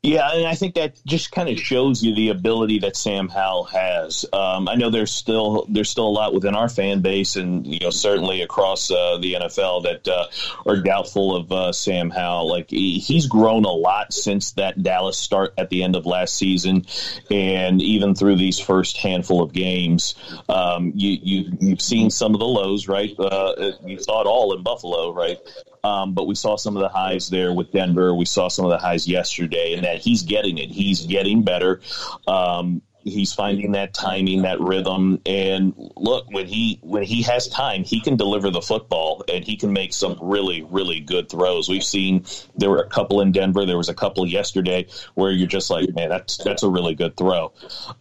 Yeah, 0.04 0.30
and 0.32 0.48
I 0.48 0.54
think 0.54 0.76
that 0.76 1.02
just 1.06 1.32
kind 1.32 1.50
of 1.50 1.60
shows 1.60 2.04
you 2.04 2.14
the 2.14 2.30
ability 2.30 2.80
that 2.80 2.96
Sam 2.96 3.28
Howell 3.28 3.66
has. 3.66 4.26
Um, 4.32 4.70
I 4.70 4.76
know 4.76 4.92
there's 4.92 5.12
still 5.12 5.66
there's 5.70 5.90
still 5.90 6.08
a 6.08 6.10
lot 6.10 6.34
within 6.36 6.56
our 6.56 6.70
fan 6.70 7.02
base, 7.02 7.36
and 7.36 7.66
you 7.66 7.80
know 7.82 7.90
certainly 7.90 8.42
across 8.42 8.92
uh, 8.92 9.18
the 9.18 9.34
NFL 9.34 9.84
that 9.84 10.08
uh, 10.08 10.28
are 10.68 10.78
doubtful 10.78 11.36
of 11.36 11.52
uh, 11.52 11.72
Sam 11.74 12.12
Howell. 12.12 12.48
Like 12.48 12.70
he, 12.70 13.00
he's 13.00 13.26
grown 13.26 13.66
a 13.66 13.72
lot 13.72 14.14
since 14.14 14.52
that 14.52 14.82
Dallas 14.82 15.18
start 15.18 15.56
at 15.58 15.72
the 15.72 15.84
end 15.84 15.96
of 15.96 16.06
last 16.06 16.36
season, 16.36 16.86
and 17.32 17.82
even 17.82 18.14
through 18.14 18.38
these 18.38 18.60
first 18.60 18.98
handful 18.98 19.42
of 19.42 19.52
games, 19.52 20.14
um, 20.48 20.94
you, 20.96 21.18
you 21.22 21.58
you've 21.60 21.82
seen 21.82 22.12
some 22.12 22.36
of 22.36 22.40
the 22.40 22.48
lows, 22.48 22.88
right? 22.88 23.14
Uh, 23.20 23.72
you 23.84 24.00
saw 24.00 24.22
it 24.22 24.28
all 24.28 24.56
in 24.56 24.62
Buffalo, 24.62 25.12
right? 25.12 25.38
Um, 25.88 26.14
but 26.14 26.28
we 26.28 26.36
saw 26.36 26.58
some 26.58 26.76
of 26.76 26.82
the 26.82 26.90
highs 26.90 27.30
there 27.30 27.54
with 27.54 27.72
Denver. 27.72 28.14
We 28.14 28.26
saw 28.26 28.50
some 28.50 28.66
of 28.66 28.72
the 28.72 28.78
highs 28.78 29.08
yesterday, 29.08 29.74
and 29.74 29.86
that 29.86 30.00
he's 30.00 30.24
getting 30.24 30.58
it. 30.58 30.70
He's 30.70 31.06
getting 31.06 31.44
better. 31.44 31.80
Um, 32.28 32.82
he's 33.10 33.34
finding 33.34 33.74
that 33.74 33.94
timing, 33.94 34.44
that 34.44 34.60
rhythm. 34.60 35.22
And 35.26 35.74
look, 35.96 36.30
when 36.30 36.48
he 36.48 36.80
when 36.82 37.04
he 37.04 37.22
has 37.24 37.48
time, 37.48 37.84
he 37.84 38.02
can 38.02 38.16
deliver 38.18 38.50
the 38.50 38.62
football, 38.62 39.24
and 39.32 39.44
he 39.44 39.58
can 39.58 39.74
make 39.74 39.94
some 39.94 40.18
really 40.22 40.64
really 40.64 41.00
good 41.00 41.30
throws. 41.30 41.70
We've 41.70 41.84
seen 41.84 42.26
there 42.56 42.70
were 42.70 42.82
a 42.82 42.90
couple 42.90 43.22
in 43.22 43.32
Denver. 43.32 43.66
There 43.66 43.78
was 43.78 43.90
a 43.90 43.94
couple 43.94 44.26
yesterday 44.28 44.88
where 45.16 45.32
you're 45.32 45.48
just 45.48 45.70
like, 45.70 45.94
man, 45.94 46.10
that's 46.10 46.38
that's 46.38 46.64
a 46.64 46.70
really 46.70 46.96
good 46.96 47.16
throw. 47.18 47.54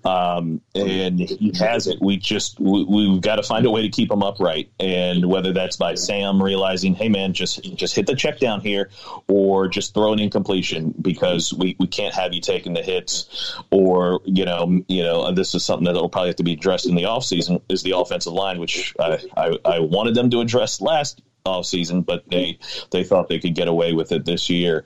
Um, 0.05 0.61
and 0.75 1.19
he 1.19 1.53
has 1.59 1.87
it. 1.87 1.99
We 2.01 2.17
just 2.17 2.59
we, 2.61 2.85
we've 2.85 3.21
got 3.21 3.37
to 3.37 3.43
find 3.43 3.67
a 3.67 3.71
way 3.71 3.83
to 3.83 3.89
keep 3.89 4.11
him 4.11 4.23
upright, 4.23 4.71
and 4.81 5.27
whether 5.27 5.53
that's 5.53 5.77
by 5.77 5.95
Sam 5.95 6.43
realizing, 6.43 6.95
hey 6.95 7.09
man, 7.09 7.33
just 7.33 7.63
just 7.75 7.95
hit 7.95 8.07
the 8.07 8.15
check 8.15 8.39
down 8.39 8.61
here, 8.61 8.91
or 9.29 9.69
just 9.69 9.95
throw 9.95 10.13
an 10.13 10.19
incompletion 10.19 10.95
because 11.01 11.53
we, 11.53 11.77
we 11.79 11.87
can't 11.87 12.15
have 12.15 12.33
you 12.33 12.41
taking 12.41 12.75
the 12.75 12.83
hits, 12.83 13.57
or 13.71 14.21
you 14.25 14.45
know 14.45 14.83
you 14.97 15.03
know 15.03 15.27
and 15.27 15.37
this 15.37 15.55
is 15.55 15.65
something 15.65 15.85
that 15.85 15.95
will 15.95 16.09
probably 16.09 16.31
have 16.31 16.37
to 16.37 16.43
be 16.43 16.55
addressed 16.55 16.87
in 16.87 16.95
the 16.95 17.03
offseason 17.03 17.61
is 17.69 17.83
the 17.83 17.97
offensive 17.97 18.33
line, 18.33 18.59
which 18.59 18.95
I, 18.99 19.19
I, 19.37 19.59
I 19.65 19.79
wanted 19.81 20.15
them 20.15 20.31
to 20.31 20.41
address 20.41 20.81
last 20.81 21.21
off 21.47 21.67
season, 21.67 22.03
but 22.03 22.29
they 22.29 22.59
they 22.91 23.05
thought 23.05 23.29
they 23.29 23.39
could 23.39 23.55
get 23.55 23.69
away 23.69 23.93
with 23.93 24.13
it 24.13 24.25
this 24.25 24.51
year. 24.51 24.85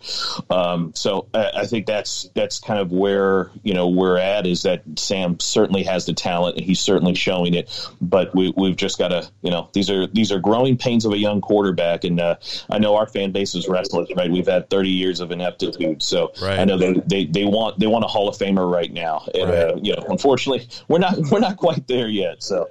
Um, 0.50 0.92
so 0.94 1.28
I, 1.34 1.50
I 1.56 1.66
think 1.66 1.86
that's 1.86 2.30
that's 2.34 2.58
kind 2.58 2.80
of 2.80 2.92
where 2.92 3.50
you 3.62 3.74
know 3.74 3.88
we're 3.88 4.18
at 4.18 4.46
is 4.46 4.62
that 4.62 4.82
Sam 4.96 5.38
certainly 5.40 5.82
has 5.84 6.06
the 6.06 6.12
talent 6.12 6.56
and 6.56 6.64
he's 6.64 6.80
certainly 6.80 7.14
showing 7.14 7.54
it, 7.54 7.70
but 8.00 8.34
we, 8.34 8.52
we've 8.56 8.76
just 8.76 8.98
got 8.98 9.08
to 9.08 9.30
you 9.42 9.50
know 9.50 9.68
these 9.72 9.90
are 9.90 10.06
these 10.06 10.32
are 10.32 10.40
growing 10.40 10.76
pains 10.76 11.04
of 11.04 11.12
a 11.12 11.18
young 11.18 11.40
quarterback, 11.40 12.04
and 12.04 12.20
uh, 12.20 12.36
I 12.68 12.78
know 12.78 12.96
our 12.96 13.06
fan 13.06 13.32
base 13.32 13.54
is 13.54 13.68
restless, 13.68 14.08
right? 14.16 14.30
We've 14.30 14.46
had 14.46 14.70
30 14.70 14.90
years 14.90 15.20
of 15.20 15.30
ineptitude, 15.30 16.02
so 16.02 16.32
Right. 16.40 16.58
I 16.58 16.64
know 16.64 16.76
they, 16.78 16.94
they 17.06 17.24
they 17.26 17.44
want 17.44 17.78
they 17.78 17.86
want 17.86 18.04
a 18.04 18.08
Hall 18.08 18.28
of 18.28 18.36
Famer 18.36 18.70
right 18.70 18.92
now, 18.92 19.26
and 19.34 19.50
uh, 19.50 19.76
you 19.82 19.94
know 19.94 20.04
unfortunately 20.08 20.68
we're 20.88 20.98
not 20.98 21.16
we're 21.30 21.40
not 21.40 21.56
quite 21.56 21.86
there 21.86 22.08
yet. 22.08 22.42
So. 22.42 22.68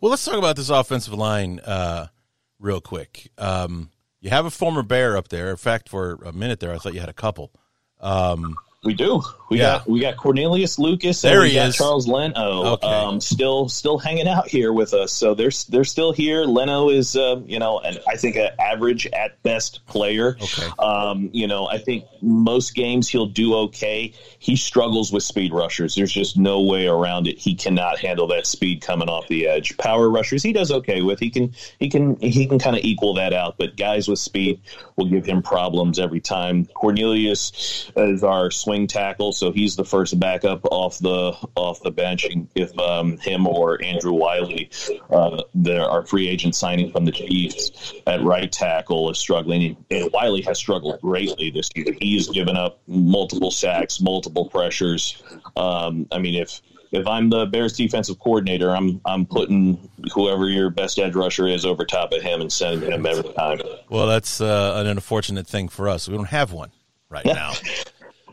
Well, 0.00 0.10
let's 0.10 0.24
talk 0.24 0.36
about 0.38 0.54
this 0.54 0.70
offensive 0.70 1.14
line 1.14 1.58
uh, 1.58 2.06
real 2.58 2.80
quick. 2.80 3.30
Um, 3.38 3.90
you 4.20 4.30
have 4.30 4.46
a 4.46 4.50
former 4.50 4.82
Bear 4.82 5.16
up 5.16 5.28
there. 5.28 5.50
In 5.50 5.56
fact, 5.56 5.88
for 5.88 6.18
a 6.24 6.32
minute 6.32 6.60
there, 6.60 6.74
I 6.74 6.78
thought 6.78 6.94
you 6.94 7.00
had 7.00 7.08
a 7.08 7.14
couple. 7.14 7.52
Um, 8.00 8.56
We 8.84 8.94
do. 8.94 9.20
We 9.50 9.58
Yeah. 9.58 9.78
got 9.78 9.88
we 9.88 9.98
got 10.00 10.16
Cornelius 10.16 10.78
Lucas 10.78 11.20
There 11.22 11.40
and 11.40 11.48
we 11.48 11.54
got 11.54 11.68
is. 11.70 11.76
Charles 11.76 12.06
Leno. 12.06 12.74
Okay. 12.74 12.86
Um, 12.86 13.20
still 13.20 13.68
still 13.68 13.98
hanging 13.98 14.28
out 14.28 14.46
here 14.46 14.72
with 14.72 14.94
us. 14.94 15.12
So 15.12 15.34
they're 15.34 15.50
they're 15.68 15.84
still 15.84 16.12
here. 16.12 16.44
Leno 16.44 16.88
is 16.88 17.16
uh, 17.16 17.40
you 17.44 17.58
know, 17.58 17.80
and 17.80 17.98
I 18.06 18.14
think 18.16 18.36
an 18.36 18.50
average 18.60 19.06
at 19.08 19.42
best 19.42 19.84
player. 19.86 20.36
Okay. 20.40 20.68
Um, 20.78 21.28
you 21.32 21.48
know, 21.48 21.66
I 21.66 21.78
think 21.78 22.04
most 22.22 22.74
games 22.76 23.08
he'll 23.08 23.26
do 23.26 23.52
okay. 23.54 24.12
He 24.38 24.54
struggles 24.54 25.12
with 25.12 25.24
speed 25.24 25.52
rushers. 25.52 25.96
There's 25.96 26.12
just 26.12 26.36
no 26.36 26.60
way 26.60 26.86
around 26.86 27.26
it. 27.26 27.36
He 27.38 27.56
cannot 27.56 27.98
handle 27.98 28.28
that 28.28 28.46
speed 28.46 28.80
coming 28.82 29.08
off 29.08 29.26
the 29.26 29.48
edge. 29.48 29.76
Power 29.78 30.08
rushers 30.08 30.42
he 30.42 30.52
does 30.52 30.70
okay 30.70 31.02
with. 31.02 31.18
He 31.18 31.30
can 31.30 31.52
he 31.80 31.88
can 31.88 32.16
he 32.20 32.46
can 32.46 32.60
kind 32.60 32.76
of 32.76 32.84
equal 32.84 33.14
that 33.14 33.32
out. 33.32 33.56
But 33.58 33.76
guys 33.76 34.06
with 34.06 34.20
speed 34.20 34.60
will 34.96 35.06
give 35.08 35.26
him 35.26 35.42
problems 35.42 35.98
every 35.98 36.20
time. 36.20 36.66
Cornelius 36.74 37.90
is 37.96 38.22
our 38.22 38.50
swing 38.68 38.86
tackle, 38.86 39.32
so 39.32 39.50
he's 39.50 39.76
the 39.76 39.84
first 39.84 40.20
backup 40.20 40.62
off 40.66 40.98
the 40.98 41.34
off 41.54 41.82
the 41.82 41.90
bench. 41.90 42.26
If 42.54 42.78
um, 42.78 43.16
him 43.16 43.46
or 43.46 43.82
Andrew 43.82 44.12
Wiley, 44.12 44.70
uh, 45.10 45.42
there 45.54 45.84
our 45.84 46.04
free 46.04 46.28
agent 46.28 46.54
signing 46.54 46.92
from 46.92 47.06
the 47.06 47.12
Chiefs 47.12 47.94
at 48.06 48.22
right 48.22 48.52
tackle 48.52 49.10
is 49.10 49.18
struggling, 49.18 49.74
and 49.90 50.12
Wiley 50.12 50.42
has 50.42 50.58
struggled 50.58 51.00
greatly 51.00 51.50
this 51.50 51.70
year. 51.74 51.94
He's 51.98 52.28
given 52.28 52.56
up 52.56 52.80
multiple 52.86 53.50
sacks, 53.50 54.02
multiple 54.02 54.50
pressures. 54.50 55.22
Um, 55.56 56.06
I 56.12 56.18
mean, 56.18 56.34
if 56.34 56.60
if 56.92 57.06
I'm 57.06 57.30
the 57.30 57.46
Bears 57.46 57.74
defensive 57.74 58.18
coordinator, 58.18 58.76
I'm 58.76 59.00
I'm 59.06 59.24
putting 59.24 59.88
whoever 60.12 60.46
your 60.46 60.68
best 60.68 60.98
edge 60.98 61.14
rusher 61.14 61.48
is 61.48 61.64
over 61.64 61.86
top 61.86 62.12
of 62.12 62.20
him 62.20 62.42
and 62.42 62.52
sending 62.52 62.92
him 62.92 63.06
every 63.06 63.32
time. 63.32 63.60
well, 63.88 64.06
that's 64.06 64.42
uh, 64.42 64.74
an 64.76 64.86
unfortunate 64.88 65.46
thing 65.46 65.68
for 65.68 65.88
us. 65.88 66.06
We 66.06 66.16
don't 66.16 66.26
have 66.26 66.52
one 66.52 66.70
right 67.08 67.24
now. 67.24 67.54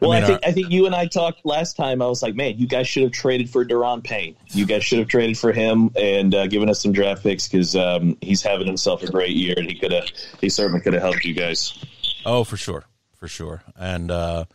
Well, 0.01 0.11
I, 0.11 0.19
mean, 0.19 0.27
think 0.27 0.43
our- 0.43 0.49
I 0.49 0.51
think 0.51 0.71
you 0.71 0.85
and 0.85 0.93
I 0.95 1.05
talked 1.07 1.45
last 1.45 1.77
time. 1.77 2.01
I 2.01 2.07
was 2.07 2.21
like, 2.21 2.35
man, 2.35 2.57
you 2.57 2.67
guys 2.67 2.87
should 2.87 3.03
have 3.03 3.11
traded 3.11 3.49
for 3.49 3.65
Daron 3.65 4.03
Payne. 4.03 4.35
You 4.51 4.65
guys 4.65 4.83
should 4.83 4.99
have 4.99 5.07
traded 5.07 5.37
for 5.37 5.51
him 5.53 5.89
and 5.95 6.35
uh, 6.35 6.47
given 6.47 6.69
us 6.69 6.81
some 6.81 6.91
draft 6.91 7.23
picks 7.23 7.47
because 7.47 7.75
um, 7.75 8.17
he's 8.21 8.41
having 8.41 8.67
himself 8.67 9.03
a 9.03 9.11
great 9.11 9.35
year 9.35 9.53
and 9.57 9.69
he 9.69 9.77
could 9.79 9.91
have 9.91 10.05
he 10.41 10.49
certainly 10.49 10.81
could 10.81 10.93
have 10.93 11.01
helped 11.01 11.23
you 11.23 11.33
guys. 11.33 11.83
Oh, 12.25 12.43
for 12.43 12.57
sure, 12.57 12.83
for 13.15 13.27
sure. 13.27 13.63
And 13.75 14.11
uh, 14.11 14.45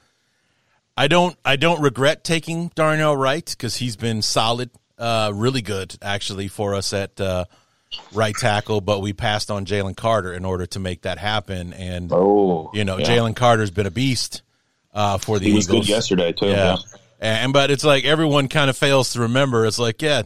I 0.96 1.08
don't, 1.08 1.36
I 1.44 1.56
don't 1.56 1.80
regret 1.80 2.22
taking 2.24 2.70
Darnell 2.74 3.16
Wright 3.16 3.46
because 3.48 3.76
he's 3.76 3.96
been 3.96 4.22
solid, 4.22 4.70
uh, 4.98 5.32
really 5.34 5.62
good 5.62 5.96
actually 6.02 6.48
for 6.48 6.74
us 6.74 6.92
at 6.92 7.18
uh, 7.20 7.46
right 8.12 8.34
tackle. 8.34 8.80
But 8.82 9.00
we 9.00 9.12
passed 9.14 9.50
on 9.50 9.64
Jalen 9.64 9.96
Carter 9.96 10.34
in 10.34 10.44
order 10.44 10.66
to 10.66 10.78
make 10.78 11.02
that 11.02 11.16
happen. 11.18 11.72
And 11.72 12.12
Oh, 12.12 12.70
you 12.74 12.84
know, 12.84 12.98
yeah. 12.98 13.06
Jalen 13.06 13.34
Carter's 13.36 13.70
been 13.70 13.86
a 13.86 13.90
beast 13.90 14.42
uh, 14.92 15.18
for 15.18 15.38
the 15.38 15.46
he 15.46 15.52
was 15.52 15.68
Eagles 15.68 15.86
good 15.86 15.90
yesterday 15.90 16.32
too. 16.32 16.46
Yeah. 16.46 16.76
Yeah. 16.76 16.96
And 17.20 17.52
but 17.52 17.70
it's 17.70 17.84
like 17.84 18.04
everyone 18.04 18.48
kind 18.48 18.70
of 18.70 18.76
fails 18.76 19.12
to 19.12 19.20
remember. 19.20 19.66
It's 19.66 19.78
like, 19.78 20.00
yeah, 20.00 20.22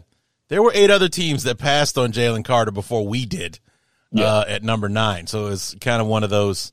there 0.49 0.63
were 0.63 0.73
eight 0.75 0.91
other 0.91 1.09
teams 1.09 1.43
that 1.45 1.59
passed 1.59 1.99
on 1.99 2.13
Jalen 2.13 2.45
Carter 2.45 2.71
before 2.71 3.07
we 3.07 3.27
did 3.27 3.59
uh, 4.17 4.45
at 4.47 4.63
number 4.63 4.89
nine. 4.89 5.27
So 5.27 5.49
it's 5.49 5.75
kind 5.81 6.01
of 6.01 6.07
one 6.07 6.23
of 6.23 6.31
those 6.31 6.73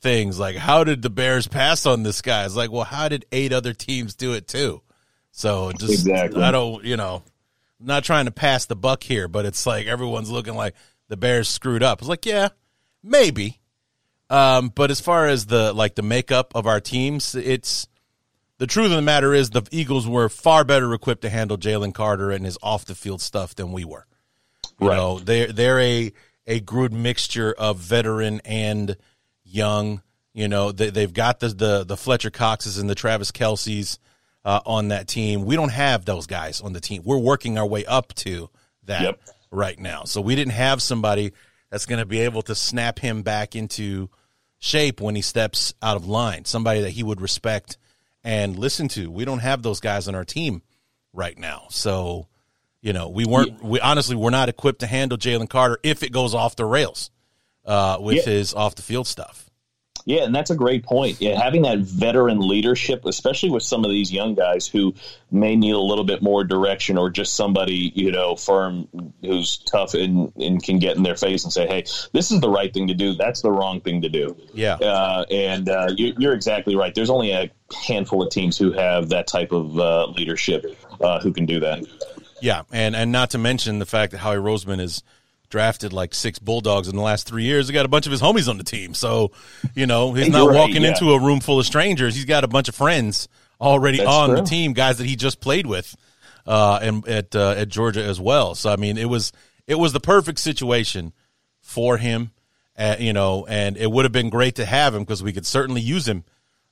things. 0.00 0.38
Like, 0.38 0.56
how 0.56 0.84
did 0.84 1.02
the 1.02 1.10
Bears 1.10 1.46
pass 1.46 1.86
on 1.86 2.02
this 2.02 2.22
guy? 2.22 2.44
It's 2.44 2.56
like, 2.56 2.72
well, 2.72 2.84
how 2.84 3.08
did 3.08 3.26
eight 3.32 3.52
other 3.52 3.72
teams 3.72 4.14
do 4.14 4.32
it 4.32 4.48
too? 4.48 4.82
So 5.30 5.70
just 5.72 5.92
Exactly. 5.92 6.42
I 6.42 6.50
don't, 6.50 6.84
you 6.84 6.96
know, 6.96 7.22
I'm 7.78 7.86
not 7.86 8.04
trying 8.04 8.24
to 8.24 8.32
pass 8.32 8.66
the 8.66 8.76
buck 8.76 9.02
here, 9.02 9.28
but 9.28 9.46
it's 9.46 9.66
like 9.66 9.86
everyone's 9.86 10.30
looking 10.30 10.54
like 10.54 10.74
the 11.08 11.16
Bears 11.16 11.48
screwed 11.48 11.82
up. 11.82 12.00
It's 12.00 12.08
like, 12.08 12.26
yeah, 12.26 12.48
maybe. 13.02 13.59
Um, 14.30 14.68
but 14.68 14.90
as 14.90 15.00
far 15.00 15.26
as 15.26 15.46
the 15.46 15.72
like 15.72 15.96
the 15.96 16.02
makeup 16.02 16.52
of 16.54 16.66
our 16.66 16.80
teams, 16.80 17.34
it's 17.34 17.88
the 18.58 18.66
truth 18.66 18.86
of 18.86 18.92
the 18.92 19.02
matter 19.02 19.34
is 19.34 19.50
the 19.50 19.62
Eagles 19.70 20.06
were 20.06 20.28
far 20.28 20.64
better 20.64 20.92
equipped 20.94 21.22
to 21.22 21.30
handle 21.30 21.58
Jalen 21.58 21.92
Carter 21.94 22.30
and 22.30 22.44
his 22.44 22.56
off 22.62 22.84
the 22.84 22.94
field 22.94 23.20
stuff 23.20 23.54
than 23.54 23.72
we 23.72 23.84
were. 23.84 24.06
You 24.80 24.88
Right. 24.88 24.96
know, 24.96 25.18
they're 25.18 25.52
they're 25.52 25.80
a 25.80 26.12
a 26.46 26.60
good 26.60 26.92
mixture 26.92 27.52
of 27.58 27.78
veteran 27.78 28.40
and 28.44 28.96
young. 29.44 30.02
You 30.32 30.46
know, 30.46 30.70
they 30.72 30.90
they've 30.90 31.12
got 31.12 31.40
the 31.40 31.48
the, 31.48 31.84
the 31.84 31.96
Fletcher 31.96 32.30
Coxes 32.30 32.78
and 32.78 32.88
the 32.88 32.94
Travis 32.94 33.32
Kelces 33.32 33.98
uh, 34.44 34.60
on 34.64 34.88
that 34.88 35.08
team. 35.08 35.44
We 35.44 35.56
don't 35.56 35.72
have 35.72 36.04
those 36.04 36.26
guys 36.28 36.60
on 36.60 36.72
the 36.72 36.80
team. 36.80 37.02
We're 37.04 37.18
working 37.18 37.58
our 37.58 37.66
way 37.66 37.84
up 37.84 38.14
to 38.14 38.48
that 38.84 39.02
Yep. 39.02 39.20
right 39.50 39.78
now. 39.78 40.04
So 40.04 40.20
we 40.20 40.36
didn't 40.36 40.52
have 40.54 40.80
somebody 40.80 41.32
that's 41.68 41.84
going 41.86 41.98
to 41.98 42.06
be 42.06 42.20
able 42.20 42.42
to 42.42 42.54
snap 42.54 42.98
him 43.00 43.22
back 43.22 43.54
into 43.56 44.08
shape 44.60 45.00
when 45.00 45.16
he 45.16 45.22
steps 45.22 45.74
out 45.82 45.96
of 45.96 46.06
line. 46.06 46.44
Somebody 46.44 46.82
that 46.82 46.90
he 46.90 47.02
would 47.02 47.20
respect 47.20 47.76
and 48.22 48.56
listen 48.56 48.86
to. 48.88 49.10
We 49.10 49.24
don't 49.24 49.38
have 49.40 49.62
those 49.62 49.80
guys 49.80 50.06
on 50.06 50.14
our 50.14 50.24
team 50.24 50.62
right 51.12 51.36
now. 51.36 51.64
So, 51.70 52.28
you 52.80 52.92
know, 52.92 53.08
we 53.08 53.24
weren't. 53.24 53.62
We 53.64 53.80
honestly 53.80 54.14
we're 54.14 54.30
not 54.30 54.48
equipped 54.48 54.80
to 54.80 54.86
handle 54.86 55.18
Jalen 55.18 55.48
Carter 55.48 55.78
if 55.82 56.02
it 56.02 56.12
goes 56.12 56.34
off 56.34 56.54
the 56.56 56.64
rails 56.64 57.10
uh, 57.64 57.98
with 58.00 58.18
Yeah. 58.18 58.32
his 58.34 58.54
off 58.54 58.74
the 58.76 58.82
field 58.82 59.06
stuff. 59.06 59.49
Yeah, 60.04 60.24
and 60.24 60.34
that's 60.34 60.50
a 60.50 60.56
great 60.56 60.84
point. 60.84 61.20
Yeah, 61.20 61.40
having 61.40 61.62
that 61.62 61.78
veteran 61.78 62.40
leadership, 62.40 63.04
especially 63.04 63.50
with 63.50 63.62
some 63.62 63.84
of 63.84 63.90
these 63.90 64.12
young 64.12 64.34
guys 64.34 64.66
who 64.66 64.94
may 65.30 65.56
need 65.56 65.72
a 65.72 65.78
little 65.78 66.04
bit 66.04 66.22
more 66.22 66.44
direction 66.44 66.98
or 66.98 67.10
just 67.10 67.34
somebody, 67.34 67.92
you 67.94 68.10
know, 68.10 68.36
firm 68.36 68.88
who's 69.20 69.58
tough 69.58 69.94
and, 69.94 70.32
and 70.36 70.62
can 70.62 70.78
get 70.78 70.96
in 70.96 71.02
their 71.02 71.16
face 71.16 71.44
and 71.44 71.52
say, 71.52 71.66
hey, 71.66 71.84
this 72.12 72.30
is 72.30 72.40
the 72.40 72.50
right 72.50 72.72
thing 72.72 72.88
to 72.88 72.94
do. 72.94 73.14
That's 73.14 73.42
the 73.42 73.50
wrong 73.50 73.80
thing 73.80 74.02
to 74.02 74.08
do. 74.08 74.36
Yeah. 74.54 74.74
Uh, 74.74 75.24
and 75.30 75.68
uh, 75.68 75.88
you, 75.96 76.14
you're 76.18 76.34
exactly 76.34 76.76
right. 76.76 76.94
There's 76.94 77.10
only 77.10 77.32
a 77.32 77.50
handful 77.86 78.22
of 78.22 78.30
teams 78.30 78.58
who 78.58 78.72
have 78.72 79.10
that 79.10 79.26
type 79.26 79.52
of 79.52 79.78
uh, 79.78 80.06
leadership 80.06 80.76
uh, 81.00 81.20
who 81.20 81.32
can 81.32 81.46
do 81.46 81.60
that. 81.60 81.84
Yeah, 82.40 82.62
and 82.72 82.96
and 82.96 83.12
not 83.12 83.30
to 83.30 83.38
mention 83.38 83.80
the 83.80 83.86
fact 83.86 84.12
that 84.12 84.18
Howie 84.18 84.36
Roseman 84.36 84.80
is 84.80 85.02
drafted 85.50 85.92
like 85.92 86.14
six 86.14 86.38
Bulldogs 86.38 86.88
in 86.88 86.96
the 86.96 87.02
last 87.02 87.26
three 87.26 87.44
years. 87.44 87.68
He 87.68 87.74
got 87.74 87.84
a 87.84 87.88
bunch 87.88 88.06
of 88.06 88.12
his 88.12 88.22
homies 88.22 88.48
on 88.48 88.56
the 88.56 88.64
team, 88.64 88.94
so 88.94 89.32
you 89.74 89.86
know 89.86 90.14
he's 90.14 90.30
not 90.30 90.48
right, 90.48 90.56
walking 90.56 90.82
yeah. 90.82 90.90
into 90.90 91.12
a 91.12 91.20
room 91.20 91.40
full 91.40 91.58
of 91.58 91.66
strangers. 91.66 92.14
He's 92.14 92.24
got 92.24 92.44
a 92.44 92.48
bunch 92.48 92.68
of 92.68 92.74
friends 92.74 93.28
already 93.60 93.98
That's 93.98 94.08
on 94.08 94.34
the 94.34 94.42
team, 94.42 94.72
guys 94.72 94.98
that 94.98 95.06
he 95.06 95.16
just 95.16 95.40
played 95.40 95.66
with, 95.66 95.94
uh, 96.46 96.78
and 96.80 97.06
at 97.06 97.36
uh, 97.36 97.54
at 97.56 97.68
Georgia 97.68 98.02
as 98.02 98.18
well. 98.18 98.54
So 98.54 98.72
I 98.72 98.76
mean, 98.76 98.96
it 98.96 99.08
was 99.08 99.32
it 99.66 99.74
was 99.78 99.92
the 99.92 100.00
perfect 100.00 100.38
situation 100.38 101.12
for 101.60 101.98
him, 101.98 102.30
uh, 102.78 102.96
you 102.98 103.12
know, 103.12 103.46
and 103.46 103.76
it 103.76 103.90
would 103.90 104.04
have 104.04 104.12
been 104.12 104.30
great 104.30 104.56
to 104.56 104.64
have 104.64 104.94
him 104.94 105.02
because 105.02 105.22
we 105.22 105.32
could 105.32 105.46
certainly 105.46 105.80
use 105.80 106.08
him 106.08 106.24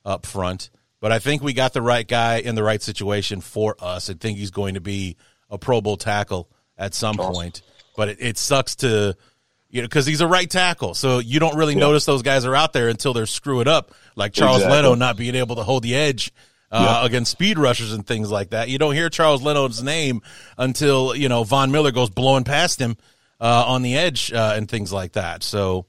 up 0.03 0.25
front. 0.25 0.69
But 1.01 1.11
I 1.13 1.19
think 1.19 1.41
we 1.41 1.53
got 1.53 1.73
the 1.73 1.81
right 1.81 2.05
guy 2.05 2.39
in 2.39 2.55
the 2.55 2.63
right 2.63 2.81
situation 2.81 3.39
for 3.39 3.75
us. 3.79 4.09
I 4.09 4.13
think 4.13 4.37
he's 4.37 4.51
going 4.51 4.73
to 4.73 4.81
be 4.81 5.15
a 5.49 5.57
Pro 5.57 5.79
Bowl 5.79 5.95
tackle 5.95 6.49
at 6.77 6.93
some 6.93 7.15
point. 7.15 7.61
But 7.99 8.09
it, 8.09 8.17
it 8.19 8.37
sucks 8.39 8.77
to, 8.77 9.15
you 9.69 9.81
know, 9.81 9.87
because 9.87 10.07
he's 10.07 10.21
a 10.21 10.27
right 10.27 10.49
tackle. 10.49 10.95
So 10.95 11.19
you 11.19 11.39
don't 11.39 11.55
really 11.55 11.75
notice 11.75 12.05
those 12.05 12.23
guys 12.23 12.45
are 12.45 12.55
out 12.55 12.73
there 12.73 12.87
until 12.87 13.13
they're 13.13 13.25
screwing 13.25 13.67
up, 13.67 13.91
like 14.15 14.33
Charles 14.33 14.63
Exactly. 14.63 14.77
Leno 14.77 14.95
not 14.95 15.17
being 15.17 15.35
able 15.35 15.57
to 15.57 15.63
hold 15.63 15.83
the 15.83 15.95
edge. 15.95 16.31
Uh, 16.71 17.01
against 17.03 17.31
speed 17.31 17.57
rushers 17.57 17.93
and 17.93 18.05
things 18.05 18.29
like 18.29 18.51
that. 18.51 18.69
You 18.69 18.77
don't 18.77 18.93
hear 18.93 19.09
Charles 19.09 19.41
Leno's 19.41 19.81
name 19.81 20.21
until, 20.55 21.15
you 21.15 21.27
know, 21.27 21.43
Von 21.43 21.71
Miller 21.71 21.91
goes 21.91 22.11
blowing 22.11 22.43
past 22.43 22.79
him, 22.79 22.95
uh, 23.41 23.63
on 23.65 23.81
the 23.81 23.97
edge, 23.97 24.31
uh, 24.31 24.53
and 24.55 24.69
things 24.69 24.93
like 24.93 25.13
that. 25.13 25.41
So, 25.41 25.87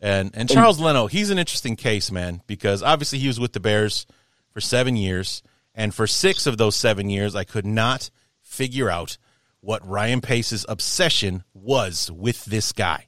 and 0.00 0.30
and 0.32 0.48
Charles 0.48 0.80
Leno, 0.80 1.08
he's 1.08 1.28
an 1.28 1.38
interesting 1.38 1.76
case, 1.76 2.10
man, 2.10 2.40
because 2.46 2.82
obviously 2.82 3.18
he 3.18 3.26
was 3.26 3.38
with 3.38 3.52
the 3.52 3.60
Bears 3.60 4.06
for 4.50 4.62
seven 4.62 4.96
years, 4.96 5.42
and 5.74 5.94
for 5.94 6.06
six 6.06 6.46
of 6.46 6.56
those 6.56 6.74
seven 6.74 7.10
years, 7.10 7.34
I 7.34 7.44
could 7.44 7.66
not 7.66 8.08
figure 8.40 8.88
out 8.88 9.18
what 9.64 9.86
Ryan 9.88 10.20
Pace's 10.20 10.66
obsession 10.68 11.42
was 11.54 12.10
with 12.12 12.44
this 12.44 12.72
guy. 12.72 13.06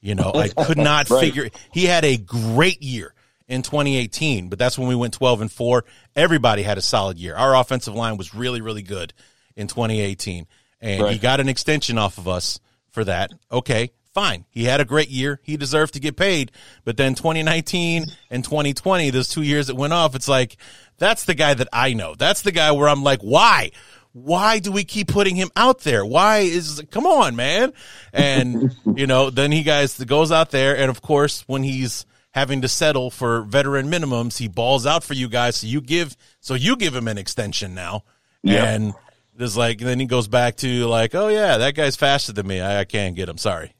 You 0.00 0.14
know, 0.14 0.32
I 0.34 0.48
could 0.48 0.78
not 0.92 1.10
Right. 1.10 1.20
figure. 1.20 1.48
He 1.72 1.84
had 1.84 2.04
a 2.04 2.16
great 2.16 2.82
year 2.82 3.14
in 3.48 3.62
2018, 3.62 4.48
but 4.48 4.58
that's 4.58 4.78
when 4.78 4.88
we 4.88 4.94
went 4.94 5.12
12 5.14 5.42
and 5.42 5.52
four. 5.52 5.84
Everybody 6.16 6.62
had 6.62 6.78
a 6.78 6.82
solid 6.82 7.18
year. 7.18 7.36
Our 7.36 7.54
offensive 7.54 7.94
line 7.94 8.16
was 8.16 8.34
really, 8.34 8.60
really 8.60 8.82
good 8.82 9.12
in 9.56 9.66
2018, 9.66 10.46
and 10.80 11.08
he 11.08 11.18
got 11.18 11.40
an 11.40 11.48
extension 11.48 11.98
off 11.98 12.18
of 12.18 12.26
us 12.28 12.60
for 12.90 13.04
that. 13.04 13.30
Okay, 13.52 13.90
fine. 14.14 14.44
He 14.50 14.64
had 14.64 14.80
a 14.80 14.84
great 14.84 15.08
year. 15.10 15.40
He 15.42 15.56
deserved 15.56 15.94
to 15.94 16.00
get 16.00 16.16
paid. 16.16 16.52
But 16.84 16.96
then 16.96 17.14
2019 17.14 18.04
and 18.30 18.42
2020, 18.44 19.10
those 19.10 19.28
two 19.28 19.42
years 19.42 19.66
that 19.66 19.74
went 19.74 19.92
off, 19.92 20.14
it's 20.14 20.28
like, 20.28 20.56
that's 20.98 21.24
the 21.24 21.34
guy 21.34 21.54
that 21.54 21.68
I 21.72 21.92
know. 21.94 22.14
That's 22.14 22.42
the 22.42 22.52
guy 22.52 22.72
where 22.72 22.88
I'm 22.88 23.02
like, 23.02 23.20
why? 23.20 23.70
Why 24.14 24.60
do 24.60 24.70
we 24.70 24.84
keep 24.84 25.08
putting 25.08 25.34
him 25.34 25.50
out 25.56 25.80
there? 25.80 26.06
Why 26.06 26.38
is, 26.38 26.82
come 26.92 27.04
on, 27.04 27.34
man. 27.34 27.72
And, 28.12 28.74
you 28.96 29.06
know, 29.08 29.28
then 29.28 29.50
he 29.52 29.62
guys 29.64 29.98
goes 29.98 30.30
out 30.32 30.50
there. 30.50 30.76
And 30.76 30.88
of 30.88 31.02
course, 31.02 31.42
when 31.46 31.64
he's 31.64 32.06
having 32.30 32.62
to 32.62 32.68
settle 32.68 33.10
for 33.10 33.42
veteran 33.42 33.90
minimums, 33.90 34.38
he 34.38 34.46
balls 34.48 34.86
out 34.86 35.02
for 35.04 35.14
you 35.14 35.28
guys. 35.28 35.56
So 35.56 35.66
you 35.66 35.80
give, 35.80 36.16
so 36.40 36.54
you 36.54 36.76
give 36.76 36.94
him 36.94 37.08
an 37.08 37.18
extension 37.18 37.74
now. 37.74 38.04
Yeah. 38.42 38.64
And 38.64 38.94
there's 39.34 39.56
like, 39.56 39.78
then 39.78 39.98
he 39.98 40.06
goes 40.06 40.28
back 40.28 40.56
to 40.58 40.86
like, 40.86 41.14
oh 41.16 41.26
yeah, 41.28 41.58
that 41.58 41.74
guy's 41.74 41.96
faster 41.96 42.32
than 42.32 42.46
me. 42.46 42.60
I, 42.60 42.80
I 42.80 42.84
can't 42.84 43.16
get 43.16 43.28
him. 43.28 43.36
Sorry. 43.38 43.74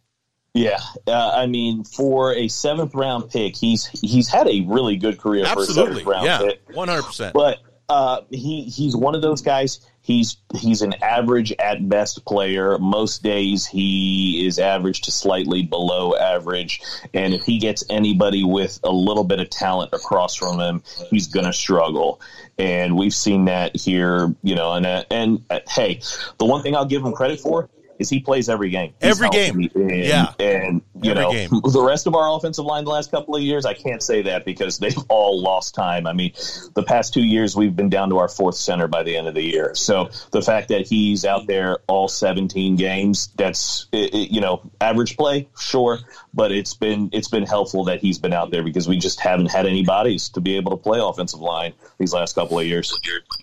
Yeah, 0.57 0.79
uh, 1.09 1.33
I 1.35 1.47
mean, 1.47 1.83
for 1.83 2.33
a 2.33 2.47
seventh 2.47 2.95
round 2.95 3.29
pick, 3.29 3.57
he's 3.57 3.87
he's 3.87 4.29
had 4.29 4.47
a 4.47 4.61
really 4.69 4.97
good 4.97 5.19
career 5.19 5.45
for 5.47 5.59
a 5.59 5.63
Absolutely. 5.63 6.05
seventh 6.05 6.07
round 6.07 6.27
Yeah. 6.27 6.75
100%. 6.77 7.33
But 7.33 7.59
uh, 7.89 8.21
he 8.31 8.63
he's 8.63 8.95
one 8.95 9.17
of 9.17 9.23
those 9.23 9.43
guys. 9.43 9.81
He's 10.05 10.37
he's 10.55 10.83
an 10.83 10.93
average 11.03 11.51
at 11.59 11.89
best 11.89 12.27
player. 12.27 12.77
Most 12.79 13.23
days 13.23 13.67
he 13.67 14.47
is 14.47 14.59
average 14.59 15.01
to 15.03 15.11
slightly 15.11 15.63
below 15.63 16.15
average. 16.15 16.83
And 17.15 17.33
if 17.33 17.45
he 17.45 17.59
gets 17.59 17.85
anybody 17.89 18.45
with 18.45 18.79
a 18.85 18.93
little 18.93 19.25
bit 19.25 19.41
of 19.41 19.49
talent 19.49 19.95
across 19.95 20.35
from 20.35 20.61
him, 20.61 20.83
he's 21.09 21.29
going 21.29 21.47
to 21.47 21.55
struggle. 21.55 22.21
And 22.59 22.99
we've 22.99 23.15
seen 23.15 23.47
that 23.47 23.75
here, 23.77 24.35
you 24.43 24.55
know. 24.55 24.75
And 24.75 24.85
uh, 24.85 25.05
and 25.11 25.43
uh, 25.49 25.61
hey, 25.67 26.03
the 26.37 26.45
one 26.45 26.63
thing 26.63 26.77
I'll 26.77 26.85
give 26.85 27.03
him 27.03 27.15
credit 27.15 27.41
for 27.41 27.71
is 27.99 28.11
he 28.11 28.21
plays 28.21 28.49
every 28.49 28.71
game. 28.71 28.93
He's 29.01 29.11
Every 29.13 29.29
game. 29.31 29.71
And, 29.75 29.91
Yeah. 29.91 30.33
and 30.41 30.83
you 31.03 31.13
Every 31.13 31.23
know 31.23 31.33
game. 31.33 31.51
the 31.73 31.83
rest 31.83 32.07
of 32.07 32.15
our 32.15 32.37
offensive 32.37 32.65
line 32.65 32.85
the 32.85 32.91
last 32.91 33.11
couple 33.11 33.37
of 33.37 33.43
years, 33.43 33.65
I 33.65 33.75
can't 33.75 34.03
say 34.03 34.23
that 34.23 34.45
because 34.45 34.79
they've 34.79 34.97
all 35.09 35.41
lost 35.41 35.75
time. 35.75 36.07
I 36.07 36.13
mean, 36.13 36.33
the 36.75 36.83
past 36.83 37.15
two 37.15 37.23
years 37.25 37.55
we've 37.57 37.75
been 37.77 37.89
down 37.91 38.11
to 38.11 38.19
our 38.19 38.29
fourth 38.29 38.57
center 38.57 38.89
by 38.89 39.03
the 39.05 39.17
end 39.17 39.29
of 39.29 39.35
the 39.35 39.43
year. 39.43 39.75
So 39.75 40.11
the 40.33 40.43
fact 40.43 40.69
that 40.69 40.87
he's 40.87 41.25
out 41.25 41.47
there 41.47 41.79
all 41.87 42.09
17 42.09 42.77
games, 42.77 43.29
that's 43.37 43.87
it, 43.93 44.13
it- 44.15 44.31
you 44.31 44.41
know 44.41 44.71
average 44.81 45.17
play, 45.17 45.49
sure, 45.59 45.99
but 46.33 46.51
it's 46.51 46.75
been 46.75 47.11
it's 47.13 47.29
been 47.29 47.45
helpful 47.47 47.85
that 47.85 48.01
he's 48.01 48.19
been 48.19 48.33
out 48.33 48.51
there 48.51 48.63
because 48.65 48.89
we 48.89 48.99
just 48.99 49.21
haven't 49.21 49.51
had 49.51 49.67
any 49.67 49.85
bodies 49.85 50.29
to 50.31 50.41
be 50.41 50.57
able 50.57 50.71
to 50.73 50.77
play 50.77 50.99
offensive 51.01 51.41
line 51.41 51.73
these 51.99 52.13
last 52.13 52.35
couple 52.35 52.59
of 52.59 52.67
years. 52.67 52.93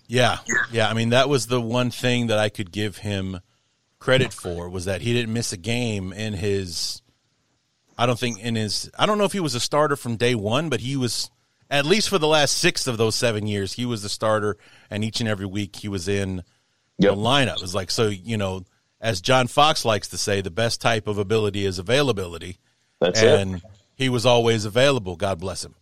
Yeah, 0.08 0.38
yeah. 0.70 0.88
I 0.88 0.94
mean, 0.94 1.08
that 1.10 1.28
was 1.28 1.46
the 1.46 1.60
one 1.60 1.90
thing 1.90 2.26
that 2.26 2.38
I 2.38 2.48
could 2.50 2.70
give 2.70 2.98
him 2.98 3.40
credit 4.02 4.32
for 4.32 4.68
was 4.68 4.84
that 4.86 5.00
he 5.00 5.12
didn't 5.12 5.32
miss 5.32 5.52
a 5.52 5.56
game 5.56 6.12
in 6.12 6.32
his. 6.34 7.00
I 7.96 8.06
don't 8.06 8.18
think 8.18 8.40
in 8.40 8.54
his. 8.56 8.90
I 8.98 9.06
don't 9.06 9.18
know 9.18 9.24
if 9.24 9.32
he 9.32 9.40
was 9.40 9.54
a 9.54 9.60
starter 9.60 9.96
from 9.96 10.16
day 10.16 10.34
one, 10.34 10.68
but 10.68 10.80
he 10.80 10.96
was 10.96 11.30
at 11.70 11.86
least 11.86 12.08
for 12.08 12.18
the 12.18 12.26
last 12.26 12.56
six 12.58 12.86
of 12.86 12.96
those 12.96 13.14
seven 13.14 13.46
years. 13.46 13.74
He 13.74 13.86
was 13.86 14.02
the 14.02 14.08
starter, 14.08 14.56
and 14.90 15.04
each 15.04 15.20
and 15.20 15.28
every 15.28 15.46
week 15.46 15.76
he 15.76 15.88
was 15.88 16.08
in 16.08 16.42
Yep. 16.98 17.14
the 17.14 17.20
lineup. 17.20 17.56
It 17.56 17.62
was 17.62 17.74
like 17.74 17.90
so, 17.90 18.08
you 18.08 18.36
know, 18.36 18.64
as 19.00 19.20
John 19.20 19.46
Fox 19.46 19.84
likes 19.84 20.08
to 20.08 20.18
say, 20.18 20.40
the 20.40 20.50
best 20.50 20.80
type 20.80 21.06
of 21.06 21.16
ability 21.18 21.64
is 21.64 21.78
availability, 21.78 22.58
That's 23.00 23.20
it. 23.22 23.40
and 23.40 23.62
he 23.96 24.08
was 24.08 24.26
always 24.26 24.64
available. 24.64 25.16
God 25.16 25.38
bless 25.40 25.64
him, 25.64 25.74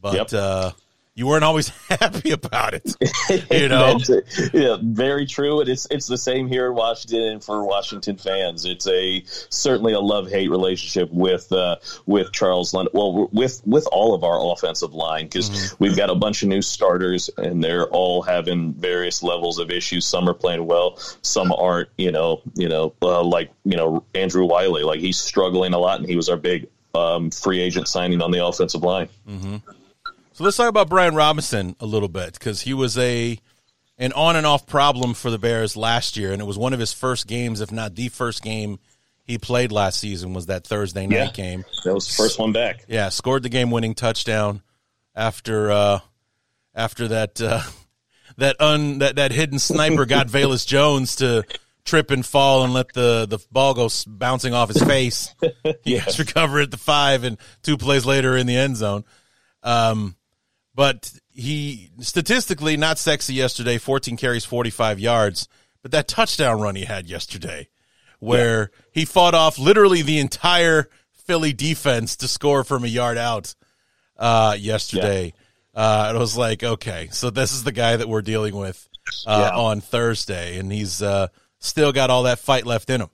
but. 0.00 0.14
Yep. 0.14 0.32
uh 0.34 0.72
you 1.18 1.26
weren't 1.26 1.42
always 1.42 1.68
happy 1.90 2.30
about 2.30 2.74
it, 2.74 2.94
you 3.50 3.68
know. 3.68 3.98
It. 3.98 4.50
yeah, 4.54 4.76
very 4.80 5.26
true. 5.26 5.60
And 5.60 5.68
it's 5.68 5.86
it's 5.90 6.06
the 6.06 6.16
same 6.16 6.46
here 6.46 6.68
in 6.68 6.74
Washington 6.74 7.22
and 7.22 7.44
for 7.44 7.64
Washington 7.64 8.16
fans. 8.16 8.64
It's 8.64 8.86
a 8.86 9.24
certainly 9.50 9.94
a 9.94 10.00
love 10.00 10.30
hate 10.30 10.48
relationship 10.48 11.10
with 11.12 11.50
uh, 11.52 11.76
with 12.06 12.30
Charles 12.32 12.72
London. 12.72 12.92
Well, 12.94 13.28
with 13.32 13.60
with 13.66 13.88
all 13.90 14.14
of 14.14 14.22
our 14.22 14.52
offensive 14.52 14.94
line 14.94 15.24
because 15.24 15.48
Mm-hmm. 15.48 15.82
we've 15.82 15.96
got 15.96 16.10
a 16.10 16.14
bunch 16.14 16.42
of 16.42 16.48
new 16.48 16.62
starters 16.62 17.30
and 17.36 17.64
they're 17.64 17.88
all 17.88 18.22
having 18.22 18.74
various 18.74 19.22
levels 19.22 19.58
of 19.58 19.70
issues. 19.70 20.06
Some 20.06 20.28
are 20.28 20.34
playing 20.34 20.66
well, 20.66 20.98
some 21.22 21.50
aren't. 21.52 21.88
You 21.98 22.12
know, 22.12 22.42
you 22.54 22.68
know, 22.68 22.94
uh, 23.02 23.24
like 23.24 23.50
you 23.64 23.76
know 23.76 24.04
Andrew 24.14 24.44
Wiley, 24.44 24.84
like 24.84 25.00
he's 25.00 25.18
struggling 25.18 25.72
a 25.74 25.78
lot, 25.78 25.98
and 26.00 26.08
he 26.08 26.14
was 26.16 26.28
our 26.28 26.36
big 26.36 26.68
um, 26.94 27.30
free 27.30 27.60
agent 27.60 27.88
signing 27.88 28.22
on 28.22 28.30
the 28.30 28.44
offensive 28.46 28.82
line. 28.82 29.08
So 30.38 30.44
let's 30.44 30.56
talk 30.56 30.68
about 30.68 30.88
Brian 30.88 31.16
Robinson 31.16 31.74
a 31.80 31.84
little 31.84 32.08
bit 32.08 32.34
because 32.34 32.60
he 32.60 32.72
was 32.72 32.96
a 32.96 33.40
an 33.98 34.12
on 34.12 34.36
and 34.36 34.46
off 34.46 34.68
problem 34.68 35.12
for 35.14 35.30
the 35.32 35.38
Bears 35.38 35.76
last 35.76 36.16
year, 36.16 36.30
and 36.32 36.40
it 36.40 36.44
was 36.44 36.56
one 36.56 36.72
of 36.72 36.78
his 36.78 36.92
first 36.92 37.26
games, 37.26 37.60
if 37.60 37.72
not 37.72 37.96
the 37.96 38.08
first 38.08 38.40
game 38.40 38.78
he 39.24 39.36
played 39.36 39.72
last 39.72 39.98
season, 39.98 40.34
was 40.34 40.46
that 40.46 40.64
Thursday 40.64 41.08
night 41.08 41.16
Yeah. 41.16 41.30
game. 41.32 41.64
That 41.84 41.92
was 41.92 42.06
the 42.06 42.14
first 42.14 42.38
one 42.38 42.52
back. 42.52 42.84
Yeah, 42.86 43.08
scored 43.08 43.42
the 43.42 43.48
game 43.48 43.72
winning 43.72 43.96
touchdown 43.96 44.62
after 45.12 45.72
uh, 45.72 45.98
after 46.72 47.08
that 47.08 47.40
uh, 47.40 47.62
that 48.36 48.60
un 48.60 49.00
that, 49.00 49.16
that 49.16 49.32
hidden 49.32 49.58
sniper 49.58 50.06
got 50.06 50.28
Velus 50.28 50.64
Jones 50.64 51.16
to 51.16 51.44
trip 51.84 52.12
and 52.12 52.24
fall 52.24 52.62
and 52.62 52.72
let 52.72 52.92
the 52.92 53.26
the 53.28 53.44
ball 53.50 53.74
go 53.74 53.88
bouncing 54.06 54.54
off 54.54 54.68
his 54.68 54.80
face. 54.84 55.34
He 55.82 55.94
Yes. 55.94 56.04
gets 56.04 56.18
recovered 56.20 56.60
at 56.60 56.70
the 56.70 56.76
five, 56.76 57.24
and 57.24 57.38
two 57.64 57.76
plays 57.76 58.06
later 58.06 58.36
in 58.36 58.46
the 58.46 58.54
end 58.54 58.76
zone. 58.76 59.02
Um, 59.64 60.14
but 60.78 61.12
he 61.32 61.90
statistically 61.98 62.76
not 62.76 63.00
sexy 63.00 63.34
yesterday. 63.34 63.78
Fourteen 63.78 64.16
carries, 64.16 64.44
forty 64.44 64.70
five 64.70 65.00
yards. 65.00 65.48
But 65.82 65.90
that 65.90 66.06
touchdown 66.06 66.60
run 66.60 66.76
he 66.76 66.84
had 66.84 67.08
yesterday, 67.08 67.68
where 68.20 68.70
he 68.92 69.04
fought 69.04 69.34
off 69.34 69.58
literally 69.58 70.02
the 70.02 70.20
entire 70.20 70.88
Philly 71.24 71.52
defense 71.52 72.14
to 72.18 72.28
score 72.28 72.62
from 72.62 72.84
a 72.84 72.86
yard 72.86 73.18
out 73.18 73.56
uh, 74.16 74.54
yesterday. 74.56 75.34
Uh, 75.74 76.12
it 76.14 76.18
was 76.18 76.36
like, 76.36 76.62
okay, 76.62 77.08
so 77.10 77.30
this 77.30 77.50
is 77.50 77.64
the 77.64 77.72
guy 77.72 77.96
that 77.96 78.08
we're 78.08 78.22
dealing 78.22 78.54
with 78.54 78.88
uh, 79.26 79.50
Yeah. 79.50 79.58
on 79.58 79.80
Thursday, 79.80 80.58
and 80.58 80.70
he's 80.72 81.02
uh, 81.02 81.26
still 81.58 81.90
got 81.92 82.08
all 82.08 82.22
that 82.22 82.38
fight 82.38 82.66
left 82.66 82.88
in 82.88 83.00
him. 83.00 83.10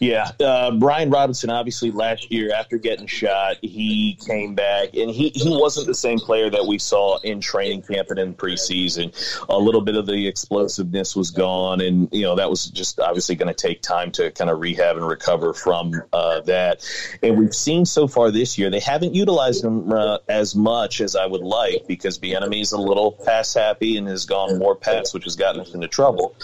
Yeah, 0.00 0.30
uh, 0.40 0.72
Brian 0.72 1.10
Robinson. 1.10 1.50
Obviously, 1.50 1.90
last 1.90 2.30
year 2.30 2.52
after 2.54 2.76
getting 2.76 3.06
shot, 3.06 3.56
he 3.62 4.18
came 4.26 4.54
back, 4.54 4.94
and 4.94 5.10
he, 5.10 5.30
he 5.30 5.48
wasn't 5.48 5.86
the 5.86 5.94
same 5.94 6.18
player 6.18 6.50
that 6.50 6.66
we 6.66 6.78
saw 6.78 7.18
in 7.18 7.40
training 7.40 7.82
camp 7.82 8.10
and 8.10 8.18
in 8.18 8.34
preseason. 8.34 9.12
A 9.48 9.58
little 9.58 9.80
bit 9.80 9.96
of 9.96 10.06
the 10.06 10.28
explosiveness 10.28 11.16
was 11.16 11.30
gone, 11.30 11.80
and 11.80 12.08
you 12.12 12.22
know 12.22 12.36
that 12.36 12.50
was 12.50 12.66
just 12.66 13.00
obviously 13.00 13.36
going 13.36 13.52
to 13.52 13.54
take 13.54 13.80
time 13.80 14.12
to 14.12 14.30
kind 14.32 14.50
of 14.50 14.60
rehab 14.60 14.96
and 14.96 15.08
recover 15.08 15.54
from 15.54 15.94
uh, 16.12 16.42
that. 16.42 16.86
And 17.22 17.38
we've 17.38 17.54
seen 17.54 17.86
so 17.86 18.06
far 18.06 18.30
this 18.30 18.58
year 18.58 18.70
they 18.70 18.80
haven't 18.80 19.14
utilized 19.14 19.64
him 19.64 19.90
uh, 19.90 20.18
as 20.28 20.54
much 20.54 21.00
as 21.00 21.16
I 21.16 21.26
would 21.26 21.42
like 21.42 21.86
because 21.88 22.18
Bieniemy 22.18 22.60
is 22.60 22.72
a 22.72 22.78
little 22.78 23.12
pass 23.12 23.54
happy 23.54 23.96
and 23.96 24.06
has 24.08 24.26
gone 24.26 24.58
more 24.58 24.76
pass, 24.76 25.14
which 25.14 25.24
has 25.24 25.36
gotten 25.36 25.62
us 25.62 25.74
into 25.74 25.88
trouble. 25.88 26.36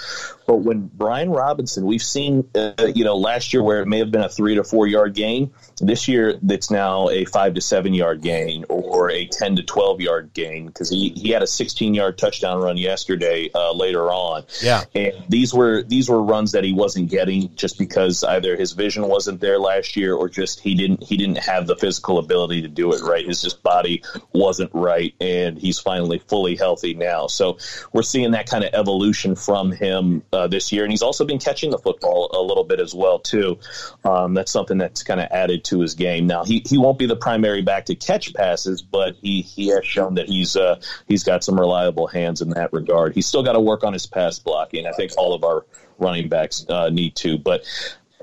But 0.47 0.57
when 0.57 0.91
Brian 0.93 1.31
Robinson, 1.31 1.87
we've 1.87 2.03
seen, 2.03 2.49
uh, 2.55 2.91
you 2.95 3.05
know, 3.05 3.16
last 3.16 3.53
year 3.53 3.62
where 3.62 3.81
it 3.81 3.87
may 3.87 3.99
have 3.99 4.11
been 4.11 4.23
a 4.23 4.29
three 4.29 4.57
to 4.57 4.65
four 4.65 4.87
yard 4.87 5.15
gain, 5.15 5.53
this 5.80 6.09
year 6.09 6.38
it's 6.48 6.70
now 6.70 7.09
a 7.10 7.24
five 7.24 7.55
to 7.55 7.60
seven 7.60 7.94
yard 7.94 8.22
gain 8.22 8.64
or 8.68 9.10
a 9.10 9.26
10 9.26 9.56
to 9.56 9.62
12 9.62 10.01
yard 10.01 10.30
gain 10.32 10.66
because 10.66 10.90
he, 10.90 11.10
he 11.10 11.30
had 11.30 11.42
a 11.42 11.46
16 11.46 11.94
yard 11.94 12.18
touchdown 12.18 12.60
run 12.60 12.76
yesterday 12.76 13.51
uh, 13.55 13.72
later 13.72 14.10
on. 14.10 14.44
Yeah. 14.62 14.84
And 14.94 15.12
these 15.28 15.52
were 15.52 15.82
these 15.82 16.09
were 16.09 16.22
runs 16.22 16.52
that 16.52 16.64
he 16.64 16.72
wasn't 16.72 17.10
getting 17.10 17.55
just 17.55 17.78
because 17.78 18.22
either 18.24 18.56
his 18.56 18.72
vision 18.72 19.06
wasn't 19.09 19.40
there 19.40 19.59
last 19.59 19.96
year 19.96 20.14
or 20.14 20.28
just 20.28 20.60
he 20.60 20.74
didn't 20.74 21.02
he 21.02 21.16
didn't 21.16 21.38
have 21.38 21.66
the 21.66 21.76
physical 21.76 22.18
ability 22.18 22.62
to 22.62 22.68
do 22.68 22.92
it 22.92 23.02
right. 23.02 23.26
His 23.26 23.42
just 23.42 23.62
body 23.62 24.02
wasn't 24.32 24.70
right, 24.72 25.14
and 25.20 25.59
he's 25.59 25.78
finally 25.78 26.18
fully 26.18 26.56
healthy 26.56 26.94
now. 26.94 27.26
So 27.26 27.59
we're 27.92 28.02
seeing 28.02 28.32
that 28.32 28.48
kind 28.48 28.64
of 28.64 28.72
evolution 28.74 29.36
from 29.36 29.72
him 29.72 30.22
uh, 30.32 30.46
this 30.46 30.72
year, 30.72 30.84
and 30.84 30.92
he's 30.92 31.02
also 31.02 31.24
been 31.24 31.38
catching 31.38 31.70
the 31.70 31.78
football 31.78 32.30
a 32.32 32.42
little 32.42 32.64
bit 32.64 32.80
as 32.80 32.94
well 32.94 33.18
too. 33.18 33.59
Um, 34.05 34.34
that's 34.34 34.52
something 34.52 34.78
that's 34.78 35.02
kind 35.02 35.20
of 35.20 35.28
added 35.30 35.64
to 35.65 35.81
his 35.81 35.95
game. 35.95 36.27
Now 36.27 36.45
he, 36.45 36.62
he 36.66 36.78
won't 36.78 36.99
be 36.99 37.07
the 37.07 37.16
primary 37.16 37.62
back 37.62 37.86
to 37.86 37.95
catch 37.95 38.32
passes, 38.35 38.82
but 38.82 39.16
he, 39.20 39.43
he 39.43 39.69
has 39.69 39.85
shown 39.85 40.15
that 40.15 40.28
he's 40.28 40.57
uh, 40.57 40.81
he's 41.07 41.24
got 41.24 41.45
some 41.45 41.59
reliable 41.59 42.07
hands 42.07 42.41
in 42.41 42.51
that 42.51 42.73
regard. 42.73 43.15
He's 43.15 43.27
still 43.27 43.43
got 43.43 43.53
to 43.53 43.61
work 43.61 43.85
on 43.85 43.93
his 43.93 44.07
pass 44.07 44.39
blocking. 44.39 44.86
I 44.86 44.93
think 44.93 45.12
all 45.16 45.35
of 45.35 45.45
our 45.45 45.65
running 45.99 46.28
backs 46.28 46.66
uh, 46.69 46.91
need 46.91 47.15
to, 47.16 47.39
but 47.39 47.65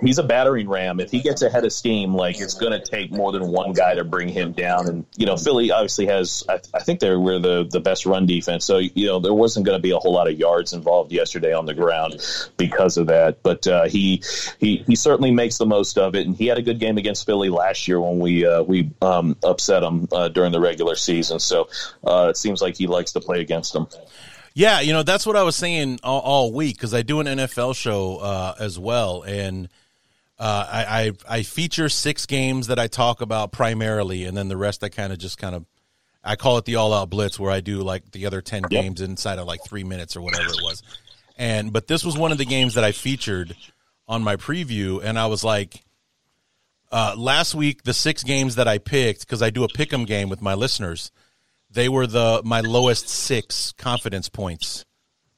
he's 0.02 0.18
a 0.18 0.24
battering 0.24 0.68
ram. 0.68 1.00
If 1.00 1.12
he 1.12 1.22
gets 1.22 1.42
ahead 1.42 1.64
of 1.64 1.72
steam, 1.72 2.14
like 2.14 2.40
it's 2.40 2.56
going 2.56 2.72
to 2.72 2.80
take 2.80 3.12
more 3.12 3.32
than 3.32 3.48
one 3.48 3.74
guy 3.74 3.96
to 3.96 4.04
bring 4.04 4.30
him 4.30 4.52
down. 4.52 4.88
And 4.88 5.06
you 5.16 5.26
know, 5.26 5.38
Philly 5.38 5.72
obviously 5.72 6.08
has. 6.08 6.44
I, 6.50 6.60
I 6.74 6.80
think 6.80 7.00
they 7.00 7.16
were 7.16 7.40
the 7.40 7.68
the 7.70 7.80
best 7.80 8.06
run 8.06 8.26
defense. 8.26 8.66
So 8.66 8.80
you 8.80 9.08
know, 9.08 9.20
there 9.20 9.34
wasn't 9.34 9.66
going 9.66 9.78
to 9.78 9.82
be 9.82 9.92
a 9.92 9.98
whole 9.98 10.14
lot 10.14 10.28
of 10.28 10.38
yards 10.38 10.74
involved 10.74 11.12
yesterday 11.12 11.54
on 11.54 11.66
the 11.66 11.74
ground 11.74 12.16
because 12.58 12.98
of 12.98 13.08
that. 13.08 13.44
But 13.44 13.68
uh, 13.68 13.86
he 13.88 14.24
he 14.60 14.78
he 14.88 14.96
certainly 14.96 15.32
makes 15.32 15.58
the 15.58 15.66
most 15.66 15.98
of 15.98 16.16
it. 16.16 16.26
And 16.26 16.36
he 16.36 16.48
had 16.48 16.58
a 16.58 16.64
good 16.64 16.80
game 16.80 16.98
against 16.98 17.26
Philly 17.26 17.50
last 17.50 17.88
year 17.88 18.00
when 18.00 18.20
we 18.20 18.46
uh, 18.46 18.64
we 18.64 18.92
um, 19.02 19.38
upset 19.44 19.84
him 19.84 20.08
uh, 20.12 20.28
during 20.30 20.52
the 20.52 20.60
regular 20.60 20.96
season. 20.96 21.40
So 21.40 21.70
uh, 22.04 22.28
it 22.30 22.38
seems 22.38 22.62
like 22.62 22.76
he 22.76 22.88
likes 22.88 23.14
to 23.14 23.20
play 23.20 23.42
against 23.42 23.74
them. 23.74 23.88
Yeah, 24.54 24.82
you 24.82 24.92
know 24.92 25.04
that's 25.04 25.26
what 25.26 25.38
I 25.38 25.44
was 25.44 25.56
saying 25.56 26.00
all, 26.04 26.20
all 26.20 26.52
week 26.52 26.76
because 26.76 26.94
I 26.94 27.04
do 27.04 27.22
an 27.22 27.28
NFL 27.28 27.74
show 27.74 28.18
uh, 28.18 28.56
as 28.60 28.78
well, 28.78 29.22
and 29.22 29.70
uh, 30.42 30.68
I, 30.72 30.86
I 31.30 31.38
I 31.38 31.44
feature 31.44 31.88
six 31.88 32.26
games 32.26 32.68
that 32.68 32.80
I 32.80 32.88
talk 32.88 33.22
about 33.22 33.52
primarily, 33.52 34.26
and 34.26 34.36
then 34.36 34.48
the 34.48 34.58
rest 34.58 34.84
I 34.84 34.90
kind 34.90 35.14
of 35.14 35.20
just 35.20 35.38
kind 35.38 35.56
of 35.56 35.66
I 36.24 36.36
call 36.36 36.58
it 36.58 36.66
the 36.66 36.76
all 36.76 36.94
out 36.94 37.10
blitz, 37.10 37.40
where 37.40 37.52
I 37.52 37.62
do 37.62 37.82
like 37.82 38.12
the 38.12 38.26
other 38.26 38.42
ten 38.42 38.64
games 38.64 39.02
inside 39.02 39.40
of 39.40 39.46
like 39.46 39.64
three 39.64 39.84
minutes 39.84 40.16
or 40.16 40.22
whatever 40.22 40.50
it 40.50 40.64
was. 40.64 40.82
And 41.38 41.72
but 41.72 41.88
this 41.88 42.04
was 42.04 42.18
one 42.18 42.32
of 42.32 42.38
the 42.38 42.46
games 42.46 42.74
that 42.74 42.84
I 42.84 42.92
featured 42.92 43.56
on 44.08 44.24
my 44.24 44.36
preview, 44.36 45.02
and 45.04 45.18
I 45.18 45.28
was 45.28 45.44
like, 45.44 45.84
uh, 46.92 47.14
last 47.16 47.56
week 47.56 47.84
the 47.84 47.94
six 47.94 48.24
games 48.24 48.56
that 48.56 48.68
I 48.68 48.80
picked 48.80 49.22
because 49.22 49.42
I 49.42 49.52
do 49.52 49.64
a 49.64 49.70
pick'em 49.70 50.08
game 50.08 50.28
with 50.28 50.42
my 50.42 50.56
listeners 50.56 51.12
they 51.72 51.88
were 51.90 52.08
the 52.08 52.42
my 52.44 52.62
lowest 52.62 53.08
six 53.08 53.72
confidence 53.74 54.30
points 54.30 54.86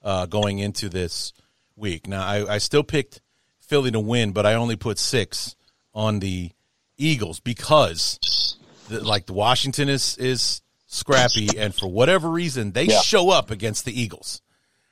uh, 0.02 0.26
going 0.26 0.60
into 0.60 0.90
this 0.90 1.34
week. 1.76 2.08
Now 2.08 2.26
I, 2.26 2.56
I 2.56 2.58
still 2.58 2.84
picked 2.84 3.22
Philly 3.68 3.92
to 3.92 4.00
win, 4.00 4.32
but 4.32 4.46
I 4.46 4.54
only 4.54 4.76
put 4.76 4.98
six 5.00 5.56
on 5.94 6.20
the 6.20 6.52
Eagles 6.98 7.40
because 7.40 8.58
the, 8.90 9.04
like 9.04 9.26
the 9.26 9.34
Washington 9.34 9.90
is 9.90 10.18
is 10.18 10.62
scrappy, 10.88 11.50
and 11.58 11.74
for 11.74 11.88
whatever 11.88 12.30
reason 12.30 12.72
they 12.72 12.84
Yeah. 12.86 13.02
show 13.02 13.30
up 13.32 13.50
against 13.52 13.86
the 13.86 14.00
Eagles. 14.00 14.42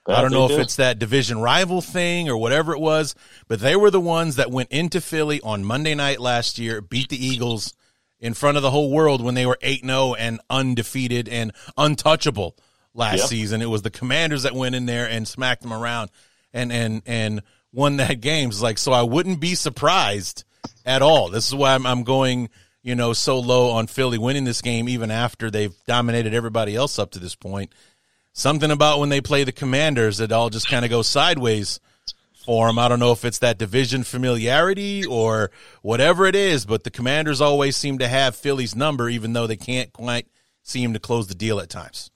I 0.07 0.19
don't 0.22 0.31
know 0.31 0.48
do. 0.48 0.56
if 0.56 0.60
it's 0.61 0.77
that 0.77 0.98
division 0.98 1.39
rival 1.39 1.80
thing 1.80 2.27
or 2.27 2.35
whatever 2.35 2.73
it 2.73 2.80
was, 2.80 3.14
but 3.48 3.60
they 3.60 3.76
were 3.76 3.91
the 3.91 3.99
ones 4.02 4.35
that 4.38 4.49
went 4.49 4.72
into 4.72 4.99
Philly 4.99 5.39
on 5.41 5.64
Monday 5.64 5.93
night 5.93 6.19
last 6.19 6.57
year, 6.57 6.81
beat 6.81 7.10
the 7.10 7.23
Eagles 7.23 7.76
in 8.19 8.34
front 8.34 8.57
of 8.57 8.64
the 8.64 8.72
whole 8.72 8.89
world 8.91 9.23
when 9.23 9.35
they 9.35 9.45
were 9.45 9.60
8 9.61 9.81
0 9.85 10.15
and 10.15 10.41
undefeated 10.49 11.30
and 11.30 11.52
untouchable 11.77 12.56
last 12.95 13.19
Yep. 13.19 13.27
season. 13.27 13.61
It 13.61 13.69
was 13.69 13.84
the 13.84 13.91
Commanders 13.91 14.41
that 14.43 14.56
went 14.56 14.73
in 14.73 14.88
there 14.88 15.07
and 15.07 15.27
smacked 15.27 15.61
them 15.61 15.72
around 15.73 16.10
and 16.52 16.72
and 16.72 17.03
and 17.06 17.41
won 17.73 17.98
that 17.98 18.22
game. 18.22 18.49
It's 18.49 18.61
like 18.61 18.77
so 18.77 18.91
I 18.91 19.03
wouldn't 19.03 19.39
be 19.39 19.56
surprised 19.56 20.43
at 20.85 21.02
all. 21.02 21.30
This 21.30 21.48
is 21.48 21.56
why 21.56 21.76
I'm, 21.76 21.85
I'm 21.85 22.03
going, 22.03 22.49
you 22.84 22.95
know, 22.95 23.14
so 23.14 23.39
low 23.39 23.72
on 23.72 23.88
Philly 23.88 24.18
winning 24.18 24.43
this 24.45 24.61
game 24.61 24.89
even 24.89 25.11
after 25.11 25.52
they've 25.52 25.76
dominated 25.85 26.34
everybody 26.34 26.76
else 26.76 26.99
up 26.99 27.11
to 27.11 27.19
this 27.19 27.35
point 27.35 27.73
something 28.34 28.72
about 28.72 28.99
when 28.99 29.10
they 29.10 29.22
play 29.22 29.43
the 29.43 29.52
commanders 29.52 30.19
it 30.19 30.31
all 30.31 30.49
just 30.49 30.69
kind 30.69 30.85
of 30.85 30.91
goes 30.91 31.07
sideways 31.07 31.80
for 32.34 32.68
them 32.68 32.80
i 32.80 32.88
don't 32.88 32.99
know 32.99 33.11
if 33.11 33.26
it's 33.26 33.39
that 33.39 33.57
division 33.57 34.03
familiarity 34.03 35.06
or 35.06 35.52
whatever 35.81 36.26
it 36.26 36.35
is 36.35 36.65
but 36.65 36.84
the 36.84 36.89
commanders 36.89 37.41
always 37.41 37.76
seem 37.76 37.98
to 37.98 38.07
have 38.07 38.35
philly's 38.35 38.76
number 38.76 39.10
even 39.10 39.34
though 39.34 39.48
they 39.48 39.57
can't 39.57 39.91
quite 39.91 40.27
seem 40.64 40.93
to 40.93 40.99
close 40.99 41.27
the 41.27 41.35
deal 41.35 41.60
at 41.60 41.69
times 41.69 42.10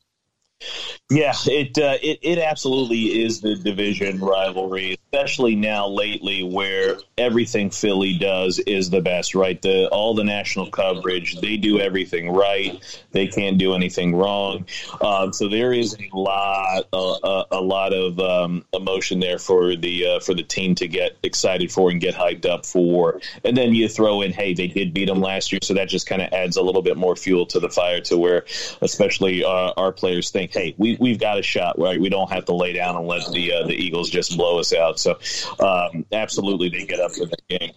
Yeah, 1.09 1.33
it, 1.45 1.77
uh, 1.77 1.97
it 2.01 2.19
it 2.23 2.39
absolutely 2.39 3.23
is 3.23 3.39
the 3.39 3.55
division 3.55 4.19
rivalry, 4.19 4.97
especially 5.13 5.55
now 5.55 5.87
lately 5.87 6.41
where 6.41 6.97
everything 7.15 7.69
Philly 7.69 8.17
does 8.17 8.57
is 8.57 8.89
the 8.89 9.01
best, 9.01 9.35
right? 9.35 9.61
The 9.61 9.87
all 9.89 10.15
the 10.15 10.23
national 10.23 10.71
coverage, 10.71 11.39
they 11.41 11.57
do 11.57 11.79
everything 11.79 12.31
right. 12.31 12.81
They 13.11 13.27
can't 13.27 13.59
do 13.59 13.75
anything 13.75 14.15
wrong. 14.15 14.65
Um, 14.99 15.31
so 15.31 15.47
there 15.47 15.73
is 15.73 15.95
a 15.95 16.17
lot 16.17 16.85
a, 16.91 16.97
a, 16.97 17.45
a 17.51 17.61
lot 17.61 17.93
of 17.93 18.19
um, 18.19 18.65
emotion 18.73 19.19
there 19.19 19.37
for 19.37 19.75
the 19.75 20.07
uh, 20.07 20.19
for 20.21 20.33
the 20.33 20.41
team 20.41 20.73
to 20.75 20.87
get 20.87 21.17
excited 21.21 21.71
for 21.71 21.91
and 21.91 22.01
get 22.01 22.15
hyped 22.15 22.47
up 22.47 22.65
for. 22.65 23.21
And 23.43 23.55
then 23.55 23.75
you 23.75 23.87
throw 23.87 24.23
in, 24.23 24.33
hey, 24.33 24.55
they 24.55 24.67
did 24.67 24.91
beat 24.91 25.05
them 25.05 25.21
last 25.21 25.51
year, 25.51 25.59
so 25.61 25.75
that 25.75 25.87
just 25.87 26.07
kind 26.07 26.23
of 26.23 26.33
adds 26.33 26.57
a 26.57 26.63
little 26.63 26.81
bit 26.81 26.97
more 26.97 27.15
fuel 27.15 27.45
to 27.47 27.59
the 27.59 27.69
fire 27.69 28.01
to 28.01 28.17
where, 28.17 28.45
especially 28.81 29.45
uh, 29.45 29.71
our 29.77 29.91
players 29.91 30.31
think, 30.31 30.54
hey, 30.55 30.73
we 30.79 30.97
we've 30.99 31.19
got 31.19 31.37
a 31.37 31.43
shot, 31.43 31.77
right? 31.77 31.99
We 32.01 32.09
don't 32.09 32.31
have 32.31 32.45
to 32.45 32.55
lay 32.55 32.73
down 32.73 32.95
and 32.95 33.05
let 33.07 33.31
the 33.31 33.53
uh, 33.53 33.67
the 33.67 33.73
Eagles 33.75 34.09
just 34.09 34.35
blow 34.35 34.59
us 34.59 34.73
out. 34.73 34.99
So, 34.99 35.19
um, 35.59 36.05
absolutely, 36.11 36.69
they 36.69 36.85
get 36.85 36.99
up 36.99 37.11
for 37.11 37.25
that 37.27 37.47
game. 37.47 37.73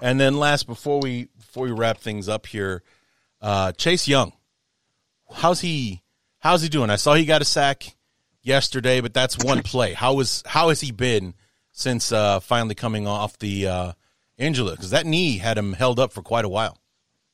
and 0.00 0.20
then 0.20 0.38
last 0.38 0.66
before 0.66 1.00
we 1.00 1.28
before 1.38 1.64
we 1.64 1.72
wrap 1.72 1.98
things 1.98 2.28
up 2.28 2.46
here 2.46 2.82
uh 3.40 3.72
chase 3.72 4.06
young 4.08 4.32
how's 5.32 5.60
he 5.60 6.02
how's 6.40 6.62
he 6.62 6.68
doing 6.68 6.90
i 6.90 6.96
saw 6.96 7.14
he 7.14 7.24
got 7.24 7.42
a 7.42 7.44
sack 7.44 7.96
yesterday 8.42 9.00
but 9.00 9.14
that's 9.14 9.38
one 9.38 9.62
play 9.62 9.92
how 9.92 10.18
is 10.20 10.42
how 10.46 10.68
has 10.68 10.80
he 10.80 10.90
been 10.90 11.34
since 11.72 12.12
uh 12.12 12.40
finally 12.40 12.74
coming 12.74 13.06
off 13.06 13.38
the 13.38 13.66
uh 13.66 13.92
injury 14.36 14.70
because 14.70 14.90
that 14.90 15.06
knee 15.06 15.38
had 15.38 15.56
him 15.58 15.72
held 15.72 15.98
up 16.00 16.12
for 16.12 16.22
quite 16.22 16.44
a 16.44 16.48
while 16.48 16.76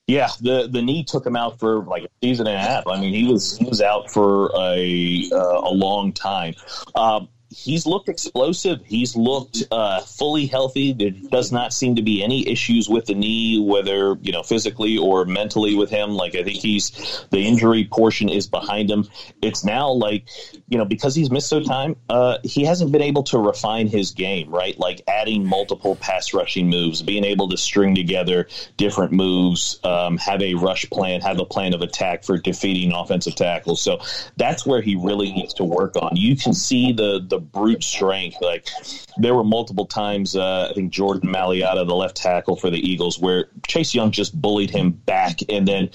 Yeah, 0.07 0.29
the 0.41 0.69
the 0.71 0.83
knee 0.83 1.03
took 1.03 1.25
him 1.27 1.35
out 1.35 1.59
for 1.59 1.83
like 1.85 2.05
a 2.05 2.09
season 2.23 2.47
and 2.47 2.57
a 2.57 2.61
half. 2.61 2.87
I 2.87 3.01
mean, 3.01 3.15
he 3.15 3.31
was 3.31 3.57
he 3.57 3.65
was 3.65 3.81
out 3.81 4.11
for 4.11 4.51
a 4.55 5.31
uh, 5.33 5.61
a 5.63 5.73
long 5.73 6.13
time. 6.13 6.55
Um, 6.95 7.29
he's 7.55 7.87
looked 7.87 8.09
explosive. 8.09 8.85
He's 8.85 9.17
looked 9.17 9.63
uh, 9.71 10.01
fully 10.01 10.47
healthy. 10.47 10.93
There 10.93 11.11
does 11.11 11.53
not 11.53 11.73
seem 11.73 11.95
to 11.97 12.03
be 12.03 12.23
any 12.23 12.49
issues 12.49 12.89
with 12.89 13.07
the 13.07 13.15
knee, 13.15 13.61
whether 13.61 14.17
you 14.23 14.33
know 14.33 14.43
physically 14.43 14.99
or 14.99 15.25
mentally 15.25 15.75
with 15.75 15.91
him. 15.91 16.11
Like 16.11 16.35
I 16.35 16.43
think 16.43 16.59
he's 16.59 16.91
the 17.31 17.39
injury 17.39 17.85
portion 17.91 18.29
is 18.29 18.49
behind 18.49 18.91
him. 18.91 19.09
It's 19.41 19.65
now 19.65 19.91
like 19.91 20.29
you 20.69 20.79
know 20.79 20.85
because 20.85 21.15
he's 21.15 21.31
missed 21.31 21.49
so 21.49 21.63
time, 21.63 21.97
uh, 22.09 22.39
he 22.43 22.65
hasn't 22.65 22.91
been 22.91 23.03
able 23.03 23.23
to 23.25 23.39
refine 23.39 23.87
his 23.87 24.11
game. 24.11 24.51
Right, 24.51 24.79
like 24.79 25.03
adding 25.07 25.47
multiple 25.47 25.97
pass 25.97 26.35
rushing 26.35 26.69
moves, 26.69 27.03
being 27.03 27.25
able 27.25 27.49
to 27.51 27.57
string 27.57 27.95
together 27.95 28.49
different 28.77 29.13
moves, 29.13 29.79
um, 29.85 30.19
have 30.19 30.43
a 30.43 30.55
rush 30.55 30.89
plan, 30.91 31.21
have 31.21 31.39
a 31.39 31.45
plan 31.45 31.75
of 31.75 31.83
attack 31.83 32.25
for 32.25 32.37
defeating 32.39 32.93
offensive 32.93 33.35
tackles. 33.37 33.81
So 33.81 34.01
that's 34.37 34.67
where 34.67 34.81
he 34.81 34.97
really 34.97 35.33
needs 35.33 35.55
to 35.55 35.65
work 35.65 35.97
on. 35.97 36.17
You 36.17 36.37
can 36.37 36.53
see 36.53 36.93
the 36.93 37.25
the 37.27 37.44
brute 37.53 37.83
strength. 37.83 38.39
Like 38.41 38.69
there 39.17 39.35
were 39.35 39.45
multiple 39.45 39.87
times, 39.87 40.37
uh, 40.37 40.69
I 40.71 40.75
think 40.75 40.93
Jordan 40.93 41.31
Mailata, 41.31 41.87
the 41.87 41.95
left 41.95 42.17
tackle 42.17 42.57
for 42.57 42.71
the 42.71 42.79
Eagles, 42.79 43.19
where 43.19 43.49
Chase 43.67 43.95
Young 43.95 44.11
just 44.11 44.41
bullied 44.41 44.71
him 44.71 44.91
back, 44.91 45.41
and 45.49 45.67
then 45.67 45.91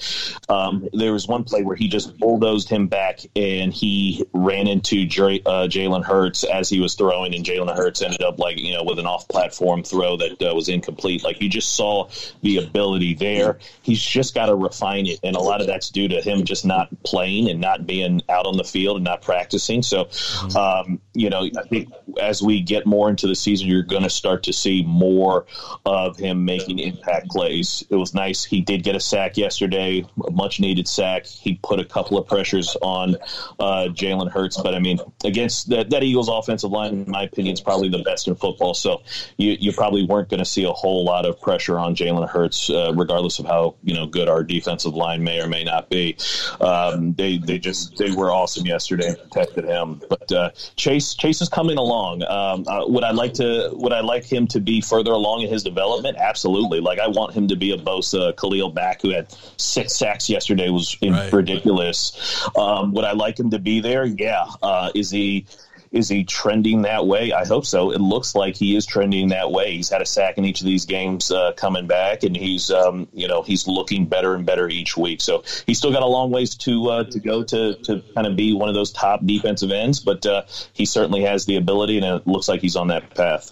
um, 0.48 0.88
there 0.92 1.12
was 1.12 1.28
one 1.28 1.44
play 1.44 1.62
where 1.62 1.76
he 1.76 1.88
just 1.88 2.18
bulldozed 2.18 2.68
him 2.68 2.86
back, 2.86 3.20
and 3.36 3.72
he 3.72 4.24
ran 4.32 4.66
into 4.66 5.06
J- 5.06 5.42
uh, 5.46 5.66
Jalen 5.66 6.04
Hurts 6.04 6.44
as 6.44 6.68
he 6.68 6.80
was 6.80 6.94
throwing, 6.94 7.34
and 7.34 7.44
Jalen 7.44 7.74
Hurts 7.74 8.02
ended 8.02 8.22
up 8.22 8.38
like 8.38 8.58
you 8.58 8.72
know 8.72 8.84
with 8.84 8.98
an 8.98 9.06
off-platform 9.06 9.82
throw 9.82 10.16
that 10.16 10.42
uh, 10.42 10.54
was 10.54 10.68
incomplete. 10.68 11.22
Like 11.24 11.40
you 11.40 11.48
just 11.48 11.74
saw 11.74 12.08
the 12.42 12.58
ability 12.58 13.14
there. 13.14 13.58
He's 13.82 14.02
just 14.02 14.34
got 14.34 14.46
to 14.46 14.54
refine 14.54 15.06
it, 15.06 15.20
and 15.22 15.36
a 15.36 15.40
lot 15.40 15.60
of 15.60 15.66
that's 15.66 15.90
due 15.90 16.08
to 16.08 16.20
him 16.20 16.44
just 16.44 16.64
not 16.64 16.88
playing 17.04 17.48
and 17.48 17.60
not 17.60 17.86
being 17.86 18.22
out 18.28 18.46
on 18.46 18.56
the 18.56 18.64
field 18.64 18.96
and 18.96 19.04
not 19.04 19.22
practicing. 19.22 19.82
So, 19.82 20.08
um, 20.56 21.00
you 21.14 21.30
know, 21.30 21.39
I 21.42 21.62
think 21.68 21.92
as 22.20 22.42
we 22.42 22.60
get 22.60 22.86
more 22.86 23.08
into 23.08 23.26
the 23.26 23.34
season, 23.34 23.68
you're 23.68 23.82
going 23.82 24.02
to 24.02 24.10
start 24.10 24.42
to 24.44 24.52
see 24.52 24.82
more 24.82 25.46
of 25.86 26.16
him 26.16 26.44
making 26.44 26.78
impact 26.78 27.28
plays. 27.30 27.84
It 27.90 27.96
was 27.96 28.14
nice. 28.14 28.44
He 28.44 28.60
did 28.60 28.82
get 28.82 28.94
a 28.96 29.00
sack 29.00 29.36
yesterday, 29.36 30.04
a 30.26 30.30
much 30.30 30.60
needed 30.60 30.88
sack. 30.88 31.26
He 31.26 31.58
put 31.62 31.80
a 31.80 31.84
couple 31.84 32.18
of 32.18 32.26
pressures 32.26 32.76
on 32.82 33.16
uh, 33.58 33.88
Jalen 33.90 34.30
Hurts, 34.30 34.60
but 34.60 34.74
I 34.74 34.78
mean, 34.78 34.98
against 35.24 35.68
that, 35.70 35.90
that 35.90 36.02
Eagles 36.02 36.28
offensive 36.28 36.70
line, 36.70 36.92
in 36.92 37.10
my 37.10 37.24
opinion, 37.24 37.54
is 37.54 37.60
probably 37.60 37.88
the 37.88 38.02
best 38.02 38.28
in 38.28 38.34
football. 38.34 38.74
So 38.74 39.02
you, 39.36 39.56
you 39.60 39.72
probably 39.72 40.04
weren't 40.04 40.28
going 40.28 40.38
to 40.38 40.44
see 40.44 40.64
a 40.64 40.72
whole 40.72 41.04
lot 41.04 41.26
of 41.26 41.40
pressure 41.40 41.78
on 41.78 41.94
Jalen 41.94 42.28
Hurts, 42.28 42.70
uh, 42.70 42.92
regardless 42.94 43.38
of 43.38 43.46
how 43.46 43.76
you 43.82 43.94
know 43.94 44.06
good 44.06 44.28
our 44.28 44.42
defensive 44.42 44.94
line 44.94 45.22
may 45.22 45.40
or 45.40 45.48
may 45.48 45.64
not 45.64 45.88
be. 45.88 46.16
Um, 46.60 47.14
they 47.14 47.38
they 47.38 47.58
just 47.58 47.96
they 47.96 48.10
were 48.10 48.30
awesome 48.30 48.66
yesterday 48.66 49.08
and 49.08 49.18
protected 49.18 49.64
him. 49.64 50.00
But 50.08 50.32
uh, 50.32 50.50
Chase 50.76 51.14
Chase 51.14 51.29
is 51.40 51.48
coming 51.48 51.78
along. 51.78 52.22
Um, 52.24 52.64
uh, 52.66 52.86
would 52.86 53.04
I 53.04 53.10
like 53.12 53.34
to 53.34 53.70
would 53.74 53.92
I 53.92 54.00
like 54.00 54.24
him 54.24 54.46
to 54.48 54.60
be 54.60 54.80
further 54.80 55.12
along 55.12 55.42
in 55.42 55.48
his 55.48 55.62
development? 55.62 56.16
Absolutely. 56.18 56.80
Like 56.80 56.98
I 56.98 57.08
want 57.08 57.32
him 57.34 57.46
to 57.48 57.56
be 57.56 57.72
a 57.72 57.76
Bosa 57.76 58.34
Khalil 58.36 58.72
Mack 58.72 59.02
who 59.02 59.10
had 59.10 59.26
six 59.56 59.94
sacks 59.94 60.28
yesterday 60.28 60.68
was 60.70 60.96
Right. 61.02 61.32
ridiculous. 61.32 62.12
Um, 62.56 62.92
would 62.94 63.04
I 63.04 63.12
like 63.12 63.38
him 63.38 63.50
to 63.50 63.58
be 63.58 63.80
there? 63.80 64.04
Yeah. 64.04 64.46
Uh, 64.62 64.90
is 64.94 65.10
he? 65.10 65.46
Is 65.92 66.08
he 66.08 66.22
trending 66.22 66.82
that 66.82 67.04
way? 67.04 67.32
I 67.32 67.44
hope 67.44 67.66
so. 67.66 67.90
It 67.90 68.00
looks 68.00 68.36
like 68.36 68.54
he 68.54 68.76
is 68.76 68.86
trending 68.86 69.30
that 69.30 69.50
way. 69.50 69.74
He's 69.74 69.88
had 69.88 70.00
a 70.00 70.06
sack 70.06 70.38
in 70.38 70.44
each 70.44 70.60
of 70.60 70.66
these 70.66 70.86
games 70.86 71.32
uh, 71.32 71.52
coming 71.56 71.88
back, 71.88 72.22
and 72.22 72.36
he's 72.36 72.70
um, 72.70 73.08
you 73.12 73.26
know 73.26 73.42
he's 73.42 73.66
looking 73.66 74.06
better 74.06 74.36
and 74.36 74.46
better 74.46 74.68
each 74.68 74.96
week. 74.96 75.20
So 75.20 75.42
he's 75.66 75.78
still 75.78 75.90
got 75.90 76.04
a 76.04 76.06
long 76.06 76.30
ways 76.30 76.54
to 76.56 76.90
uh, 76.90 77.04
to 77.04 77.18
go 77.18 77.42
to 77.42 77.74
to 77.74 78.02
kind 78.14 78.28
of 78.28 78.36
be 78.36 78.52
one 78.52 78.68
of 78.68 78.76
those 78.76 78.92
top 78.92 79.26
defensive 79.26 79.72
ends, 79.72 79.98
but 79.98 80.24
uh, 80.26 80.42
he 80.72 80.86
certainly 80.86 81.22
has 81.22 81.46
the 81.46 81.56
ability, 81.56 81.96
and 81.98 82.06
it 82.06 82.26
looks 82.26 82.48
like 82.48 82.60
he's 82.60 82.76
on 82.76 82.88
that 82.88 83.12
path. 83.14 83.50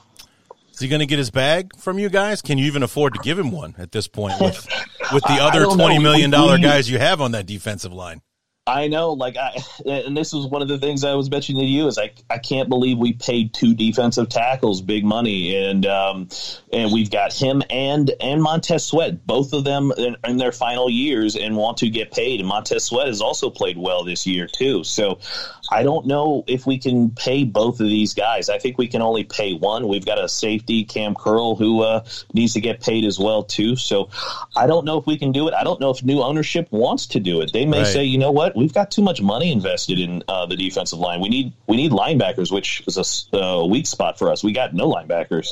Is 0.72 0.78
he 0.78 0.86
going 0.86 1.00
to 1.00 1.06
get 1.06 1.18
his 1.18 1.32
bag 1.32 1.76
from 1.76 1.98
you 1.98 2.08
guys? 2.08 2.40
Can 2.40 2.56
you 2.56 2.66
even 2.66 2.84
afford 2.84 3.14
to 3.14 3.20
give 3.20 3.36
him 3.36 3.50
one 3.50 3.74
at 3.78 3.90
this 3.90 4.06
point 4.06 4.40
with 4.40 4.64
with 5.12 5.24
the 5.24 5.38
other 5.40 5.64
twenty 5.64 5.98
million 5.98 6.30
dollar 6.30 6.56
guys 6.56 6.88
you 6.88 7.00
have 7.00 7.20
on 7.20 7.32
that 7.32 7.46
defensive 7.46 7.92
line? 7.92 8.22
I 8.68 8.88
know, 8.88 9.12
like 9.14 9.36
I, 9.36 9.56
and 9.86 10.16
this 10.16 10.32
was 10.32 10.46
one 10.46 10.62
of 10.62 10.68
the 10.68 10.78
things 10.78 11.02
I 11.04 11.14
was 11.14 11.30
mentioning 11.30 11.62
to 11.62 11.66
you 11.66 11.86
is 11.86 11.96
like 11.96 12.22
I 12.28 12.38
can't 12.38 12.68
believe 12.68 12.98
we 12.98 13.14
paid 13.14 13.54
two 13.54 13.74
defensive 13.74 14.28
tackles 14.28 14.82
big 14.82 15.04
money, 15.04 15.56
and 15.56 15.86
um, 15.86 16.28
and 16.72 16.92
we've 16.92 17.10
got 17.10 17.32
him 17.32 17.62
and 17.70 18.10
and 18.20 18.42
Montez 18.42 18.84
Sweat, 18.84 19.26
both 19.26 19.52
of 19.54 19.64
them 19.64 19.92
in, 19.96 20.16
in 20.24 20.36
their 20.36 20.52
final 20.52 20.90
years 20.90 21.34
and 21.36 21.56
want 21.56 21.78
to 21.78 21.88
get 21.88 22.12
paid. 22.12 22.40
And 22.40 22.48
Montez 22.48 22.84
Sweat 22.84 23.06
has 23.06 23.20
also 23.22 23.48
played 23.50 23.78
well 23.78 24.04
this 24.04 24.26
year 24.26 24.46
too. 24.46 24.84
So 24.84 25.18
I 25.70 25.82
don't 25.82 26.06
know 26.06 26.44
if 26.46 26.66
we 26.66 26.78
can 26.78 27.10
pay 27.10 27.44
both 27.44 27.80
of 27.80 27.86
these 27.86 28.14
guys. 28.14 28.48
I 28.48 28.58
think 28.58 28.78
we 28.78 28.88
can 28.88 29.00
only 29.02 29.24
pay 29.24 29.54
one. 29.54 29.88
We've 29.88 30.04
got 30.04 30.22
a 30.22 30.28
safety, 30.28 30.84
Kam 30.84 31.14
Curl, 31.14 31.56
who 31.56 31.82
uh, 31.82 32.04
needs 32.34 32.52
to 32.54 32.60
get 32.60 32.80
paid 32.80 33.04
as 33.04 33.18
well 33.18 33.42
too. 33.42 33.76
So 33.76 34.10
I 34.56 34.66
don't 34.66 34.84
know 34.84 34.98
if 34.98 35.06
we 35.06 35.16
can 35.18 35.32
do 35.32 35.48
it. 35.48 35.54
I 35.54 35.64
don't 35.64 35.80
know 35.80 35.90
if 35.90 36.02
new 36.02 36.22
ownership 36.22 36.68
wants 36.70 37.06
to 37.08 37.20
do 37.20 37.40
it. 37.40 37.52
They 37.52 37.64
may 37.64 37.78
Right. 37.78 37.86
say, 37.86 38.04
you 38.04 38.18
know 38.18 38.32
what, 38.32 38.56
we've 38.58 38.74
got 38.74 38.90
too 38.90 39.02
much 39.02 39.22
money 39.22 39.52
invested 39.52 39.98
in 39.98 40.22
uh, 40.28 40.44
the 40.44 40.56
defensive 40.56 40.98
line. 40.98 41.20
We 41.20 41.28
need 41.28 41.52
we 41.66 41.76
need 41.76 41.92
linebackers, 41.92 42.52
which 42.52 42.82
is 42.86 43.28
a 43.32 43.64
weak 43.64 43.86
spot 43.86 44.18
for 44.18 44.30
us. 44.30 44.42
We 44.42 44.52
got 44.52 44.74
no 44.74 44.90
linebackers. 44.90 45.48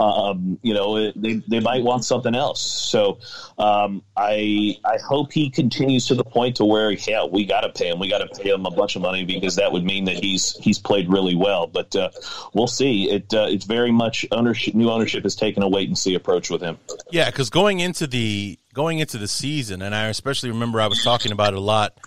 Um, 0.00 0.58
you 0.62 0.72
know, 0.72 1.10
they 1.12 1.42
they 1.48 1.60
might 1.60 1.82
want 1.82 2.04
something 2.04 2.34
else. 2.34 2.62
So 2.62 3.18
um, 3.58 4.02
I 4.16 4.76
I 4.84 4.98
hope 4.98 5.32
he 5.32 5.50
continues 5.50 6.06
to 6.06 6.14
the 6.14 6.24
point 6.24 6.56
to 6.56 6.64
where 6.64 6.92
yeah, 6.92 7.24
we 7.24 7.44
got 7.44 7.62
to 7.62 7.70
pay 7.70 7.88
him. 7.88 7.98
We 7.98 8.08
got 8.08 8.18
to 8.18 8.42
pay 8.42 8.50
him 8.50 8.64
a 8.64 8.70
bunch 8.70 8.96
of 8.96 9.02
money 9.02 9.24
because 9.24 9.56
that 9.56 9.72
would 9.72 9.84
mean 9.84 10.04
that 10.04 10.16
he's 10.16 10.56
he's 10.58 10.78
played 10.78 11.10
really 11.10 11.34
well. 11.34 11.66
But 11.66 11.94
uh, 11.96 12.10
we'll 12.54 12.68
see. 12.68 13.10
It 13.10 13.34
uh, 13.34 13.46
it's 13.48 13.64
very 13.64 13.92
much 13.92 14.24
ownership. 14.30 14.74
New 14.74 14.90
ownership 14.90 15.24
has 15.24 15.34
taken 15.34 15.62
a 15.62 15.68
wait 15.68 15.88
and 15.88 15.98
see 15.98 16.14
approach 16.14 16.48
with 16.48 16.62
him. 16.62 16.78
Yeah, 17.10 17.30
because 17.30 17.50
going 17.50 17.80
into 17.80 18.06
the 18.06 18.58
going 18.72 18.98
into 18.98 19.18
the 19.18 19.26
season, 19.26 19.82
and 19.82 19.94
I 19.94 20.08
especially 20.08 20.50
remember 20.50 20.80
I 20.80 20.86
was 20.86 21.02
talking 21.02 21.32
about 21.32 21.54
it 21.54 21.56
a 21.56 21.60
lot, 21.60 21.98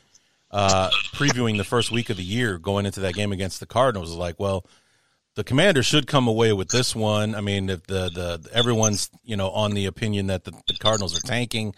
uh, 0.51 0.89
previewing 1.13 1.57
the 1.57 1.63
first 1.63 1.91
week 1.91 2.09
of 2.09 2.17
the 2.17 2.23
year, 2.23 2.57
going 2.57 2.85
into 2.85 3.01
that 3.01 3.13
game 3.13 3.31
against 3.31 3.59
the 3.59 3.65
Cardinals. 3.65 4.09
was 4.09 4.17
Like, 4.17 4.39
well, 4.39 4.65
the 5.35 5.43
Commander 5.43 5.83
should 5.83 6.07
come 6.07 6.27
away 6.27 6.53
with 6.53 6.69
this 6.69 6.95
one. 6.95 7.35
I 7.35 7.41
mean, 7.41 7.69
if 7.69 7.85
the 7.87 8.09
the 8.09 8.49
everyone's 8.53 9.09
you 9.23 9.37
know 9.37 9.49
on 9.51 9.71
the 9.71 9.85
opinion 9.85 10.27
that 10.27 10.43
the, 10.43 10.51
the 10.51 10.75
Cardinals 10.79 11.17
are 11.17 11.25
tanking 11.25 11.75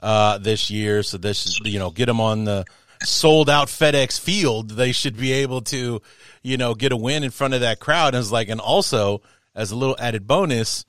uh, 0.00 0.38
this 0.38 0.70
year, 0.70 1.02
so 1.02 1.18
this 1.18 1.60
you 1.60 1.78
know 1.78 1.90
get 1.90 2.06
them 2.06 2.20
on 2.20 2.44
the 2.44 2.64
sold 3.02 3.50
out 3.50 3.68
FedEx 3.68 4.18
Field. 4.18 4.70
They 4.70 4.92
should 4.92 5.16
be 5.16 5.32
able 5.32 5.60
to 5.62 6.00
you 6.42 6.56
know 6.56 6.74
get 6.74 6.92
a 6.92 6.96
win 6.96 7.22
in 7.22 7.30
front 7.30 7.54
of 7.54 7.60
that 7.60 7.80
crowd. 7.80 8.14
And 8.14 8.22
it's 8.22 8.32
like, 8.32 8.48
and 8.48 8.60
also 8.60 9.22
as 9.54 9.70
a 9.70 9.76
little 9.76 9.96
added 9.98 10.26
bonus 10.26 10.84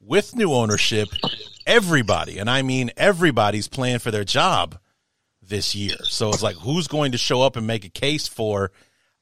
with 0.00 0.36
new 0.36 0.52
ownership, 0.52 1.08
everybody, 1.66 2.38
and 2.38 2.50
I 2.50 2.62
mean 2.62 2.90
everybody's 2.96 3.66
playing 3.66 3.98
for 3.98 4.10
their 4.10 4.24
job 4.24 4.78
this 5.48 5.74
year. 5.74 5.96
So 6.04 6.30
it's 6.30 6.42
like, 6.42 6.56
who's 6.56 6.88
going 6.88 7.12
to 7.12 7.18
show 7.18 7.42
up 7.42 7.56
and 7.56 7.66
make 7.66 7.84
a 7.84 7.90
case 7.90 8.26
for, 8.28 8.70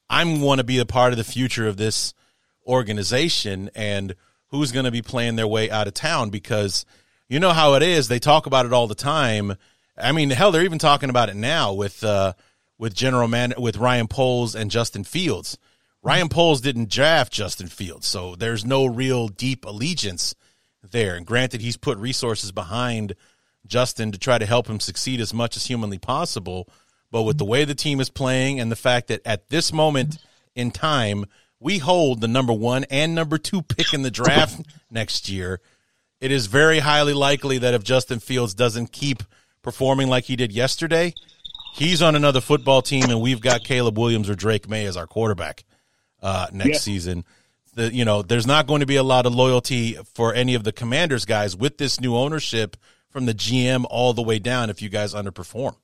I'm 0.08 0.40
going 0.40 0.58
to 0.58 0.64
be 0.64 0.78
a 0.78 0.86
part 0.86 1.12
of 1.12 1.16
the 1.16 1.24
future 1.24 1.66
of 1.66 1.76
this 1.76 2.14
organization, 2.66 3.70
and 3.74 4.14
who's 4.48 4.72
going 4.72 4.84
to 4.84 4.90
be 4.90 5.02
playing 5.02 5.36
their 5.36 5.48
way 5.48 5.70
out 5.70 5.86
of 5.86 5.94
town? 5.94 6.30
Because 6.30 6.86
you 7.28 7.40
know 7.40 7.52
how 7.52 7.74
it 7.74 7.82
is. 7.82 8.08
They 8.08 8.18
talk 8.18 8.46
about 8.46 8.66
it 8.66 8.72
all 8.72 8.86
the 8.86 8.94
time. 8.94 9.56
I 9.96 10.12
mean, 10.12 10.30
hell, 10.30 10.50
they're 10.52 10.64
even 10.64 10.78
talking 10.78 11.10
about 11.10 11.28
it 11.28 11.36
now 11.36 11.72
with 11.72 12.02
uh, 12.02 12.34
with 12.78 12.94
general 12.94 13.28
man 13.28 13.54
with 13.56 13.76
Ryan 13.76 14.08
Poles 14.08 14.54
and 14.54 14.70
Justin 14.70 15.04
Fields. 15.04 15.58
Ryan 16.02 16.28
Poles 16.28 16.60
didn't 16.60 16.90
draft 16.90 17.32
Justin 17.32 17.68
Fields, 17.68 18.06
so 18.06 18.34
there's 18.34 18.64
no 18.64 18.84
real 18.84 19.28
deep 19.28 19.64
allegiance 19.64 20.34
there. 20.82 21.16
And 21.16 21.24
granted, 21.24 21.62
he's 21.62 21.78
put 21.78 21.96
resources 21.96 22.52
behind 22.52 23.14
Justin 23.66 24.12
to 24.12 24.18
try 24.18 24.38
to 24.38 24.46
help 24.46 24.66
him 24.68 24.80
succeed 24.80 25.20
as 25.20 25.32
much 25.34 25.56
as 25.56 25.66
humanly 25.66 25.98
possible. 25.98 26.68
But 27.10 27.22
with 27.22 27.38
the 27.38 27.44
way 27.44 27.64
the 27.64 27.74
team 27.74 28.00
is 28.00 28.10
playing 28.10 28.60
and 28.60 28.70
the 28.70 28.76
fact 28.76 29.08
that 29.08 29.20
at 29.24 29.48
this 29.48 29.72
moment 29.72 30.18
in 30.54 30.70
time, 30.70 31.26
we 31.60 31.78
hold 31.78 32.20
the 32.20 32.28
number 32.28 32.52
one 32.52 32.84
and 32.90 33.14
number 33.14 33.38
two 33.38 33.62
pick 33.62 33.94
in 33.94 34.02
the 34.02 34.10
draft 34.10 34.60
next 34.90 35.28
year, 35.28 35.60
it 36.20 36.30
is 36.32 36.46
very 36.46 36.80
highly 36.80 37.12
likely 37.14 37.58
that 37.58 37.74
if 37.74 37.82
Justin 37.84 38.18
Fields 38.18 38.54
doesn't 38.54 38.92
keep 38.92 39.22
performing 39.62 40.08
like 40.08 40.24
he 40.24 40.36
did 40.36 40.52
yesterday, 40.52 41.14
he's 41.74 42.02
on 42.02 42.14
another 42.16 42.40
football 42.40 42.82
team 42.82 43.04
and 43.08 43.20
we've 43.20 43.40
got 43.40 43.64
Caleb 43.64 43.96
Williams 43.98 44.28
or 44.28 44.34
Drake 44.34 44.68
Maye 44.68 44.84
as 44.86 44.96
our 44.96 45.06
quarterback 45.06 45.64
uh, 46.22 46.48
next 46.52 46.68
Yeah. 46.68 46.78
season. 46.78 47.24
The, 47.74 47.92
you 47.94 48.04
know, 48.04 48.22
there's 48.22 48.46
not 48.46 48.66
going 48.66 48.80
to 48.80 48.86
be 48.86 48.96
a 48.96 49.02
lot 49.02 49.26
of 49.26 49.34
loyalty 49.34 49.96
for 50.14 50.32
any 50.34 50.54
of 50.54 50.64
the 50.64 50.72
commanders 50.72 51.24
guys 51.24 51.56
with 51.56 51.78
this 51.78 52.00
new 52.00 52.14
ownership 52.16 52.76
from 53.14 53.26
the 53.26 53.32
GM 53.32 53.86
all 53.88 54.12
the 54.12 54.22
way 54.22 54.40
down 54.40 54.68
if 54.70 54.82
you 54.82 54.88
guys 54.88 55.14
underperform. 55.14 55.76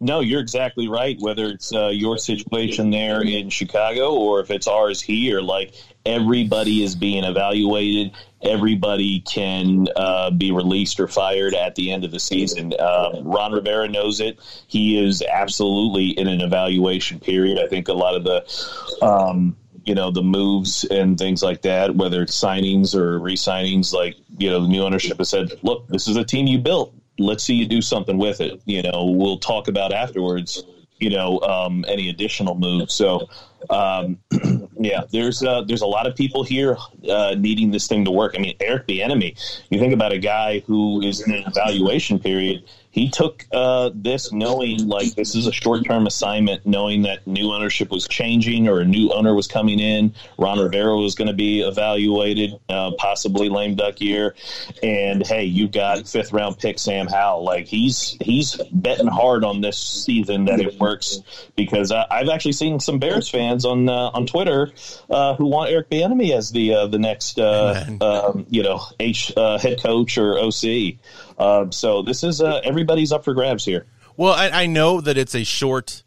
No, 0.00 0.20
you're 0.20 0.40
exactly 0.40 0.88
right. 0.88 1.18
Whether 1.20 1.44
it's 1.44 1.74
uh, 1.74 1.88
your 1.88 2.16
situation 2.16 2.88
there 2.88 3.20
in 3.20 3.50
Chicago 3.50 4.14
or 4.14 4.40
if 4.40 4.50
it's 4.50 4.66
ours 4.66 5.02
here, 5.02 5.42
like 5.42 5.74
everybody 6.06 6.82
is 6.82 6.96
being 6.96 7.22
evaluated. 7.22 8.12
Everybody 8.40 9.20
can 9.20 9.88
uh, 9.94 10.30
be 10.30 10.52
released 10.52 10.98
or 11.00 11.06
fired 11.06 11.54
at 11.54 11.74
the 11.74 11.92
end 11.92 12.04
of 12.04 12.12
the 12.12 12.20
season. 12.20 12.72
Um, 12.80 13.24
Ron 13.24 13.52
Rivera 13.52 13.86
knows 13.86 14.20
it. 14.20 14.38
He 14.68 14.98
is 14.98 15.20
absolutely 15.20 16.18
in 16.18 16.28
an 16.28 16.40
evaluation 16.40 17.20
period. 17.20 17.58
I 17.58 17.68
think 17.68 17.88
a 17.88 17.92
lot 17.92 18.14
of 18.14 18.24
the. 18.24 19.04
Um, 19.04 19.54
you 19.88 19.94
know 19.94 20.10
the 20.10 20.22
moves 20.22 20.84
and 20.84 21.16
things 21.16 21.42
like 21.42 21.62
that, 21.62 21.96
whether 21.96 22.22
it's 22.22 22.38
signings 22.38 22.94
or 22.94 23.18
re-signings. 23.18 23.94
Like 23.94 24.16
you 24.36 24.50
know, 24.50 24.60
the 24.60 24.68
new 24.68 24.82
ownership 24.82 25.16
has 25.16 25.30
said, 25.30 25.52
"Look, 25.62 25.88
this 25.88 26.06
is 26.06 26.16
a 26.16 26.24
team 26.24 26.46
you 26.46 26.58
built. 26.58 26.94
Let's 27.18 27.42
see 27.42 27.54
you 27.54 27.66
do 27.66 27.80
something 27.80 28.18
with 28.18 28.42
it." 28.42 28.60
You 28.66 28.82
know, 28.82 29.06
we'll 29.06 29.38
talk 29.38 29.66
about 29.66 29.94
afterwards. 29.94 30.62
You 30.98 31.10
know, 31.10 31.40
um, 31.40 31.86
any 31.88 32.10
additional 32.10 32.54
moves. 32.56 32.92
So, 32.92 33.28
um, 33.70 34.18
yeah, 34.78 35.04
there's 35.10 35.42
uh, 35.42 35.62
there's 35.62 35.80
a 35.80 35.86
lot 35.86 36.06
of 36.06 36.14
people 36.14 36.44
here 36.44 36.76
uh, 37.08 37.34
needing 37.38 37.70
this 37.70 37.86
thing 37.86 38.04
to 38.04 38.10
work. 38.10 38.34
I 38.36 38.40
mean, 38.40 38.56
Eric 38.60 38.86
Bieniemy. 38.86 39.62
You 39.70 39.78
think 39.78 39.94
about 39.94 40.12
a 40.12 40.18
guy 40.18 40.58
who 40.60 41.00
is 41.00 41.26
in 41.26 41.32
an 41.32 41.44
evaluation 41.46 42.18
period. 42.18 42.64
He 42.98 43.08
took 43.08 43.46
uh, 43.52 43.90
this 43.94 44.32
knowing 44.32 44.88
like 44.88 45.14
this 45.14 45.36
is 45.36 45.46
a 45.46 45.52
short 45.52 45.84
term 45.84 46.08
assignment, 46.08 46.66
knowing 46.66 47.02
that 47.02 47.24
new 47.28 47.52
ownership 47.52 47.92
was 47.92 48.08
changing 48.08 48.66
or 48.66 48.80
a 48.80 48.84
new 48.84 49.12
owner 49.12 49.36
was 49.36 49.46
coming 49.46 49.78
in. 49.78 50.12
Ron 50.36 50.58
Rivera 50.58 50.96
was 50.96 51.14
going 51.14 51.28
to 51.28 51.34
be 51.34 51.60
evaluated, 51.60 52.58
uh, 52.68 52.90
possibly 52.98 53.50
lame 53.50 53.76
duck 53.76 54.00
year, 54.00 54.34
and 54.82 55.24
hey, 55.24 55.44
you 55.44 55.68
got 55.68 56.08
fifth 56.08 56.32
round 56.32 56.58
pick 56.58 56.80
Sam 56.80 57.06
Howell. 57.06 57.44
Like 57.44 57.68
he's 57.68 58.16
he's 58.20 58.56
betting 58.72 59.06
hard 59.06 59.44
on 59.44 59.60
this 59.60 59.78
season 59.78 60.46
that 60.46 60.58
it 60.58 60.80
works 60.80 61.20
because 61.54 61.92
I, 61.92 62.04
I've 62.10 62.28
actually 62.28 62.54
seen 62.54 62.80
some 62.80 62.98
Bears 62.98 63.28
fans 63.28 63.64
on 63.64 63.88
uh, 63.88 64.10
on 64.12 64.26
Twitter 64.26 64.72
uh, 65.08 65.36
who 65.36 65.46
want 65.46 65.70
Eric 65.70 65.88
Bieniemy 65.88 66.36
as 66.36 66.50
the 66.50 66.74
uh, 66.74 66.86
the 66.88 66.98
next 66.98 67.38
uh, 67.38 67.84
um, 68.00 68.44
you 68.50 68.64
know 68.64 68.80
H 68.98 69.32
uh, 69.36 69.56
head 69.56 69.80
coach 69.80 70.18
or 70.18 70.36
OC. 70.36 70.98
Uh, 71.38 71.70
so 71.70 72.02
this 72.02 72.24
is 72.24 72.40
uh, 72.42 72.60
everybody's 72.64 73.12
up 73.12 73.24
for 73.24 73.32
grabs 73.32 73.64
here. 73.64 73.86
Well, 74.16 74.32
I, 74.34 74.50
I 74.50 74.66
know 74.66 75.00
that 75.00 75.16
it's 75.16 75.34
a 75.36 75.44
short 75.44 76.02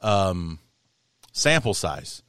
um, 0.00 0.60
sample 1.32 1.74
size, 1.74 2.22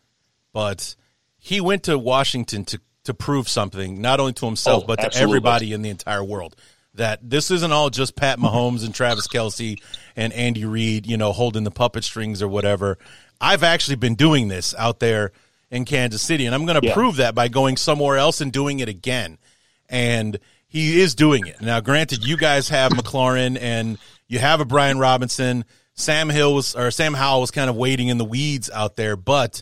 but 0.51 0.95
he 1.38 1.61
went 1.61 1.84
to 1.84 1.97
Washington 1.97 2.65
to 2.65 2.80
to 3.05 3.13
prove 3.13 3.47
something, 3.47 4.01
not 4.01 4.19
only 4.19 4.34
to 4.34 4.45
himself 4.45 4.84
Oh, 4.84 4.88
but 4.88 4.99
to 4.99 5.05
absolutely. 5.05 5.31
everybody 5.31 5.73
in 5.73 5.81
the 5.81 5.89
entire 5.89 6.23
world. 6.23 6.55
That 6.95 7.27
this 7.27 7.49
isn't 7.51 7.71
all 7.71 7.89
just 7.89 8.15
Pat 8.15 8.39
Mahomes 8.39 8.84
and 8.84 8.93
Travis 8.93 9.27
Kelce 9.27 9.77
and 10.15 10.34
Andy 10.34 10.65
Reid, 10.65 11.05
you 11.07 11.17
know, 11.17 11.31
holding 11.31 11.63
the 11.63 11.71
puppet 11.71 12.03
strings 12.03 12.41
or 12.41 12.47
whatever. 12.47 12.97
I've 13.39 13.63
actually 13.63 13.95
been 13.95 14.15
doing 14.15 14.47
this 14.47 14.76
out 14.77 14.99
there 14.99 15.31
in 15.71 15.85
Kansas 15.85 16.21
City, 16.21 16.45
and 16.45 16.53
I'm 16.53 16.65
going 16.65 16.81
to 16.81 16.88
Yeah. 16.88 16.93
prove 16.93 17.17
that 17.17 17.35
by 17.35 17.47
going 17.47 17.77
somewhere 17.77 18.17
else 18.17 18.41
and 18.41 18.51
doing 18.51 18.80
it 18.80 18.89
again. 18.89 19.38
And 19.88 20.39
he 20.69 21.01
is 21.01 21.15
doing 21.15 21.45
it. 21.47 21.59
Now, 21.61 21.81
granted, 21.81 22.25
you 22.25 22.37
guys 22.37 22.69
have 22.69 22.91
McLaurin 22.93 23.57
and 23.59 23.97
you 24.27 24.39
have 24.39 24.61
a 24.61 24.65
Brian 24.65 24.97
Robinson. 24.99 25.65
Sam 25.95 26.29
Hill 26.29 26.53
was, 26.55 26.75
or 26.75 26.91
Sam 26.91 27.13
Howell 27.13 27.41
was 27.41 27.51
kind 27.51 27.69
of 27.69 27.75
waiting 27.75 28.07
in 28.07 28.17
the 28.17 28.23
weeds 28.25 28.69
out 28.69 28.95
there. 28.95 29.15
But 29.17 29.61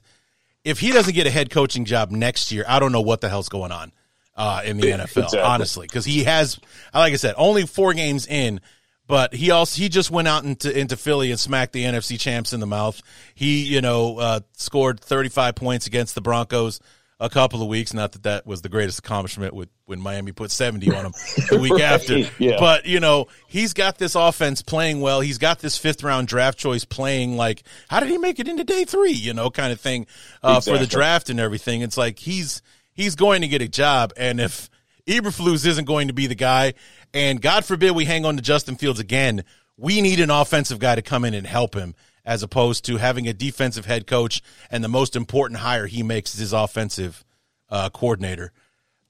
if 0.63 0.79
he 0.79 0.91
doesn't 0.91 1.13
get 1.15 1.25
a 1.25 1.31
head 1.31 1.49
coaching 1.49 1.85
job 1.85 2.11
next 2.11 2.51
year, 2.51 2.63
I 2.67 2.79
don't 2.79 2.91
know 2.91 3.01
what 3.01 3.21
the 3.21 3.29
hell's 3.29 3.49
going 3.49 3.71
on 3.71 3.91
uh, 4.35 4.61
in 4.65 4.77
the 4.77 4.87
NFL, 4.87 5.03
Exactly. 5.23 5.39
honestly, 5.39 5.87
because 5.87 6.05
he 6.05 6.25
has, 6.25 6.59
like 6.93 7.13
I 7.13 7.15
said, 7.15 7.33
only 7.37 7.65
four 7.65 7.93
games 7.93 8.27
in. 8.27 8.59
But 9.07 9.33
he 9.33 9.51
also 9.51 9.81
he 9.81 9.87
just 9.87 10.11
went 10.11 10.27
out 10.27 10.43
into 10.43 10.77
into 10.77 10.97
Philly 10.97 11.31
and 11.31 11.39
smacked 11.39 11.71
the 11.71 11.85
NFC 11.85 12.19
champs 12.19 12.51
in 12.51 12.59
the 12.59 12.67
mouth. 12.67 13.01
He 13.33 13.63
you 13.63 13.79
know 13.79 14.17
uh, 14.17 14.39
scored 14.51 14.99
35 14.99 15.55
points 15.55 15.87
against 15.87 16.13
the 16.13 16.19
Broncos 16.19 16.81
a 17.19 17.29
couple 17.29 17.61
of 17.61 17.67
weeks. 17.67 17.93
Not 17.93 18.11
that 18.13 18.23
that 18.23 18.45
was 18.45 18.61
the 18.61 18.69
greatest 18.69 18.99
accomplishment 18.99 19.53
with 19.53 19.69
when 19.85 19.99
Miami 19.99 20.31
put 20.31 20.51
70 20.51 20.93
on 20.93 21.05
him 21.07 21.11
the 21.49 21.59
week 21.59 21.81
after. 21.81 22.17
yeah. 22.39 22.57
But 22.59 22.85
you 22.85 22.99
know 22.99 23.27
he's 23.47 23.73
got 23.73 23.97
this 23.97 24.15
offense 24.15 24.61
playing 24.61 25.01
well. 25.01 25.21
He's 25.21 25.37
got 25.37 25.59
this 25.59 25.77
fifth 25.77 26.03
round 26.03 26.27
draft 26.27 26.57
choice 26.57 26.85
playing 26.85 27.37
like 27.37 27.63
how 27.87 27.99
did 27.99 28.09
he 28.09 28.17
make 28.17 28.39
it 28.39 28.47
into 28.47 28.63
day 28.63 28.85
three? 28.85 29.11
You 29.13 29.33
know 29.33 29.49
kind 29.49 29.71
of 29.71 29.79
thing 29.79 30.07
uh, 30.43 30.59
for 30.59 30.77
the 30.77 30.87
draft 30.87 31.29
and 31.29 31.39
everything. 31.39 31.81
It's 31.81 31.97
like 31.97 32.19
he's 32.19 32.61
he's 32.93 33.15
going 33.15 33.41
to 33.41 33.47
get 33.47 33.61
a 33.61 33.67
job, 33.67 34.13
and 34.17 34.39
if 34.39 34.69
Eberflus 35.07 35.65
isn't 35.65 35.85
going 35.85 36.09
to 36.09 36.13
be 36.13 36.27
the 36.27 36.35
guy, 36.35 36.73
and 37.13 37.41
God 37.41 37.63
forbid 37.65 37.91
we 37.91 38.05
hang 38.05 38.25
on 38.25 38.35
to 38.35 38.41
Justin 38.41 38.75
Fields 38.75 38.99
again, 38.99 39.43
we 39.77 40.01
need 40.01 40.19
an 40.19 40.29
offensive 40.29 40.79
guy 40.79 40.95
to 40.95 41.01
come 41.01 41.23
in 41.23 41.33
and 41.33 41.47
help 41.47 41.75
him, 41.75 41.95
as 42.27 42.43
opposed 42.43 42.83
to 42.85 42.97
having 42.97 43.27
a 43.27 43.33
defensive 43.33 43.85
head 43.85 44.05
coach 44.05 44.43
and 44.69 44.83
the 44.83 44.89
most 44.89 45.15
important 45.15 45.61
hire 45.61 45.87
he 45.87 46.03
makes 46.03 46.33
is 46.35 46.41
his 46.41 46.53
offensive 46.53 47.23
uh, 47.69 47.89
coordinator. 47.89 48.51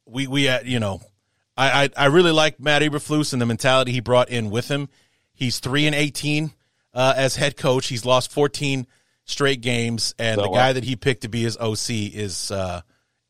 We 0.05 0.27
we 0.27 0.47
uh, 0.47 0.61
you 0.63 0.79
know, 0.79 1.01
I, 1.57 1.85
I 1.85 1.89
I 1.97 2.05
really 2.05 2.31
like 2.31 2.59
Matt 2.59 2.83
Eberflus 2.83 3.33
and 3.33 3.41
the 3.41 3.45
mentality 3.47 3.91
he 3.91 3.99
brought 3.99 4.29
in 4.29 4.51
with 4.51 4.69
him. 4.69 4.87
He's 5.33 5.59
three 5.59 5.87
and 5.87 5.95
eighteen 5.95 6.51
uh, 6.93 7.15
as 7.17 7.35
head 7.35 7.57
coach. 7.57 7.87
He's 7.87 8.05
lost 8.05 8.31
fourteen 8.31 8.85
straight 9.25 9.61
games, 9.61 10.13
and 10.19 10.35
So, 10.35 10.43
the 10.43 10.51
uh, 10.51 10.53
guy 10.53 10.73
that 10.73 10.83
he 10.83 10.95
picked 10.95 11.23
to 11.23 11.27
be 11.27 11.41
his 11.41 11.57
OC 11.57 11.89
is 11.89 12.51
uh, 12.51 12.81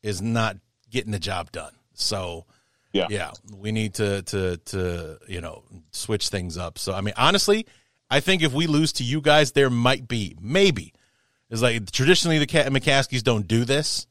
is 0.02 0.20
not 0.20 0.58
getting 0.90 1.12
the 1.12 1.18
job 1.18 1.50
done. 1.50 1.72
So 1.94 2.44
Yeah. 2.92 3.06
yeah, 3.08 3.30
we 3.56 3.72
need 3.72 3.94
to 3.94 4.20
to 4.22 4.58
to 4.58 5.18
you 5.26 5.40
know 5.40 5.64
switch 5.92 6.28
things 6.28 6.58
up. 6.58 6.78
So 6.78 6.92
I 6.92 7.00
mean, 7.00 7.14
honestly, 7.16 7.66
I 8.10 8.20
think 8.20 8.42
if 8.42 8.52
we 8.52 8.66
lose 8.66 8.92
to 8.94 9.04
you 9.04 9.20
guys, 9.20 9.52
there 9.52 9.70
might 9.70 10.08
be 10.08 10.36
maybe 10.40 10.94
it's 11.50 11.62
like 11.62 11.90
traditionally 11.90 12.38
the 12.38 12.46
Ca- 12.46 12.64
McCaskeys 12.70 13.22
don't 13.22 13.46
do 13.48 13.64
this, 13.64 14.06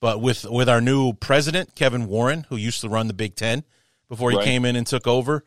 but 0.00 0.20
with 0.20 0.44
with 0.44 0.68
our 0.68 0.80
new 0.80 1.12
president 1.14 1.74
Kevin 1.74 2.06
Warren, 2.06 2.46
who 2.48 2.56
used 2.56 2.80
to 2.82 2.88
run 2.88 3.06
the 3.08 3.14
Big 3.14 3.34
Ten 3.36 3.64
before 4.08 4.30
he 4.30 4.36
Right. 4.36 4.44
came 4.44 4.64
in 4.64 4.76
and 4.76 4.86
took 4.86 5.06
over, 5.06 5.44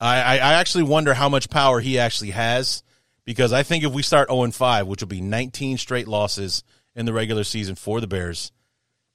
I, 0.00 0.16
I 0.20 0.32
I 0.34 0.52
actually 0.54 0.84
wonder 0.84 1.14
how 1.14 1.28
much 1.28 1.48
power 1.50 1.80
he 1.80 1.98
actually 1.98 2.30
has 2.30 2.82
because 3.24 3.52
I 3.52 3.62
think 3.62 3.84
if 3.84 3.92
we 3.92 4.02
start 4.02 4.28
zero 4.28 4.42
and 4.42 4.54
five, 4.54 4.86
which 4.86 5.00
will 5.00 5.08
be 5.08 5.20
19 5.20 5.78
straight 5.78 6.08
losses 6.08 6.62
in 6.94 7.06
the 7.06 7.12
regular 7.12 7.44
season 7.44 7.74
for 7.74 8.00
the 8.00 8.06
Bears, 8.06 8.52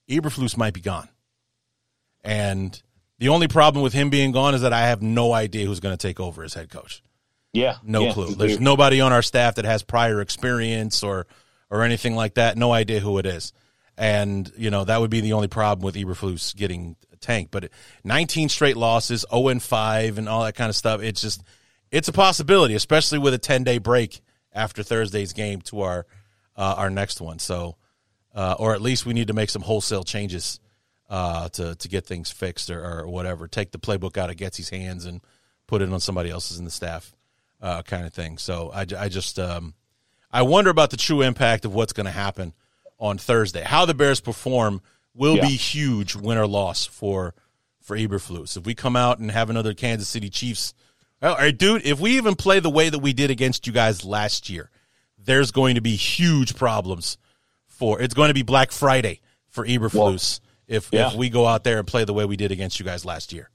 Eberflus 0.10 0.58
might 0.58 0.74
be 0.74 0.82
gone. 0.82 1.10
And 2.24 2.82
the 3.20 3.30
only 3.30 3.48
problem 3.48 3.84
with 3.84 3.94
him 3.94 4.10
being 4.10 4.32
gone 4.32 4.56
is 4.56 4.62
that 4.62 4.74
I 4.74 4.88
have 4.88 5.02
no 5.02 5.34
idea 5.34 5.66
who's 5.66 5.80
going 5.80 5.96
to 5.96 6.08
take 6.08 6.20
over 6.20 6.44
as 6.44 6.54
head 6.54 6.70
coach. 6.70 7.04
Yeah, 7.53 7.78
No 7.84 8.06
yeah. 8.06 8.14
clue. 8.14 8.36
There's 8.36 8.60
nobody 8.60 9.02
on 9.02 9.14
our 9.14 9.22
staff 9.22 9.56
that 9.56 9.65
has 9.65 9.84
prior 9.84 10.22
experience 10.22 11.03
or 11.03 11.28
or 11.69 11.84
anything 11.84 12.15
like 12.15 12.36
that. 12.36 12.57
No 12.57 12.72
idea 12.72 12.99
who 12.99 13.18
it 13.18 13.26
is. 13.26 13.53
And 13.98 14.52
you 14.57 14.69
know 14.69 14.84
that 14.84 14.99
would 15.02 15.10
be 15.10 15.22
the 15.22 15.34
only 15.34 15.48
problem 15.48 15.84
with 15.84 15.95
Eberflus 15.95 16.56
getting 16.56 16.95
tanked. 17.19 17.52
But 17.52 17.69
19 18.03 18.49
straight 18.49 18.78
losses, 18.78 19.26
0 19.32 19.48
and 19.48 19.64
5, 19.64 20.18
and 20.18 20.30
all 20.30 20.44
that 20.44 20.56
kind 20.56 20.69
of 20.69 20.76
stuff. 20.76 21.02
It's 21.02 21.22
just 21.22 21.44
it's 21.91 22.07
a 22.07 22.14
possibility, 22.14 22.76
especially 22.76 23.18
with 23.19 23.34
a 23.34 23.38
10 23.40 23.64
day 23.64 23.78
break 23.80 24.22
after 24.53 24.84
Thursday's 24.84 25.34
game 25.34 25.61
to 25.61 25.82
our 25.82 26.06
uh, 26.56 26.76
our 26.78 26.90
next 26.90 27.22
one. 27.22 27.40
So, 27.40 27.78
uh, 28.36 28.56
or 28.60 28.74
at 28.74 28.82
least 28.82 29.06
we 29.06 29.14
need 29.14 29.28
to 29.28 29.34
make 29.34 29.49
some 29.49 29.61
wholesale 29.61 30.03
changes 30.03 30.60
uh, 31.10 31.49
to 31.49 31.76
to 31.76 31.88
get 31.88 32.06
things 32.06 32.32
fixed 32.32 32.69
or, 32.69 32.84
or 32.84 33.07
whatever. 33.07 33.48
Take 33.48 33.72
the 33.72 33.80
playbook 33.80 34.18
out 34.18 34.30
of 34.30 34.36
Getsy's 34.36 34.69
hands 34.69 35.06
and 35.06 35.22
put 35.65 35.82
it 35.82 35.91
on 35.91 35.99
somebody 35.99 36.30
else's 36.30 36.60
in 36.60 36.65
the 36.65 36.72
staff, 36.72 37.14
uh, 37.62 37.82
kind 37.84 38.06
of 38.06 38.14
thing. 38.14 38.38
So 38.38 38.72
I, 38.74 38.86
I 38.98 39.10
just 39.10 39.40
um, 39.40 39.74
I 40.32 40.42
wonder 40.44 40.70
about 40.70 40.92
the 40.92 40.98
true 40.98 41.22
impact 41.22 41.66
of 41.66 41.74
what's 41.74 41.94
going 41.94 42.06
to 42.06 42.12
happen 42.12 42.54
on 43.00 43.18
Thursday. 43.18 43.62
How 43.64 43.86
the 43.86 43.94
Bears 43.94 44.20
perform 44.20 44.82
will 45.14 45.38
Yeah. 45.38 45.48
be 45.48 45.56
huge, 45.56 46.16
win 46.16 46.38
or 46.38 46.48
loss 46.48 46.86
for 46.86 47.34
for 47.82 47.98
Eberflus. 47.98 48.58
If 48.58 48.66
we 48.66 48.76
come 48.76 48.96
out 48.96 49.20
and 49.20 49.32
have 49.32 49.50
another 49.50 49.74
Kansas 49.74 50.10
City 50.10 50.30
Chiefs, 50.30 50.74
all 51.22 51.36
right, 51.36 51.58
dude. 51.58 51.86
If 51.86 52.00
we 52.00 52.18
even 52.18 52.36
play 52.36 52.60
the 52.60 52.70
way 52.70 52.90
that 52.90 53.00
we 53.00 53.14
did 53.14 53.32
against 53.32 53.66
you 53.66 53.74
guys 53.74 54.04
last 54.06 54.50
year, 54.50 54.70
there's 55.18 55.52
going 55.52 55.76
to 55.76 55.82
be 55.82 55.96
huge 55.96 56.56
problems 56.56 57.18
for. 57.66 58.02
It's 58.02 58.14
going 58.14 58.28
to 58.28 58.34
be 58.34 58.44
Black 58.44 58.72
Friday 58.72 59.22
for 59.50 59.66
Eberflus 59.66 60.40
if 60.68 60.90
yeah. 60.92 61.08
if 61.08 61.16
we 61.16 61.30
go 61.30 61.46
out 61.48 61.64
there 61.64 61.80
and 61.80 61.88
play 61.88 62.04
the 62.04 62.14
way 62.14 62.26
we 62.26 62.36
did 62.38 62.52
against 62.52 62.80
you 62.80 62.86
guys 62.86 63.06
last 63.06 63.34
year. 63.34 63.50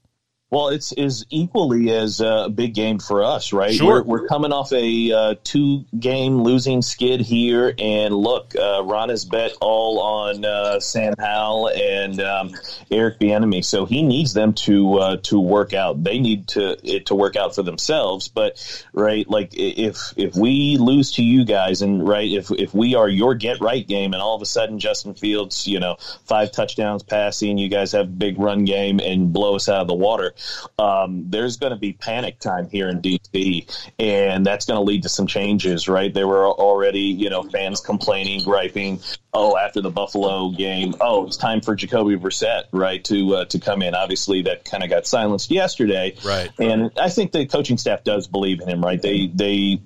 Well, 0.53 0.67
it's 0.67 0.91
is 0.91 1.25
equally 1.31 1.89
as 1.89 2.21
a 2.21 2.47
big 2.47 2.75
game 2.75 2.99
for 2.99 3.23
us, 3.23 3.53
right? 3.53 3.73
Sure. 3.73 4.03
We're, 4.03 4.19
we're 4.19 4.27
coming 4.27 4.51
off 4.51 4.71
a 4.71 5.11
uh, 5.11 5.35
two 5.43 5.85
game 5.99 6.43
losing 6.43 6.83
skid 6.83 7.21
here, 7.21 7.73
and 7.79 8.13
look, 8.13 8.53
uh, 8.55 8.83
Ron 8.83 9.09
has 9.09 9.25
bet 9.25 9.53
all 9.61 9.99
on 9.99 10.45
uh, 10.45 10.79
Sam 10.79 11.15
Howell 11.17 11.69
and 11.69 12.21
um, 12.21 12.51
Eric 12.91 13.17
Bieniemy, 13.17 13.65
so 13.65 13.87
he 13.87 14.03
needs 14.03 14.35
them 14.35 14.53
to 14.53 14.99
uh, 14.99 15.17
to 15.23 15.39
work 15.39 15.73
out. 15.73 16.03
They 16.03 16.19
need 16.19 16.49
to 16.49 16.77
it 16.83 17.07
to 17.07 17.15
work 17.15 17.35
out 17.35 17.55
for 17.55 17.63
themselves. 17.63 18.27
But 18.27 18.85
right, 18.93 19.27
like 19.27 19.53
if 19.53 20.13
if 20.17 20.35
we 20.35 20.77
lose 20.77 21.13
to 21.13 21.23
you 21.23 21.45
guys, 21.45 21.81
and 21.81 22.07
right, 22.07 22.29
if 22.29 22.51
if 22.51 22.75
we 22.75 22.93
are 22.93 23.09
your 23.09 23.33
get 23.33 23.59
right 23.59 23.87
game, 23.87 24.13
and 24.13 24.21
all 24.21 24.35
of 24.35 24.43
a 24.43 24.45
sudden 24.45 24.77
Justin 24.77 25.15
Fields, 25.15 25.65
you 25.65 25.79
know, 25.79 25.95
five 26.25 26.51
touchdowns 26.51 27.01
passing, 27.01 27.57
you 27.57 27.69
guys 27.69 27.93
have 27.93 28.05
a 28.05 28.11
big 28.11 28.37
run 28.37 28.65
game 28.65 28.99
and 28.99 29.33
blow 29.33 29.55
us 29.55 29.67
out 29.67 29.81
of 29.81 29.87
the 29.87 29.95
water 29.95 30.35
um, 30.79 31.25
there's 31.29 31.57
going 31.57 31.71
to 31.71 31.79
be 31.79 31.93
panic 31.93 32.39
time 32.39 32.69
here 32.69 32.89
in 32.89 33.01
DC, 33.01 33.67
and 33.99 34.45
that's 34.45 34.65
going 34.65 34.77
to 34.77 34.83
lead 34.83 35.03
to 35.03 35.09
some 35.09 35.27
changes, 35.27 35.87
right? 35.87 36.13
There 36.13 36.27
were 36.27 36.47
already, 36.47 36.99
you 36.99 37.29
know, 37.29 37.43
fans 37.43 37.79
complaining, 37.79 38.43
griping. 38.43 38.99
Oh, 39.35 39.57
after 39.57 39.81
the 39.81 39.89
Buffalo 39.89 40.51
game, 40.51 40.93
oh, 41.01 41.25
it's 41.25 41.37
time 41.37 41.61
for 41.61 41.75
Jacoby 41.75 42.17
Brissett, 42.17 42.65
right, 42.71 43.03
to 43.05 43.35
uh, 43.37 43.45
to 43.45 43.59
come 43.59 43.81
in. 43.81 43.95
Obviously, 43.95 44.43
that 44.43 44.63
kind 44.63 44.83
of 44.83 44.91
got 44.91 45.07
silenced 45.07 45.49
yesterday, 45.49 46.13
Right. 46.23 46.49
And 46.59 46.91
I 46.97 47.09
think 47.09 47.31
the 47.31 47.45
coaching 47.45 47.77
staff 47.77 48.03
does 48.03 48.27
believe 48.27 48.61
in 48.61 48.69
him, 48.69 48.83
right? 48.83 49.01
They 49.01 49.27
they 49.27 49.81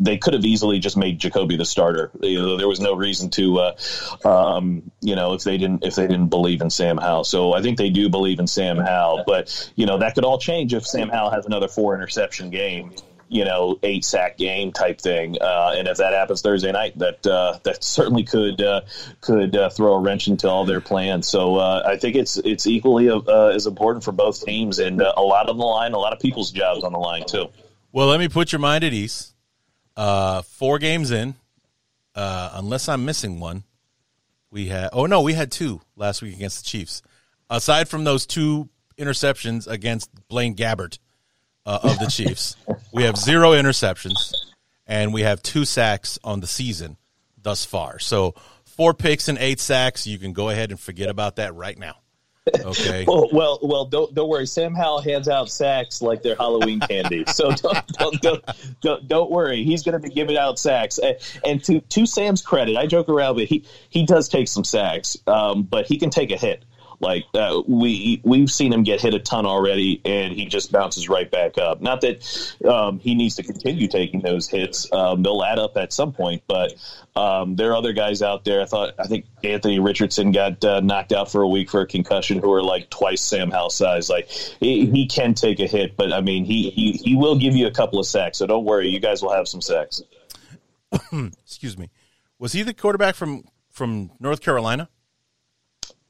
they 0.00 0.18
could 0.18 0.34
have 0.34 0.44
easily 0.44 0.78
just 0.78 0.96
made 0.96 1.18
Jacoby 1.18 1.56
the 1.56 1.64
starter. 1.64 2.10
You 2.20 2.40
know, 2.40 2.56
there 2.56 2.68
was 2.68 2.80
no 2.80 2.94
reason 2.94 3.30
to, 3.30 3.58
uh, 3.58 3.74
um, 4.24 4.90
you 5.00 5.16
know, 5.16 5.34
if 5.34 5.44
they 5.44 5.56
didn't 5.56 5.84
if 5.84 5.94
they 5.94 6.06
didn't 6.06 6.28
believe 6.28 6.60
in 6.60 6.70
Sam 6.70 6.96
Howell. 6.96 7.24
So 7.24 7.52
I 7.52 7.62
think 7.62 7.78
they 7.78 7.90
do 7.90 8.08
believe 8.08 8.38
in 8.38 8.46
Sam 8.46 8.78
Howell, 8.78 9.24
but 9.26 9.72
you 9.76 9.86
know 9.86 9.98
that 9.98 10.14
could 10.14 10.24
all 10.24 10.38
change 10.38 10.74
if 10.74 10.86
Sam 10.86 11.08
Howell 11.08 11.30
has 11.30 11.46
another 11.46 11.68
four 11.68 11.94
interception 11.94 12.50
game. 12.50 12.92
You 13.26 13.44
know, 13.44 13.78
eight 13.82 14.04
sack 14.04 14.36
game 14.36 14.70
type 14.70 15.00
thing, 15.00 15.38
uh, 15.40 15.74
and 15.76 15.88
if 15.88 15.96
that 15.96 16.12
happens 16.12 16.42
Thursday 16.42 16.70
night, 16.70 16.96
that 16.98 17.26
uh, 17.26 17.58
that 17.64 17.82
certainly 17.82 18.22
could 18.22 18.60
uh, 18.60 18.82
could 19.22 19.56
uh, 19.56 19.70
throw 19.70 19.94
a 19.94 19.98
wrench 19.98 20.28
into 20.28 20.48
all 20.48 20.64
their 20.66 20.80
plans. 20.80 21.26
So 21.26 21.56
uh, 21.56 21.82
I 21.84 21.96
think 21.96 22.16
it's 22.16 22.36
it's 22.36 22.66
equally 22.66 23.08
as 23.08 23.66
important 23.66 24.04
for 24.04 24.12
both 24.12 24.44
teams, 24.44 24.78
and 24.78 25.00
a 25.00 25.20
lot 25.20 25.48
on 25.48 25.56
the 25.56 25.64
line, 25.64 25.94
a 25.94 25.98
lot 25.98 26.12
of 26.12 26.20
people's 26.20 26.52
jobs 26.52 26.84
on 26.84 26.92
the 26.92 26.98
line 26.98 27.24
too. 27.26 27.48
Well, 27.92 28.08
let 28.08 28.20
me 28.20 28.28
put 28.28 28.52
your 28.52 28.60
mind 28.60 28.84
at 28.84 28.92
ease. 28.92 29.33
Uh, 29.96 30.42
four 30.42 30.78
games 30.78 31.10
in, 31.10 31.34
uh, 32.14 32.50
unless 32.54 32.88
I'm 32.88 33.04
missing 33.04 33.40
one, 33.40 33.64
we 34.50 34.66
had. 34.66 34.90
Oh 34.92 35.06
no, 35.06 35.22
we 35.22 35.34
had 35.34 35.50
two 35.50 35.80
last 35.96 36.22
week 36.22 36.34
against 36.34 36.64
the 36.64 36.68
Chiefs. 36.68 37.02
Aside 37.50 37.88
from 37.88 38.04
those 38.04 38.26
two 38.26 38.68
interceptions 38.98 39.66
against 39.66 40.10
Blaine 40.28 40.54
Gabbert 40.56 40.98
uh, 41.66 41.80
of 41.82 41.98
the 41.98 42.06
Chiefs, 42.06 42.56
we 42.92 43.04
have 43.04 43.16
zero 43.16 43.52
interceptions, 43.52 44.32
and 44.86 45.12
we 45.12 45.22
have 45.22 45.42
two 45.42 45.64
sacks 45.64 46.18
on 46.24 46.40
the 46.40 46.46
season 46.46 46.96
thus 47.40 47.64
far. 47.64 47.98
So 47.98 48.34
four 48.64 48.94
picks 48.94 49.28
and 49.28 49.38
eight 49.38 49.60
sacks. 49.60 50.06
You 50.06 50.18
can 50.18 50.32
go 50.32 50.48
ahead 50.48 50.70
and 50.70 50.80
forget 50.80 51.08
about 51.08 51.36
that 51.36 51.54
right 51.54 51.78
now. 51.78 51.96
Okay. 52.64 53.04
Well, 53.14 53.28
well, 53.32 53.58
well. 53.62 53.84
Don't 53.86 54.14
don't 54.14 54.28
worry. 54.28 54.46
Sam 54.46 54.74
Howell 54.74 55.00
hands 55.00 55.28
out 55.28 55.48
sacks 55.48 56.02
like 56.02 56.22
they're 56.22 56.36
Halloween 56.36 56.80
candy. 56.80 57.24
So 57.34 57.50
don't 57.50 57.86
don't 57.88 58.20
don't, 58.20 58.44
don't, 58.80 59.08
don't 59.08 59.30
worry. 59.30 59.64
He's 59.64 59.82
going 59.82 59.94
to 59.94 59.98
be 59.98 60.14
giving 60.14 60.36
out 60.36 60.58
sacks. 60.58 60.98
And, 60.98 61.16
and 61.44 61.64
to 61.64 61.80
to 61.80 62.06
Sam's 62.06 62.42
credit, 62.42 62.76
I 62.76 62.86
joke 62.86 63.08
around, 63.08 63.36
but 63.36 63.44
he 63.44 63.64
he 63.88 64.04
does 64.04 64.28
take 64.28 64.48
some 64.48 64.64
sacks. 64.64 65.16
Um, 65.26 65.62
but 65.62 65.86
he 65.86 65.98
can 65.98 66.10
take 66.10 66.30
a 66.30 66.36
hit. 66.36 66.64
Like 67.04 67.26
uh, 67.34 67.62
we 67.68 68.22
we've 68.24 68.50
seen 68.50 68.72
him 68.72 68.82
get 68.82 69.02
hit 69.02 69.12
a 69.12 69.18
ton 69.18 69.44
already, 69.44 70.00
and 70.06 70.32
he 70.32 70.46
just 70.46 70.72
bounces 70.72 71.06
right 71.06 71.30
back 71.30 71.58
up. 71.58 71.82
Not 71.82 72.00
that 72.00 72.56
um, 72.66 72.98
he 72.98 73.14
needs 73.14 73.36
to 73.36 73.42
continue 73.42 73.88
taking 73.88 74.20
those 74.20 74.48
hits; 74.48 74.90
um, 74.90 75.22
they'll 75.22 75.44
add 75.44 75.58
up 75.58 75.76
at 75.76 75.92
some 75.92 76.12
point. 76.12 76.42
But 76.46 76.74
um, 77.14 77.56
there 77.56 77.70
are 77.72 77.76
other 77.76 77.92
guys 77.92 78.22
out 78.22 78.44
there. 78.44 78.62
I 78.62 78.64
thought 78.64 78.94
I 78.98 79.04
think 79.04 79.26
Anthony 79.44 79.78
Richardson 79.78 80.32
got 80.32 80.64
uh, 80.64 80.80
knocked 80.80 81.12
out 81.12 81.30
for 81.30 81.42
a 81.42 81.48
week 81.48 81.68
for 81.68 81.82
a 81.82 81.86
concussion, 81.86 82.38
who 82.38 82.50
are 82.52 82.62
like 82.62 82.88
twice 82.88 83.20
Sam 83.20 83.50
Howell 83.50 83.68
size. 83.68 84.08
Like 84.08 84.30
he, 84.30 84.86
he 84.86 85.06
can 85.06 85.34
take 85.34 85.60
a 85.60 85.66
hit, 85.66 85.98
but 85.98 86.10
I 86.10 86.22
mean 86.22 86.46
he, 86.46 86.70
he 86.70 86.92
he 86.92 87.14
will 87.14 87.38
give 87.38 87.54
you 87.54 87.66
a 87.66 87.70
couple 87.70 87.98
of 87.98 88.06
sacks. 88.06 88.38
So 88.38 88.46
don't 88.46 88.64
worry, 88.64 88.88
you 88.88 88.98
guys 88.98 89.22
will 89.22 89.34
have 89.34 89.46
some 89.46 89.60
sacks. 89.60 90.02
Excuse 91.44 91.76
me. 91.76 91.90
Was 92.38 92.52
he 92.52 92.62
the 92.62 92.72
quarterback 92.72 93.14
from 93.14 93.44
from 93.70 94.10
North 94.18 94.40
Carolina? 94.40 94.88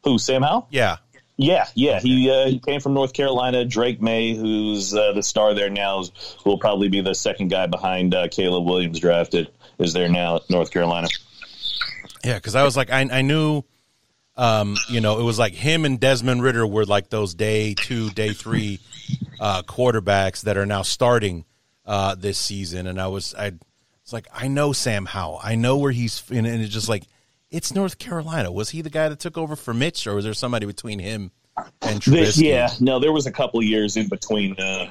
Who 0.05 0.19
Sam 0.19 0.43
Howell? 0.43 0.69
Yeah. 0.71 0.99
Yeah, 1.37 1.67
yeah. 1.75 1.99
He 1.99 2.31
uh, 2.31 2.47
he 2.47 2.61
came 2.61 2.81
from 2.81 2.95
North 2.95 3.13
Carolina. 3.13 3.65
Drake 3.65 4.01
Maye, 4.01 4.37
who's 4.37 4.95
uh, 4.95 5.13
the 5.13 5.23
star 5.23 5.53
there 5.53 5.69
now, 5.69 6.01
is, 6.01 6.13
will 6.45 6.59
probably 6.59 6.89
be 6.89 7.01
the 7.01 7.15
second 7.15 7.49
guy 7.49 7.67
behind 7.67 8.15
uh, 8.15 8.29
Caleb 8.29 8.65
Williams 8.65 9.01
drafted. 9.01 9.51
Is 9.81 9.93
there 9.93 10.09
now 10.09 10.37
at 10.37 10.49
North 10.49 10.71
Carolina? 10.71 11.09
Yeah, 12.25 12.37
because 12.37 12.55
I 12.55 12.63
was 12.63 12.77
like, 12.77 12.91
I, 12.91 13.01
I 13.01 13.23
knew, 13.23 13.65
um, 14.37 14.77
you 14.89 15.01
know, 15.01 15.19
it 15.19 15.25
was 15.25 15.37
like 15.37 15.55
him 15.55 15.85
and 15.85 15.99
Desmond 15.99 16.41
Ridder 16.41 16.65
were 16.65 16.85
like 16.85 17.11
those 17.11 17.35
day 17.35 17.75
two, 17.75 18.11
day 18.11 18.33
three 18.33 18.79
uh, 19.41 19.63
quarterbacks 19.63 20.43
that 20.43 20.57
are 20.57 20.67
now 20.67 20.83
starting 20.83 21.45
uh, 21.85 22.15
this 22.15 22.39
season, 22.39 22.87
and 22.87 23.01
I 23.01 23.09
was, 23.09 23.35
I 23.35 23.51
was 24.05 24.13
like, 24.13 24.29
I 24.33 24.47
know 24.47 24.73
Sam 24.73 25.05
Howell, 25.05 25.41
I 25.43 25.57
know 25.57 25.79
where 25.79 25.93
he's, 25.93 26.23
and, 26.31 26.47
and 26.47 26.63
it's 26.63 26.73
just 26.73 26.89
like, 26.89 27.03
it's 27.55 27.75
North 27.75 27.99
Carolina. 27.99 28.51
Was 28.51 28.71
he 28.71 28.83
the 28.83 28.91
guy 28.91 29.09
that 29.09 29.21
took 29.21 29.39
over 29.39 29.55
for 29.57 29.73
Mitch, 29.73 30.07
or 30.07 30.15
was 30.15 30.25
there 30.25 30.35
somebody 30.35 30.67
between 30.67 30.99
him 30.99 31.31
and 31.83 32.01
Trubisky? 32.01 32.49
Yeah, 32.49 32.71
no, 32.81 32.99
there 32.99 33.13
was 33.13 33.27
a 33.27 33.33
couple 33.33 33.63
years 33.63 33.97
in 33.97 34.09
between 34.09 34.59
uh, 34.59 34.91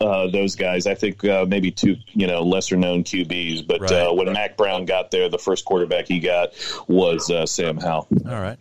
uh, 0.00 0.30
those 0.30 0.56
guys. 0.56 0.86
I 0.86 0.94
think 0.94 1.24
uh, 1.24 1.46
maybe 1.48 1.70
two, 1.70 1.96
you 2.08 2.26
know, 2.26 2.42
lesser 2.42 2.76
known 2.76 3.04
QBs. 3.04 3.66
But 3.66 3.80
Right. 3.82 3.92
uh, 3.92 4.12
when 4.12 4.32
Mack 4.32 4.56
Brown 4.56 4.86
got 4.86 5.10
there, 5.10 5.28
the 5.28 5.38
first 5.38 5.64
quarterback 5.64 6.08
he 6.08 6.18
got 6.18 6.50
was 6.88 7.30
uh, 7.30 7.46
Sam 7.46 7.76
Howell. 7.78 8.08
All 8.26 8.40
right. 8.40 8.58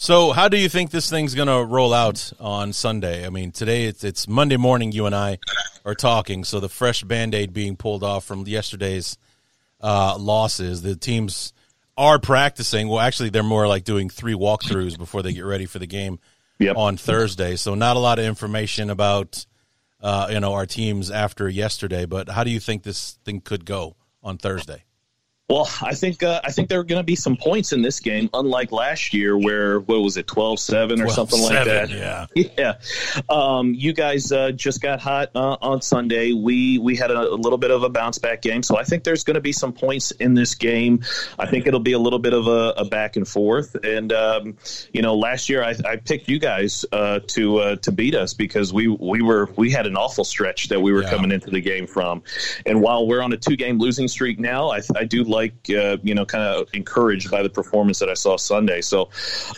So, 0.00 0.30
how 0.30 0.48
do 0.48 0.56
you 0.56 0.68
think 0.68 0.90
this 0.92 1.10
thing's 1.10 1.34
going 1.34 1.48
to 1.48 1.64
roll 1.64 1.92
out 1.92 2.32
on 2.38 2.72
Sunday? 2.72 3.26
I 3.26 3.30
mean, 3.30 3.50
today 3.50 3.86
it's 3.86 4.04
it's 4.04 4.28
Monday 4.28 4.56
morning. 4.56 4.92
You 4.92 5.06
and 5.06 5.14
I 5.14 5.38
are 5.84 5.96
talking, 5.96 6.44
so 6.44 6.60
the 6.60 6.68
fresh 6.68 7.02
band 7.02 7.34
aid 7.34 7.52
being 7.52 7.76
pulled 7.76 8.04
off 8.04 8.24
from 8.24 8.46
yesterday's 8.46 9.18
uh, 9.80 10.16
losses. 10.16 10.82
The 10.82 10.94
teams 10.94 11.52
are 11.98 12.18
practicing. 12.18 12.88
Well, 12.88 13.00
actually, 13.00 13.28
they're 13.28 13.42
more 13.42 13.68
like 13.68 13.84
doing 13.84 14.08
three 14.08 14.32
walkthroughs 14.34 14.96
before 14.96 15.22
they 15.22 15.34
get 15.34 15.44
ready 15.44 15.66
for 15.66 15.78
the 15.78 15.86
game 15.86 16.18
Yep. 16.60 16.76
on 16.76 16.96
Thursday. 16.96 17.56
So, 17.56 17.74
not 17.74 17.96
a 17.96 18.00
lot 18.00 18.18
of 18.18 18.24
information 18.24 18.88
about 18.88 19.44
uh, 20.00 20.28
you 20.30 20.40
know 20.40 20.54
our 20.54 20.64
teams 20.66 21.10
after 21.10 21.48
yesterday. 21.48 22.06
But 22.06 22.28
how 22.30 22.42
do 22.44 22.50
you 22.50 22.60
think 22.60 22.82
this 22.84 23.18
thing 23.24 23.40
could 23.40 23.64
go 23.64 23.96
on 24.22 24.38
Thursday? 24.38 24.84
Well, 25.48 25.66
I 25.80 25.94
think 25.94 26.22
uh, 26.22 26.42
I 26.44 26.52
think 26.52 26.68
there 26.68 26.78
are 26.78 26.84
going 26.84 26.98
to 27.00 27.04
be 27.04 27.16
some 27.16 27.36
points 27.36 27.72
in 27.72 27.80
this 27.80 28.00
game, 28.00 28.28
unlike 28.34 28.70
last 28.70 29.14
year 29.14 29.36
where 29.38 29.80
what 29.80 30.00
was 30.02 30.18
it, 30.18 30.26
12-7 30.26 31.02
or 31.02 31.08
something 31.08 31.40
like 31.40 31.64
that. 31.64 31.88
yeah. 31.90 32.26
yeah. 32.58 33.22
Um, 33.30 33.72
you 33.72 33.94
guys 33.94 34.30
uh, 34.30 34.50
just 34.52 34.82
got 34.82 35.00
hot 35.00 35.30
uh, 35.34 35.56
on 35.62 35.80
Sunday. 35.80 36.32
We 36.34 36.76
we 36.78 36.96
had 36.96 37.10
a, 37.10 37.18
a 37.18 37.34
little 37.34 37.56
bit 37.56 37.70
of 37.70 37.82
a 37.82 37.88
bounce 37.88 38.18
back 38.18 38.42
game, 38.42 38.62
so 38.62 38.76
I 38.76 38.84
think 38.84 39.04
there's 39.04 39.24
going 39.24 39.36
to 39.36 39.40
be 39.40 39.52
some 39.52 39.72
points 39.72 40.10
in 40.10 40.34
this 40.34 40.54
game. 40.54 41.02
I 41.38 41.46
think 41.46 41.66
it'll 41.66 41.80
be 41.80 41.92
a 41.92 41.98
little 41.98 42.18
bit 42.18 42.34
of 42.34 42.46
a, 42.46 42.74
a 42.76 42.84
back 42.84 43.16
and 43.16 43.26
forth. 43.26 43.74
And 43.82 44.12
um, 44.12 44.58
you 44.92 45.00
know, 45.00 45.14
last 45.16 45.48
year 45.48 45.64
I, 45.64 45.74
I 45.86 45.96
picked 45.96 46.28
you 46.28 46.38
guys 46.38 46.84
uh, 46.92 47.20
to 47.28 47.58
uh, 47.58 47.76
to 47.76 47.92
beat 47.92 48.14
us 48.14 48.34
because 48.34 48.72
we 48.74 48.86
we 48.88 49.22
were 49.22 49.48
we 49.56 49.70
had 49.70 49.86
an 49.86 49.96
awful 49.96 50.24
stretch 50.24 50.68
that 50.68 50.82
we 50.82 50.92
were 50.92 51.04
Yeah. 51.04 51.10
coming 51.10 51.32
into 51.32 51.48
the 51.48 51.62
game 51.62 51.86
from. 51.86 52.22
And 52.66 52.82
while 52.82 53.06
we're 53.06 53.22
on 53.22 53.32
a 53.32 53.38
two 53.38 53.56
game 53.56 53.78
losing 53.78 54.08
streak 54.08 54.38
now, 54.38 54.68
I, 54.72 54.80
I 54.94 55.04
do 55.04 55.24
like 55.38 55.54
uh, 55.70 55.96
you 56.02 56.14
know 56.14 56.24
kind 56.26 56.44
of 56.44 56.68
encouraged 56.74 57.30
by 57.30 57.42
the 57.42 57.48
performance 57.48 57.98
that 58.00 58.08
I 58.10 58.14
saw 58.14 58.36
Sunday. 58.36 58.80
So 58.80 59.10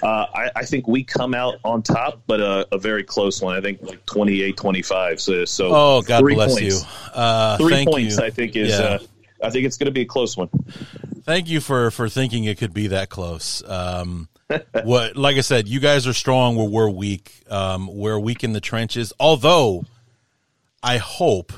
uh, 0.02 0.27
I, 0.35 0.51
I 0.57 0.65
think 0.65 0.86
we 0.86 1.02
come 1.05 1.35
out 1.35 1.57
on 1.65 1.82
top, 1.82 2.23
but 2.27 2.40
a, 2.40 2.66
a 2.73 2.78
very 2.78 3.02
close 3.05 3.40
one. 3.43 3.57
I 3.57 3.61
think 3.61 3.81
like 3.82 4.05
28-25. 4.07 5.20
So 5.20 5.44
so 5.44 5.70
Oh, 5.73 6.02
God 6.02 6.20
three 6.20 6.35
bless 6.35 6.52
points. 6.59 6.82
you. 6.82 6.89
Uh, 7.15 7.57
Three 7.59 7.85
points, 7.85 8.19
you. 8.19 8.24
I 8.24 8.31
think 8.31 8.57
is. 8.57 8.70
Yeah. 8.70 8.77
Uh, 8.85 8.98
I 9.43 9.48
think 9.48 9.65
it's 9.65 9.78
going 9.78 9.86
to 9.86 9.93
be 9.93 10.02
a 10.02 10.07
close 10.07 10.36
one. 10.36 10.51
Thank 11.24 11.48
you 11.48 11.61
for 11.61 11.90
for 11.90 12.09
thinking 12.11 12.44
it 12.44 12.59
could 12.59 12.74
be 12.74 12.89
that 12.89 13.09
close. 13.09 13.62
Um, 13.66 14.28
what, 14.85 15.16
like 15.16 15.36
I 15.36 15.40
said, 15.40 15.66
you 15.69 15.81
guys 15.81 16.07
are 16.07 16.12
strong. 16.12 16.57
Where 16.57 16.69
we're 16.69 16.90
weak. 16.90 17.32
Um, 17.48 17.89
we're 17.90 18.19
weak 18.19 18.44
in 18.44 18.52
the 18.52 18.61
trenches. 18.61 19.12
Although, 19.19 19.85
I 20.82 20.98
hope, 20.98 21.52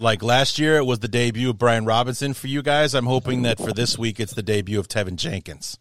like 0.00 0.22
last 0.22 0.58
year, 0.58 0.76
it 0.78 0.84
was 0.86 0.98
the 0.98 1.08
debut 1.08 1.50
of 1.50 1.58
Brian 1.58 1.84
Robinson 1.84 2.34
for 2.34 2.48
you 2.48 2.62
guys. 2.62 2.94
I'm 2.94 3.06
hoping 3.06 3.42
that 3.42 3.58
for 3.58 3.72
this 3.72 3.96
week, 3.98 4.18
it's 4.18 4.32
the 4.34 4.42
debut 4.42 4.78
of 4.80 4.88
Teven 4.88 5.16
Jenkins. 5.16 5.78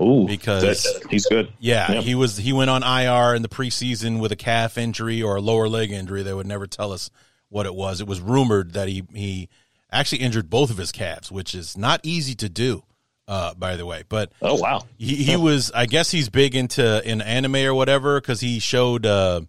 Ooh, 0.00 0.26
Because- 0.26 0.82
that- 0.82 1.02
he's 1.10 1.24
good. 1.26 1.50
Yeah, 1.58 1.90
Yep. 1.92 2.04
he 2.04 2.14
was. 2.14 2.36
He 2.36 2.52
went 2.52 2.68
on 2.68 2.82
IR 2.82 3.34
in 3.34 3.40
the 3.42 3.48
preseason 3.48 4.18
with 4.20 4.30
a 4.32 4.36
calf 4.36 4.76
injury 4.76 5.22
or 5.22 5.36
a 5.36 5.40
lower 5.40 5.68
leg 5.70 5.90
injury. 5.90 6.22
They 6.22 6.34
would 6.34 6.46
never 6.46 6.66
tell 6.66 6.92
us 6.92 7.10
what 7.48 7.64
it 7.64 7.74
was. 7.74 8.00
It 8.02 8.06
was 8.06 8.20
rumored 8.20 8.74
that 8.74 8.88
he 8.88 9.04
he 9.14 9.48
actually 9.90 10.18
injured 10.18 10.50
both 10.50 10.70
of 10.70 10.76
his 10.76 10.92
calves, 10.92 11.32
which 11.32 11.54
is 11.54 11.78
not 11.78 12.00
easy 12.02 12.34
to 12.34 12.48
do. 12.50 12.82
Uh, 13.26 13.54
by 13.54 13.76
the 13.76 13.86
way, 13.86 14.02
but 14.08 14.32
Oh 14.42 14.56
wow. 14.56 14.82
he, 14.98 15.14
he 15.14 15.36
was. 15.36 15.70
I 15.72 15.86
guess 15.86 16.10
he's 16.10 16.28
big 16.28 16.56
into 16.56 17.00
in 17.08 17.20
anime 17.22 17.56
or 17.56 17.72
whatever 17.74 18.20
because 18.20 18.40
he 18.40 18.58
showed 18.58 19.06
uh, 19.06 19.42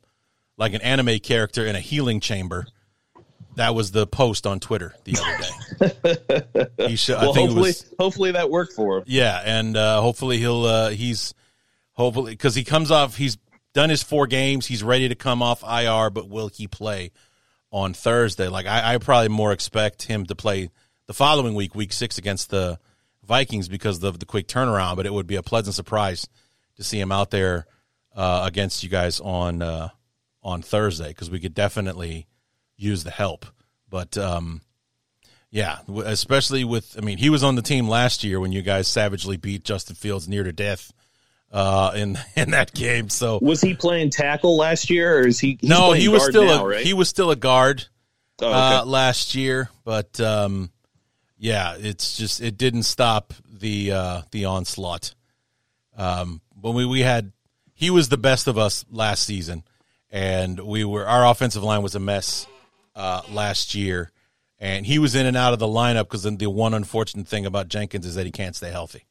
like 0.55 0.73
an 0.75 0.81
anime 0.81 1.17
character 1.19 1.65
in 1.65 1.75
a 1.75 1.79
healing 1.79 2.19
chamber. 2.19 2.67
That 3.55 3.75
was 3.75 3.91
the 3.91 4.07
post 4.07 4.47
on 4.47 4.59
Twitter 4.59 4.95
the 5.03 5.17
other 5.17 5.37
day. 5.37 6.87
he 6.87 6.97
Well, 7.13 7.31
I 7.31 7.33
think 7.33 7.49
it 7.49 7.53
hopefully, 7.53 7.61
was 7.61 7.93
hopefully 7.99 8.31
that 8.31 8.49
worked 8.49 8.73
for 8.73 8.99
him. 8.99 9.03
yeah, 9.07 9.41
and 9.43 9.75
uh, 9.75 10.01
hopefully 10.01 10.37
he'll 10.37 10.63
uh, 10.63 10.89
he's 10.89 11.33
hopefully 11.93 12.31
because 12.31 12.55
he 12.55 12.63
comes 12.63 12.91
off 12.91 13.17
he's 13.17 13.37
done 13.73 13.89
his 13.89 14.03
four 14.03 14.27
games 14.27 14.65
he's 14.65 14.83
ready 14.83 15.09
to 15.09 15.15
come 15.15 15.41
off 15.41 15.63
IR, 15.63 16.09
but 16.09 16.29
will 16.29 16.47
he 16.47 16.67
play 16.67 17.11
on 17.71 17.93
Thursday? 17.93 18.47
Like 18.47 18.65
I, 18.65 18.93
I 18.93 18.97
probably 18.97 19.29
more 19.29 19.51
expect 19.51 20.03
him 20.03 20.25
to 20.27 20.35
play 20.35 20.69
the 21.07 21.13
following 21.13 21.55
week, 21.55 21.75
week 21.75 21.91
six 21.91 22.17
against 22.17 22.49
the 22.49 22.79
Vikings 23.23 23.67
because 23.67 24.01
of 24.03 24.19
the 24.19 24.25
quick 24.25 24.47
turnaround. 24.47 24.95
But 24.95 25.05
it 25.05 25.13
would 25.13 25.27
be 25.27 25.35
a 25.35 25.43
pleasant 25.43 25.75
surprise 25.75 26.27
to 26.77 26.83
see 26.83 26.99
him 26.99 27.11
out 27.11 27.31
there 27.31 27.65
uh, 28.15 28.43
against 28.45 28.83
you 28.83 28.89
guys 28.89 29.19
on 29.19 29.61
uh, 29.61 29.89
on 30.43 30.61
Thursday 30.61 31.09
because 31.09 31.29
we 31.29 31.39
could 31.39 31.53
definitely 31.53 32.27
use 32.81 33.03
the 33.03 33.11
help. 33.11 33.45
But 33.89 34.17
um, 34.17 34.61
yeah, 35.49 35.79
especially 36.05 36.63
with 36.63 36.95
I 36.97 37.01
mean, 37.01 37.17
he 37.17 37.29
was 37.29 37.43
on 37.43 37.55
the 37.55 37.61
team 37.61 37.87
last 37.87 38.23
year 38.23 38.39
when 38.39 38.51
you 38.51 38.61
guys 38.61 38.87
savagely 38.87 39.37
beat 39.37 39.63
Justin 39.63 39.95
Fields 39.95 40.27
near 40.27 40.43
to 40.43 40.51
death 40.53 40.91
uh, 41.51 41.91
in 41.95 42.17
in 42.35 42.51
that 42.51 42.73
game. 42.73 43.09
So 43.09 43.39
Was 43.41 43.61
he 43.61 43.73
playing 43.73 44.09
tackle 44.11 44.55
last 44.57 44.89
year, 44.89 45.19
or 45.19 45.27
is 45.27 45.39
he? 45.39 45.59
no, 45.61 45.91
he 45.91 46.07
was 46.07 46.25
still 46.25 46.45
now, 46.45 46.63
a 46.65 46.67
right? 46.67 46.85
he 46.85 46.93
was 46.93 47.09
still 47.09 47.31
a 47.31 47.35
guard 47.35 47.85
Oh, 48.43 48.47
okay. 48.47 48.75
uh, 48.77 48.85
last 48.85 49.35
year, 49.35 49.69
but 49.83 50.19
um, 50.19 50.71
yeah, 51.37 51.75
it's 51.77 52.17
just 52.17 52.41
it 52.41 52.57
didn't 52.57 52.83
stop 52.83 53.33
the 53.47 53.91
uh, 53.91 54.21
the 54.31 54.45
onslaught. 54.45 55.13
Um, 55.95 56.41
when 56.59 56.73
we 56.73 56.85
we 56.87 57.01
had 57.01 57.33
he 57.75 57.91
was 57.91 58.09
the 58.09 58.17
best 58.17 58.47
of 58.47 58.57
us 58.57 58.83
last 58.89 59.25
season, 59.25 59.63
and 60.09 60.59
we 60.59 60.83
were 60.85 61.05
our 61.05 61.27
offensive 61.27 61.61
line 61.61 61.83
was 61.83 61.93
a 61.93 61.99
mess 61.99 62.47
uh, 62.95 63.21
last 63.29 63.75
year, 63.75 64.11
and 64.59 64.85
he 64.85 64.99
was 64.99 65.15
in 65.15 65.25
and 65.25 65.37
out 65.37 65.53
of 65.53 65.59
the 65.59 65.67
lineup 65.67 66.03
because 66.03 66.23
the 66.23 66.49
one 66.49 66.73
unfortunate 66.73 67.27
thing 67.27 67.45
about 67.45 67.67
Jenkins 67.67 68.05
is 68.05 68.15
that 68.15 68.25
he 68.25 68.31
can't 68.31 68.55
stay 68.55 68.69
healthy. 68.71 69.05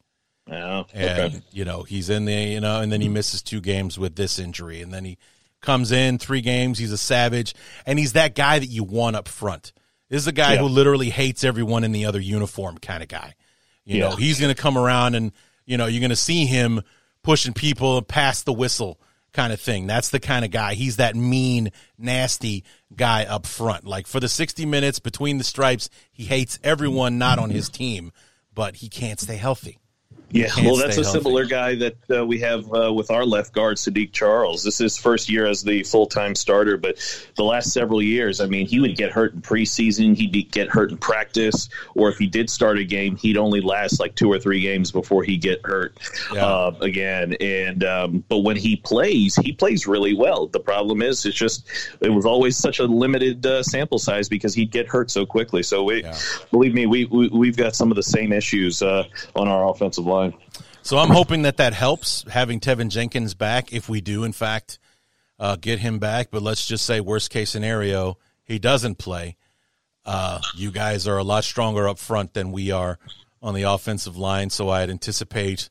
Yeah, 0.49 0.85
And 0.93 1.35
okay. 1.35 1.43
you 1.53 1.65
know 1.65 1.83
he's 1.85 2.11
in 2.11 2.25
the 2.25 2.33
you 2.33 2.61
know, 2.61 2.81
and 2.81 2.91
then 2.91 3.01
he 3.01 3.09
misses 3.09 3.43
two 3.43 3.61
games 3.61 3.99
with 3.99 4.17
this 4.17 4.39
injury, 4.39 4.83
and 4.83 4.93
then 4.93 5.05
he 5.05 5.17
comes 5.61 5.93
in 5.93 6.19
three 6.19 6.41
games. 6.41 6.79
He's 6.79 6.93
a 6.93 6.99
savage, 6.99 7.55
and 7.87 7.99
he's 7.99 8.15
that 8.15 8.35
guy 8.35 8.59
that 8.59 8.67
you 8.67 8.83
want 8.83 9.17
up 9.17 9.29
front. 9.29 9.73
This 10.09 10.23
is 10.23 10.27
a 10.27 10.33
guy 10.33 10.55
Yeah. 10.55 10.61
who 10.61 10.67
literally 10.67 11.11
hates 11.11 11.45
everyone 11.45 11.85
in 11.85 11.93
the 11.93 12.07
other 12.07 12.19
uniform 12.19 12.79
kind 12.79 13.03
of 13.03 13.09
guy. 13.09 13.35
You 13.85 13.99
Yeah. 13.99 14.09
know, 14.11 14.17
he's 14.17 14.41
going 14.41 14.53
to 14.55 14.61
come 14.61 14.77
around 14.77 15.15
and, 15.15 15.31
you 15.67 15.77
know, 15.77 15.87
you're 15.87 16.01
going 16.01 16.11
to 16.11 16.17
see 16.17 16.47
him 16.47 16.83
pushing 17.23 17.53
people 17.53 18.03
past 18.03 18.45
the 18.45 18.53
whistle 18.53 18.99
kind 19.33 19.53
of 19.53 19.61
thing. 19.61 19.87
That's 19.87 20.11
the 20.11 20.21
kind 20.21 20.45
of 20.45 20.51
guy. 20.51 20.75
He's 20.75 20.97
that 20.97 21.17
mean, 21.17 21.73
nasty 21.99 22.65
guy 22.95 23.25
up 23.25 23.47
front. 23.47 23.85
Like 23.85 24.07
for 24.07 24.21
the 24.21 24.29
60 24.29 24.67
minutes 24.67 24.99
between 24.99 25.39
the 25.39 25.45
stripes, 25.45 25.91
he 26.13 26.25
hates 26.25 26.59
everyone 26.63 27.19
not 27.19 27.39
on 27.39 27.51
his 27.51 27.69
team, 27.69 28.13
but 28.55 28.77
he 28.77 28.89
can't 28.89 29.19
stay 29.19 29.37
healthy. 29.37 29.80
Yeah, 30.33 30.49
well, 30.59 30.77
that's 30.77 30.97
a 30.97 31.03
healthy. 31.03 31.19
similar 31.19 31.45
guy 31.45 31.75
that 31.77 31.97
uh, 32.11 32.25
we 32.25 32.39
have 32.41 32.73
uh, 32.73 32.93
with 32.93 33.11
our 33.11 33.25
left 33.25 33.53
guard, 33.53 33.77
Saahdiq 33.79 34.13
Charles. 34.13 34.63
This 34.63 34.75
is 34.75 34.95
his 34.95 34.99
first 34.99 35.29
year 35.29 35.47
as 35.47 35.63
the 35.63 35.83
full 35.83 36.07
time 36.07 36.35
starter, 36.37 36.77
but 36.77 36.99
the 37.37 37.43
last 37.43 37.73
several 37.73 38.01
years, 38.01 38.41
I 38.41 38.47
mean, 38.47 38.67
he 38.67 38.79
would 38.79 38.97
get 38.97 39.11
hurt 39.11 39.35
in 39.35 39.43
preseason, 39.43 40.17
he'd 40.17 40.31
be- 40.31 40.45
get 40.45 40.69
hurt 40.69 40.91
in 40.93 40.99
practice, 40.99 41.69
or 41.95 42.09
if 42.11 42.19
he 42.19 42.27
did 42.29 42.49
start 42.49 42.79
a 42.79 42.85
game, 42.85 43.17
he'd 43.17 43.37
only 43.37 43.61
last 43.61 43.99
like 43.99 44.15
two 44.15 44.31
or 44.31 44.39
three 44.39 44.61
games 44.61 44.93
before 44.93 45.25
he 45.25 45.37
get 45.37 45.61
hurt 45.67 45.99
Yeah. 46.33 46.47
uh, 46.47 46.75
again. 46.81 47.35
And 47.41 47.83
um, 47.85 48.25
but 48.29 48.39
when 48.39 48.57
he 48.57 48.77
plays, 48.77 49.35
he 49.37 49.53
plays 49.53 49.87
really 49.89 50.15
well. 50.15 50.47
The 50.47 50.61
problem 50.61 51.03
is, 51.03 51.27
it's 51.27 51.37
just 51.37 51.67
it 52.01 52.11
was 52.11 52.25
always 52.25 52.57
such 52.57 52.79
a 52.79 52.85
limited 52.85 53.45
uh, 53.45 53.63
sample 53.65 53.99
size 53.99 54.29
because 54.29 54.55
he'd 54.55 54.71
get 54.71 54.87
hurt 54.87 55.11
so 55.11 55.27
quickly. 55.27 55.63
So 55.65 55.83
we, 55.83 56.03
Yeah. 56.05 56.17
believe 56.53 56.73
me, 56.75 56.87
we, 56.87 57.07
we 57.07 57.29
we've 57.29 57.57
got 57.57 57.75
some 57.75 57.91
of 57.91 57.97
the 57.97 58.03
same 58.05 58.33
issues 58.33 58.81
uh, 58.81 59.05
on 59.35 59.49
our 59.49 59.69
offensive 59.69 60.07
line. 60.07 60.20
So 60.83 60.99
I'm 60.99 61.11
hoping 61.11 61.43
that 61.43 61.59
that 61.59 61.75
helps 61.75 62.25
having 62.29 62.61
Teven 62.61 62.89
Jenkins 62.89 63.35
back 63.35 63.73
if 63.73 63.89
we 63.89 64.01
do, 64.01 64.25
in 64.25 64.33
fact, 64.33 64.79
uh, 65.39 65.57
get 65.57 65.79
him 65.79 65.99
back. 65.99 66.29
But 66.31 66.43
let's 66.43 66.67
just 66.67 66.87
say, 66.87 67.01
worst 67.01 67.31
case 67.31 67.51
scenario, 67.51 68.19
he 68.45 68.59
doesn't 68.59 68.97
play. 68.97 69.37
Uh, 70.05 70.41
you 70.57 70.71
guys 70.71 71.07
are 71.07 71.19
a 71.19 71.25
lot 71.25 71.45
stronger 71.45 71.87
up 71.89 71.99
front 71.99 72.33
than 72.33 72.53
we 72.53 72.71
are 72.71 72.99
on 73.43 73.55
the 73.55 73.63
offensive 73.63 74.17
line. 74.17 74.51
So 74.51 74.71
I'd 74.71 74.91
anticipate, 74.91 75.69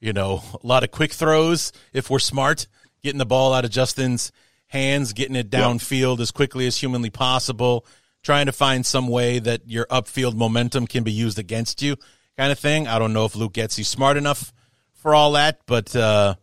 you 0.00 0.12
know, 0.12 0.42
a 0.62 0.66
lot 0.66 0.84
of 0.84 0.90
quick 0.90 1.12
throws 1.12 1.72
if 1.92 2.10
we're 2.10 2.18
smart, 2.18 2.66
getting 3.02 3.18
the 3.18 3.26
ball 3.26 3.52
out 3.52 3.64
of 3.64 3.70
Justin's 3.70 4.32
hands, 4.68 5.12
getting 5.12 5.36
it 5.36 5.50
downfield 5.50 6.20
as 6.20 6.30
quickly 6.30 6.66
as 6.66 6.78
humanly 6.78 7.10
possible, 7.10 7.86
trying 8.22 8.46
to 8.46 8.52
find 8.52 8.84
some 8.84 9.08
way 9.08 9.38
that 9.38 9.62
your 9.66 9.86
upfield 9.86 10.34
momentum 10.34 10.86
can 10.86 11.04
be 11.04 11.12
used 11.12 11.38
against 11.38 11.82
you, 11.82 11.96
kind 12.36 12.52
of 12.52 12.58
thing. 12.58 12.86
I 12.86 12.98
don't 12.98 13.12
know 13.12 13.24
if 13.24 13.36
Luke 13.36 13.54
Getsy 13.54 13.84
smart 13.84 14.16
enough 14.16 14.52
for 14.94 15.14
all 15.14 15.32
that, 15.32 15.60
but 15.66 15.94
uh, 15.94 16.34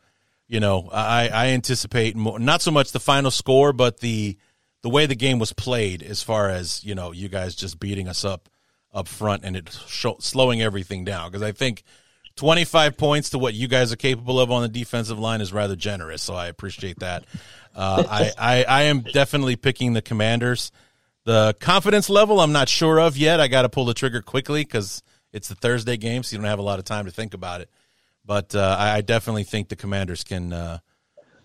you 0.48 0.60
know, 0.60 0.90
I, 0.92 1.30
I 1.30 1.48
anticipate 1.48 2.16
more, 2.16 2.40
not 2.40 2.62
so 2.62 2.72
much 2.72 2.92
the 2.92 3.00
final 3.00 3.32
score, 3.32 3.74
but 3.74 4.00
the 4.00 4.38
the 4.82 4.90
way 4.90 5.06
the 5.06 5.16
game 5.16 5.40
was 5.40 5.54
played, 5.54 6.04
as 6.04 6.22
far 6.22 6.50
as 6.50 6.84
you 6.84 6.96
know, 6.96 7.12
you 7.12 7.30
guys 7.30 7.56
just 7.56 7.80
beating 7.80 8.08
us 8.08 8.26
up 8.26 8.50
up 8.94 9.08
front 9.08 9.44
and 9.44 9.56
it 9.56 9.72
show, 9.88 10.18
slowing 10.20 10.62
everything 10.62 11.04
down. 11.06 11.32
Because 11.32 11.42
I 11.42 11.52
think 11.52 11.84
twenty 12.36 12.66
five 12.66 12.98
points 12.98 13.32
to 13.32 13.40
what 13.40 13.54
you 13.54 13.68
guys 13.68 13.92
are 13.92 13.98
capable 13.98 14.40
of 14.40 14.52
on 14.52 14.62
the 14.62 14.70
defensive 14.70 15.20
line 15.20 15.42
is 15.42 15.54
rather 15.54 15.76
generous. 15.76 16.22
So 16.22 16.36
I 16.36 16.48
appreciate 16.48 17.00
that. 17.00 17.26
Uh, 17.76 18.04
I, 18.10 18.32
I 18.38 18.64
I 18.64 18.82
am 18.84 19.02
definitely 19.02 19.56
picking 19.56 19.94
the 19.94 20.02
Commanders. 20.02 20.72
The 21.26 21.56
confidence 21.62 22.10
level, 22.10 22.42
I'm 22.42 22.52
not 22.52 22.68
sure 22.68 23.00
of 23.00 23.16
yet. 23.16 23.40
I 23.40 23.48
got 23.48 23.62
to 23.62 23.70
pull 23.70 23.86
the 23.86 23.94
trigger 23.94 24.22
quickly 24.22 24.64
because 24.64 25.02
it's 25.34 25.50
the 25.50 25.56
Thursday 25.56 25.98
game, 25.98 26.24
so 26.24 26.36
you 26.36 26.42
don't 26.42 26.50
have 26.50 26.60
a 26.60 26.64
lot 26.64 26.80
of 26.80 26.86
time 26.86 27.06
to 27.06 27.12
think 27.12 27.34
about 27.34 27.60
it. 27.62 27.70
But 28.26 28.56
uh, 28.56 28.76
I 28.80 29.02
definitely 29.02 29.44
think 29.44 29.68
the 29.68 29.76
Commanders 29.76 30.24
can 30.24 30.54
uh, 30.54 30.78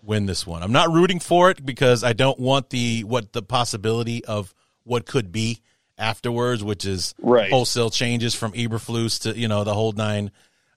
win 0.01 0.27
this 0.27 0.47
one. 0.47 0.63
I'm 0.63 0.71
not 0.71 0.91
rooting 0.91 1.19
for 1.19 1.49
it 1.49 1.65
because 1.65 2.03
I 2.03 2.13
don't 2.13 2.39
want 2.39 2.69
the 2.69 3.03
what 3.03 3.33
the 3.33 3.41
possibility 3.41 4.23
of 4.23 4.53
what 4.83 5.05
could 5.05 5.31
be 5.31 5.61
afterwards, 5.97 6.63
which 6.63 6.85
is 6.85 7.13
Right. 7.21 7.51
wholesale 7.51 7.89
changes 7.89 8.33
from 8.33 8.53
Eberflus 8.53 9.23
to 9.23 9.37
you 9.37 9.49
know 9.49 9.65
the 9.65 9.73
whole 9.73 9.91
nine 9.91 10.31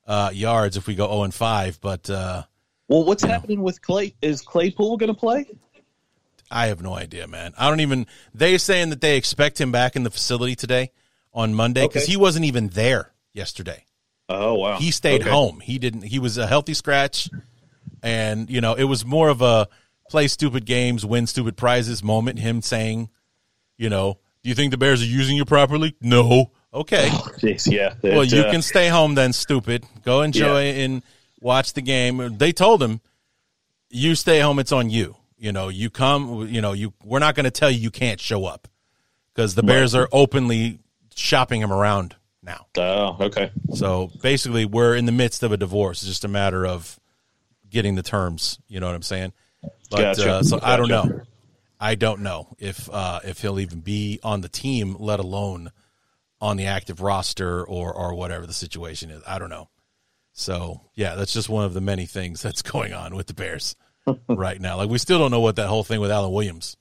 uh, 0.08 0.30
yards 0.32 0.76
if 0.76 0.88
we 0.88 0.96
go 0.96 1.06
0 1.08 1.22
and 1.22 1.34
5. 1.34 1.80
But 1.80 2.10
uh, 2.10 2.42
Well, 2.88 3.04
what's 3.04 3.22
happening 3.22 3.62
with 3.62 3.80
Clay? 3.80 4.14
Is 4.22 4.40
Claypool 4.42 4.96
going 4.96 5.12
to 5.12 5.18
play? 5.18 5.46
I 6.50 6.66
have 6.66 6.82
no 6.82 6.94
idea, 6.94 7.28
man. 7.28 7.54
I 7.56 7.68
don't 7.68 7.80
even. 7.80 8.06
They're 8.34 8.58
saying 8.58 8.90
that 8.90 9.00
they 9.00 9.16
expect 9.16 9.60
him 9.60 9.70
back 9.70 9.94
in 9.94 10.02
the 10.02 10.10
facility 10.10 10.54
today 10.56 10.90
on 11.34 11.54
Monday 11.54 11.82
because 11.86 12.02
Okay. 12.04 12.12
he 12.12 12.16
wasn't 12.16 12.44
even 12.44 12.68
there 12.68 13.12
yesterday. 13.32 13.84
Oh 14.28 14.54
wow, 14.54 14.78
He 14.78 14.90
stayed 14.90 15.22
Okay. 15.22 15.30
home. 15.30 15.60
He 15.60 15.78
didn't. 15.78 16.02
He 16.02 16.18
was 16.18 16.38
a 16.38 16.46
healthy 16.46 16.74
scratch, 16.74 17.28
and 18.02 18.48
you 18.48 18.60
know 18.60 18.74
it 18.74 18.84
was 18.84 19.04
more 19.04 19.28
of 19.28 19.42
a 19.42 19.68
play 20.08 20.28
stupid 20.28 20.64
games, 20.64 21.04
win 21.04 21.26
stupid 21.26 21.56
prizes 21.56 22.02
moment. 22.02 22.38
Him 22.38 22.62
saying, 22.62 23.08
you 23.78 23.88
know, 23.90 24.18
do 24.42 24.48
you 24.48 24.54
think 24.54 24.70
the 24.70 24.76
Bears 24.78 25.02
are 25.02 25.06
using 25.06 25.36
you 25.36 25.44
properly? 25.44 25.94
No. 26.00 26.50
Okay. 26.74 27.10
Yeah. 27.66 27.94
Well, 28.02 28.24
you 28.24 28.42
uh, 28.42 28.50
can 28.50 28.62
stay 28.62 28.88
home 28.88 29.14
then, 29.14 29.32
stupid. 29.34 29.84
Go 30.04 30.22
enjoy 30.22 30.68
and 30.72 31.02
watch 31.40 31.74
the 31.74 31.82
game. 31.82 32.38
They 32.38 32.52
told 32.52 32.82
him, 32.82 33.00
you 33.90 34.14
stay 34.14 34.40
home. 34.40 34.58
It's 34.58 34.72
on 34.72 34.88
you. 34.88 35.16
You 35.36 35.52
know, 35.52 35.68
you 35.68 35.90
come. 35.90 36.46
You 36.48 36.60
know, 36.62 36.72
you. 36.72 36.94
We're 37.04 37.18
not 37.18 37.34
going 37.34 37.44
to 37.44 37.50
tell 37.50 37.70
you 37.70 37.78
you 37.78 37.90
can't 37.90 38.20
show 38.20 38.46
up 38.46 38.68
because 39.34 39.54
the 39.54 39.62
Bears 39.62 39.94
are 39.94 40.08
openly 40.12 40.78
shopping 41.16 41.60
him 41.60 41.72
around 41.72 42.16
now. 42.42 42.66
Oh, 42.76 43.16
okay. 43.20 43.50
So 43.74 44.10
basically, 44.22 44.64
we're 44.64 44.94
in 44.94 45.06
the 45.06 45.12
midst 45.12 45.42
of 45.42 45.52
a 45.52 45.56
divorce. 45.56 46.02
It's 46.02 46.08
just 46.08 46.24
a 46.24 46.28
matter 46.28 46.66
of 46.66 46.98
getting 47.68 47.94
the 47.94 48.02
terms. 48.02 48.58
You 48.68 48.80
know 48.80 48.86
what 48.86 48.94
I'm 48.94 49.02
saying? 49.02 49.32
But 49.90 50.16
Gotcha. 50.16 50.32
uh, 50.32 50.42
so 50.42 50.58
I 50.62 50.76
don't 50.76 50.88
know. 50.88 51.22
I 51.78 51.94
don't 51.96 52.20
know 52.20 52.54
if 52.58 52.88
uh, 52.92 53.20
if 53.24 53.40
he'll 53.40 53.60
even 53.60 53.80
be 53.80 54.20
on 54.22 54.40
the 54.40 54.48
team, 54.48 54.96
let 54.98 55.20
alone 55.20 55.72
on 56.40 56.56
the 56.56 56.66
active 56.66 57.00
roster 57.00 57.64
or 57.64 57.92
or 57.92 58.14
whatever 58.14 58.46
the 58.46 58.52
situation 58.52 59.10
is. 59.10 59.22
I 59.26 59.38
don't 59.38 59.50
know. 59.50 59.68
So 60.32 60.80
yeah, 60.94 61.14
that's 61.14 61.32
just 61.32 61.48
one 61.48 61.64
of 61.64 61.74
the 61.74 61.80
many 61.80 62.06
things 62.06 62.42
that's 62.42 62.62
going 62.72 62.92
on 62.92 63.14
with 63.14 63.26
the 63.26 63.34
Bears 63.34 63.76
right 64.28 64.60
now. 64.60 64.76
Like 64.76 64.90
we 64.90 64.98
still 64.98 65.18
don't 65.18 65.30
know 65.30 65.40
what 65.40 65.56
that 65.56 65.68
whole 65.68 65.84
thing 65.84 66.00
with 66.00 66.10
Alan 66.10 66.32
Williams 66.32 66.76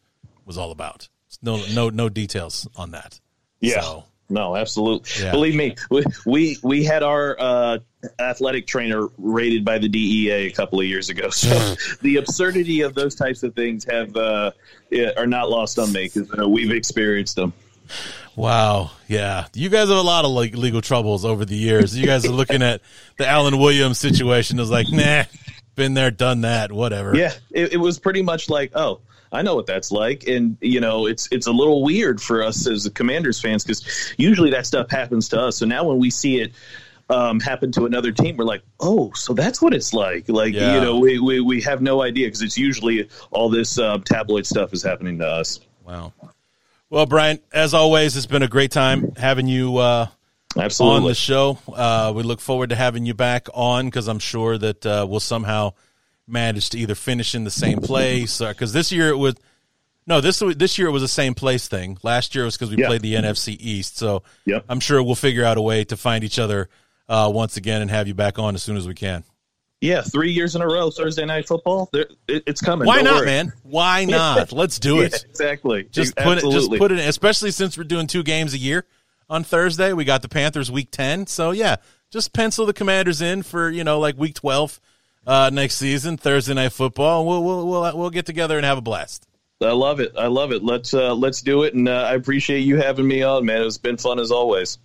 was 0.46 0.58
all 0.58 0.72
about. 0.72 1.10
No 1.42 1.62
no 1.74 1.90
no 1.90 2.10
details 2.10 2.68
on 2.76 2.92
that. 2.92 3.20
Yeah. 3.60 3.82
So, 3.82 4.06
No, 4.32 4.56
absolutely. 4.56 5.24
Yeah. 5.24 5.32
Believe 5.32 5.56
me, 5.56 5.76
we, 5.90 6.04
we 6.26 6.58
we 6.64 6.84
had 6.84 7.04
our 7.04 7.36
uh, 7.38 7.78
athletic 8.20 8.66
trainer 8.66 9.08
rated 9.18 9.66
by 9.66 9.78
the 9.78 9.90
DEA 9.90 10.48
a 10.48 10.52
couple 10.52 10.80
of 10.80 10.86
years 10.86 11.10
ago. 11.10 11.30
So 11.42 11.76
the 12.02 12.18
absurdity 12.18 12.82
of 12.82 12.94
those 12.94 13.16
types 13.16 13.42
of 13.44 13.56
things 13.56 13.84
have 13.86 14.16
uh, 14.16 14.52
are 15.18 15.28
not 15.28 15.50
lost 15.50 15.80
on 15.80 15.92
me 15.92 16.10
because 16.14 16.32
uh, 16.38 16.48
we've 16.48 16.72
experienced 16.72 17.36
them. 17.36 17.52
Wow. 18.36 18.92
Yeah. 19.08 19.48
You 19.54 19.70
guys 19.70 19.90
have 19.90 19.98
a 19.98 20.02
lot 20.02 20.24
of 20.24 20.32
like 20.32 20.56
legal 20.56 20.82
troubles 20.82 21.26
over 21.26 21.46
the 21.46 21.56
years. 21.56 21.98
You 21.98 22.06
guys 22.06 22.26
are 22.26 22.32
looking 22.32 22.62
at 22.62 22.82
the 23.18 23.28
Alan 23.28 23.58
Williams 23.58 24.00
situation. 24.00 24.60
It 24.60 24.62
was 24.62 24.70
like, 24.70 24.88
nah, 24.90 25.24
been 25.76 25.94
there, 25.96 26.12
done 26.12 26.42
that, 26.42 26.72
whatever. 26.72 27.16
Yeah, 27.16 27.34
it, 27.50 27.74
it 27.74 27.78
was 27.78 28.00
pretty 28.00 28.22
much 28.22 28.50
like, 28.50 28.72
oh, 28.76 29.02
I 29.32 29.42
know 29.42 29.56
what 29.56 29.66
that's 29.66 29.92
like, 29.92 30.28
and 30.28 30.58
you 30.62 30.82
know, 30.82 31.08
it's 31.08 31.28
it's 31.32 31.48
a 31.48 31.52
little 31.52 31.84
weird 31.84 32.22
for 32.22 32.44
us 32.44 32.68
as 32.68 32.84
the 32.84 32.90
Commanders 32.90 33.40
fans 33.40 33.64
because 33.64 34.14
usually 34.18 34.52
that 34.52 34.66
stuff 34.66 34.90
happens 34.90 35.30
to 35.30 35.40
us. 35.40 35.58
So 35.58 35.66
now 35.66 35.86
when 35.86 36.00
we 36.00 36.10
see 36.10 36.42
it 36.42 36.52
um, 37.10 37.40
happen 37.40 37.72
to 37.74 37.86
another 37.86 38.12
team, 38.12 38.38
we're 38.38 38.46
like, 38.46 38.64
oh, 38.80 39.12
so 39.14 39.34
that's 39.34 39.62
what 39.62 39.74
it's 39.74 39.94
like. 39.94 40.28
Like 40.30 40.54
Yeah. 40.54 40.76
you 40.76 40.82
know, 40.82 41.00
we 41.00 41.20
we, 41.20 41.40
we 41.40 41.62
have 41.62 41.82
no 41.82 42.02
idea 42.02 42.28
because 42.28 42.42
it's 42.42 42.58
usually 42.58 43.10
all 43.32 43.50
this 43.50 43.78
uh, 43.80 44.00
tabloid 44.04 44.46
stuff 44.46 44.74
is 44.74 44.84
happening 44.84 45.20
to 45.20 45.28
us. 45.28 45.60
Wow. 45.86 46.14
Well, 46.90 47.06
Brian, 47.06 47.40
as 47.54 47.74
always, 47.74 48.18
it's 48.18 48.26
been 48.26 48.44
a 48.44 48.50
great 48.50 48.72
time 48.72 49.14
having 49.16 49.48
you 49.48 49.78
uh, 49.78 50.08
on 50.58 51.04
the 51.06 51.16
show. 51.16 51.58
Uh, 51.74 52.12
we 52.14 52.24
look 52.24 52.42
forward 52.42 52.72
to 52.72 52.76
having 52.76 53.06
you 53.06 53.14
back 53.14 53.48
on 53.54 53.86
because 53.86 54.10
I'm 54.10 54.20
sure 54.20 54.58
that 54.58 54.86
uh, 54.86 55.06
we'll 55.10 55.22
somehow 55.22 55.72
manage 56.32 56.70
to 56.72 56.80
either 56.80 56.96
finish 56.96 57.36
in 57.36 57.44
the 57.44 57.52
same 57.52 57.80
place 57.80 58.40
because 58.40 58.74
this 58.74 58.92
year 58.92 59.10
it 59.10 59.18
was 59.18 59.36
no 60.08 60.22
this 60.22 60.42
this 60.56 60.78
year 60.78 60.88
it 60.88 60.92
was 60.92 61.02
the 61.02 61.08
same 61.08 61.34
place 61.34 61.68
thing. 61.68 61.98
Last 62.04 62.34
year 62.34 62.44
it 62.44 62.48
was 62.48 62.58
because 62.58 62.70
we 62.76 62.78
Yeah. 62.82 62.88
played 62.88 63.02
the 63.02 63.16
NFC 63.16 63.54
East, 63.60 63.98
so 63.98 64.24
Yep. 64.46 64.66
I'm 64.70 64.80
sure 64.80 65.02
we'll 65.04 65.16
figure 65.16 65.44
out 65.46 65.58
a 65.58 65.62
way 65.62 65.84
to 65.86 65.98
find 65.98 66.24
each 66.24 66.40
other 66.40 66.70
uh, 67.10 67.30
once 67.34 67.58
again 67.58 67.82
and 67.82 67.92
have 67.92 68.08
you 68.08 68.14
back 68.14 68.40
on 68.40 68.56
as 68.56 68.64
soon 68.64 68.78
as 68.78 68.88
we 68.88 68.94
can. 68.94 69.24
yeah, 69.82 70.02
three 70.02 70.32
years 70.32 70.56
in 70.56 70.62
a 70.62 70.68
row, 70.68 70.92
Thursday 70.92 71.26
night 71.26 71.48
football. 71.48 71.90
It, 71.94 72.14
it's 72.28 72.62
coming. 72.62 72.86
Why 72.86 72.98
Don't 72.98 73.06
not, 73.06 73.16
worry. 73.18 73.26
man? 73.26 73.54
Why 73.64 74.06
not? 74.10 74.52
Let's 74.52 74.80
do 74.80 74.98
Yeah, 74.98 75.06
it. 75.06 75.26
exactly. 75.30 75.88
Just 75.92 76.16
put 76.16 76.38
it. 76.38 76.50
Just 76.52 76.70
put 76.72 76.92
it. 76.92 77.00
in, 77.00 77.08
Especially 77.08 77.50
since 77.52 77.78
we're 77.78 77.84
doing 77.86 78.06
two 78.08 78.22
games 78.24 78.54
a 78.54 78.58
year 78.60 78.86
on 79.30 79.44
Thursday. 79.44 79.92
We 79.94 80.06
got 80.06 80.22
the 80.22 80.30
Panthers 80.30 80.70
week 80.72 80.90
ten. 80.92 81.26
So 81.28 81.50
yeah, 81.52 81.78
just 82.12 82.32
pencil 82.32 82.66
the 82.68 82.74
Commanders 82.74 83.22
in 83.22 83.42
for 83.44 83.70
you 83.72 83.84
know 83.84 84.00
like 84.00 84.18
week 84.18 84.36
twelve 84.36 84.80
uh, 85.26 85.50
next 85.52 85.76
season, 85.76 86.18
Thursday 86.18 86.54
night 86.54 86.72
football. 86.72 87.26
We'll 87.26 87.44
we'll 87.44 87.68
we'll 87.68 87.98
we'll 87.98 88.10
get 88.10 88.26
together 88.26 88.58
and 88.58 88.66
have 88.66 88.78
a 88.78 88.82
blast. 88.82 89.28
I 89.62 89.74
love 89.74 90.00
it. 90.00 90.14
I 90.18 90.28
love 90.28 90.52
it. 90.52 90.64
Let's 90.64 90.94
uh, 90.94 91.14
let's 91.14 91.42
do 91.42 91.64
it, 91.64 91.74
and 91.74 91.88
uh, 91.88 92.08
I 92.10 92.14
appreciate 92.16 92.62
you 92.62 92.78
having 92.78 93.08
me 93.08 93.22
on, 93.22 93.46
man. 93.46 93.62
It's 93.62 93.78
been 93.78 93.98
fun 93.98 94.20
as 94.20 94.32
always. 94.32 94.80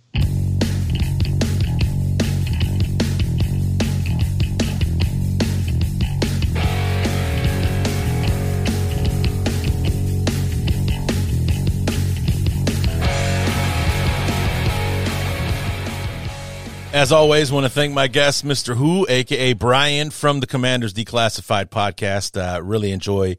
As 16.97 17.11
always, 17.11 17.51
want 17.51 17.63
to 17.63 17.69
thank 17.69 17.93
my 17.93 18.07
guest, 18.07 18.43
Mr. 18.43 18.75
Whoo, 18.75 19.05
aka 19.07 19.53
Brian 19.53 20.09
from 20.09 20.39
the 20.39 20.47
Commanders 20.47 20.95
Declassified 20.95 21.67
podcast. 21.69 22.35
Uh, 22.35 22.59
really 22.59 22.91
enjoy 22.91 23.37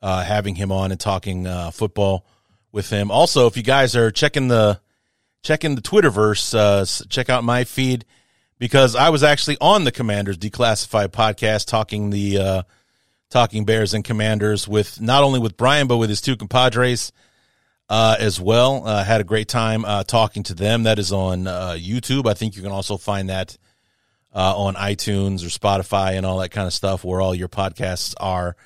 uh, 0.00 0.22
having 0.22 0.54
him 0.54 0.70
on 0.70 0.92
and 0.92 1.00
talking 1.00 1.44
uh, 1.44 1.72
football 1.72 2.24
with 2.70 2.90
him. 2.90 3.10
Also, 3.10 3.48
if 3.48 3.56
you 3.56 3.64
guys 3.64 3.96
are 3.96 4.12
checking 4.12 4.46
the 4.46 4.80
checking 5.42 5.74
the 5.74 5.82
Twitterverse, 5.82 6.54
uh, 6.56 7.08
check 7.08 7.28
out 7.28 7.42
my 7.42 7.64
feed 7.64 8.04
because 8.60 8.94
I 8.94 9.08
was 9.08 9.24
actually 9.24 9.56
on 9.60 9.82
the 9.82 9.90
Commanders 9.90 10.38
Declassified 10.38 11.08
podcast 11.08 11.66
talking 11.66 12.10
the 12.10 12.38
uh, 12.38 12.62
talking 13.28 13.64
Bears 13.64 13.92
and 13.92 14.04
Commanders 14.04 14.68
with 14.68 15.00
not 15.00 15.24
only 15.24 15.40
with 15.40 15.56
Brian 15.56 15.88
but 15.88 15.96
with 15.96 16.10
his 16.10 16.20
two 16.20 16.36
compadres 16.36 17.10
uh, 17.88 18.16
as 18.18 18.40
well. 18.40 18.86
Uh, 18.86 19.04
had 19.04 19.20
a 19.20 19.24
great 19.24 19.48
time 19.48 19.84
uh, 19.84 20.04
talking 20.04 20.42
to 20.44 20.54
them. 20.54 20.84
That 20.84 20.98
is 20.98 21.12
on 21.12 21.46
uh, 21.46 21.76
YouTube. 21.78 22.28
I 22.28 22.34
think 22.34 22.56
you 22.56 22.62
can 22.62 22.72
also 22.72 22.96
find 22.96 23.28
that 23.28 23.56
uh, 24.34 24.56
on 24.56 24.74
iTunes 24.74 25.44
or 25.44 25.48
Spotify 25.48 26.16
and 26.16 26.26
all 26.26 26.38
that 26.38 26.50
kind 26.50 26.66
of 26.66 26.72
stuff, 26.72 27.04
where 27.04 27.20
all 27.20 27.34
your 27.34 27.48
podcasts 27.48 28.14
are 28.18 28.56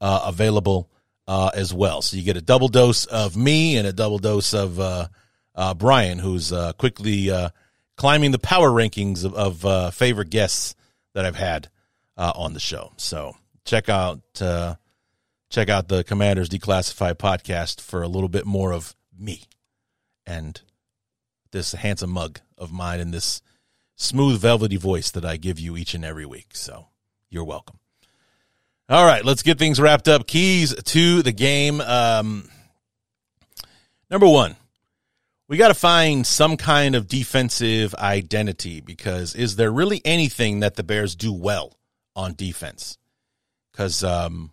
uh, 0.00 0.22
available 0.26 0.90
uh, 1.26 1.50
as 1.54 1.72
well. 1.72 2.02
So 2.02 2.16
you 2.16 2.22
get 2.22 2.36
a 2.36 2.42
double 2.42 2.68
dose 2.68 3.04
of 3.06 3.36
me 3.36 3.76
and 3.76 3.86
a 3.86 3.92
double 3.92 4.18
dose 4.18 4.54
of 4.54 4.80
uh, 4.80 5.08
uh, 5.54 5.74
Brian, 5.74 6.18
who's 6.18 6.52
uh, 6.52 6.72
quickly 6.74 7.30
uh, 7.30 7.50
climbing 7.96 8.30
the 8.30 8.38
power 8.38 8.70
rankings 8.70 9.24
of, 9.24 9.34
of 9.34 9.64
uh, 9.64 9.90
favorite 9.90 10.30
guests 10.30 10.74
that 11.14 11.24
I've 11.24 11.36
had 11.36 11.68
uh, 12.16 12.32
on 12.34 12.52
the 12.54 12.60
show. 12.60 12.92
So 12.96 13.36
check 13.64 13.88
out 13.88 14.20
uh, 14.40 14.76
check 15.50 15.68
out 15.68 15.88
the 15.88 16.04
Commanders 16.04 16.48
Declassified 16.48 17.14
podcast 17.14 17.80
for 17.80 18.02
a 18.02 18.08
little 18.08 18.28
bit 18.28 18.46
more 18.46 18.72
of 18.72 18.94
me 19.18 19.44
and 20.26 20.60
this 21.52 21.72
handsome 21.72 22.10
mug 22.10 22.40
of 22.56 22.70
mine 22.70 23.00
and 23.00 23.12
this 23.12 23.40
smooth 23.96 24.40
velvety 24.40 24.76
voice 24.76 25.10
that 25.10 25.24
I 25.24 25.36
give 25.36 25.58
you 25.58 25.76
each 25.76 25.94
and 25.94 26.04
every 26.04 26.26
week. 26.26 26.48
So 26.52 26.88
you're 27.30 27.44
welcome. 27.44 27.78
All 28.90 29.04
right, 29.04 29.24
let's 29.24 29.42
get 29.42 29.58
things 29.58 29.80
wrapped 29.80 30.08
up. 30.08 30.26
Keys 30.26 30.74
to 30.74 31.22
the 31.22 31.32
game. 31.32 31.80
Um, 31.80 32.48
number 34.10 34.26
one, 34.26 34.56
we 35.46 35.56
got 35.56 35.68
to 35.68 35.74
find 35.74 36.26
some 36.26 36.56
kind 36.56 36.94
of 36.94 37.06
defensive 37.06 37.94
identity 37.94 38.80
because 38.80 39.34
is 39.34 39.56
there 39.56 39.70
really 39.70 40.00
anything 40.04 40.60
that 40.60 40.76
the 40.76 40.82
Bears 40.82 41.16
do 41.16 41.32
well 41.32 41.78
on 42.16 42.34
defense? 42.34 42.98
Because 43.72 44.02
um, 44.04 44.52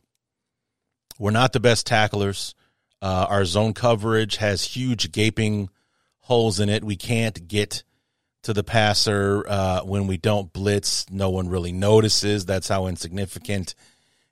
we're 1.19 1.31
not 1.31 1.53
the 1.53 1.59
best 1.59 1.87
tacklers. 1.87 2.55
Uh, 3.01 3.25
our 3.29 3.45
zone 3.45 3.73
coverage 3.73 4.37
has 4.37 4.63
huge 4.63 5.11
gaping 5.11 5.69
holes 6.19 6.59
in 6.59 6.69
it. 6.69 6.83
We 6.83 6.95
can't 6.95 7.47
get 7.47 7.83
to 8.43 8.53
the 8.53 8.63
passer 8.63 9.43
uh, 9.47 9.81
when 9.81 10.07
we 10.07 10.17
don't 10.17 10.51
blitz. 10.51 11.05
No 11.09 11.29
one 11.29 11.49
really 11.49 11.71
notices. 11.71 12.45
That's 12.45 12.67
how 12.67 12.87
insignificant 12.87 13.75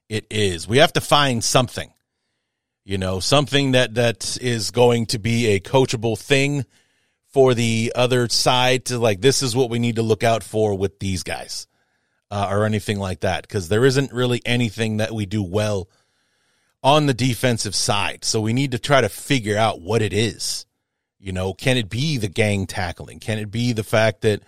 it 0.10 0.26
is. 0.30 0.68
We 0.68 0.78
have 0.78 0.94
to 0.94 1.02
find 1.02 1.44
something, 1.44 1.92
you 2.84 2.98
know, 2.98 3.20
something 3.20 3.72
that 3.72 3.96
that 3.96 4.38
is 4.42 4.72
going 4.72 5.08
to 5.08 5.20
be 5.20 5.48
a 5.48 5.60
coachable 5.60 6.18
thing 6.18 6.66
for 7.30 7.54
the 7.54 7.94
other 7.96 8.30
side 8.30 8.86
to 8.86 9.00
like. 9.00 9.22
This 9.22 9.42
is 9.42 9.56
what 9.56 9.70
we 9.70 9.80
need 9.80 9.96
to 9.96 10.04
look 10.04 10.24
out 10.24 10.44
for 10.44 10.78
with 10.78 11.00
these 11.00 11.24
guys, 11.24 11.68
uh, 12.30 12.48
or 12.50 12.66
anything 12.66 13.00
like 13.00 13.22
that, 13.22 13.44
because 13.44 13.70
there 13.70 13.86
isn't 13.86 14.14
really 14.14 14.42
anything 14.46 14.98
that 14.98 15.12
we 15.12 15.26
do 15.26 15.42
well 15.42 15.90
on 16.84 17.06
the 17.06 17.14
defensive 17.14 17.74
side. 17.74 18.26
So 18.26 18.42
we 18.42 18.54
need 18.54 18.72
to 18.72 18.80
try 18.80 19.02
to 19.02 19.10
figure 19.10 19.58
out 19.58 19.82
what 19.82 20.02
it 20.02 20.14
is. 20.14 20.66
You 21.18 21.32
know, 21.32 21.54
can 21.54 21.78
it 21.78 21.90
be 21.90 22.18
the 22.18 22.28
gang 22.28 22.68
tackling? 22.68 23.20
Can 23.20 23.40
it 23.40 23.50
be 23.50 23.72
the 23.72 23.84
fact 23.84 24.22
that 24.22 24.42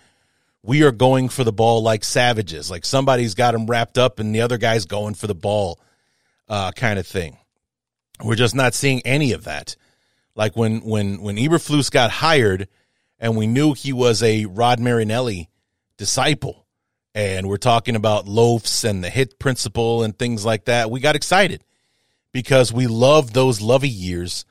we 0.62 0.82
are 0.82 0.92
going 0.92 1.30
for 1.30 1.42
the 1.42 1.52
ball 1.52 1.82
like 1.82 2.04
savages, 2.04 2.70
like 2.70 2.84
somebody's 2.84 3.34
got 3.34 3.52
them 3.52 3.66
wrapped 3.66 3.96
up 3.96 4.18
and 4.18 4.34
the 4.34 4.42
other 4.42 4.58
guy's 4.58 4.84
going 4.84 5.14
for 5.14 5.26
the 5.26 5.34
ball, 5.34 5.80
uh, 6.48 6.72
kind 6.72 6.98
of 6.98 7.06
thing. 7.06 7.38
We're 8.22 8.34
just 8.34 8.54
not 8.54 8.74
seeing 8.74 9.00
any 9.06 9.32
of 9.32 9.44
that. 9.44 9.76
Like 10.34 10.56
when 10.56 10.80
when 10.80 11.22
when 11.22 11.36
Eberflus 11.36 11.90
got 11.90 12.10
hired, 12.10 12.68
and 13.18 13.36
we 13.36 13.46
knew 13.46 13.72
he 13.72 13.92
was 13.92 14.22
a 14.22 14.44
Rod 14.44 14.80
Marinelli 14.80 15.48
disciple, 15.96 16.66
and 17.14 17.48
we're 17.48 17.56
talking 17.56 17.96
about 17.96 18.26
loafs 18.26 18.84
and 18.84 19.02
the 19.02 19.08
hit 19.08 19.38
principle 19.38 20.02
and 20.02 20.18
things 20.18 20.44
like 20.44 20.66
that. 20.66 20.90
We 20.90 21.00
got 21.00 21.16
excited 21.16 21.62
because 22.36 22.70
we 22.70 22.86
love 22.86 23.32
those 23.32 23.62
lovey 23.62 23.88
years 23.88 24.44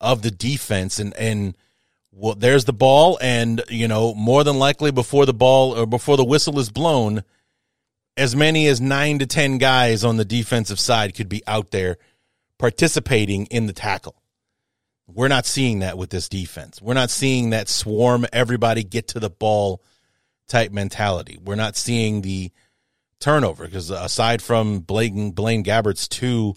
of 0.00 0.22
the 0.22 0.30
defense. 0.32 0.98
And 0.98 1.14
and 1.14 1.56
well 2.10 2.34
there's 2.34 2.64
the 2.64 2.72
ball 2.72 3.16
and 3.22 3.62
you 3.68 3.86
know 3.86 4.12
more 4.16 4.42
than 4.42 4.58
likely 4.58 4.90
before 4.90 5.24
the 5.24 5.32
ball 5.32 5.78
or 5.78 5.86
before 5.86 6.16
the 6.16 6.24
whistle 6.24 6.58
is 6.58 6.68
blown 6.68 7.22
as 8.16 8.34
many 8.34 8.66
as 8.66 8.80
9 8.80 9.20
to 9.20 9.26
10 9.26 9.58
guys 9.58 10.04
on 10.04 10.16
the 10.16 10.24
defensive 10.24 10.80
side 10.80 11.14
could 11.14 11.28
be 11.28 11.40
out 11.46 11.70
there 11.70 11.96
participating 12.58 13.46
in 13.46 13.68
the 13.68 13.72
tackle. 13.72 14.20
We're 15.06 15.28
not 15.28 15.46
seeing 15.46 15.78
that 15.78 15.96
with 15.96 16.10
this 16.10 16.28
defense. 16.28 16.82
We're 16.82 16.94
not 16.94 17.08
seeing 17.08 17.50
that 17.50 17.68
swarm 17.68 18.26
everybody 18.32 18.82
get 18.82 19.06
to 19.08 19.20
the 19.20 19.30
ball 19.30 19.80
type 20.48 20.72
mentality. 20.72 21.38
We're 21.40 21.54
not 21.54 21.76
seeing 21.76 22.22
the 22.22 22.50
turnover 23.20 23.66
because 23.66 23.90
aside 23.90 24.42
from 24.42 24.80
Blaine 24.80 25.30
Blaine 25.30 25.62
Gabbert's 25.62 26.08
two 26.08 26.56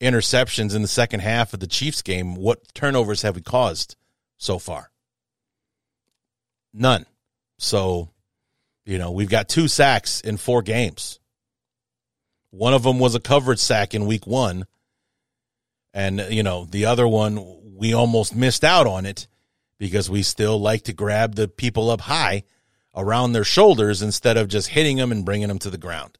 interceptions 0.00 0.74
in 0.74 0.82
the 0.82 0.88
second 0.88 1.20
half 1.20 1.54
of 1.54 1.60
the 1.60 1.66
Chiefs 1.66 2.02
game, 2.02 2.34
what 2.34 2.74
turnovers 2.74 3.22
have 3.22 3.36
we 3.36 3.42
caused 3.42 3.96
so 4.36 4.58
far? 4.58 4.90
None. 6.72 7.06
So, 7.58 8.10
you 8.84 8.98
know, 8.98 9.12
we've 9.12 9.28
got 9.28 9.48
two 9.48 9.68
sacks 9.68 10.20
in 10.20 10.36
four 10.36 10.62
games. 10.62 11.20
One 12.50 12.74
of 12.74 12.82
them 12.82 12.98
was 12.98 13.14
a 13.14 13.20
coverage 13.20 13.60
sack 13.60 13.94
in 13.94 14.06
week 14.06 14.26
one. 14.26 14.66
And, 15.92 16.20
you 16.30 16.42
know, 16.42 16.64
the 16.64 16.86
other 16.86 17.06
one, 17.06 17.60
we 17.76 17.94
almost 17.94 18.34
missed 18.34 18.64
out 18.64 18.86
on 18.86 19.06
it 19.06 19.28
because 19.78 20.10
we 20.10 20.22
still 20.22 20.60
like 20.60 20.82
to 20.84 20.92
grab 20.92 21.34
the 21.34 21.48
people 21.48 21.90
up 21.90 22.00
high 22.02 22.44
around 22.94 23.32
their 23.32 23.44
shoulders 23.44 24.02
instead 24.02 24.36
of 24.36 24.48
just 24.48 24.68
hitting 24.68 24.96
them 24.96 25.12
and 25.12 25.24
bringing 25.24 25.48
them 25.48 25.58
to 25.60 25.70
the 25.70 25.78
ground. 25.78 26.18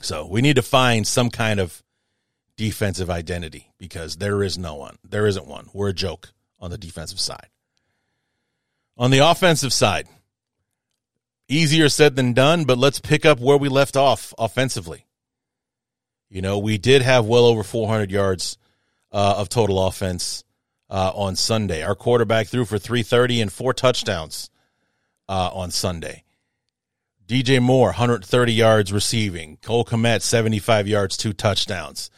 So 0.00 0.26
we 0.26 0.40
need 0.40 0.56
to 0.56 0.62
find 0.62 1.06
some 1.06 1.30
kind 1.30 1.60
of 1.60 1.82
defensive 2.56 3.10
identity 3.10 3.70
because 3.78 4.16
there 4.16 4.42
is 4.42 4.58
no 4.58 4.74
one. 4.74 4.98
There 5.08 5.26
isn't 5.26 5.46
one. 5.46 5.68
We're 5.72 5.88
a 5.90 5.94
joke 5.94 6.32
on 6.58 6.70
the 6.70 6.78
defensive 6.78 7.20
side. 7.20 7.48
On 8.96 9.10
the 9.10 9.18
offensive 9.18 9.72
side, 9.72 10.08
easier 11.48 11.88
said 11.88 12.16
than 12.16 12.32
done, 12.32 12.64
but 12.64 12.78
let's 12.78 13.00
pick 13.00 13.24
up 13.24 13.38
where 13.38 13.56
we 13.56 13.68
left 13.68 13.96
off 13.96 14.34
offensively. 14.38 15.06
You 16.28 16.42
know, 16.42 16.58
we 16.58 16.78
did 16.78 17.02
have 17.02 17.26
well 17.26 17.46
over 17.46 17.62
400 17.62 18.10
yards 18.10 18.58
uh, 19.12 19.36
of 19.38 19.48
total 19.48 19.86
offense 19.86 20.44
uh, 20.90 21.12
on 21.14 21.36
Sunday. 21.36 21.82
Our 21.82 21.94
quarterback 21.94 22.48
threw 22.48 22.64
for 22.64 22.78
330 22.78 23.40
and 23.40 23.52
four 23.52 23.72
touchdowns 23.72 24.50
uh, 25.28 25.50
on 25.52 25.70
Sunday. 25.70 26.24
DJ 27.28 27.60
Moore, 27.60 27.88
130 27.88 28.52
yards 28.54 28.90
receiving. 28.90 29.58
Cole 29.58 29.84
Kmet, 29.84 30.22
75 30.22 30.88
yards, 30.88 31.14
two 31.14 31.34
touchdowns. 31.34 32.10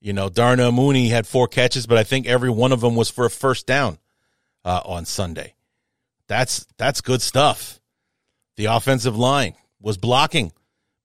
You 0.00 0.14
know, 0.14 0.30
Darnell 0.30 0.72
Mooney 0.72 1.08
had 1.08 1.26
four 1.26 1.46
catches, 1.46 1.86
but 1.86 1.98
I 1.98 2.04
think 2.04 2.26
every 2.26 2.48
one 2.48 2.72
of 2.72 2.80
them 2.80 2.96
was 2.96 3.10
for 3.10 3.26
a 3.26 3.30
first 3.30 3.66
down 3.66 3.98
uh, 4.64 4.80
on 4.86 5.04
Sunday. 5.04 5.54
That's 6.26 6.66
that's 6.78 7.02
good 7.02 7.20
stuff. 7.20 7.80
The 8.56 8.64
offensive 8.64 9.16
line 9.16 9.54
was 9.78 9.98
blocking, 9.98 10.52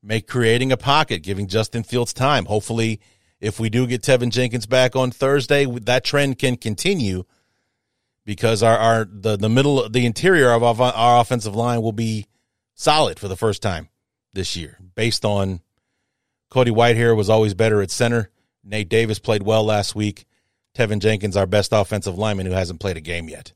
make 0.01 0.27
creating 0.27 0.71
a 0.71 0.77
pocket, 0.77 1.21
giving 1.21 1.47
Justin 1.47 1.83
Fields 1.83 2.13
time. 2.13 2.45
Hopefully, 2.45 3.01
if 3.41 3.59
we 3.59 3.69
do 3.69 3.85
get 3.85 4.01
Teven 4.01 4.29
Jenkins 4.29 4.65
back 4.65 4.95
on 4.95 5.11
Thursday, 5.11 5.65
that 5.65 6.05
trend 6.05 6.39
can 6.39 6.55
continue 6.55 7.25
because 8.25 8.63
our, 8.63 8.77
our 8.77 9.05
the 9.05 9.35
the 9.35 9.49
middle 9.49 9.89
the 9.89 10.05
interior 10.05 10.51
of 10.51 10.63
our, 10.63 10.93
our 10.93 11.19
offensive 11.19 11.55
line 11.55 11.81
will 11.81 11.91
be 11.91 12.27
solid 12.81 13.19
for 13.19 13.27
the 13.27 13.37
first 13.37 13.61
time 13.61 13.89
this 14.33 14.55
year, 14.55 14.77
based 14.95 15.23
on 15.23 15.61
Cody 16.49 16.71
Whitehair 16.71 17.15
was 17.15 17.29
always 17.29 17.53
better 17.53 17.81
at 17.81 17.91
center. 17.91 18.29
Nate 18.63 18.89
Davis 18.89 19.19
played 19.19 19.43
well 19.43 19.63
last 19.63 19.95
week. 19.95 20.25
Teven 20.75 20.99
Jenkins, 20.99 21.37
our 21.37 21.45
best 21.45 21.73
offensive 21.73 22.17
lineman, 22.17 22.45
who 22.45 22.53
hasn't 22.53 22.79
played 22.79 22.97
a 22.97 23.01
game 23.01 23.29
yet. 23.29 23.53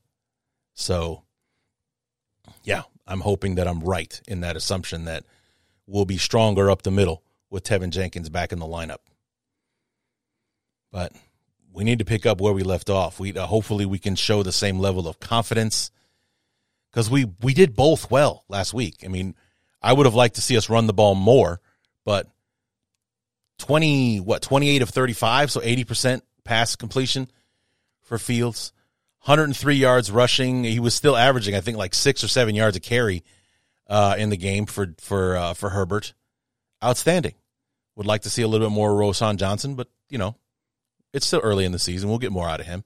So, 0.73 1.23
yeah, 2.63 2.83
I'm 3.07 3.21
hoping 3.21 3.55
that 3.55 3.67
I'm 3.67 3.79
right 3.79 4.21
in 4.27 4.41
that 4.41 4.57
assumption 4.57 5.05
that 5.05 5.23
we'll 5.87 6.05
be 6.05 6.17
stronger 6.17 6.69
up 6.69 6.81
the 6.81 6.91
middle 6.91 7.23
with 7.49 7.63
Teven 7.63 7.89
Jenkins 7.89 8.29
back 8.29 8.51
in 8.51 8.59
the 8.59 8.65
lineup. 8.65 8.99
But 10.91 11.13
we 11.73 11.83
need 11.83 11.99
to 11.99 12.05
pick 12.05 12.25
up 12.25 12.41
where 12.41 12.53
we 12.53 12.63
left 12.63 12.89
off. 12.89 13.19
We 13.19 13.33
uh, 13.33 13.45
hopefully 13.45 13.85
we 13.85 13.99
can 13.99 14.15
show 14.15 14.43
the 14.43 14.51
same 14.51 14.79
level 14.79 15.07
of 15.07 15.19
confidence 15.19 15.91
because 16.95 17.09
we 17.09 17.25
we 17.41 17.53
did 17.53 17.75
both 17.75 18.09
well 18.09 18.45
last 18.47 18.73
week. 18.73 19.03
I 19.03 19.09
mean, 19.09 19.35
I 19.81 19.91
would 19.91 20.05
have 20.05 20.15
liked 20.15 20.35
to 20.35 20.41
see 20.41 20.55
us 20.55 20.69
run 20.69 20.87
the 20.87 20.93
ball 20.93 21.13
more, 21.13 21.59
but 22.05 22.27
twenty 23.59 24.21
what 24.21 24.41
twenty 24.41 24.69
eight 24.69 24.81
of 24.81 24.89
thirty 24.89 25.11
five, 25.11 25.51
so 25.51 25.61
eighty 25.61 25.83
percent 25.83 26.23
pass 26.45 26.77
completion 26.77 27.29
for 28.01 28.17
Fields, 28.17 28.71
103 29.23 29.75
yards 29.75 30.11
rushing. 30.11 30.63
He 30.63 30.79
was 30.79 30.93
still 30.93 31.17
averaging, 31.17 31.55
I 31.55 31.59
think, 31.59 31.75
like 31.75 31.95
six 31.95 32.23
or 32.23 32.27
seven 32.27 32.55
yards 32.55 32.77
a 32.77 32.79
carry 32.79 33.23
uh, 33.87 34.15
in 34.17 34.29
the 34.29 34.37
game 34.37 34.65
for 34.65 34.95
for 34.99 35.35
uh, 35.35 35.53
for 35.53 35.71
Herbert. 35.71 36.13
Outstanding. 36.83 37.33
Would 37.97 38.07
like 38.07 38.21
to 38.21 38.29
see 38.29 38.41
a 38.41 38.47
little 38.47 38.67
bit 38.67 38.73
more 38.73 38.91
Roschon 38.91 39.37
Johnson, 39.37 39.75
but 39.75 39.89
you 40.09 40.17
know, 40.17 40.35
it's 41.13 41.25
still 41.25 41.41
early 41.41 41.65
in 41.65 41.71
the 41.73 41.79
season. 41.79 42.07
We'll 42.09 42.19
get 42.19 42.31
more 42.31 42.47
out 42.47 42.61
of 42.61 42.65
him. 42.65 42.85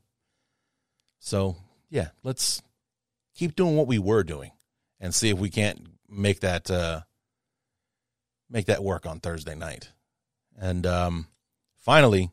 So 1.19 1.57
yeah, 1.89 2.09
let's 2.23 2.61
keep 3.39 3.55
doing 3.55 3.77
what 3.77 3.87
we 3.87 3.97
were 3.97 4.21
doing 4.21 4.51
and 4.99 5.15
see 5.15 5.29
if 5.29 5.39
we 5.39 5.49
can't 5.49 5.87
make 6.09 6.41
that 6.41 6.69
uh, 6.69 6.99
make 8.49 8.65
that 8.65 8.83
work 8.83 9.05
on 9.05 9.21
Thursday 9.21 9.55
night. 9.55 9.91
And 10.57 10.85
um, 10.85 11.27
finally, 11.77 12.31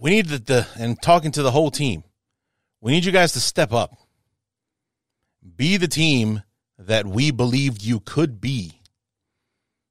we 0.00 0.10
need 0.10 0.26
the, 0.28 0.38
the 0.38 0.66
and 0.78 1.00
talking 1.02 1.30
to 1.32 1.42
the 1.42 1.50
whole 1.50 1.70
team. 1.70 2.04
We 2.80 2.92
need 2.92 3.04
you 3.04 3.12
guys 3.12 3.32
to 3.32 3.40
step 3.40 3.70
up. 3.70 3.98
Be 5.56 5.76
the 5.76 5.88
team 5.88 6.42
that 6.78 7.06
we 7.06 7.30
believed 7.30 7.82
you 7.82 8.00
could 8.00 8.40
be. 8.40 8.80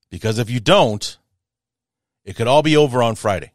Because 0.10 0.40
if 0.40 0.50
you 0.50 0.60
don't, 0.60 1.18
it 2.26 2.36
could 2.36 2.48
all 2.48 2.64
be 2.64 2.76
over 2.76 3.04
on 3.04 3.14
Friday. 3.14 3.52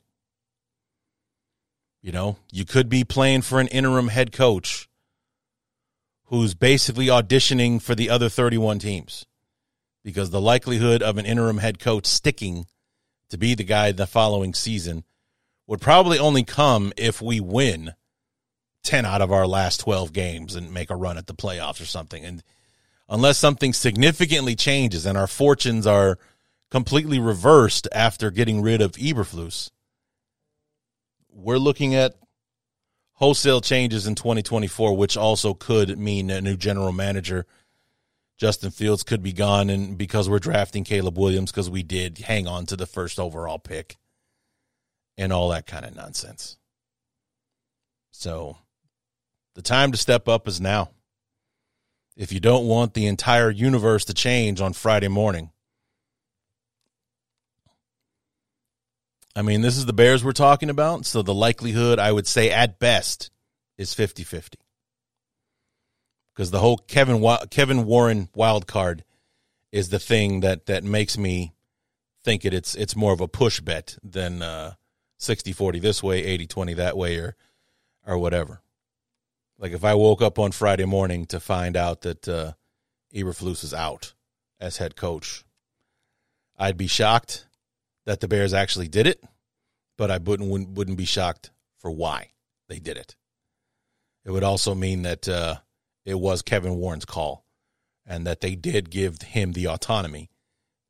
You 2.03 2.13
know, 2.13 2.37
you 2.53 2.65
could 2.65 2.89
be 2.89 3.03
playing 3.03 3.43
for 3.43 3.59
an 3.59 3.67
interim 3.69 4.09
head 4.09 4.31
coach 4.31 4.88
who's 6.29 6.55
basically 6.55 7.07
auditioning 7.07 7.81
for 7.81 7.95
the 7.95 8.11
other 8.11 8.29
31 8.29 8.79
teams 8.79 9.25
because 10.05 10.31
the 10.31 10.41
likelihood 10.41 11.03
of 11.03 11.19
an 11.19 11.27
interim 11.27 11.59
head 11.59 11.79
coach 11.79 12.07
sticking 12.07 12.67
to 13.31 13.39
be 13.39 13.55
the 13.55 13.65
guy 13.65 13.93
the 13.93 14.07
following 14.07 14.55
season 14.55 15.05
would 15.67 15.81
probably 15.81 16.19
only 16.19 16.45
come 16.45 16.93
if 16.97 17.21
we 17.21 17.41
win 17.41 17.93
10 18.85 19.05
out 19.05 19.21
of 19.21 19.33
our 19.33 19.47
last 19.47 19.81
12 19.81 20.13
games 20.13 20.55
and 20.55 20.73
make 20.73 20.91
a 20.91 20.97
run 20.97 21.19
at 21.19 21.27
the 21.27 21.35
playoffs 21.35 21.81
or 21.81 21.87
something. 21.87 22.25
And 22.25 22.43
unless 23.09 23.39
something 23.39 23.73
significantly 23.73 24.55
changes 24.55 25.05
and 25.05 25.19
our 25.19 25.27
fortunes 25.27 25.87
are 25.87 26.19
completely 26.71 27.19
reversed 27.19 27.89
after 27.93 28.31
getting 28.31 28.63
rid 28.63 28.81
of 28.81 28.93
Eberflus, 28.93 29.71
we're 31.31 31.59
looking 31.59 31.95
at 31.95 32.15
wholesale 33.19 33.61
changes 33.61 34.07
in 34.07 34.15
2024, 34.15 34.97
which 34.97 35.17
also 35.17 35.53
could 35.53 35.99
mean 35.99 36.31
a 36.31 36.41
new 36.41 36.57
general 36.57 36.93
manager. 36.93 37.47
Justin 38.39 38.71
Fields 38.71 39.03
could 39.03 39.23
be 39.23 39.33
gone, 39.33 39.69
and 39.69 39.99
because 39.99 40.29
we're 40.29 40.39
drafting 40.39 40.85
Caleb 40.85 41.19
Williams, 41.19 41.51
because 41.51 41.69
we 41.69 41.83
did 41.83 42.19
hang 42.19 42.47
on 42.47 42.65
to 42.67 42.77
the 42.77 42.87
first 42.87 43.19
overall 43.19 43.59
pick 43.59 43.97
and 45.17 45.33
all 45.33 45.49
that 45.49 45.67
kind 45.67 45.85
of 45.85 45.97
nonsense. 45.97 46.57
So 48.13 48.57
the 49.57 49.63
time 49.63 49.91
to 49.91 49.99
step 49.99 50.29
up 50.29 50.47
is 50.47 50.61
now. 50.61 50.91
If 52.17 52.33
you 52.33 52.39
don't 52.39 52.67
want 52.67 52.95
the 52.95 53.07
entire 53.07 53.51
universe 53.51 54.05
to 54.07 54.15
change 54.15 54.61
on 54.61 54.73
Friday 54.73 55.09
morning, 55.09 55.51
I 59.37 59.43
mean, 59.43 59.61
this 59.61 59.77
is 59.77 59.87
the 59.87 59.93
Bears 59.93 60.25
we're 60.25 60.33
talking 60.33 60.71
about. 60.71 61.07
So 61.07 61.23
the 61.23 61.35
likelihood, 61.35 61.99
I 61.99 62.13
would 62.13 62.27
say, 62.27 62.51
at 62.51 62.79
best, 62.79 63.31
is 63.77 63.95
50 63.95 64.25
50. 64.25 64.59
Because 66.35 66.51
the 66.51 66.61
whole 66.61 66.79
Kevin, 66.79 67.25
Kevin 67.51 67.85
Warren 67.85 68.29
wild 68.35 68.67
card 68.67 69.05
is 69.73 69.89
the 69.89 69.99
thing 69.99 70.41
that, 70.41 70.67
that 70.67 70.85
makes 70.85 71.19
me 71.19 71.53
think 72.25 72.45
it, 72.45 72.55
it's, 72.55 72.75
it's 72.75 72.97
more 72.97 73.13
of 73.13 73.21
a 73.21 73.29
push 73.29 73.61
bet 73.61 73.97
than 74.03 74.43
uh, 74.43 74.75
60 75.19 75.53
40 75.53 75.79
this 75.81 76.03
way, 76.03 76.25
80 76.25 76.47
20 76.47 76.75
that 76.75 76.97
way, 76.97 77.17
or, 77.17 77.37
or 78.07 78.19
whatever. 78.19 78.63
Like 79.59 79.73
if 79.73 79.85
I 79.85 79.95
woke 79.95 80.23
up 80.23 80.39
on 80.39 80.53
Friday 80.53 80.85
morning 80.85 81.27
to 81.27 81.41
find 81.41 81.77
out 81.77 82.03
that 82.03 82.29
uh, 82.29 82.53
Eberflus 83.13 83.65
is 83.65 83.75
out 83.75 84.15
as 84.61 84.77
head 84.77 84.95
coach, 84.95 85.45
I'd 86.57 86.77
be 86.77 86.87
shocked 86.87 87.48
that 88.09 88.21
the 88.21 88.29
Bears 88.29 88.55
actually 88.55 88.89
did 88.89 89.07
it, 89.07 89.23
but 89.99 90.11
I 90.11 90.17
wouldn't 90.17 90.49
wouldn't, 90.49 90.71
wouldn't 90.71 90.97
be 90.97 91.05
shocked 91.05 91.51
for 91.77 91.91
why 91.91 92.31
they 92.67 92.79
did 92.79 92.97
it. 92.97 93.17
It 94.25 94.31
would 94.31 94.43
also 94.43 94.75
mean 94.75 95.03
that 95.03 95.29
uh, 95.29 95.57
it 96.07 96.19
was 96.19 96.41
Kevin 96.41 96.77
Warren's 96.77 97.05
call, 97.05 97.45
and 98.07 98.27
that 98.27 98.41
they 98.41 98.55
did 98.55 98.89
give 98.89 99.21
him 99.21 99.53
the 99.53 99.69
autonomy 99.69 100.31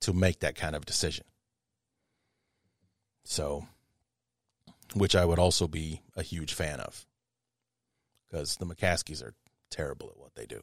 to 0.03 0.13
make 0.13 0.39
that 0.41 0.55
kind 0.55 0.77
of 0.77 0.87
decision. 0.87 1.25
So, 3.25 3.67
which 4.95 5.17
I 5.17 5.25
would 5.25 5.41
also 5.41 5.67
be 5.67 6.03
a 6.15 6.23
huge 6.23 6.55
fan 6.55 6.79
of, 6.79 7.05
because 8.31 8.59
the 8.59 8.67
McCaskeys 8.67 9.25
are 9.25 9.35
terrible 9.73 10.09
at 10.09 10.19
what 10.19 10.37
they 10.37 10.47
do. 10.47 10.63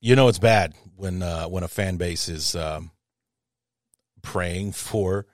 You 0.00 0.16
know 0.16 0.28
it's 0.28 0.38
bad 0.38 0.74
when 0.96 1.22
uh, 1.22 1.46
when 1.46 1.62
a 1.62 1.68
fan 1.68 1.96
base 1.96 2.28
is 2.28 2.54
um, 2.56 2.90
praying 4.22 4.72
for 4.72 5.26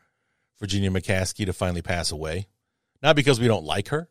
Virginia 0.58 0.90
McCaskey 0.90 1.46
to 1.46 1.52
finally 1.52 1.82
pass 1.82 2.10
away, 2.10 2.48
not 3.02 3.16
because 3.16 3.40
we 3.40 3.46
don't 3.46 3.64
like 3.64 3.88
her 3.88 4.08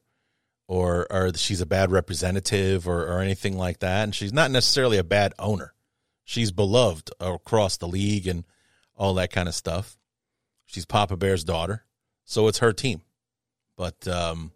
or 0.67 1.07
or 1.11 1.33
she's 1.33 1.61
a 1.61 1.65
bad 1.65 1.91
representative 1.91 2.87
or, 2.87 3.05
or 3.05 3.19
anything 3.19 3.57
like 3.57 3.79
that, 3.79 4.03
and 4.03 4.15
she's 4.15 4.33
not 4.33 4.51
necessarily 4.51 4.97
a 4.97 5.03
bad 5.03 5.33
owner. 5.37 5.73
She's 6.23 6.51
beloved 6.51 7.11
across 7.19 7.77
the 7.77 7.87
league 7.87 8.27
and 8.27 8.45
all 8.95 9.13
that 9.15 9.31
kind 9.31 9.47
of 9.47 9.53
stuff. 9.53 9.97
She's 10.65 10.85
Papa 10.85 11.17
Bear's 11.17 11.43
daughter, 11.43 11.85
so 12.23 12.47
it's 12.47 12.59
her 12.59 12.73
team. 12.73 13.01
But 13.77 14.07
um, 14.07 14.51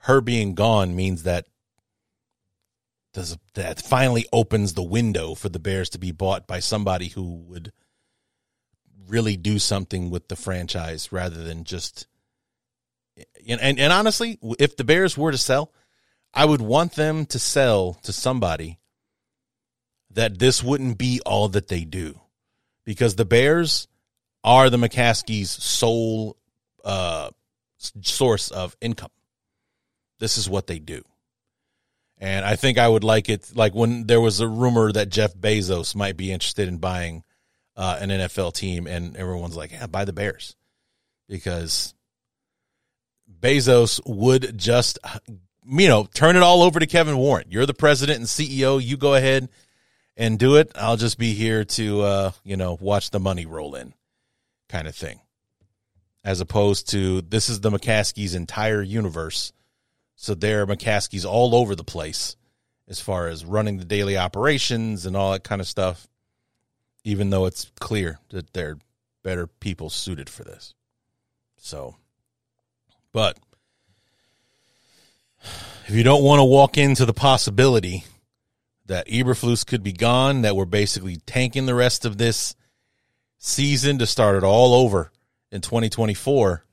her 0.00 0.20
being 0.20 0.54
gone 0.54 0.94
means 0.94 1.24
that 1.24 1.46
does 3.16 3.38
that 3.54 3.80
finally 3.80 4.26
opens 4.30 4.74
the 4.74 4.82
window 4.82 5.34
for 5.34 5.48
the 5.48 5.58
Bears 5.58 5.88
to 5.88 5.98
be 5.98 6.12
bought 6.12 6.46
by 6.46 6.60
somebody 6.60 7.08
who 7.08 7.36
would 7.48 7.72
really 9.08 9.38
do 9.38 9.58
something 9.58 10.10
with 10.10 10.28
the 10.28 10.36
franchise 10.36 11.10
rather 11.10 11.42
than 11.42 11.64
just 11.64 12.06
and, 13.48 13.58
and 13.62 13.80
and 13.80 13.90
honestly, 13.90 14.38
if 14.58 14.76
the 14.76 14.84
Bears 14.84 15.16
were 15.16 15.32
to 15.32 15.38
sell, 15.38 15.72
I 16.34 16.44
would 16.44 16.60
want 16.60 16.92
them 16.92 17.24
to 17.26 17.38
sell 17.38 17.94
to 18.02 18.12
somebody 18.12 18.80
that 20.10 20.38
this 20.38 20.62
wouldn't 20.62 20.98
be 20.98 21.22
all 21.24 21.48
that 21.48 21.68
they 21.68 21.84
do. 21.84 22.20
Because 22.84 23.16
the 23.16 23.24
Bears 23.24 23.88
are 24.44 24.68
the 24.68 24.76
McCaskeys' 24.76 25.46
sole 25.46 26.36
uh, 26.84 27.30
source 27.78 28.50
of 28.50 28.76
income. 28.82 29.10
This 30.18 30.36
is 30.36 30.50
what 30.50 30.66
they 30.66 30.78
do. 30.78 31.02
And 32.18 32.46
I 32.46 32.56
think 32.56 32.78
I 32.78 32.88
would 32.88 33.04
like 33.04 33.28
it 33.28 33.54
like 33.54 33.74
when 33.74 34.06
there 34.06 34.20
was 34.20 34.40
a 34.40 34.48
rumor 34.48 34.90
that 34.90 35.10
Jeff 35.10 35.34
Bezos 35.34 35.94
might 35.94 36.16
be 36.16 36.32
interested 36.32 36.66
in 36.66 36.78
buying 36.78 37.24
uh, 37.76 37.98
an 38.00 38.08
NFL 38.08 38.54
team, 38.54 38.86
and 38.86 39.16
everyone's 39.16 39.56
like, 39.56 39.72
"Yeah, 39.72 39.86
buy 39.86 40.06
the 40.06 40.14
Bears," 40.14 40.56
because 41.28 41.94
Bezos 43.40 44.00
would 44.06 44.56
just, 44.56 44.98
you 45.66 45.88
know, 45.88 46.08
turn 46.14 46.36
it 46.36 46.42
all 46.42 46.62
over 46.62 46.80
to 46.80 46.86
Kevin 46.86 47.18
Warren. 47.18 47.46
You're 47.50 47.66
the 47.66 47.74
president 47.74 48.18
and 48.18 48.26
CEO. 48.26 48.82
You 48.82 48.96
go 48.96 49.14
ahead 49.14 49.50
and 50.16 50.38
do 50.38 50.56
it. 50.56 50.72
I'll 50.74 50.96
just 50.96 51.18
be 51.18 51.34
here 51.34 51.64
to, 51.64 52.00
uh, 52.00 52.30
you 52.44 52.56
know, 52.56 52.78
watch 52.80 53.10
the 53.10 53.20
money 53.20 53.44
roll 53.44 53.74
in, 53.74 53.92
kind 54.70 54.88
of 54.88 54.94
thing. 54.94 55.20
As 56.24 56.40
opposed 56.40 56.88
to 56.90 57.20
this 57.20 57.48
is 57.48 57.60
the 57.60 57.70
McCaskey's 57.70 58.34
entire 58.34 58.82
universe 58.82 59.52
so 60.16 60.34
there 60.34 60.62
are 60.62 60.66
McCaskeys 60.66 61.26
all 61.26 61.54
over 61.54 61.76
the 61.76 61.84
place 61.84 62.36
as 62.88 63.00
far 63.00 63.28
as 63.28 63.44
running 63.44 63.76
the 63.76 63.84
daily 63.84 64.16
operations 64.16 65.04
and 65.04 65.16
all 65.16 65.32
that 65.32 65.44
kind 65.44 65.60
of 65.60 65.68
stuff, 65.68 66.08
even 67.04 67.30
though 67.30 67.44
it's 67.44 67.70
clear 67.78 68.18
that 68.30 68.52
they're 68.54 68.78
better 69.22 69.46
people 69.46 69.90
suited 69.90 70.30
for 70.30 70.42
this. 70.42 70.74
So, 71.58 71.96
but 73.12 73.38
if 75.86 75.94
you 75.94 76.02
don't 76.02 76.24
want 76.24 76.40
to 76.40 76.44
walk 76.44 76.78
into 76.78 77.04
the 77.04 77.12
possibility 77.12 78.04
that 78.86 79.08
Eberflus 79.08 79.66
could 79.66 79.82
be 79.82 79.92
gone, 79.92 80.42
that 80.42 80.56
we're 80.56 80.64
basically 80.64 81.16
tanking 81.26 81.66
the 81.66 81.74
rest 81.74 82.04
of 82.04 82.18
this 82.18 82.54
season 83.38 83.98
to 83.98 84.06
start 84.06 84.36
it 84.36 84.44
all 84.44 84.74
over 84.74 85.10
in 85.50 85.60
2024, 85.60 86.64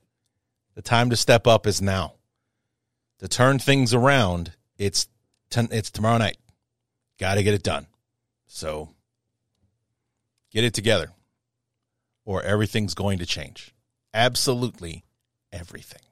the 0.74 0.82
time 0.82 1.10
to 1.10 1.16
step 1.16 1.46
up 1.46 1.66
is 1.66 1.82
now 1.82 2.14
to 3.24 3.28
turn 3.28 3.58
things 3.58 3.94
around, 3.94 4.52
it's 4.76 5.08
ten, 5.48 5.68
it's 5.70 5.90
tomorrow 5.90 6.18
night. 6.18 6.36
Got 7.18 7.36
to 7.36 7.42
get 7.42 7.54
it 7.54 7.62
done. 7.62 7.86
So 8.46 8.90
get 10.52 10.62
it 10.62 10.74
together, 10.74 11.08
or 12.26 12.42
everything's 12.42 12.92
going 12.92 13.20
to 13.20 13.26
change. 13.26 13.74
Absolutely 14.12 15.04
everything. 15.50 16.02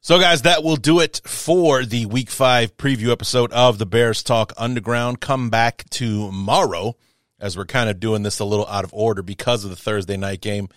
So, 0.00 0.18
guys, 0.18 0.42
that 0.42 0.64
will 0.64 0.76
do 0.76 1.00
it 1.00 1.20
for 1.26 1.84
the 1.84 2.06
week 2.06 2.30
five 2.30 2.74
preview 2.78 3.12
episode 3.12 3.52
of 3.52 3.76
the 3.76 3.84
Bears 3.84 4.22
Talk 4.22 4.54
Underground. 4.56 5.20
Come 5.20 5.50
back 5.50 5.84
tomorrow 5.90 6.96
as 7.38 7.54
we're 7.54 7.66
kind 7.66 7.90
of 7.90 8.00
doing 8.00 8.22
this 8.22 8.38
a 8.38 8.46
little 8.46 8.66
out 8.66 8.84
of 8.84 8.94
order 8.94 9.20
because 9.20 9.62
of 9.62 9.68
the 9.68 9.76
Thursday 9.76 10.16
night 10.16 10.40
game. 10.40 10.70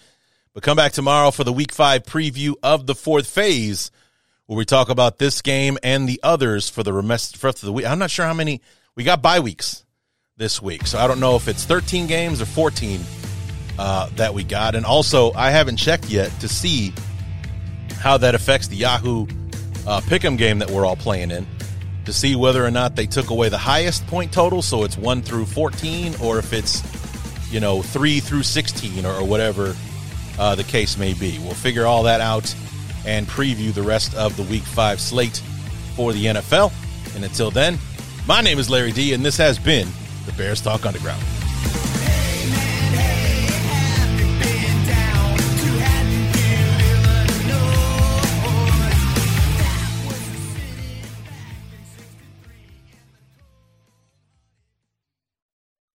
But 0.53 0.61
come 0.61 0.75
back 0.75 0.91
tomorrow 0.91 1.31
for 1.31 1.45
the 1.45 1.53
week 1.53 1.71
five 1.71 2.03
preview 2.03 2.55
of 2.61 2.85
the 2.85 2.95
fourth 2.95 3.27
phase, 3.27 3.91
where 4.47 4.57
we 4.57 4.65
talk 4.65 4.89
about 4.89 5.17
this 5.17 5.41
game 5.41 5.77
and 5.83 6.07
the 6.07 6.19
others 6.23 6.69
for 6.69 6.83
the 6.83 6.93
rest 6.93 7.43
of 7.43 7.61
the 7.61 7.73
week. 7.73 7.85
I'm 7.85 7.99
not 7.99 8.11
sure 8.11 8.25
how 8.25 8.33
many 8.33 8.61
we 8.95 9.03
got 9.03 9.21
bye 9.21 9.39
weeks 9.39 9.85
this 10.37 10.61
week, 10.61 10.85
so 10.87 10.99
I 10.99 11.07
don't 11.07 11.19
know 11.19 11.35
if 11.35 11.47
it's 11.47 11.63
13 11.65 12.07
games 12.07 12.41
or 12.41 12.45
14 12.45 13.01
uh, 13.79 14.09
that 14.15 14.33
we 14.33 14.43
got. 14.43 14.75
And 14.75 14.85
also, 14.85 15.33
I 15.33 15.51
haven't 15.51 15.77
checked 15.77 16.09
yet 16.09 16.31
to 16.41 16.47
see 16.47 16.93
how 17.99 18.17
that 18.17 18.35
affects 18.35 18.67
the 18.67 18.75
Yahoo 18.75 19.23
uh, 19.87 20.01
Pick'em 20.01 20.37
game 20.37 20.59
that 20.59 20.69
we're 20.69 20.85
all 20.85 20.95
playing 20.95 21.31
in 21.31 21.47
to 22.05 22.13
see 22.13 22.35
whether 22.35 22.63
or 22.63 22.71
not 22.71 22.95
they 22.95 23.07
took 23.07 23.31
away 23.31 23.49
the 23.49 23.57
highest 23.57 24.05
point 24.07 24.31
total, 24.31 24.61
so 24.61 24.83
it's 24.83 24.97
one 24.97 25.21
through 25.23 25.45
14, 25.45 26.15
or 26.21 26.37
if 26.37 26.53
it's 26.53 26.83
you 27.51 27.59
know 27.59 27.81
three 27.81 28.19
through 28.19 28.43
16 28.43 29.05
or, 29.05 29.13
or 29.13 29.25
whatever 29.25 29.75
uh, 30.37 30.55
the 30.55 30.63
case 30.63 30.97
may 30.97 31.13
be. 31.13 31.39
We'll 31.39 31.53
figure 31.53 31.85
all 31.85 32.03
that 32.03 32.21
out 32.21 32.53
and 33.05 33.27
preview 33.27 33.73
the 33.73 33.83
rest 33.83 34.15
of 34.15 34.35
the 34.37 34.43
Week 34.43 34.63
Five 34.63 34.99
slate 34.99 35.37
for 35.95 36.13
the 36.13 36.25
NFL. 36.25 36.71
And 37.15 37.23
until 37.23 37.51
then, 37.51 37.77
my 38.27 38.41
name 38.41 38.59
is 38.59 38.69
Larry 38.69 38.91
D, 38.91 39.13
and 39.13 39.23
this 39.23 39.37
has 39.37 39.57
been 39.59 39.87
the 40.25 40.31
Bears 40.33 40.61
Talk 40.61 40.85
Underground. 40.85 41.23